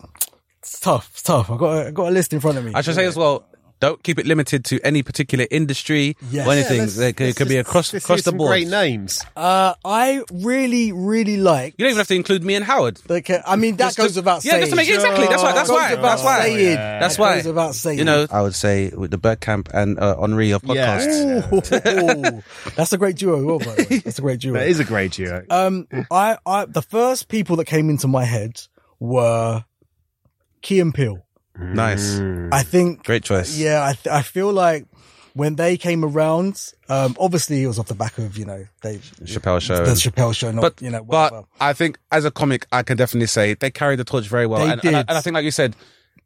it's 0.61 0.81
tough, 0.81 1.11
it's 1.13 1.23
tough. 1.23 1.51
I've 1.51 1.59
got 1.59 1.77
a, 1.77 1.87
I've 1.89 1.95
got 1.95 2.09
a 2.09 2.13
list 2.13 2.33
in 2.33 2.41
front 2.41 2.57
of 2.57 2.65
me. 2.65 2.73
I 2.75 2.81
should 2.81 2.95
say 2.95 3.05
as 3.05 3.15
well. 3.15 3.47
Don't 3.79 4.03
keep 4.03 4.19
it 4.19 4.27
limited 4.27 4.65
to 4.67 4.81
any 4.83 5.03
particular 5.03 5.47
industry 5.51 6.17
Yes. 6.31 6.47
or 6.47 6.53
anything. 6.53 6.81
let's- 6.81 6.97
It 6.99 7.17
could, 7.17 7.25
it 7.25 7.27
let's 7.29 7.39
could 7.39 7.49
be 7.49 7.57
across 7.59 7.93
let's 7.93 8.05
across 8.05 8.19
hear 8.19 8.23
the 8.23 8.31
some 8.31 8.37
board. 8.39 8.49
Great 8.51 8.69
names. 8.69 9.23
Uh 9.37 9.75
I 9.85 10.23
really, 10.33 10.93
really 10.93 11.37
like 11.37 11.75
You 11.77 11.85
don't 11.85 11.91
even 11.91 11.99
have 11.99 12.09
to 12.09 12.15
include 12.15 12.43
me 12.43 12.55
and 12.55 12.65
Howard. 12.65 13.01
like, 13.09 13.29
uh, 13.29 13.43
I 13.47 13.57
mean, 13.57 13.77
that 13.77 13.89
Just 13.89 13.99
goes 13.99 14.13
to- 14.15 14.21
without 14.21 14.45
yeah, 14.45 14.53
saying. 14.53 14.63
just 14.63 14.71
to 14.71 14.77
make 14.77 14.89
exactly. 14.89 15.27
That's 15.27 15.43
why. 15.43 15.53
That's 15.53 15.69
why. 15.71 15.95
That's 15.97 16.23
why. 16.23 16.43
saying. 16.43 16.75
That's 16.77 17.17
That 17.17 17.21
why. 17.23 17.37
goes 17.37 17.45
without 17.47 17.75
saying. 17.75 17.99
You 17.99 18.05
know, 18.05 18.27
I 18.31 18.41
would 18.43 18.55
say 18.55 18.89
with 18.97 19.11
the 19.11 19.19
Bergkamp 19.19 19.69
and 19.75 19.99
uh, 19.99 20.19
Henry 20.21 20.53
of 20.53 20.63
podcasts. 20.63 21.71
Yeah. 21.71 22.41
That's 22.77 22.93
a 22.93 22.99
great 22.99 23.17
duo. 23.17 23.45
Well, 23.45 23.59
by 23.59 23.75
the 23.75 23.87
way. 23.91 23.99
That's 23.99 24.19
a 24.19 24.23
great 24.23 24.41
duo. 24.41 24.55
That 24.55 24.69
is 24.69 24.81
a 24.81 24.85
great 24.85 25.13
duo. 25.13 25.45
Um, 25.51 25.87
I, 26.11 26.39
I, 26.47 26.65
the 26.65 26.83
first 26.83 27.29
people 27.29 27.57
that 27.57 27.67
came 27.67 27.91
into 27.91 28.09
my 28.09 28.25
head 28.25 28.61
were 28.99 29.65
Key 30.63 30.81
and 30.81 30.95
Peele. 30.95 31.26
Nice, 31.59 32.19
I 32.53 32.63
think, 32.63 33.05
great 33.05 33.23
choice. 33.25 33.57
yeah, 33.59 33.85
I, 33.85 33.93
th- 33.95 34.13
I 34.13 34.23
feel 34.23 34.53
like 34.53 34.87
when 35.35 35.57
they 35.57 35.77
came 35.77 36.05
around, 36.05 36.73
um, 36.89 37.15
obviously 37.21 37.63
it 37.63 37.67
was 37.67 37.79
off 37.79 37.87
the 37.87 37.95
back 37.95 38.17
of, 38.19 38.39
you 38.39 38.45
know, 38.45 38.67
they, 38.83 38.97
Chappelle 39.25 39.61
show. 39.61 39.85
the 39.85 39.93
Chappelle 39.93 40.35
show, 40.35 40.51
not, 40.51 40.63
but 40.63 40.83
you 40.83 40.91
know, 40.91 41.03
whatever. 41.03 41.43
but 41.43 41.65
I 41.65 41.73
think 41.75 41.99
as 42.11 42.25
a 42.25 42.31
comic, 42.31 42.67
I 42.73 42.83
can 42.83 42.97
definitely 42.97 43.27
say 43.27 43.55
they 43.55 43.71
carried 43.71 43.99
the 43.99 44.05
torch 44.05 44.29
very 44.29 44.47
well. 44.47 44.61
They 44.65 44.73
and, 44.73 44.85
and 44.85 44.97
I, 44.97 45.01
did. 45.01 45.11
and 45.11 45.19
I 45.19 45.21
think, 45.21 45.35
like 45.35 45.45
you 45.45 45.51
said, 45.51 45.77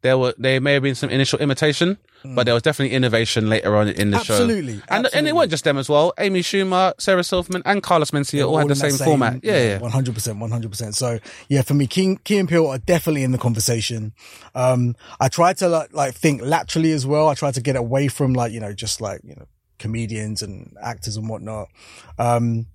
there 0.01 0.17
were 0.17 0.33
there 0.37 0.59
may 0.59 0.73
have 0.73 0.83
been 0.83 0.95
some 0.95 1.09
initial 1.09 1.39
imitation, 1.39 1.97
but 2.23 2.45
there 2.45 2.53
was 2.53 2.63
definitely 2.63 2.95
innovation 2.95 3.49
later 3.49 3.75
on 3.75 3.87
in 3.87 4.11
the 4.11 4.19
show. 4.23 4.33
Absolutely, 4.33 4.73
and 4.73 4.81
and 4.89 5.05
it 5.05 5.07
absolutely. 5.07 5.33
wasn't 5.33 5.51
just 5.51 5.63
them 5.63 5.77
as 5.77 5.89
well. 5.89 6.13
Amy 6.17 6.41
Schumer, 6.41 6.93
Sarah 6.99 7.23
Silverman, 7.23 7.61
and 7.65 7.83
Carlos 7.83 8.11
Mencia 8.11 8.47
all, 8.47 8.57
had 8.57 8.67
the 8.67 8.73
that 8.73 8.91
same, 8.91 9.05
format. 9.05 9.43
Yeah, 9.43 9.63
yeah. 9.63 9.77
One 9.79 9.91
hundred 9.91 10.15
percent, 10.15 10.39
one 10.39 10.49
hundred 10.49 10.71
percent. 10.71 10.95
So 10.95 11.19
yeah, 11.49 11.61
for 11.61 11.75
me, 11.75 11.87
Key, 11.87 12.17
Key 12.23 12.39
and 12.39 12.49
Peele 12.49 12.67
are 12.67 12.79
definitely 12.79 13.23
in 13.23 13.31
the 13.31 13.37
conversation. 13.37 14.13
Um, 14.55 14.95
I 15.19 15.29
tried 15.29 15.57
to 15.57 15.69
like, 15.69 15.93
like 15.93 16.15
think 16.15 16.41
laterally 16.41 16.91
as 16.93 17.05
well. 17.05 17.27
I 17.27 17.35
tried 17.35 17.53
to 17.55 17.61
get 17.61 17.75
away 17.75 18.07
from 18.07 18.33
like 18.33 18.51
you 18.51 18.59
know 18.59 18.73
just 18.73 19.01
like 19.01 19.21
you 19.23 19.35
know 19.35 19.45
comedians 19.77 20.41
and 20.41 20.75
actors 20.81 21.17
and 21.17 21.29
whatnot. 21.29 21.69
Um, 22.17 22.65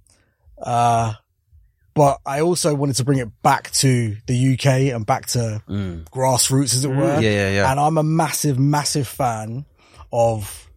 uh, 0.59 1.15
but 1.97 2.21
I 2.27 2.41
also 2.43 2.75
wanted 2.75 2.97
to 2.97 3.05
bring 3.05 3.19
it 3.19 3.31
back 3.43 3.71
to 3.83 4.17
the 4.27 4.53
UK 4.53 4.95
and 4.95 5.05
back 5.07 5.27
to 5.29 5.63
grassroots, 6.13 6.75
as 6.75 6.85
it 6.85 6.89
were. 6.89 7.17
Mm. 7.17 7.23
Yeah, 7.23 7.31
yeah, 7.31 7.51
yeah. 7.51 7.71
And 7.71 7.81
I'm 7.81 7.97
a 7.99 8.03
massive, 8.05 8.59
massive 8.59 9.09
fan 9.09 9.65
of 10.13 10.69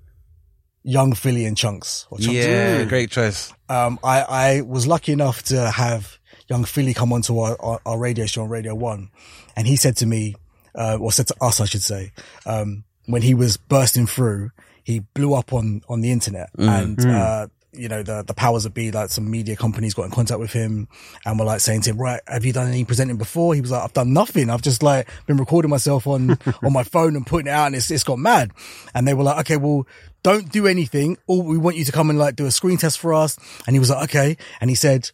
Yung 0.83 1.13
Filly 1.13 1.45
and 1.45 1.57
Chunkz. 1.57 2.05
Or 2.09 2.17
Chunkz 2.17 2.33
Yeah, 2.33 2.83
great 2.85 3.11
choice. 3.11 3.53
um, 3.67 3.99
I, 4.03 4.21
I 4.21 4.61
was 4.61 4.87
lucky 4.87 5.11
enough 5.11 5.43
to 5.43 5.69
have 5.69 6.17
Yung 6.47 6.63
Filly 6.63 6.93
come 6.93 7.11
onto 7.13 7.37
our, 7.37 7.55
our, 7.61 7.81
our 7.85 7.99
radio 7.99 8.25
show 8.25 8.43
on 8.43 8.49
Radio 8.49 8.73
One. 8.73 9.09
And 9.55 9.67
he 9.67 9.75
said 9.75 9.97
to 9.97 10.05
me, 10.05 10.35
uh, 10.73 10.97
or 10.99 11.11
said 11.11 11.27
to 11.27 11.35
us, 11.41 11.59
I 11.59 11.65
should 11.65 11.83
say, 11.83 12.13
um, 12.45 12.85
when 13.07 13.21
he 13.21 13.33
was 13.33 13.57
bursting 13.57 14.07
through, 14.07 14.51
he 14.83 15.01
blew 15.13 15.33
up 15.33 15.51
on, 15.51 15.81
on 15.89 15.99
the 16.01 16.11
internet 16.11 16.49
and, 16.57 17.05
uh, 17.05 17.47
you 17.71 17.87
know, 17.87 18.01
the, 18.01 18.23
the 18.23 18.33
powers 18.33 18.63
that 18.63 18.73
be, 18.73 18.91
like 18.91 19.09
some 19.09 19.29
media 19.29 19.55
companies 19.55 19.93
got 19.93 20.03
in 20.03 20.11
contact 20.11 20.39
with 20.39 20.51
him 20.51 20.87
and 21.25 21.37
were 21.37 21.45
like 21.45 21.59
saying 21.59 21.81
to 21.81 21.91
him, 21.91 21.97
right, 21.97 22.21
have 22.27 22.45
you 22.45 22.53
done 22.53 22.67
any 22.67 22.83
presenting 22.83 23.17
before? 23.17 23.53
He 23.53 23.61
was 23.61 23.71
like, 23.71 23.83
I've 23.83 23.93
done 23.93 24.13
nothing. 24.13 24.49
I've 24.49 24.61
just 24.61 24.81
like 24.81 25.07
been 25.27 25.37
recording 25.37 25.69
myself 25.69 26.07
on, 26.07 26.31
on 26.63 26.73
my 26.73 26.83
phone 26.83 27.15
and 27.15 27.25
putting 27.25 27.47
it 27.47 27.51
out 27.51 27.67
and 27.67 27.75
it's, 27.75 27.91
it's 27.91 28.03
gone 28.03 28.21
mad. 28.21 28.51
And 28.93 29.07
they 29.07 29.13
were 29.13 29.23
like, 29.23 29.39
okay, 29.41 29.57
well, 29.57 29.87
don't 30.23 30.51
do 30.51 30.67
anything. 30.67 31.17
All 31.27 31.43
we 31.43 31.57
want 31.57 31.77
you 31.77 31.85
to 31.85 31.91
come 31.91 32.09
and 32.09 32.17
like 32.17 32.35
do 32.35 32.45
a 32.45 32.51
screen 32.51 32.77
test 32.77 32.99
for 32.99 33.13
us. 33.13 33.37
And 33.67 33.75
he 33.75 33.79
was 33.79 33.89
like, 33.89 34.09
okay. 34.09 34.37
And 34.59 34.69
he 34.69 34.75
said, 34.75 35.11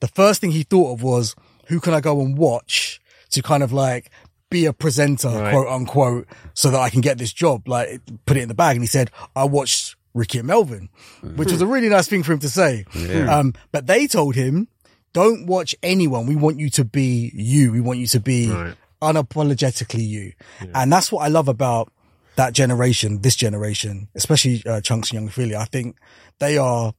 the 0.00 0.08
first 0.08 0.40
thing 0.40 0.52
he 0.52 0.62
thought 0.62 0.92
of 0.92 1.02
was, 1.02 1.34
who 1.66 1.80
can 1.80 1.94
I 1.94 2.00
go 2.00 2.20
and 2.20 2.38
watch 2.38 3.00
to 3.30 3.42
kind 3.42 3.62
of 3.62 3.72
like 3.72 4.10
be 4.50 4.66
a 4.66 4.72
presenter, 4.72 5.28
quote 5.50 5.66
unquote, 5.68 6.28
so 6.54 6.70
that 6.70 6.80
I 6.80 6.90
can 6.90 7.00
get 7.00 7.18
this 7.18 7.32
job, 7.32 7.66
like 7.66 8.00
put 8.26 8.36
it 8.36 8.42
in 8.42 8.48
the 8.48 8.54
bag. 8.54 8.76
And 8.76 8.82
he 8.82 8.86
said, 8.86 9.10
I 9.34 9.44
watched 9.44 9.95
Ricky 10.16 10.38
and 10.38 10.46
Melvin, 10.48 10.88
which 11.36 11.52
was 11.52 11.60
a 11.60 11.66
really 11.66 11.88
nice 11.88 12.08
thing 12.08 12.22
for 12.24 12.32
him 12.32 12.40
to 12.40 12.48
say. 12.48 12.84
Um, 13.28 13.52
but 13.70 13.86
they 13.86 14.06
told 14.08 14.34
him, 14.34 14.66
don't 15.12 15.46
watch 15.46 15.74
anyone. 15.82 16.26
We 16.26 16.36
want 16.36 16.58
you 16.58 16.70
to 16.70 16.84
be 16.84 17.30
you. 17.34 17.70
We 17.72 17.80
want 17.80 17.98
you 18.00 18.06
to 18.08 18.20
be 18.20 18.48
unapologetically 19.02 20.06
you. 20.06 20.32
And 20.74 20.92
that's 20.92 21.12
what 21.12 21.22
I 21.24 21.28
love 21.28 21.48
about 21.48 21.92
that 22.36 22.52
generation, 22.52 23.20
this 23.20 23.36
generation, 23.36 24.08
especially 24.14 24.62
uh, 24.66 24.80
Chunkz 24.80 25.10
and 25.10 25.20
Yung 25.20 25.28
Filly. 25.28 25.56
I 25.56 25.64
think 25.64 25.96
they 26.38 26.58
are 26.58 26.92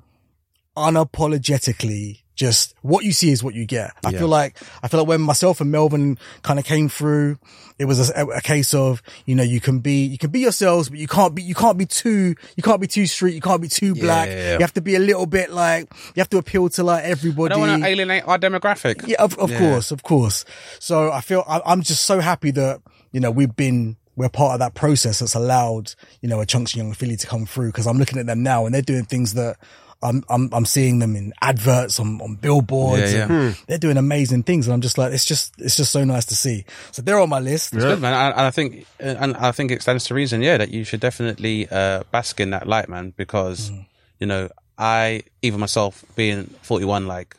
unapologetically 0.76 2.22
just 2.38 2.74
what 2.84 3.04
you 3.04 3.12
see 3.12 3.32
is 3.32 3.44
what 3.44 3.56
you 3.56 3.66
get. 3.66 3.92
I 4.06 4.12
feel 4.14 4.28
like, 4.30 4.58
I 4.84 4.88
feel 4.88 5.00
like 5.02 5.10
when 5.10 5.22
myself 5.22 5.60
and 5.60 5.72
Melvin 5.72 6.18
kind 6.44 6.60
of 6.60 6.66
came 6.66 6.88
through, 6.88 7.40
it 7.80 7.86
was 7.86 8.10
a, 8.12 8.26
a 8.28 8.42
case 8.42 8.74
of, 8.76 9.02
you 9.26 9.34
know, 9.36 9.44
you 9.44 9.60
can 9.60 9.80
be, 9.80 10.06
you 10.06 10.18
can 10.20 10.30
be 10.30 10.40
yourselves, 10.40 10.88
but 10.88 11.00
you 11.00 11.08
can't 11.08 11.34
be, 11.36 11.42
you 11.42 11.56
can't 11.56 11.78
be 11.78 11.86
too, 11.88 12.36
you 12.56 12.64
can't 12.64 12.80
be 12.80 12.88
too 12.88 13.08
street, 13.08 13.34
you 13.34 13.42
can't 13.42 13.62
be 13.62 13.68
too 13.68 13.96
black. 13.96 14.30
yeah, 14.30 14.36
yeah. 14.36 14.54
You 14.54 14.60
have 14.60 14.74
to 14.76 14.82
be 14.82 14.96
a 14.96 15.00
little 15.00 15.26
bit 15.26 15.50
like, 15.52 15.92
you 16.16 16.22
have 16.22 16.30
to 16.30 16.38
appeal 16.38 16.70
to 16.70 16.84
like 16.84 17.04
I 17.04 17.08
everybody. 17.08 17.50
don't 17.56 17.62
want 17.68 17.82
to 17.84 17.88
alienate 17.90 18.28
our 18.28 18.38
demographic. 18.38 19.06
Yeah, 19.08 19.22
of, 19.22 19.38
of 19.40 19.50
Yeah. 19.50 19.58
course, 19.60 19.92
of 19.92 20.04
course. 20.04 20.46
So 20.80 21.12
I 21.12 21.22
feel 21.22 21.44
I, 21.48 21.60
I'm 21.66 21.82
just 21.82 22.04
so 22.06 22.20
happy 22.20 22.52
that 22.52 22.82
you 23.12 23.20
know 23.20 23.32
we've 23.32 23.56
been 23.56 23.98
we're 24.16 24.30
part 24.30 24.54
of 24.54 24.60
that 24.60 24.74
process 24.76 25.20
that's 25.20 25.34
allowed 25.36 25.94
you 26.22 26.30
know 26.30 26.40
a 26.42 26.46
Chunkz 26.46 26.76
Yung 26.76 26.94
Filly 26.94 27.16
to 27.18 27.26
come 27.28 27.46
through 27.48 27.68
because 27.70 27.88
I'm 27.88 27.98
looking 27.98 28.20
at 28.20 28.26
them 28.28 28.44
now 28.44 28.66
and 28.68 28.76
they're 28.76 28.82
doing 28.84 29.06
things 29.06 29.34
that. 29.34 29.58
I'm, 30.02 30.24
I'm, 30.30 30.50
I'm 30.54 30.66
seeing 30.66 31.00
them 31.00 31.16
in 31.16 31.34
adverts 31.41 32.00
on, 32.00 32.22
on 32.22 32.36
billboards. 32.36 33.14
Yeah, 33.14 33.28
yeah. 33.28 33.32
and 33.32 33.58
They're 33.68 33.78
doing 33.78 33.98
amazing 33.98 34.43
things. 34.43 34.68
And 34.68 34.74
I'm 34.74 34.82
just 34.82 34.98
like, 34.98 35.12
it's 35.14 35.26
just, 35.26 35.60
it's 35.60 35.76
just 35.76 35.91
so 35.91 36.04
nice 36.04 36.26
to 36.26 36.36
see. 36.36 36.66
So 36.91 37.02
they're 37.02 37.20
on 37.20 37.30
my 37.30 37.39
list. 37.39 37.74
It's 37.74 37.84
good, 37.84 38.00
man. 38.00 38.14
And 38.14 38.34
and 38.38 38.45
I 38.45 38.52
think, 38.52 38.86
and 39.00 39.36
I 39.36 39.52
think 39.52 39.72
it 39.72 39.82
stands 39.82 40.06
to 40.06 40.14
reason, 40.14 40.41
yeah, 40.41 40.58
that 40.58 40.70
you 40.70 40.84
should 40.84 41.00
definitely 41.00 41.68
uh, 41.70 42.04
bask 42.12 42.39
in 42.39 42.52
that 42.52 42.68
light, 42.68 42.89
man. 42.89 43.14
Because 43.18 43.72
you 44.20 44.28
know, 44.28 44.50
I 44.78 45.24
even 45.41 45.60
myself 45.60 46.04
being 46.16 46.45
forty 46.62 46.86
one, 46.86 47.08
like 47.08 47.36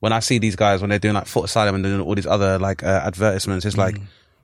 when 0.00 0.12
I 0.12 0.20
see 0.20 0.38
these 0.38 0.56
guys 0.56 0.80
when 0.80 0.90
they're 0.90 0.98
doing 0.98 1.14
like 1.14 1.26
Foot 1.26 1.44
Asylum 1.44 1.74
and 1.74 1.84
doing 1.84 2.00
all 2.00 2.14
these 2.14 2.26
other 2.26 2.58
like 2.58 2.82
uh, 2.82 3.02
advertisements, 3.04 3.66
it's 3.66 3.76
like 3.76 3.96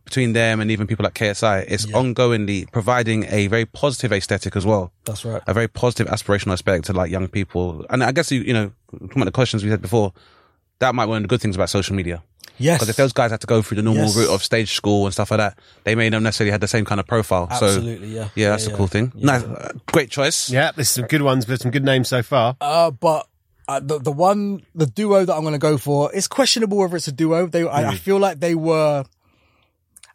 between 0.07 0.33
them 0.33 0.61
and 0.61 0.71
even 0.71 0.87
people 0.87 1.05
like 1.05 1.13
KSI, 1.15 1.67
it's 1.69 1.85
ongoingly 1.87 2.71
providing 2.73 3.27
a 3.29 3.49
very 3.49 3.67
positive 3.67 4.13
aesthetic 4.13 4.57
as 4.57 4.65
well. 4.65 4.93
That's 5.05 5.25
right. 5.25 5.43
A 5.47 5.53
very 5.53 5.69
positive 5.69 6.07
aspirational 6.07 6.53
aspect 6.53 6.87
to 6.87 6.93
like 6.95 7.11
young 7.11 7.29
people. 7.29 7.85
And 7.91 8.03
I 8.03 8.13
guess 8.13 8.31
you, 8.33 8.41
you 8.41 8.55
know, 8.55 8.73
talking 8.93 9.11
about 9.17 9.25
the 9.27 9.33
questions 9.33 9.63
we 9.65 9.71
had 9.71 9.83
before, 9.83 10.15
that 10.79 10.95
might 10.95 11.07
be 11.07 11.11
one 11.11 11.17
of 11.19 11.23
the 11.25 11.29
good 11.29 11.43
things 11.43 11.57
about 11.57 11.69
social 11.71 11.95
media. 11.97 12.23
Yes. 12.59 12.79
Because 12.79 12.89
if 12.89 12.97
those 12.97 13.13
guys 13.13 13.31
had 13.33 13.41
to 13.43 13.47
go 13.47 13.61
through 13.61 13.77
the 13.77 13.83
normal 13.83 14.05
Yes. 14.05 14.17
route 14.17 14.31
of 14.31 14.43
stage 14.43 14.73
school 14.73 15.05
and 15.05 15.13
stuff 15.13 15.31
like 15.31 15.39
that, 15.39 15.59
they 15.85 15.95
may 15.95 16.09
not 16.09 16.23
necessarily 16.23 16.53
have 16.53 16.61
the 16.63 16.69
same 16.69 16.85
kind 16.87 17.01
of 17.01 17.07
profile. 17.07 17.49
Absolutely, 17.51 18.09
so, 18.09 18.15
yeah. 18.15 18.29
yeah, 18.35 18.51
that's 18.51 18.67
Yeah, 18.67 18.73
a 18.73 18.77
cool 18.77 18.87
yeah. 18.87 18.91
thing. 18.91 19.13
Nice, 19.15 19.43
uh, 19.43 19.73
great 19.93 20.11
choice. 20.11 20.49
Yeah, 20.49 20.71
there's 20.75 20.89
some 20.89 21.07
good 21.07 21.23
ones, 21.23 21.45
but 21.45 21.61
some 21.61 21.71
good 21.71 21.85
names 21.85 22.09
so 22.09 22.23
far. 22.23 22.57
Uh, 22.61 22.91
but 22.93 23.27
uh, 23.69 23.81
the 23.81 23.99
the 23.99 24.13
one 24.13 24.63
the 24.75 24.87
duo 24.87 25.25
that 25.25 25.35
I'm 25.35 25.43
going 25.43 25.53
to 25.53 25.59
go 25.59 25.77
for 25.77 26.11
it's 26.15 26.29
questionable 26.29 26.79
whether 26.79 26.97
it's 26.97 27.09
a 27.09 27.13
duo. 27.13 27.47
They 27.47 27.67
I, 27.67 27.89
I 27.91 27.95
feel 27.97 28.19
like 28.19 28.39
they 28.41 28.55
were. 28.55 29.05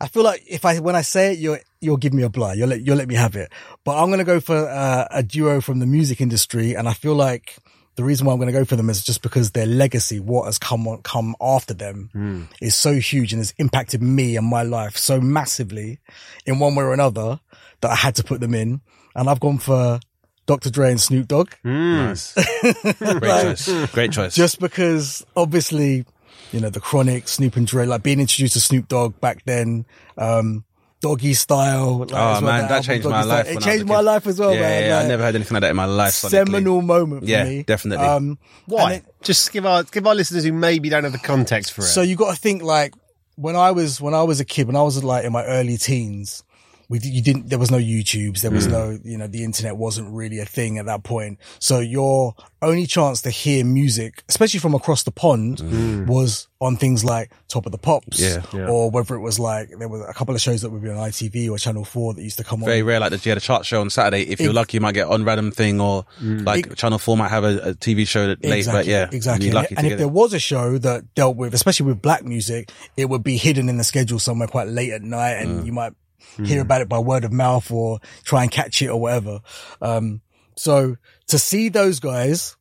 I 0.01 0.07
feel 0.07 0.23
like 0.23 0.43
if 0.47 0.65
I 0.65 0.79
when 0.79 0.95
I 0.95 1.01
say 1.01 1.33
it, 1.33 1.39
you'll 1.39 1.57
you'll 1.79 1.97
give 1.97 2.13
me 2.13 2.23
a 2.23 2.29
blah. 2.29 2.51
You'll 2.53 2.69
let 2.69 2.81
you'll 2.85 2.97
let 2.97 3.07
me 3.07 3.15
have 3.15 3.35
it. 3.35 3.51
But 3.83 3.97
I'm 4.01 4.07
going 4.07 4.19
to 4.19 4.25
go 4.25 4.39
for 4.39 4.55
uh, 4.69 5.07
a 5.11 5.23
duo 5.23 5.61
from 5.61 5.79
the 5.79 5.85
music 5.85 6.21
industry, 6.21 6.73
and 6.75 6.87
I 6.89 6.93
feel 6.93 7.15
like 7.15 7.57
the 7.95 8.03
reason 8.03 8.25
why 8.25 8.33
I'm 8.33 8.39
going 8.39 8.51
to 8.51 8.57
go 8.57 8.63
for 8.65 8.75
them 8.77 8.89
is 8.89 9.03
just 9.03 9.21
because 9.21 9.51
their 9.51 9.65
legacy, 9.65 10.19
what 10.19 10.45
has 10.45 10.57
come 10.57 10.87
on 10.87 11.01
come 11.03 11.35
after 11.41 11.73
them, 11.73 12.47
is 12.61 12.73
so 12.75 12.93
huge 12.93 13.33
and 13.33 13.39
has 13.39 13.53
impacted 13.57 14.01
me 14.01 14.37
and 14.37 14.47
my 14.47 14.63
life 14.63 14.97
so 14.97 15.19
massively 15.19 15.99
in 16.45 16.57
one 16.59 16.73
way 16.75 16.83
or 16.83 16.93
another 16.93 17.39
that 17.81 17.91
I 17.91 17.95
had 17.95 18.15
to 18.15 18.23
put 18.23 18.39
them 18.39 18.53
in. 18.55 18.81
And 19.13 19.29
I've 19.29 19.41
gone 19.41 19.57
for 19.57 19.99
Dr. 20.45 20.69
Dre 20.69 20.91
and 20.91 21.01
Snoop 21.01 21.27
Dogg. 21.27 21.51
Nice. 21.63 22.33
great 22.99 23.21
choice. 23.21 23.91
Great 23.91 24.11
choice. 24.13 24.35
just 24.35 24.59
because 24.59 25.25
obviously, 25.35 26.05
you 26.51 26.59
know, 26.59 26.69
the 26.69 26.79
chronic 26.79 27.27
Snoop 27.27 27.55
and 27.55 27.65
Dre, 27.67 27.85
like 27.85 28.03
being 28.03 28.19
introduced 28.19 28.53
to 28.53 28.59
Snoop 28.59 28.87
Dogg 28.87 29.19
back 29.21 29.43
then, 29.45 29.85
um, 30.17 30.63
Doggy 31.01 31.33
Style. 31.33 31.99
Like, 31.99 32.11
Oh 32.11 32.15
well, 32.15 32.41
man, 32.41 32.61
the 32.63 32.67
that 32.67 32.83
changed 32.83 33.03
Doggy 33.03 33.13
my 33.15 33.21
Style. 33.21 33.37
life. 33.37 33.45
It 33.45 33.47
when 33.47 33.51
I 33.51 33.55
was 33.57 33.65
changed 33.65 33.87
my 33.87 33.95
kid. 33.95 34.01
life 34.05 34.27
as 34.27 34.39
well, 34.39 34.53
yeah, 34.53 34.59
man. 34.61 34.83
Yeah, 34.83 34.95
I 34.95 34.99
Like, 34.99 35.07
never 35.07 35.23
heard 35.23 35.35
anything 35.35 35.53
like 35.55 35.61
that 35.61 35.69
in 35.71 35.75
my 35.75 35.85
life. 35.85 36.13
sonically. 36.13 36.29
seminal 36.29 36.81
moment. 36.81 37.23
For 37.23 37.29
Yeah, 37.29 37.43
me. 37.45 37.63
definitely. 37.63 38.05
Um, 38.05 38.37
Why? 38.67 38.93
it- 38.93 39.05
Just 39.23 39.51
give 39.51 39.65
our 39.65 39.83
give 39.83 40.05
our 40.05 40.15
listeners 40.15 40.43
who 40.43 40.53
maybe 40.53 40.89
don't 40.89 41.03
have 41.03 41.13
the 41.13 41.17
context 41.19 41.73
for 41.73 41.81
it. 41.81 41.85
So 41.85 42.01
you 42.01 42.15
got 42.15 42.33
to 42.35 42.39
think 42.39 42.61
like 42.63 42.93
when 43.35 43.55
I 43.55 43.71
was 43.71 43.99
when 44.01 44.13
I 44.13 44.23
was 44.23 44.39
a 44.39 44.45
kid, 44.45 44.67
when 44.67 44.75
I 44.75 44.81
was 44.83 45.03
like 45.03 45.25
in 45.25 45.31
my 45.31 45.43
early 45.45 45.77
teens, 45.77 46.43
we 46.91 46.99
you 46.99 47.21
didn't 47.23 47.49
there 47.49 47.57
was 47.57 47.71
no 47.71 47.77
YouTubes, 47.77 48.41
there 48.41 48.51
was 48.51 48.67
Mm. 48.67 48.71
no 48.71 48.99
you 49.03 49.17
know 49.17 49.27
the 49.27 49.43
internet 49.43 49.77
wasn't 49.77 50.07
really 50.13 50.39
a 50.39 50.45
thing 50.45 50.77
at 50.77 50.85
that 50.87 51.03
point. 51.03 51.39
So 51.59 51.79
your 51.79 52.35
only 52.61 52.85
chance 52.85 53.21
to 53.23 53.29
hear 53.31 53.65
music, 53.65 54.23
especially 54.29 54.59
from 54.59 54.75
across 54.75 55.01
the 55.03 55.11
pond, 55.11 55.61
was 56.07 56.47
on 56.59 56.77
things 56.77 57.03
like 57.03 57.31
Top 57.47 57.65
of 57.65 57.71
the 57.71 57.77
Pops, 57.79 58.19
Mm. 58.21 58.53
Yeah. 58.53 58.59
Yeah. 58.59 58.67
or 58.67 58.91
whether 58.91 59.15
it 59.15 59.19
was 59.21 59.39
like 59.39 59.69
there 59.79 59.87
was 59.87 60.01
a 60.07 60.13
couple 60.13 60.35
of 60.35 60.41
shows 60.41 60.61
that 60.61 60.69
would 60.69 60.83
be 60.83 60.89
on 60.89 60.97
ITV 60.97 61.49
or 61.49 61.57
Channel 61.57 61.85
Four 61.85 62.13
that 62.13 62.21
used 62.21 62.37
to 62.37 62.43
come 62.43 62.59
Very 62.63 62.81
on. 62.81 62.85
rare, 62.87 62.99
like 62.99 63.11
that. 63.11 63.25
You 63.25 63.31
had 63.31 63.37
a 63.37 63.41
chart 63.41 63.65
show 63.65 63.81
on 63.81 63.89
Saturday. 63.89 64.23
If 64.29 64.39
you're 64.41 64.53
lucky, 64.53 64.77
you 64.77 64.81
might 64.81 64.93
get 64.93 65.07
on 65.07 65.23
random 65.23 65.51
thing, 65.51 65.81
or 65.81 66.05
like 66.21 66.75
Channel 66.75 66.99
Four 66.99 67.17
might 67.17 67.29
have 67.29 67.43
a, 67.45 67.57
a 67.69 67.73
TV 67.73 68.07
show 68.07 68.27
that 68.27 68.43
late. 68.43 68.65
But 68.67 68.85
yeah, 68.85 69.07
exactly. 69.11 69.47
And, 69.49 69.57
and 69.77 69.87
if 69.87 69.97
there 69.97 70.07
it. 70.07 70.11
was 70.11 70.33
a 70.33 70.39
show 70.39 70.77
that 70.77 71.15
dealt 71.15 71.35
with, 71.37 71.53
especially 71.55 71.87
with 71.87 72.01
black 72.01 72.23
music, 72.25 72.69
it 72.97 73.05
would 73.05 73.23
be 73.23 73.37
hidden 73.37 73.69
in 73.69 73.77
the 73.77 73.83
schedule 73.83 74.19
somewhere 74.19 74.47
quite 74.47 74.67
late 74.67 74.91
at 74.91 75.01
night, 75.01 75.37
Mm. 75.37 75.41
and 75.43 75.65
you 75.65 75.71
might 75.71 75.93
hear 76.43 76.61
about 76.61 76.81
it 76.81 76.89
by 76.89 76.99
word 76.99 77.23
of 77.23 77.31
mouth 77.31 77.71
or 77.71 77.99
try 78.23 78.43
and 78.43 78.51
catch 78.51 78.81
it 78.81 78.87
or 78.87 78.99
whatever. 78.99 79.41
Um, 79.81 80.21
so 80.55 80.97
to 81.27 81.39
see 81.39 81.69
those 81.69 81.99
guys 81.99 82.55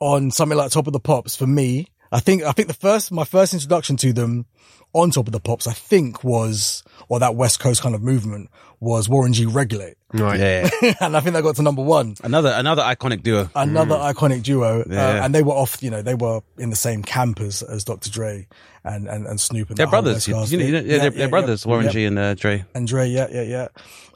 on 0.00 0.30
something 0.30 0.56
like 0.56 0.70
Top 0.70 0.86
of 0.86 0.92
the 0.92 1.00
Pops 1.00 1.36
for 1.36 1.46
me, 1.46 1.88
I 2.12 2.20
think 2.20 2.42
I 2.42 2.52
think 2.52 2.68
the 2.68 2.74
first 2.74 3.12
my 3.12 3.24
first 3.24 3.54
introduction 3.54 3.96
to 3.98 4.12
them 4.12 4.46
on 4.92 5.10
Top 5.10 5.26
of 5.26 5.32
the 5.32 5.40
Pops, 5.40 5.66
I 5.66 5.72
think 5.72 6.24
was 6.24 6.82
or 7.08 7.20
that 7.20 7.36
West 7.36 7.60
Coast 7.60 7.82
kind 7.82 7.94
of 7.94 8.02
movement 8.02 8.50
was 8.80 9.08
Warren 9.08 9.32
G. 9.32 9.46
Regulate, 9.46 9.96
right. 10.12 10.38
yeah, 10.40 10.70
and 11.00 11.16
I 11.16 11.20
think 11.20 11.34
they 11.34 11.42
got 11.42 11.56
to 11.56 11.62
number 11.62 11.82
one. 11.82 12.14
another 12.22 12.52
another 12.54 12.82
iconic 12.82 13.22
duo. 13.22 13.50
another 13.54 13.94
iconic 13.96 14.42
duo, 14.42 14.82
uh, 14.82 15.20
and 15.22 15.34
they 15.34 15.42
were 15.42 15.52
off. 15.54 15.82
You 15.82 15.90
know, 15.90 16.02
they 16.02 16.14
were 16.14 16.40
in 16.58 16.70
the 16.70 16.76
same 16.76 17.02
camp 17.02 17.40
as, 17.40 17.62
as 17.62 17.84
Dr. 17.84 18.10
Dre 18.10 18.46
and 18.84 19.08
and, 19.08 19.26
and 19.26 19.40
Snoop. 19.40 19.68
And 19.70 19.76
They're 19.76 19.86
brothers. 19.86 20.26
You, 20.26 20.34
Coast 20.34 20.52
you 20.52 20.58
know, 20.58 20.64
thing. 20.64 20.90
yeah, 20.90 20.98
they're, 20.98 21.10
they're 21.10 21.28
brothers. 21.28 21.66
Warren 21.66 21.86
yeah. 21.86 21.90
G 21.92 22.04
and 22.04 22.18
uh, 22.18 22.34
Dre. 22.34 22.64
and 22.74 22.86
Dre. 22.86 23.08
Yeah, 23.08 23.28
yeah, 23.30 23.42
yeah. 23.42 23.68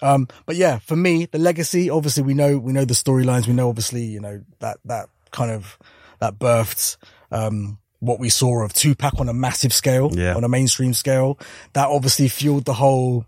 Um, 0.02 0.28
but 0.46 0.56
yeah, 0.56 0.78
for 0.78 0.96
me, 0.96 1.26
the 1.26 1.38
legacy. 1.38 1.90
Obviously, 1.90 2.22
we 2.22 2.34
know 2.34 2.58
we 2.58 2.72
know 2.72 2.84
the 2.84 2.94
storylines. 2.94 3.46
We 3.46 3.52
know 3.54 3.68
obviously, 3.68 4.04
you 4.04 4.20
know 4.20 4.42
that 4.60 4.78
that 4.84 5.08
kind 5.30 5.50
of 5.50 5.78
that 6.20 6.38
birthed. 6.38 6.96
Um, 7.30 7.78
what 8.00 8.20
we 8.20 8.28
saw 8.28 8.62
of 8.62 8.74
Tupac 8.74 9.18
on 9.18 9.30
a 9.30 9.32
massive 9.32 9.72
scale, 9.72 10.10
Yeah. 10.12 10.34
on 10.34 10.44
a 10.44 10.48
mainstream 10.48 10.92
scale, 10.92 11.38
that 11.72 11.88
obviously 11.88 12.28
fueled 12.28 12.66
the 12.66 12.74
whole, 12.74 13.24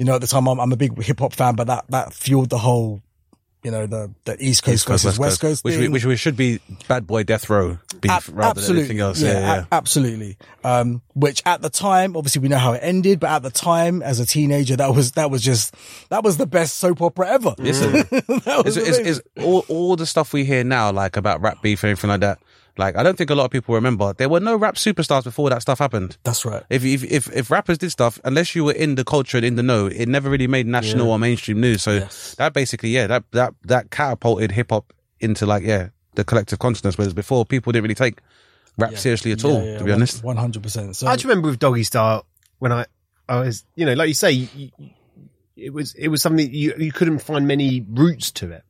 you 0.00 0.06
know, 0.06 0.14
at 0.14 0.22
the 0.22 0.26
time 0.26 0.48
I'm, 0.48 0.58
I'm 0.58 0.72
a 0.72 0.76
big 0.76 1.00
hip 1.02 1.18
hop 1.20 1.34
fan, 1.34 1.56
but 1.56 1.66
that, 1.66 1.84
that 1.90 2.14
fueled 2.14 2.48
the 2.48 2.56
whole, 2.56 3.02
you 3.62 3.70
know, 3.70 3.86
the, 3.86 4.10
the 4.24 4.34
East 4.42 4.62
Coast 4.62 4.88
versus 4.88 5.18
West 5.18 5.42
Coast, 5.42 5.62
which, 5.62 5.76
we, 5.76 5.88
which 5.88 6.06
we 6.06 6.16
should 6.16 6.38
be 6.38 6.58
Bad 6.88 7.06
Boy 7.06 7.22
Death 7.22 7.50
Row 7.50 7.76
beef 8.00 8.10
Ab- 8.10 8.22
rather 8.32 8.62
than 8.62 8.78
anything 8.78 9.00
else. 9.00 9.20
Yeah, 9.20 9.32
yeah. 9.32 9.64
a- 9.70 9.74
absolutely. 9.74 10.38
Um, 10.64 11.02
which 11.12 11.42
at 11.44 11.60
the 11.60 11.68
time, 11.68 12.16
obviously 12.16 12.40
we 12.40 12.48
know 12.48 12.56
how 12.56 12.72
it 12.72 12.80
ended, 12.82 13.20
but 13.20 13.28
at 13.28 13.42
the 13.42 13.50
time, 13.50 14.02
as 14.02 14.20
a 14.20 14.24
teenager, 14.24 14.74
that 14.76 14.94
was 14.94 15.12
that 15.12 15.30
was 15.30 15.42
just 15.42 15.74
that 16.08 16.24
was 16.24 16.38
the 16.38 16.46
best 16.46 16.78
soap 16.78 17.02
opera 17.02 17.28
ever. 17.28 17.54
Listen, 17.58 17.92
That 18.46 18.62
was 18.64 18.78
it's, 18.78 18.88
it's, 18.88 18.98
amazing. 19.00 19.24
all, 19.42 19.66
all 19.68 19.96
the 19.96 20.06
stuff 20.06 20.32
we 20.32 20.46
hear 20.46 20.64
now, 20.64 20.90
like 20.92 21.18
about 21.18 21.42
rap 21.42 21.60
beef 21.60 21.84
and 21.84 21.90
everything 21.90 22.08
like 22.08 22.20
that. 22.20 22.38
Like, 22.78 22.96
I 22.96 23.02
don't 23.02 23.16
think 23.18 23.30
a 23.30 23.34
lot 23.34 23.44
of 23.46 23.50
people 23.50 23.74
remember 23.74 24.12
there 24.14 24.28
were 24.28 24.40
no 24.40 24.56
rap 24.56 24.76
superstars 24.76 25.24
before 25.24 25.50
that 25.50 25.62
stuff 25.62 25.78
happened. 25.78 26.16
That's 26.24 26.44
right. 26.44 26.62
If, 26.70 26.84
if 26.84 27.04
if 27.04 27.34
if 27.36 27.50
rappers 27.50 27.78
did 27.78 27.90
stuff, 27.90 28.18
unless 28.24 28.54
you 28.54 28.64
were 28.64 28.72
in 28.72 28.94
the 28.94 29.04
culture 29.04 29.36
and 29.38 29.44
in 29.46 29.56
the 29.56 29.62
know, 29.62 29.86
it 29.86 30.08
never 30.08 30.30
really 30.30 30.46
made 30.46 30.66
national 30.66 31.10
or 31.10 31.18
mainstream 31.18 31.60
news. 31.60 31.82
So 31.82 32.00
that 32.38 32.52
basically, 32.54 32.90
yeah, 32.90 33.06
that 33.08 33.24
that 33.32 33.54
that 33.64 33.90
catapulted 33.90 34.52
hip 34.52 34.70
hop 34.70 34.92
into 35.20 35.46
like 35.46 35.62
yeah 35.64 35.88
the 36.14 36.24
collective 36.24 36.58
consciousness. 36.58 36.96
Whereas 36.96 37.12
before, 37.14 37.44
people 37.44 37.72
didn't 37.72 37.84
really 37.84 37.94
take 37.94 38.20
rap 38.78 38.96
seriously 38.96 39.32
at 39.32 39.44
all. 39.44 39.60
to 39.78 39.84
be 39.84 39.92
honest, 39.92 40.24
one 40.24 40.36
hundred 40.36 40.62
percent. 40.62 40.96
So 40.96 41.06
I 41.06 41.14
just 41.16 41.24
remember 41.24 41.48
with 41.48 41.58
Doggy 41.58 41.82
Style 41.84 42.24
when 42.60 42.72
I, 42.72 42.86
I 43.28 43.40
was, 43.40 43.64
you 43.74 43.84
know, 43.86 43.92
like 43.94 44.08
you 44.08 44.14
say, 44.14 44.30
you, 44.32 44.48
you- 44.54 44.90
it 45.56 45.74
was 45.74 45.92
it 45.94 46.08
was 46.08 46.22
something 46.22 46.50
you 46.54 46.72
you 46.78 46.90
couldn't 46.90 47.18
find 47.18 47.46
many 47.46 47.84
roots 47.86 48.30
to 48.32 48.50
it. 48.52 48.62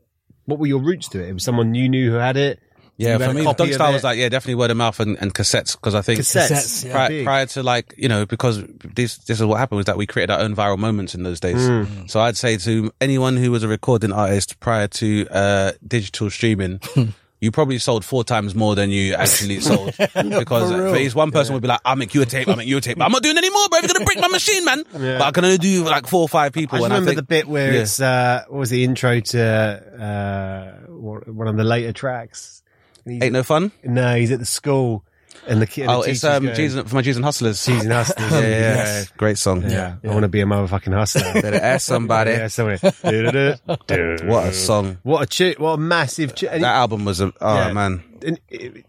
What 0.47 0.59
were 0.59 0.67
your 0.67 0.81
roots 0.81 1.09
to 1.11 1.23
it? 1.23 1.29
It 1.29 1.33
was 1.35 1.45
someone 1.45 1.75
you 1.75 1.89
knew 1.89 2.11
who 2.11 2.17
had 2.17 2.37
it. 2.37 2.59
Yeah. 3.01 3.19
For 3.19 3.33
me, 3.35 3.45
copy 3.45 3.65
Dog 3.65 3.73
Style 3.73 3.93
was 3.93 4.05
like 4.05 4.19
yeah, 4.19 4.29
definitely 4.29 4.57
word 4.57 4.71
of 4.71 4.77
mouth 4.77 5.01
and, 5.01 5.17
and 5.21 5.35
cassettes 5.35 5.73
because 5.73 5.95
I 5.95 6.03
think 6.03 6.21
Cassettes, 6.21 6.51
Cassettes, 6.51 6.85
yeah. 6.85 6.93
prior, 6.93 7.25
prior 7.25 7.47
to 7.47 7.63
like 7.63 7.95
you 7.97 8.09
know 8.09 8.27
because 8.27 8.63
this 8.85 9.17
this 9.19 9.41
is 9.41 9.47
what 9.47 9.59
happened 9.59 9.79
was 9.79 9.87
that 9.87 9.97
we 9.97 10.07
created 10.07 10.33
our 10.33 10.41
own 10.41 10.55
viral 10.55 10.79
moments 10.79 11.15
in 11.15 11.23
those 11.23 11.41
days. 11.41 11.67
Hmm. 11.67 12.07
So 12.07 12.21
I'd 12.21 12.37
say 12.37 12.57
to 12.59 12.93
anyone 13.01 13.37
who 13.37 13.51
was 13.51 13.63
a 13.63 13.69
recording 13.69 14.13
artist 14.13 14.61
prior 14.61 14.89
to 14.89 15.27
uh, 15.31 15.73
digital 15.87 16.31
streaming. 16.31 16.81
You 17.43 17.51
probably 17.51 17.79
sold 17.79 18.05
four 18.05 18.23
times 18.23 18.55
more 18.55 18.75
than 18.75 18.91
you 18.91 19.15
actually 19.15 19.61
sold 19.71 19.95
because 19.97 20.71
For 20.71 20.77
for 20.77 20.93
real. 20.93 21.11
one 21.13 21.31
person 21.31 21.55
would 21.55 21.63
be 21.63 21.69
like, 21.69 21.81
"I'll 21.87 21.97
make 21.97 22.13
you 22.13 22.21
a 22.21 22.27
tape, 22.27 22.47
I'll 22.49 22.57
make 22.57 22.69
you 22.69 22.77
a 22.77 22.83
tape." 22.83 22.99
But 22.99 23.07
I'm 23.07 23.13
not 23.13 23.23
doing 23.23 23.39
any 23.39 23.49
more, 23.49 23.67
bro. 23.71 23.79
You're 23.81 23.89
gonna 23.89 24.05
break 24.05 24.21
my 24.21 24.29
machine, 24.29 24.63
man. 24.67 24.85
But 24.93 25.23
I 25.23 25.31
can 25.31 25.47
only 25.47 25.57
do 25.57 25.85
like 25.85 26.07
four 26.07 26.21
or 26.21 26.29
five 26.29 26.53
people. 26.53 26.77
I 26.77 26.81
just 26.81 26.85
and 26.85 26.93
remember 26.93 27.11
think, 27.13 27.17
the 27.17 27.23
bit 27.23 27.49
where 27.49 27.73
Yeah. 27.73 27.81
it's 27.81 27.99
uh, 27.99 28.45
what 28.49 28.59
was 28.59 28.69
the 28.69 28.85
intro 28.85 29.21
to 29.21 29.43
uh, 29.43 30.87
one 30.91 31.49
of 31.49 31.57
the 31.57 31.65
later 31.65 31.95
tracks. 31.95 32.60
And 33.05 33.15
he's- 33.15 33.25
ain't 33.25 33.33
no 33.33 33.43
fun. 33.43 33.73
no, 33.85 34.17
he's 34.17 34.31
at 34.33 34.39
the 34.39 34.47
school 34.47 35.05
and 35.49 35.61
the 35.63 35.67
kid. 35.67 35.87
Oh, 35.89 36.03
the 36.03 36.11
it's 36.11 36.23
um, 36.25 36.45
going, 36.45 36.55
Jesus, 36.57 36.89
for 36.89 36.95
my 36.97 37.03
Jesus 37.03 37.17
and 37.17 37.25
Hustlers. 37.25 37.65
Cheese 37.65 37.83
and 37.83 37.93
Hustlers. 37.93 38.31
yeah, 38.33 38.41
yeah, 38.41 38.47
yeah. 38.49 38.75
Yes. 38.75 39.11
great 39.17 39.39
song. 39.39 39.63
Yeah, 39.63 39.97
I 40.05 40.09
want 40.09 40.23
to 40.23 40.29
be 40.29 40.41
a 40.41 40.45
motherfucking 40.45 40.93
hustler. 40.93 41.23
Better 41.43 41.57
ask 41.61 41.87
somebody. 41.87 42.33
yeah, 42.33 42.49
somebody. 42.49 42.79
What 44.27 44.47
a 44.49 44.53
song! 44.53 44.99
What 45.03 45.23
a 45.23 45.27
tu- 45.27 45.55
what 45.59 45.73
a 45.73 45.77
massive 45.79 46.35
tu- 46.35 46.47
That 46.49 46.63
album 46.63 47.05
was 47.05 47.21
a 47.21 47.33
oh 47.41 47.55
Yeah. 47.57 47.73
man. 47.73 48.03
and 48.23 48.39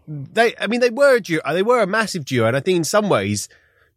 they 0.06 0.54
I 0.60 0.66
mean 0.66 0.80
they 0.80 0.90
were 0.90 1.16
a 1.16 1.20
duo 1.20 1.40
they 1.52 1.62
were 1.62 1.80
a 1.80 1.86
massive 1.86 2.24
duo 2.24 2.46
and 2.48 2.56
I 2.56 2.60
think 2.60 2.76
in 2.76 2.84
some 2.84 3.08
ways 3.08 3.48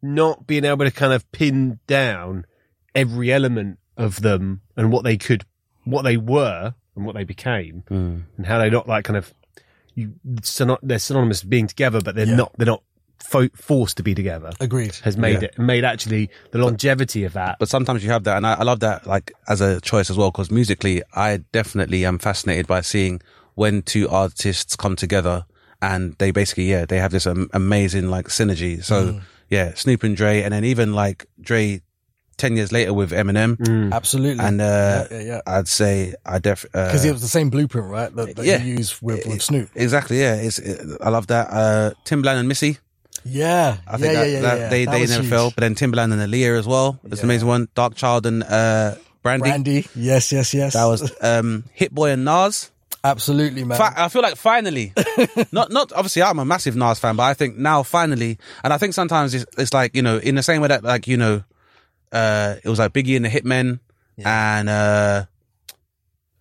not 0.02 0.46
being 0.46 0.64
able 0.64 0.84
to 0.84 0.90
kind 0.90 1.12
of 1.12 1.30
pin 1.32 1.78
down 1.86 2.46
every 2.94 3.30
element 3.32 3.78
of 3.98 4.22
them 4.22 4.62
and 4.76 4.90
what 4.92 5.04
they 5.04 5.16
could 5.18 5.44
what 5.84 6.02
they 6.02 6.16
were 6.16 6.74
and 6.94 7.04
what 7.04 7.14
they 7.14 7.24
became 7.24 7.84
Hmm. 7.88 8.20
and 8.38 8.46
how 8.46 8.58
they 8.58 8.70
not 8.70 8.88
like 8.88 9.04
kind 9.04 9.16
of 9.18 9.32
you 9.96 10.12
syno- 10.42 10.78
they're 10.82 11.00
synonymous 11.00 11.42
with 11.42 11.50
being 11.50 11.66
together 11.66 12.00
but 12.00 12.14
they're 12.14 12.26
not 12.36 12.52
they're 12.58 12.66
not 12.76 12.82
fo- 13.18 13.48
forced 13.56 13.96
to 13.96 14.02
be 14.04 14.14
together 14.14 14.50
agreed. 14.60 14.94
has 15.02 15.16
made 15.16 15.40
Yeah. 15.42 15.48
it 15.48 15.58
made 15.58 15.84
actually 15.84 16.30
the 16.52 16.58
longevity 16.58 17.24
of 17.24 17.32
that 17.32 17.58
But 17.58 17.68
sometimes 17.68 18.04
you 18.04 18.10
have 18.10 18.22
that, 18.24 18.36
and 18.36 18.46
I, 18.46 18.52
I 18.54 18.62
love 18.62 18.80
that 18.80 19.06
like 19.06 19.32
as 19.48 19.60
a 19.60 19.80
choice 19.80 20.10
as 20.10 20.16
well 20.16 20.30
because 20.30 20.50
musically, 20.50 21.02
I 21.14 21.38
definitely 21.52 22.04
am 22.06 22.18
fascinated 22.18 22.66
by 22.68 22.82
seeing 22.82 23.20
when 23.54 23.82
two 23.82 24.06
artists 24.08 24.76
come 24.76 24.94
together 24.96 25.44
and 25.82 26.14
they 26.18 26.30
basically 26.30 26.70
yeah 26.70 26.84
they 26.86 26.98
have 26.98 27.10
this 27.10 27.26
um, 27.26 27.48
amazing 27.52 28.10
like 28.10 28.28
synergy. 28.28 28.84
So 28.84 29.20
yeah, 29.48 29.74
Snoop 29.74 30.02
and 30.02 30.16
Dre, 30.16 30.42
and 30.42 30.52
then 30.52 30.64
even 30.64 30.92
like 30.92 31.26
Dre 31.40 31.80
ten 32.36 32.56
years 32.56 32.72
later 32.72 32.92
with 32.92 33.10
Eminem, 33.12 33.92
Absolutely. 33.92 34.44
and 34.44 34.60
uh, 34.60 35.06
yeah, 35.10 35.20
yeah. 35.20 35.40
I'd 35.46 35.68
say 35.68 36.14
I 36.24 36.38
definitely. 36.38 36.82
Because 36.82 37.04
uh, 37.04 37.08
it 37.08 37.12
was 37.12 37.22
the 37.22 37.28
same 37.28 37.50
blueprint, 37.50 37.88
right? 37.88 38.14
That, 38.14 38.36
that 38.36 38.44
yeah. 38.44 38.62
you 38.62 38.74
use 38.74 39.00
with, 39.02 39.26
with 39.26 39.42
Snoop. 39.42 39.70
exactly 39.74 40.20
yeah. 40.20 40.34
It's 40.36 40.58
it, 40.58 40.80
I 41.00 41.08
love 41.10 41.26
that. 41.28 41.48
Uh, 41.50 41.90
Timbaland 42.04 42.38
and 42.40 42.48
Missy. 42.48 42.78
Yeah. 43.24 43.78
I 43.88 43.96
think 43.96 44.12
yeah, 44.12 44.20
that, 44.20 44.26
yeah, 44.28 44.34
yeah, 44.34 44.40
that 44.42 44.58
yeah. 44.58 44.68
they 44.68 44.84
That 44.84 44.92
they 44.92 45.06
never 45.06 45.22
huge. 45.22 45.30
fell. 45.30 45.50
But 45.50 45.62
then 45.62 45.74
Timbaland 45.74 46.12
and 46.12 46.22
Aaliyah 46.22 46.58
as 46.58 46.66
well. 46.66 46.98
It's 47.04 47.20
an 47.22 47.26
amazing 47.26 47.48
one. 47.48 47.68
Dark 47.74 47.96
Child 47.96 48.26
and 48.26 48.44
uh, 48.44 48.94
Brandy. 49.22 49.42
Brandy. 49.42 49.86
Yes, 49.96 50.30
yes, 50.30 50.54
yes. 50.54 50.74
That 50.74 50.84
was 50.84 51.12
um, 51.22 51.64
Hit 51.72 51.92
Boy 51.92 52.10
and 52.10 52.24
Nas. 52.24 52.70
absolutely, 53.02 53.64
man. 53.64 53.78
Fi- 53.78 53.94
I 53.96 54.08
feel 54.08 54.22
like 54.22 54.36
finally, 54.36 54.92
not 55.52 55.72
not 55.72 55.92
obviously 55.92 56.22
I'm 56.22 56.38
a 56.38 56.44
massive 56.44 56.76
Nas 56.76 56.98
fan, 57.00 57.16
but 57.16 57.24
I 57.24 57.34
think 57.34 57.56
now 57.56 57.82
finally, 57.82 58.38
and 58.62 58.72
I 58.72 58.78
think 58.78 58.94
sometimes 58.94 59.34
it's, 59.34 59.46
it's 59.58 59.72
like 59.74 59.96
you 59.96 60.02
know 60.02 60.18
in 60.18 60.34
the 60.36 60.42
same 60.42 60.60
way 60.60 60.68
that 60.68 60.84
like 60.84 61.08
you 61.08 61.16
know, 61.16 61.42
uh, 62.12 62.56
it 62.62 62.68
was 62.68 62.78
like 62.78 62.92
Biggie 62.92 63.16
and 63.16 63.24
the 63.24 63.28
Hitmen, 63.28 63.80
and 64.24 64.68
uh, 64.68 65.26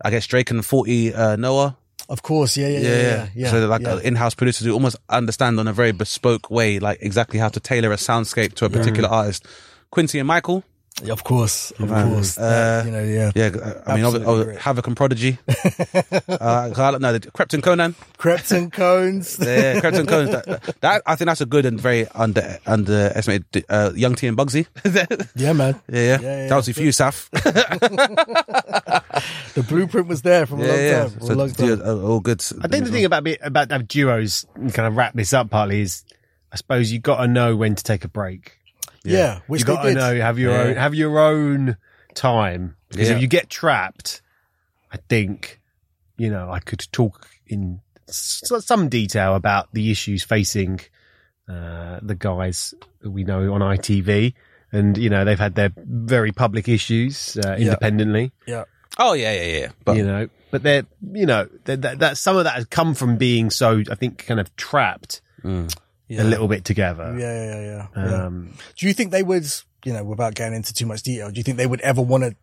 I 0.03 0.09
guess 0.09 0.27
Drake 0.27 0.51
and 0.51 0.65
Forty 0.65 1.13
uh, 1.13 1.35
Noah. 1.35 1.77
Of 2.07 2.21
course. 2.21 2.55
Yeah, 2.55 2.67
yeah, 2.67 2.79
yeah, 2.79 2.89
yeah. 2.89 3.27
yeah, 3.35 3.51
so 3.51 3.59
they're 3.59 3.67
like 3.67 3.81
yeah. 3.81 3.93
uh, 3.93 3.97
in-house 3.97 4.35
producers 4.35 4.67
who 4.67 4.73
almost 4.73 4.97
understand 5.09 5.59
on 5.59 5.67
a 5.67 5.73
very 5.73 5.91
bespoke 5.91 6.51
way, 6.51 6.77
like 6.79 6.99
exactly 7.01 7.39
how 7.39 7.49
to 7.49 7.59
tailor 7.59 7.91
a 7.91 7.95
soundscape 7.95 8.53
to 8.55 8.65
a 8.65 8.69
particular 8.69 9.09
artist. 9.09 9.47
Quincy 9.89 10.19
and 10.19 10.27
Michael, 10.27 10.57
Yeah, 10.57 10.74
Of 11.09 11.25
course, 11.25 11.71
of 11.71 11.89
Man, 11.89 12.13
course. 12.13 12.37
uh, 12.37 12.41
That, 12.41 12.85
you 12.85 12.91
know, 12.93 13.03
yeah. 13.03 13.31
yeah, 13.35 13.81
I 13.85 13.95
mean, 13.97 14.05
Absolutely 14.05 14.43
great. 14.45 14.59
Havoc 14.59 14.87
and 14.87 14.95
Prodigy. 14.95 15.37
uh, 15.47 16.71
I 16.73 16.91
don't 16.91 17.01
know, 17.01 17.11
the 17.11 17.19
Krypton 17.19 17.61
Conan. 17.61 17.95
Krept 18.17 18.55
and 18.55 18.71
Konan. 18.71 19.19
Yeah, 19.45 19.81
Krept 19.81 19.99
and 19.99 20.07
Konan. 20.07 20.31
That, 20.31 20.75
that 20.79 21.01
I 21.05 21.15
think 21.17 21.25
that's 21.27 21.41
a 21.41 21.45
good 21.45 21.65
and 21.65 21.77
very 21.81 22.07
under 22.15 22.59
underestimated 22.65 23.65
uh, 23.67 23.91
Young 23.93 24.15
T 24.15 24.25
and 24.27 24.37
Bugsy. 24.37 24.67
yeah, 24.85 25.05
yeah, 25.35 25.51
man. 25.53 25.81
yeah, 25.91 25.99
Yeah, 26.01 26.19
yeah, 26.21 26.47
That 26.47 26.55
was 26.55 26.69
for 26.69 26.81
you, 26.81 26.89
Saf. 26.91 27.29
The 29.53 29.63
blueprint 29.63 30.07
was 30.07 30.21
there 30.21 30.45
from 30.45 30.61
a 30.61 30.67
long 30.67 30.77
yeah. 30.77 30.99
time. 31.01 31.09
from 31.11 31.21
So, 31.27 31.33
a 31.33 31.35
long 31.35 31.49
time. 31.51 31.67
dude, 31.67 31.81
uh, 31.81 32.01
all 32.01 32.19
good. 32.21 32.41
I 32.61 32.67
think 32.69 32.85
the 32.85 32.91
thing 32.91 33.05
about 33.05 33.23
be- 33.25 33.37
about 33.41 33.71
have 33.71 33.87
duos 33.87 34.45
and 34.55 34.73
kind 34.73 34.87
of 34.87 34.95
wrap 34.95 35.13
this 35.13 35.33
up 35.33 35.49
partly 35.49 35.81
is 35.81 36.03
I 36.51 36.55
suppose 36.55 36.91
you 36.91 36.99
got 36.99 37.17
to 37.17 37.27
know 37.27 37.55
when 37.55 37.75
to 37.75 37.83
take 37.83 38.03
a 38.05 38.07
break 38.09 38.54
Yeah, 39.11 39.39
which 39.47 39.61
you 39.61 39.65
they 39.65 39.73
got 39.75 39.83
to 39.83 39.93
know 39.93 40.15
have 40.21 40.39
your 40.39 40.51
Yeah. 40.53 40.61
own 40.63 40.75
have 40.75 40.95
your 40.95 41.19
own 41.19 41.77
time 42.13 42.75
because 42.89 43.09
Yeah. 43.09 43.15
if 43.15 43.21
you 43.21 43.27
get 43.27 43.49
trapped, 43.49 44.21
I 44.91 44.97
think 45.09 45.59
you 46.17 46.29
know 46.29 46.49
I 46.51 46.59
could 46.59 46.85
talk 46.91 47.27
in 47.47 47.81
s- 48.07 48.41
some 48.59 48.89
detail 48.89 49.35
about 49.35 49.73
the 49.73 49.91
issues 49.91 50.23
facing 50.23 50.79
uh, 51.49 51.99
the 52.01 52.15
guys 52.15 52.73
that 53.01 53.11
we 53.11 53.23
know 53.23 53.53
on 53.53 53.61
ITV, 53.61 54.33
and 54.71 54.97
you 54.97 55.09
know 55.09 55.23
they've 55.25 55.37
had 55.39 55.55
their 55.55 55.71
very 55.77 56.31
public 56.31 56.67
issues 56.67 57.37
uh, 57.37 57.55
independently. 57.57 58.31
Yeah. 58.47 58.63
Oh 58.97 59.13
yeah, 59.13 59.33
yeah, 59.33 59.59
yeah. 59.59 59.67
But 59.83 59.97
you 59.97 60.05
know, 60.07 60.29
but 60.51 60.63
they're 60.63 60.85
you 61.13 61.25
know 61.25 61.47
that 61.65 61.81
that 61.81 61.99
that- 61.99 62.17
some 62.17 62.37
of 62.37 62.45
that 62.45 62.55
has 62.55 62.65
come 62.65 62.95
from 62.95 63.17
being 63.17 63.49
so 63.51 63.83
I 63.91 63.95
think 63.95 64.25
kind 64.25 64.39
of 64.39 64.55
trapped 64.55 65.21
mm. 65.43 65.71
Yeah. 66.07 66.21
a 66.21 66.25
little 66.25 66.47
bit 66.47 66.63
together. 66.65 67.15
Yeah, 67.17 67.33
yeah, 67.45 67.61
yeah. 67.61 67.87
yeah. 68.05 68.25
Um, 68.25 68.53
Do 68.77 68.87
you 68.87 68.93
think 68.93 69.11
they 69.11 69.23
would, 69.23 69.45
you 69.83 69.93
know, 69.93 70.03
without 70.03 70.35
getting 70.35 70.55
into 70.55 70.73
too 70.73 70.85
much 70.85 71.01
detail, 71.03 71.31
do 71.31 71.37
you 71.37 71.43
think 71.43 71.57
they 71.57 71.65
would 71.67 71.81
ever 71.81 72.01
want 72.01 72.23
to 72.23 72.35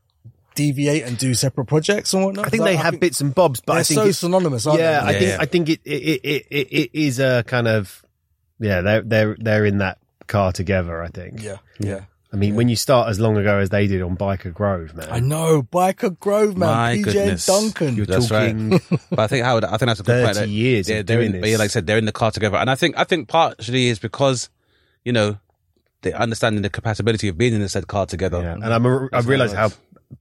deviate 0.54 1.04
and 1.04 1.16
do 1.16 1.32
separate 1.34 1.66
projects 1.66 2.12
and 2.12 2.24
whatnot? 2.24 2.46
I 2.46 2.50
think 2.50 2.64
they 2.64 2.76
have 2.76 2.98
bits 3.00 3.20
and 3.20 3.34
bobs, 3.34 3.60
but 3.60 3.74
they're 3.74 3.80
I 3.80 3.84
think 3.84 3.96
so 3.96 4.02
it's- 4.02 4.18
synonymous, 4.18 4.66
aren't 4.66 4.80
yeah, 4.80 5.00
they? 5.00 5.06
I 5.06 5.10
Yeah, 5.12 5.18
think 5.18 5.30
yeah. 5.30 5.36
I 5.40 5.46
think 5.46 5.68
it 5.68 5.80
it, 5.84 6.20
it 6.24 6.46
it 6.50 6.68
it 6.72 6.90
is 6.92 7.18
a 7.20 7.44
kind 7.46 7.68
of 7.68 8.04
yeah 8.58 8.80
they're 8.80 9.02
they're 9.02 9.36
they're 9.38 9.64
in 9.64 9.78
that 9.78 9.98
car 10.26 10.52
together. 10.52 11.00
I 11.02 11.08
think. 11.08 11.42
yeah, 11.42 11.56
yeah. 11.78 12.00
I 12.32 12.36
mean, 12.36 12.54
when 12.54 12.68
you 12.70 12.76
start 12.76 13.08
as 13.10 13.20
long 13.20 13.36
ago 13.36 13.58
as 13.58 13.68
they 13.68 13.86
did 13.86 14.00
on 14.00 14.16
Byker 14.16 14.54
Grove, 14.54 14.94
man, 14.94 15.06
I 15.10 15.20
know, 15.20 15.62
Byker 15.62 16.18
Grove, 16.18 16.56
man, 16.56 16.68
My 16.70 16.96
PJ 16.96 17.04
goodness. 17.04 17.44
Duncan. 17.46 17.94
you're 17.94 18.06
That's 18.06 18.30
right. 18.30 18.52
talking 18.52 18.80
but 19.10 19.18
I 19.18 19.26
think 19.26 19.44
Howard, 19.44 19.64
I 19.64 19.76
think 19.76 19.88
that's 19.88 20.00
a 20.00 20.02
good 20.02 20.24
point. 20.24 20.36
that 20.36 20.48
years 20.48 20.86
They're, 20.86 21.00
of 21.00 21.06
they're 21.06 21.16
doing 21.18 21.34
in, 21.34 21.40
this. 21.42 21.50
yeah, 21.50 21.56
like 21.58 21.66
I 21.66 21.68
said, 21.68 21.86
they're 21.86 21.98
in 21.98 22.06
the 22.06 22.12
car 22.12 22.30
together, 22.30 22.56
and 22.56 22.70
I 22.70 22.74
think 22.74 22.96
I 22.96 23.04
think 23.04 23.28
partially 23.28 23.88
is 23.88 23.98
because 23.98 24.48
you 25.04 25.12
know 25.12 25.38
they 26.00 26.12
understanding 26.14 26.62
the 26.62 26.70
compatibility 26.70 27.28
of 27.28 27.36
being 27.36 27.52
in 27.52 27.60
the 27.60 27.68
said 27.68 27.86
car 27.86 28.06
together. 28.06 28.40
Yeah, 28.40 28.54
and 28.54 28.64
I'm 28.64 28.86
a, 28.86 29.08
I 29.12 29.20
realise 29.20 29.52
how 29.52 29.68
how 29.68 29.74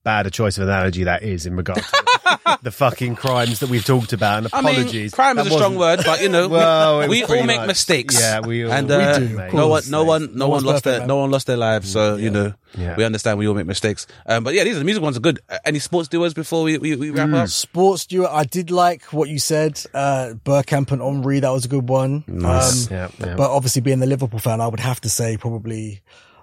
bad 0.03 0.27
a 0.27 0.31
choice 0.31 0.57
of 0.57 0.63
analogy 0.67 1.05
that 1.05 1.23
is 1.23 1.45
in 1.45 1.55
regard 1.55 1.79
to 1.81 2.03
the 2.61 2.71
fucking 2.71 3.15
crimes 3.15 3.59
that 3.59 3.69
we've 3.69 3.85
talked 3.85 4.13
about. 4.13 4.39
And 4.39 4.47
I 4.53 4.61
mean, 4.61 4.75
apologies, 4.75 5.13
crime 5.13 5.37
is 5.39 5.47
a 5.47 5.51
strong 5.51 5.75
word, 5.77 6.01
but 6.05 6.21
you 6.21 6.29
know, 6.29 6.47
Well, 6.49 7.01
it 7.01 7.09
we 7.09 7.23
all 7.23 7.43
make 7.43 7.57
much- 7.59 7.67
mistakes. 7.67 8.19
Yeah, 8.19 8.39
we 8.41 8.65
all 8.65 8.71
and 8.71 8.87
we 8.87 8.93
uh, 8.95 9.19
do, 9.19 9.29
mate. 9.29 9.53
no 9.53 9.67
one, 9.67 9.83
no 9.89 10.03
one, 10.03 10.25
no 10.33 10.45
No 10.45 10.47
one 10.49 10.63
lost 10.63 10.83
their, 10.83 10.99
man. 10.99 11.07
no 11.07 11.17
one 11.17 11.31
lost 11.31 11.47
their 11.47 11.57
lives. 11.57 11.91
So 11.91 12.15
you 12.15 12.29
know, 12.29 12.53
Yeah. 12.77 12.95
we 12.95 13.03
understand 13.03 13.37
we 13.39 13.47
all 13.47 13.53
make 13.55 13.65
mistakes. 13.67 14.07
Um, 14.25 14.43
but 14.43 14.53
yeah, 14.53 14.63
these 14.63 14.75
are 14.75 14.79
the 14.79 14.85
music 14.85 15.03
ones 15.03 15.17
are 15.17 15.21
good. 15.21 15.39
Uh, 15.49 15.57
Any 15.65 15.79
sports 15.79 16.07
doers 16.09 16.33
before 16.33 16.63
we 16.63 16.77
we, 16.77 16.95
we 16.95 17.09
wrap 17.11 17.29
Mm. 17.29 17.35
up? 17.43 17.49
Sports 17.49 18.03
Stewart, 18.03 18.29
I 18.31 18.43
did 18.43 18.71
like 18.71 19.03
what 19.13 19.29
you 19.29 19.39
said. 19.39 19.81
Uh, 19.93 20.33
Bergkamp 20.43 20.91
and 20.91 21.01
Omri, 21.01 21.39
that 21.41 21.49
was 21.51 21.65
a 21.65 21.67
good 21.69 21.87
one. 21.89 22.23
Nice. 22.27 22.87
Um, 22.89 22.93
Yeah, 22.97 23.07
yeah. 23.19 23.35
But 23.35 23.51
obviously, 23.51 23.81
being 23.81 23.99
the 23.99 24.07
Liverpool 24.07 24.39
fan, 24.39 24.61
I 24.61 24.67
would 24.67 24.79
have 24.79 25.01
to 25.01 25.09
say 25.09 25.37
probably, 25.37 26.01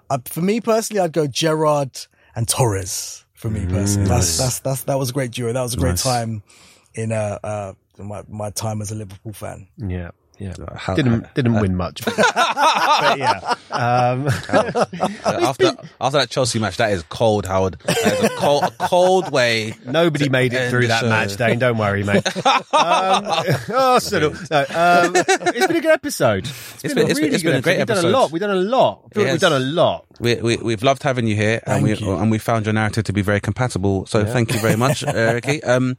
uh, 0.09 0.19
for 0.25 0.41
me 0.41 0.61
personally, 0.61 1.01
I'd 1.01 1.13
go 1.13 1.27
Gerrard 1.27 1.91
and 2.35 2.47
Torres. 2.47 3.25
For 3.39 3.49
me 3.49 3.65
personally, 3.65 4.09
that's 4.09 4.37
that's 4.37 4.59
that's 4.59 4.83
that 4.83 4.99
was 4.99 5.09
a 5.11 5.13
great 5.13 5.31
duo. 5.31 5.53
That 5.53 5.61
was 5.61 5.73
a 5.73 5.77
great 5.77 5.91
Nice. 5.91 6.03
time 6.03 6.43
in 6.93 7.11
uh, 7.13 7.39
uh 7.43 7.73
my 7.97 8.23
my 8.27 8.49
time 8.49 8.81
as 8.81 8.91
a 8.91 8.95
Liverpool 8.95 9.31
fan. 9.31 9.67
Yeah, 9.77 10.11
yeah. 10.39 10.53
How- 10.75 10.95
didn't 10.95 11.33
didn't 11.35 11.53
win 11.59 11.75
much, 11.77 12.03
but, 12.03 12.15
but 12.35 13.17
yeah. 13.17 13.55
Um, 13.71 14.27
after 15.25 15.71
after 16.01 16.17
that 16.17 16.27
Chelsea 16.29 16.59
match, 16.59 16.77
that 16.77 16.91
is 16.91 17.03
cold, 17.03 17.45
Howard. 17.45 17.77
That 17.85 17.97
is 17.97 18.23
a 18.25 18.29
cold, 18.35 18.63
a 18.63 18.71
cold 18.71 19.31
way. 19.31 19.73
nobody 19.85 20.27
made 20.27 20.53
it 20.53 20.69
through 20.69 20.87
that 20.87 21.01
show. 21.01 21.09
match, 21.09 21.37
Dane. 21.37 21.59
Don't 21.59 21.77
worry, 21.77 22.03
mate. 22.03 22.25
um, 22.45 22.63
oh, 22.73 23.99
so, 24.01 24.19
no, 24.19 24.25
um, 24.59 25.15
it's 25.15 25.67
been 25.67 25.77
a 25.77 25.81
good 25.81 25.85
episode. 25.91 26.45
It's 26.45 26.81
been, 26.83 26.95
been- 26.95 27.07
a 27.07 27.09
it's 27.09 27.13
been- 27.19 27.23
really 27.23 27.35
it's 27.35 27.43
been 27.43 27.51
good 27.53 27.59
a 27.59 27.61
great 27.61 27.77
We've 27.77 27.87
done 27.87 28.05
a 28.05 28.09
lot. 28.09 28.31
We've 28.31 28.39
done 28.41 28.51
a 28.51 28.55
lot. 28.55 29.03
I 29.11 29.13
feel 29.13 29.23
like 29.23 29.27
Yes. 29.27 29.33
We've 29.33 29.41
done 29.41 29.53
a 29.61 29.65
lot. 29.65 30.05
We, 30.19 30.35
we 30.35 30.57
we've 30.57 30.83
loved 30.83 31.03
having 31.03 31.27
you 31.27 31.35
here, 31.35 31.61
and 31.65 31.83
we 31.83 31.95
you. 31.95 32.11
and 32.15 32.29
we 32.29 32.37
found 32.37 32.65
your 32.65 32.73
narrative 32.73 33.05
to 33.05 33.13
be 33.13 33.21
very 33.21 33.39
compatible. 33.39 34.05
So 34.05 34.25
thank 34.25 34.53
you 34.53 34.59
very 34.59 34.75
much, 34.75 35.03
uh, 35.07 35.31
Ricky. 35.33 35.63
Um, 35.63 35.97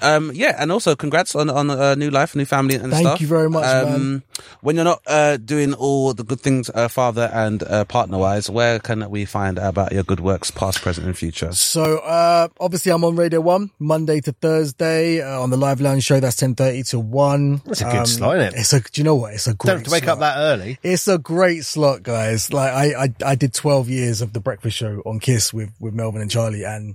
um, 0.00 0.30
yeah, 0.34 0.56
and 0.58 0.70
also 0.70 0.94
congrats 0.94 1.34
on 1.34 1.50
on 1.50 1.70
a 1.70 1.96
new 1.96 2.10
life, 2.10 2.34
new 2.36 2.44
family, 2.44 2.76
and 2.76 2.92
Thank 2.92 3.06
stuff. 3.06 3.20
you 3.20 3.26
very 3.26 3.50
much, 3.50 3.64
um, 3.64 3.84
man. 3.90 4.22
When 4.60 4.76
you're 4.76 4.84
not 4.84 5.02
uh, 5.06 5.36
doing 5.38 5.74
all 5.74 6.14
the 6.14 6.24
good 6.24 6.40
things, 6.40 6.70
uh, 6.72 6.88
father 6.88 7.30
and 7.32 7.62
uh, 7.62 7.84
partner 7.84 8.18
wise, 8.18 8.48
where 8.48 8.78
can 8.78 9.08
we 9.10 9.24
find 9.24 9.58
out 9.58 9.70
about 9.70 9.92
your 9.92 10.04
good 10.04 10.20
works, 10.20 10.50
past, 10.50 10.80
present, 10.80 11.06
and 11.06 11.16
future? 11.16 11.52
So, 11.52 11.98
uh, 11.98 12.48
obviously 12.60 12.92
I'm 12.92 13.04
on 13.04 13.16
Radio 13.16 13.40
1, 13.40 13.70
Monday 13.78 14.20
to 14.20 14.32
Thursday, 14.32 15.20
uh, 15.20 15.40
on 15.40 15.50
the 15.50 15.56
live 15.56 15.80
lounge 15.80 16.04
show. 16.04 16.20
That's 16.20 16.36
10.30 16.36 16.90
to 16.90 17.00
1. 17.00 17.62
That's 17.64 17.80
a 17.80 17.84
good 17.84 18.06
slot, 18.06 18.36
isn't 18.36 18.54
it? 18.54 18.60
It's 18.60 18.72
a, 18.72 18.80
do 18.80 19.00
you 19.00 19.04
know 19.04 19.16
what? 19.16 19.34
It's 19.34 19.46
a 19.46 19.54
great 19.54 19.68
Don't 19.70 19.78
have 19.78 19.86
to 19.86 19.90
wake 19.90 20.04
slot. 20.04 20.12
up 20.14 20.20
that 20.20 20.36
early. 20.38 20.78
It's 20.82 21.08
a 21.08 21.18
great 21.18 21.64
slot, 21.64 22.02
guys. 22.02 22.52
Like 22.52 22.72
I, 22.72 23.04
I, 23.04 23.14
I 23.24 23.34
did 23.34 23.52
12 23.58 23.88
years 23.88 24.22
of 24.22 24.32
the 24.32 24.40
breakfast 24.40 24.76
show 24.76 25.02
on 25.04 25.18
Kiss 25.18 25.52
with, 25.52 25.70
with 25.80 25.92
Melvin 25.92 26.22
and 26.22 26.30
Charlie. 26.30 26.64
And, 26.64 26.94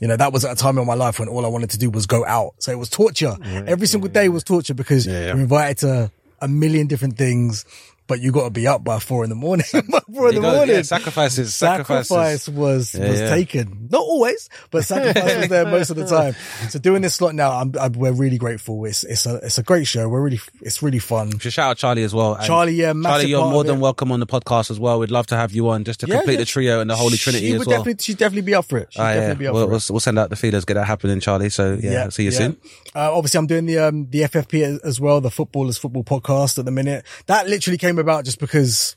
you 0.00 0.08
know, 0.08 0.16
that 0.16 0.32
was 0.32 0.44
at 0.44 0.52
a 0.52 0.54
time 0.54 0.78
in 0.78 0.86
my 0.86 0.94
life 0.94 1.18
when 1.18 1.28
all 1.28 1.44
I 1.44 1.48
wanted 1.48 1.70
to 1.70 1.78
do 1.78 1.90
was 1.90 2.06
go 2.06 2.24
out. 2.24 2.54
So 2.58 2.70
it 2.70 2.78
was 2.78 2.88
torture. 2.88 3.36
Every 3.42 3.86
single 3.86 4.08
day 4.08 4.28
was 4.28 4.44
torture 4.44 4.74
because 4.74 5.06
yeah. 5.06 5.26
you're 5.26 5.40
invited 5.40 5.78
to 5.78 6.10
a 6.40 6.48
million 6.48 6.86
different 6.86 7.16
things, 7.16 7.64
but 8.06 8.20
you 8.20 8.32
got 8.32 8.44
to 8.44 8.50
be 8.50 8.66
up 8.66 8.84
by 8.84 8.98
four 8.98 9.24
in 9.24 9.30
the 9.30 9.36
morning. 9.36 9.66
four 9.72 9.80
in 10.28 10.34
the 10.34 10.40
gotta- 10.40 10.56
morning. 10.56 10.76
yeah, 10.76 10.82
sacrifices, 10.82 11.54
sacrifices. 11.54 12.08
Sacrifice 12.08 12.48
was 12.48 12.94
Yeah, 12.94 13.08
was 13.10 13.20
yeah. 13.20 13.30
taken. 13.30 13.88
Not 13.90 14.00
always, 14.02 14.48
but 14.70 14.84
sacrifice 14.84 15.36
was 15.38 15.48
there 15.48 15.64
most 15.66 15.90
of 15.90 15.96
the 15.96 16.06
time. 16.06 16.34
So 16.68 16.78
doing 16.78 17.02
this 17.02 17.14
slot 17.14 17.34
now, 17.34 17.52
I'm, 17.52 17.72
I'm 17.80 17.92
we're 17.92 18.12
really 18.12 18.38
grateful. 18.38 18.84
It's 18.84 19.04
it's 19.04 19.26
a 19.26 19.36
it's 19.36 19.58
a 19.58 19.62
great 19.62 19.86
show. 19.86 20.08
We're 20.08 20.22
really 20.22 20.40
it's 20.60 20.82
really 20.82 20.98
fun. 20.98 21.30
We 21.30 21.38
should 21.38 21.52
shout 21.52 21.70
out 21.70 21.76
Charlie 21.78 22.02
as 22.02 22.14
well. 22.14 22.34
And 22.34 22.44
Charlie, 22.44 22.74
yeah, 22.74 22.92
Charlie, 22.92 23.26
you're 23.26 23.48
more 23.50 23.64
than 23.64 23.80
welcome 23.80 24.12
on 24.12 24.20
the 24.20 24.26
podcast 24.26 24.70
as 24.70 24.78
well. 24.78 24.98
We'd 24.98 25.10
love 25.10 25.26
to 25.28 25.36
have 25.36 25.52
you 25.52 25.68
on 25.70 25.84
just 25.84 26.00
to 26.00 26.06
complete 26.06 26.36
the 26.36 26.44
trio 26.44 26.80
and 26.80 26.90
the 26.90 26.96
Holy 26.96 27.16
Trinity 27.16 27.46
she 27.48 27.52
as 27.54 27.60
well. 27.66 27.78
definitely 27.78 28.02
she'd 28.02 28.18
definitely 28.18 28.42
be 28.42 28.54
up 28.54 28.64
for 28.66 28.78
it. 28.78 28.92
She'd 28.92 29.00
yeah. 29.00 29.14
definitely 29.14 29.34
be 29.44 29.46
up 29.48 29.54
We'll, 29.54 29.64
for 29.64 29.68
we'll, 29.70 29.76
it. 29.78 29.90
we'll 29.90 30.00
send 30.00 30.18
out 30.18 30.30
the 30.30 30.36
feelers, 30.36 30.64
get 30.64 30.74
that 30.74 30.86
happening, 30.86 31.20
Charlie. 31.20 31.48
So 31.50 31.78
yeah, 31.80 32.08
see 32.10 32.24
you 32.24 32.30
soon. 32.32 32.56
Uh, 32.94 33.12
obviously, 33.12 33.38
I'm 33.38 33.46
doing 33.46 33.66
the 33.66 33.78
um, 33.78 34.08
the 34.10 34.20
FFP 34.22 34.80
as 34.84 35.00
well, 35.00 35.20
the 35.20 35.30
Footballers 35.30 35.78
Football 35.78 36.04
Podcast 36.04 36.58
at 36.58 36.64
the 36.64 36.70
minute. 36.70 37.04
That 37.26 37.48
literally 37.48 37.78
came 37.78 37.93
about 37.98 38.24
just 38.24 38.38
because, 38.40 38.96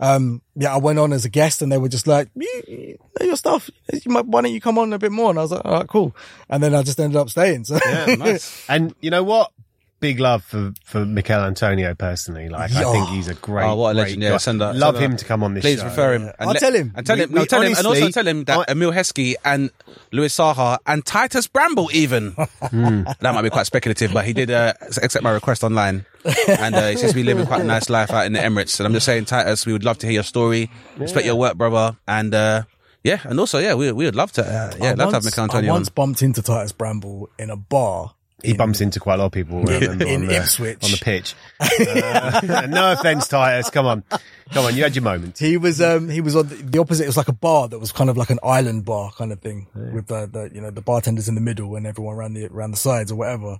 um, 0.00 0.42
yeah, 0.54 0.74
I 0.74 0.78
went 0.78 0.98
on 0.98 1.12
as 1.12 1.24
a 1.24 1.28
guest 1.30 1.62
and 1.62 1.70
they 1.72 1.78
were 1.78 1.88
just 1.88 2.06
like, 2.06 2.28
you, 2.34 2.62
you 2.68 2.98
know 3.20 3.26
your 3.26 3.36
stuff. 3.36 3.70
You 3.92 4.10
might, 4.12 4.26
why 4.26 4.42
don't 4.42 4.52
you 4.52 4.60
come 4.60 4.78
on 4.78 4.92
a 4.92 4.98
bit 4.98 5.12
more? 5.12 5.30
And 5.30 5.38
I 5.38 5.42
was 5.42 5.52
like, 5.52 5.64
all 5.64 5.72
right, 5.72 5.86
cool. 5.88 6.14
And 6.50 6.62
then 6.62 6.74
I 6.74 6.82
just 6.82 7.00
ended 7.00 7.16
up 7.16 7.30
staying. 7.30 7.64
So 7.64 7.78
yeah 7.84 8.38
And 8.68 8.94
you 9.00 9.10
know 9.10 9.22
what? 9.22 9.52
Big 9.98 10.20
love 10.20 10.44
for, 10.44 10.74
for 10.84 11.06
Michail 11.06 11.40
Antonio 11.40 11.94
personally. 11.94 12.50
Like, 12.50 12.70
I 12.70 12.92
think 12.92 13.08
he's 13.08 13.28
a 13.28 13.34
great, 13.34 13.64
Oh, 13.64 13.76
what 13.76 13.92
a 13.92 13.94
great 13.94 14.02
legend! 14.02 14.22
Yeah, 14.24 14.30
guy. 14.32 14.36
send 14.36 14.60
that. 14.60 14.76
Love 14.76 14.96
send 14.96 15.04
him 15.06 15.10
that. 15.12 15.18
to 15.20 15.24
come 15.24 15.42
on 15.42 15.54
this 15.54 15.62
Please 15.64 15.78
show. 15.78 15.86
refer 15.86 16.12
him. 16.16 16.30
I'll 16.38 16.48
let- 16.48 16.58
tell 16.58 16.74
him. 16.74 16.92
And 16.94 17.06
tell 17.06 17.16
We- 17.16 17.22
him. 17.22 17.32
No, 17.32 17.40
we 17.40 17.46
tell 17.46 17.62
him. 17.62 17.74
And 17.78 17.86
also 17.86 18.10
tell 18.10 18.28
him 18.28 18.44
that 18.44 18.58
I- 18.68 18.72
Emile 18.72 18.92
Heskey 18.92 19.36
and 19.42 19.70
Louis 20.12 20.28
Saha 20.36 20.76
and 20.86 21.02
Titus 21.06 21.46
Bramble 21.46 21.88
even. 21.94 22.32
Hmm. 22.60 23.04
That 23.20 23.32
might 23.34 23.40
be 23.42 23.48
quite 23.50 23.64
speculative, 23.66 24.12
but 24.12 24.26
he 24.26 24.34
did 24.34 24.50
uh, 24.50 24.74
accept 25.02 25.22
my 25.22 25.30
request 25.30 25.64
online, 25.64 26.04
and 26.48 26.74
uh, 26.74 26.88
he 26.88 26.96
seems 26.96 27.12
to 27.12 27.14
be 27.16 27.22
living 27.22 27.46
quite 27.46 27.60
a 27.60 27.64
nice 27.64 27.88
life 27.90 28.10
out 28.10 28.26
in 28.26 28.32
the 28.32 28.38
Emirates. 28.40 28.78
And 28.80 28.86
I'm 28.86 28.92
just 28.92 29.06
saying, 29.06 29.26
Titus, 29.26 29.66
we 29.66 29.72
would 29.72 29.84
love 29.84 29.98
to 29.98 30.06
hear 30.06 30.14
your 30.14 30.22
story. 30.22 30.70
Respect 30.96 31.26
your 31.26 31.36
work, 31.36 31.56
brother, 31.56 31.96
and. 32.06 32.34
uh 32.34 32.62
yeah, 33.04 33.20
and 33.22 33.38
also, 33.38 33.60
yeah, 33.60 33.74
we 33.74 33.92
we 33.92 34.04
would 34.04 34.16
love 34.16 34.32
to, 34.32 34.42
uh, 34.44 34.72
yeah, 34.80 34.86
I 34.90 34.94
love 34.94 34.96
to 34.96 35.04
have 35.04 35.12
once- 35.12 35.24
Michail 35.26 35.44
Antonio 35.44 35.70
I 35.70 35.74
on. 35.74 35.76
once 35.76 35.88
bumped 35.90 36.22
into 36.22 36.42
Titus 36.42 36.72
Bramble 36.72 37.30
in 37.38 37.50
a 37.50 37.56
bar. 37.56 38.14
He 38.42 38.52
bumps 38.52 38.80
into 38.80 38.98
quite 38.98 39.14
a 39.14 39.18
lot 39.18 39.26
of 39.26 39.32
people 39.32 39.58
I 39.58 39.78
remember, 39.78 40.06
in 40.06 40.22
on, 40.22 40.26
the, 40.26 40.36
Ipswich. 40.36 40.82
on 40.84 40.90
the 40.90 40.98
pitch. 41.00 41.34
Uh, 41.60 42.66
no 42.68 42.92
offense, 42.92 43.28
Titus. 43.28 43.70
Come 43.70 43.86
on. 43.86 44.02
Come 44.50 44.64
on. 44.66 44.74
You 44.74 44.82
had 44.82 44.96
your 44.96 45.04
moment. 45.04 45.38
He 45.38 45.56
was 45.56 45.80
um 45.80 46.08
he 46.08 46.20
was 46.20 46.34
on 46.34 46.48
the, 46.48 46.56
the 46.56 46.78
opposite. 46.80 47.04
It 47.04 47.06
was 47.06 47.16
like 47.16 47.28
a 47.28 47.32
bar 47.32 47.68
that 47.68 47.78
was 47.78 47.92
kind 47.92 48.10
of 48.10 48.16
like 48.16 48.30
an 48.30 48.40
island 48.42 48.84
bar 48.84 49.12
kind 49.16 49.30
of 49.32 49.40
thing 49.40 49.68
with 49.74 50.08
the, 50.08 50.26
the 50.26 50.50
you 50.52 50.60
know 50.60 50.70
the 50.72 50.80
bartenders 50.82 51.28
in 51.28 51.36
the 51.36 51.40
middle 51.40 51.76
and 51.76 51.86
everyone 51.86 52.16
around 52.16 52.34
the 52.34 52.46
around 52.46 52.72
the 52.72 52.76
sides 52.76 53.12
or 53.12 53.14
whatever. 53.14 53.58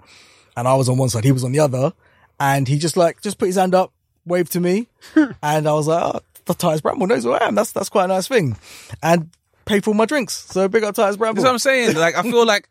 And 0.56 0.66
I 0.66 0.74
was 0.74 0.88
on 0.88 0.98
one 0.98 1.08
side, 1.08 1.22
he 1.24 1.30
was 1.32 1.44
on 1.44 1.52
the 1.52 1.60
other, 1.60 1.92
and 2.38 2.68
he 2.68 2.78
just 2.78 2.96
like 2.96 3.20
just 3.22 3.38
put 3.38 3.46
his 3.46 3.56
hand 3.56 3.74
up, 3.74 3.92
waved 4.24 4.52
to 4.52 4.60
me, 4.60 4.88
and 5.42 5.68
I 5.68 5.72
was 5.72 5.86
like, 5.86 6.02
oh, 6.02 6.20
the 6.46 6.54
Titus 6.54 6.80
Bramble 6.80 7.06
knows 7.06 7.24
who 7.24 7.32
I 7.32 7.46
am. 7.46 7.54
That's 7.54 7.72
that's 7.72 7.88
quite 7.88 8.04
a 8.04 8.08
nice 8.08 8.28
thing, 8.28 8.56
and 9.02 9.30
paid 9.66 9.84
for 9.84 9.90
all 9.90 9.94
my 9.94 10.06
drinks. 10.06 10.34
So 10.50 10.68
big 10.68 10.84
up 10.84 10.94
Titus 10.94 11.16
Bramble. 11.16 11.42
That's 11.42 11.46
what 11.46 11.52
I'm 11.52 11.58
saying. 11.58 11.96
Like, 11.96 12.16
I 12.16 12.22
feel 12.22 12.46
like 12.46 12.68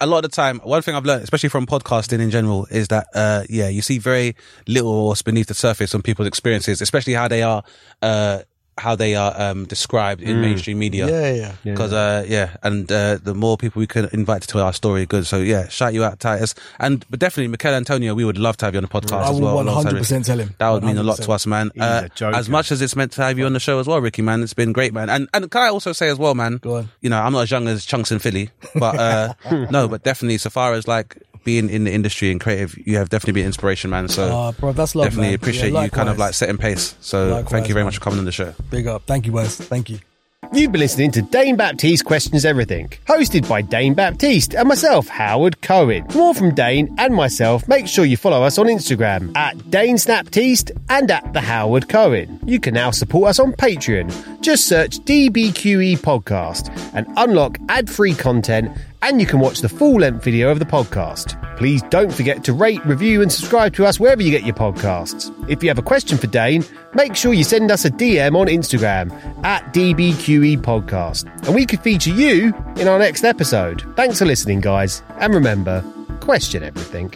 a 0.00 0.06
lot 0.06 0.24
of 0.24 0.30
the 0.30 0.34
time, 0.34 0.60
one 0.60 0.82
thing 0.82 0.94
I've 0.94 1.04
learned, 1.04 1.22
especially 1.22 1.48
from 1.48 1.66
podcasting 1.66 2.20
in 2.20 2.30
general, 2.30 2.66
is 2.70 2.88
that, 2.88 3.06
uh, 3.14 3.44
yeah, 3.48 3.68
you 3.68 3.82
see 3.82 3.98
very 3.98 4.34
little 4.66 5.08
what's 5.08 5.22
beneath 5.22 5.48
the 5.48 5.54
surface 5.54 5.94
on 5.94 6.02
people's 6.02 6.28
experiences, 6.28 6.80
especially 6.80 7.12
how 7.12 7.28
they 7.28 7.42
are, 7.42 7.62
uh, 8.02 8.40
how 8.78 8.94
they 8.94 9.14
are, 9.14 9.32
um, 9.40 9.64
described 9.64 10.20
in 10.22 10.40
mainstream 10.40 10.78
media. 10.78 11.06
yeah, 11.08 11.32
yeah, 11.32 11.54
yeah. 11.64 11.72
Because, 11.72 11.92
uh, 11.92 12.24
yeah, 12.28 12.56
and, 12.62 12.90
uh, 12.92 13.16
the 13.22 13.34
more 13.34 13.56
people 13.56 13.80
we 13.80 13.86
can 13.86 14.08
invite 14.12 14.42
to 14.42 14.48
tell 14.48 14.60
our 14.60 14.72
story, 14.72 15.06
good. 15.06 15.26
So, 15.26 15.38
yeah, 15.38 15.68
shout 15.68 15.94
you 15.94 16.04
out, 16.04 16.20
Titus. 16.20 16.54
And, 16.78 17.04
but 17.08 17.18
definitely, 17.18 17.48
Michail 17.48 17.74
Antonio, 17.74 18.14
we 18.14 18.24
would 18.24 18.38
love 18.38 18.56
to 18.58 18.66
have 18.66 18.74
you 18.74 18.78
on 18.78 18.82
the 18.82 18.88
podcast 18.88 19.22
I 19.22 19.30
as 19.30 19.40
well. 19.40 19.56
one 19.56 19.66
alongside 19.66 19.88
hundred 19.90 19.98
percent 20.00 20.28
Ricky. 20.28 20.38
tell 20.38 20.40
him. 20.46 20.54
That 20.58 20.70
would 20.70 20.84
mean 20.84 20.98
a 20.98 21.02
lot 21.02 21.16
to 21.18 21.32
us, 21.32 21.46
man. 21.46 21.70
Uh, 21.78 22.08
as 22.20 22.48
much 22.48 22.70
as 22.70 22.82
it's 22.82 22.96
meant 22.96 23.12
to 23.12 23.22
have 23.22 23.38
you 23.38 23.46
on 23.46 23.52
the 23.52 23.60
show 23.60 23.78
as 23.78 23.86
well, 23.86 24.00
Ricky, 24.00 24.22
man, 24.22 24.42
it's 24.42 24.54
been 24.54 24.72
great, 24.72 24.92
man. 24.92 25.08
And 25.08 25.28
and 25.32 25.50
can 25.50 25.62
I 25.62 25.68
also 25.68 25.92
say 25.92 26.08
as 26.08 26.18
well, 26.18 26.34
man? 26.34 26.58
Go 26.58 26.76
on. 26.76 26.88
You 27.00 27.10
know, 27.10 27.20
I'm 27.20 27.32
not 27.32 27.42
as 27.42 27.50
young 27.50 27.68
as 27.68 27.86
Chunkz 27.86 28.12
in 28.12 28.18
Filly, 28.18 28.50
but 28.74 28.98
uh, 28.98 29.34
no, 29.70 29.88
but 29.88 30.02
definitely 30.02 30.38
so 30.38 30.50
far 30.50 30.74
as 30.74 30.86
like 30.86 31.16
being 31.46 31.70
in 31.70 31.84
the 31.84 31.92
industry 31.94 32.30
and 32.30 32.38
creative, 32.38 32.76
you 32.86 32.98
have 32.98 33.08
definitely 33.08 33.40
been 33.40 33.46
inspiration, 33.46 33.88
man. 33.88 34.08
So 34.08 34.30
Ah, 34.30 34.52
bro, 34.52 34.72
that's 34.72 34.94
love, 34.94 35.06
definitely 35.06 35.28
man. 35.28 35.34
appreciate 35.36 35.72
Yeah, 35.72 35.84
you 35.84 35.90
kind 35.90 36.10
of 36.10 36.18
like 36.18 36.34
setting 36.34 36.58
pace. 36.58 36.94
So 37.00 37.42
thank 37.44 37.68
you 37.68 37.72
very 37.74 37.84
man. 37.84 37.86
much 37.86 37.94
for 37.96 38.02
coming 38.04 38.18
on 38.18 38.26
the 38.26 38.32
show. 38.32 38.52
Big 38.70 38.86
up. 38.86 39.04
Thank 39.06 39.24
you, 39.24 39.32
Wes. 39.32 39.56
Thank 39.56 39.88
you. 39.88 40.00
You've 40.52 40.70
been 40.70 40.80
listening 40.80 41.10
to 41.12 41.22
Dane 41.22 41.56
Baptiste 41.56 42.04
Questions 42.04 42.44
Everything, 42.44 42.88
hosted 43.08 43.48
by 43.48 43.62
Dane 43.62 43.94
Baptiste 43.94 44.54
and 44.54 44.68
myself, 44.68 45.08
Howard 45.08 45.60
Cohen. 45.60 46.06
For 46.08 46.18
more 46.18 46.34
from 46.36 46.54
Dane 46.54 46.94
and 46.98 47.12
myself, 47.16 47.66
make 47.66 47.88
sure 47.88 48.04
you 48.04 48.16
follow 48.16 48.44
us 48.44 48.56
on 48.56 48.66
Instagram 48.66 49.36
at 49.36 49.70
Dane 49.70 49.96
Snaptiste 49.96 50.70
and 50.88 51.10
at 51.10 51.32
The 51.32 51.40
Howard 51.40 51.88
Cohen. 51.88 52.38
You 52.44 52.60
can 52.60 52.74
now 52.74 52.92
support 52.92 53.30
us 53.30 53.40
on 53.40 53.54
Patreon. 53.54 54.40
Just 54.40 54.66
search 54.68 55.00
DBQE 55.00 55.98
Podcast 55.98 56.70
and 56.94 57.08
unlock 57.16 57.58
ad 57.68 57.90
free 57.90 58.14
content, 58.14 58.70
and 59.02 59.20
you 59.20 59.26
can 59.26 59.40
watch 59.40 59.60
the 59.60 59.68
full 59.68 60.00
length 60.00 60.24
video 60.24 60.50
of 60.50 60.58
the 60.58 60.64
podcast. 60.64 61.36
Please 61.56 61.82
don't 61.90 62.12
forget 62.12 62.44
to 62.44 62.52
rate, 62.52 62.84
review, 62.84 63.22
and 63.22 63.32
subscribe 63.32 63.74
to 63.74 63.86
us 63.86 63.98
wherever 63.98 64.22
you 64.22 64.30
get 64.30 64.44
your 64.44 64.54
podcasts. 64.54 65.32
If 65.48 65.62
you 65.62 65.70
have 65.70 65.78
a 65.78 65.82
question 65.82 66.18
for 66.18 66.26
Dane, 66.26 66.64
make 66.94 67.16
sure 67.16 67.32
you 67.32 67.44
send 67.44 67.70
us 67.70 67.84
a 67.84 67.90
DM 67.90 68.36
on 68.36 68.46
Instagram 68.46 69.10
at 69.44 69.72
DBQE 69.72 70.58
Podcast, 70.58 71.24
and 71.46 71.54
we 71.54 71.64
could 71.66 71.80
feature 71.80 72.10
you 72.10 72.54
in 72.76 72.88
our 72.88 72.98
next 72.98 73.24
episode. 73.24 73.84
Thanks 73.96 74.18
for 74.18 74.26
listening, 74.26 74.60
guys, 74.60 75.02
and 75.18 75.34
remember, 75.34 75.84
question 76.20 76.62
everything. 76.62 77.12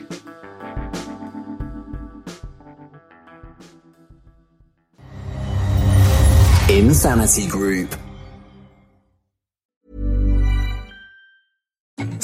Insanity 6.71 7.49
Group. 7.49 7.95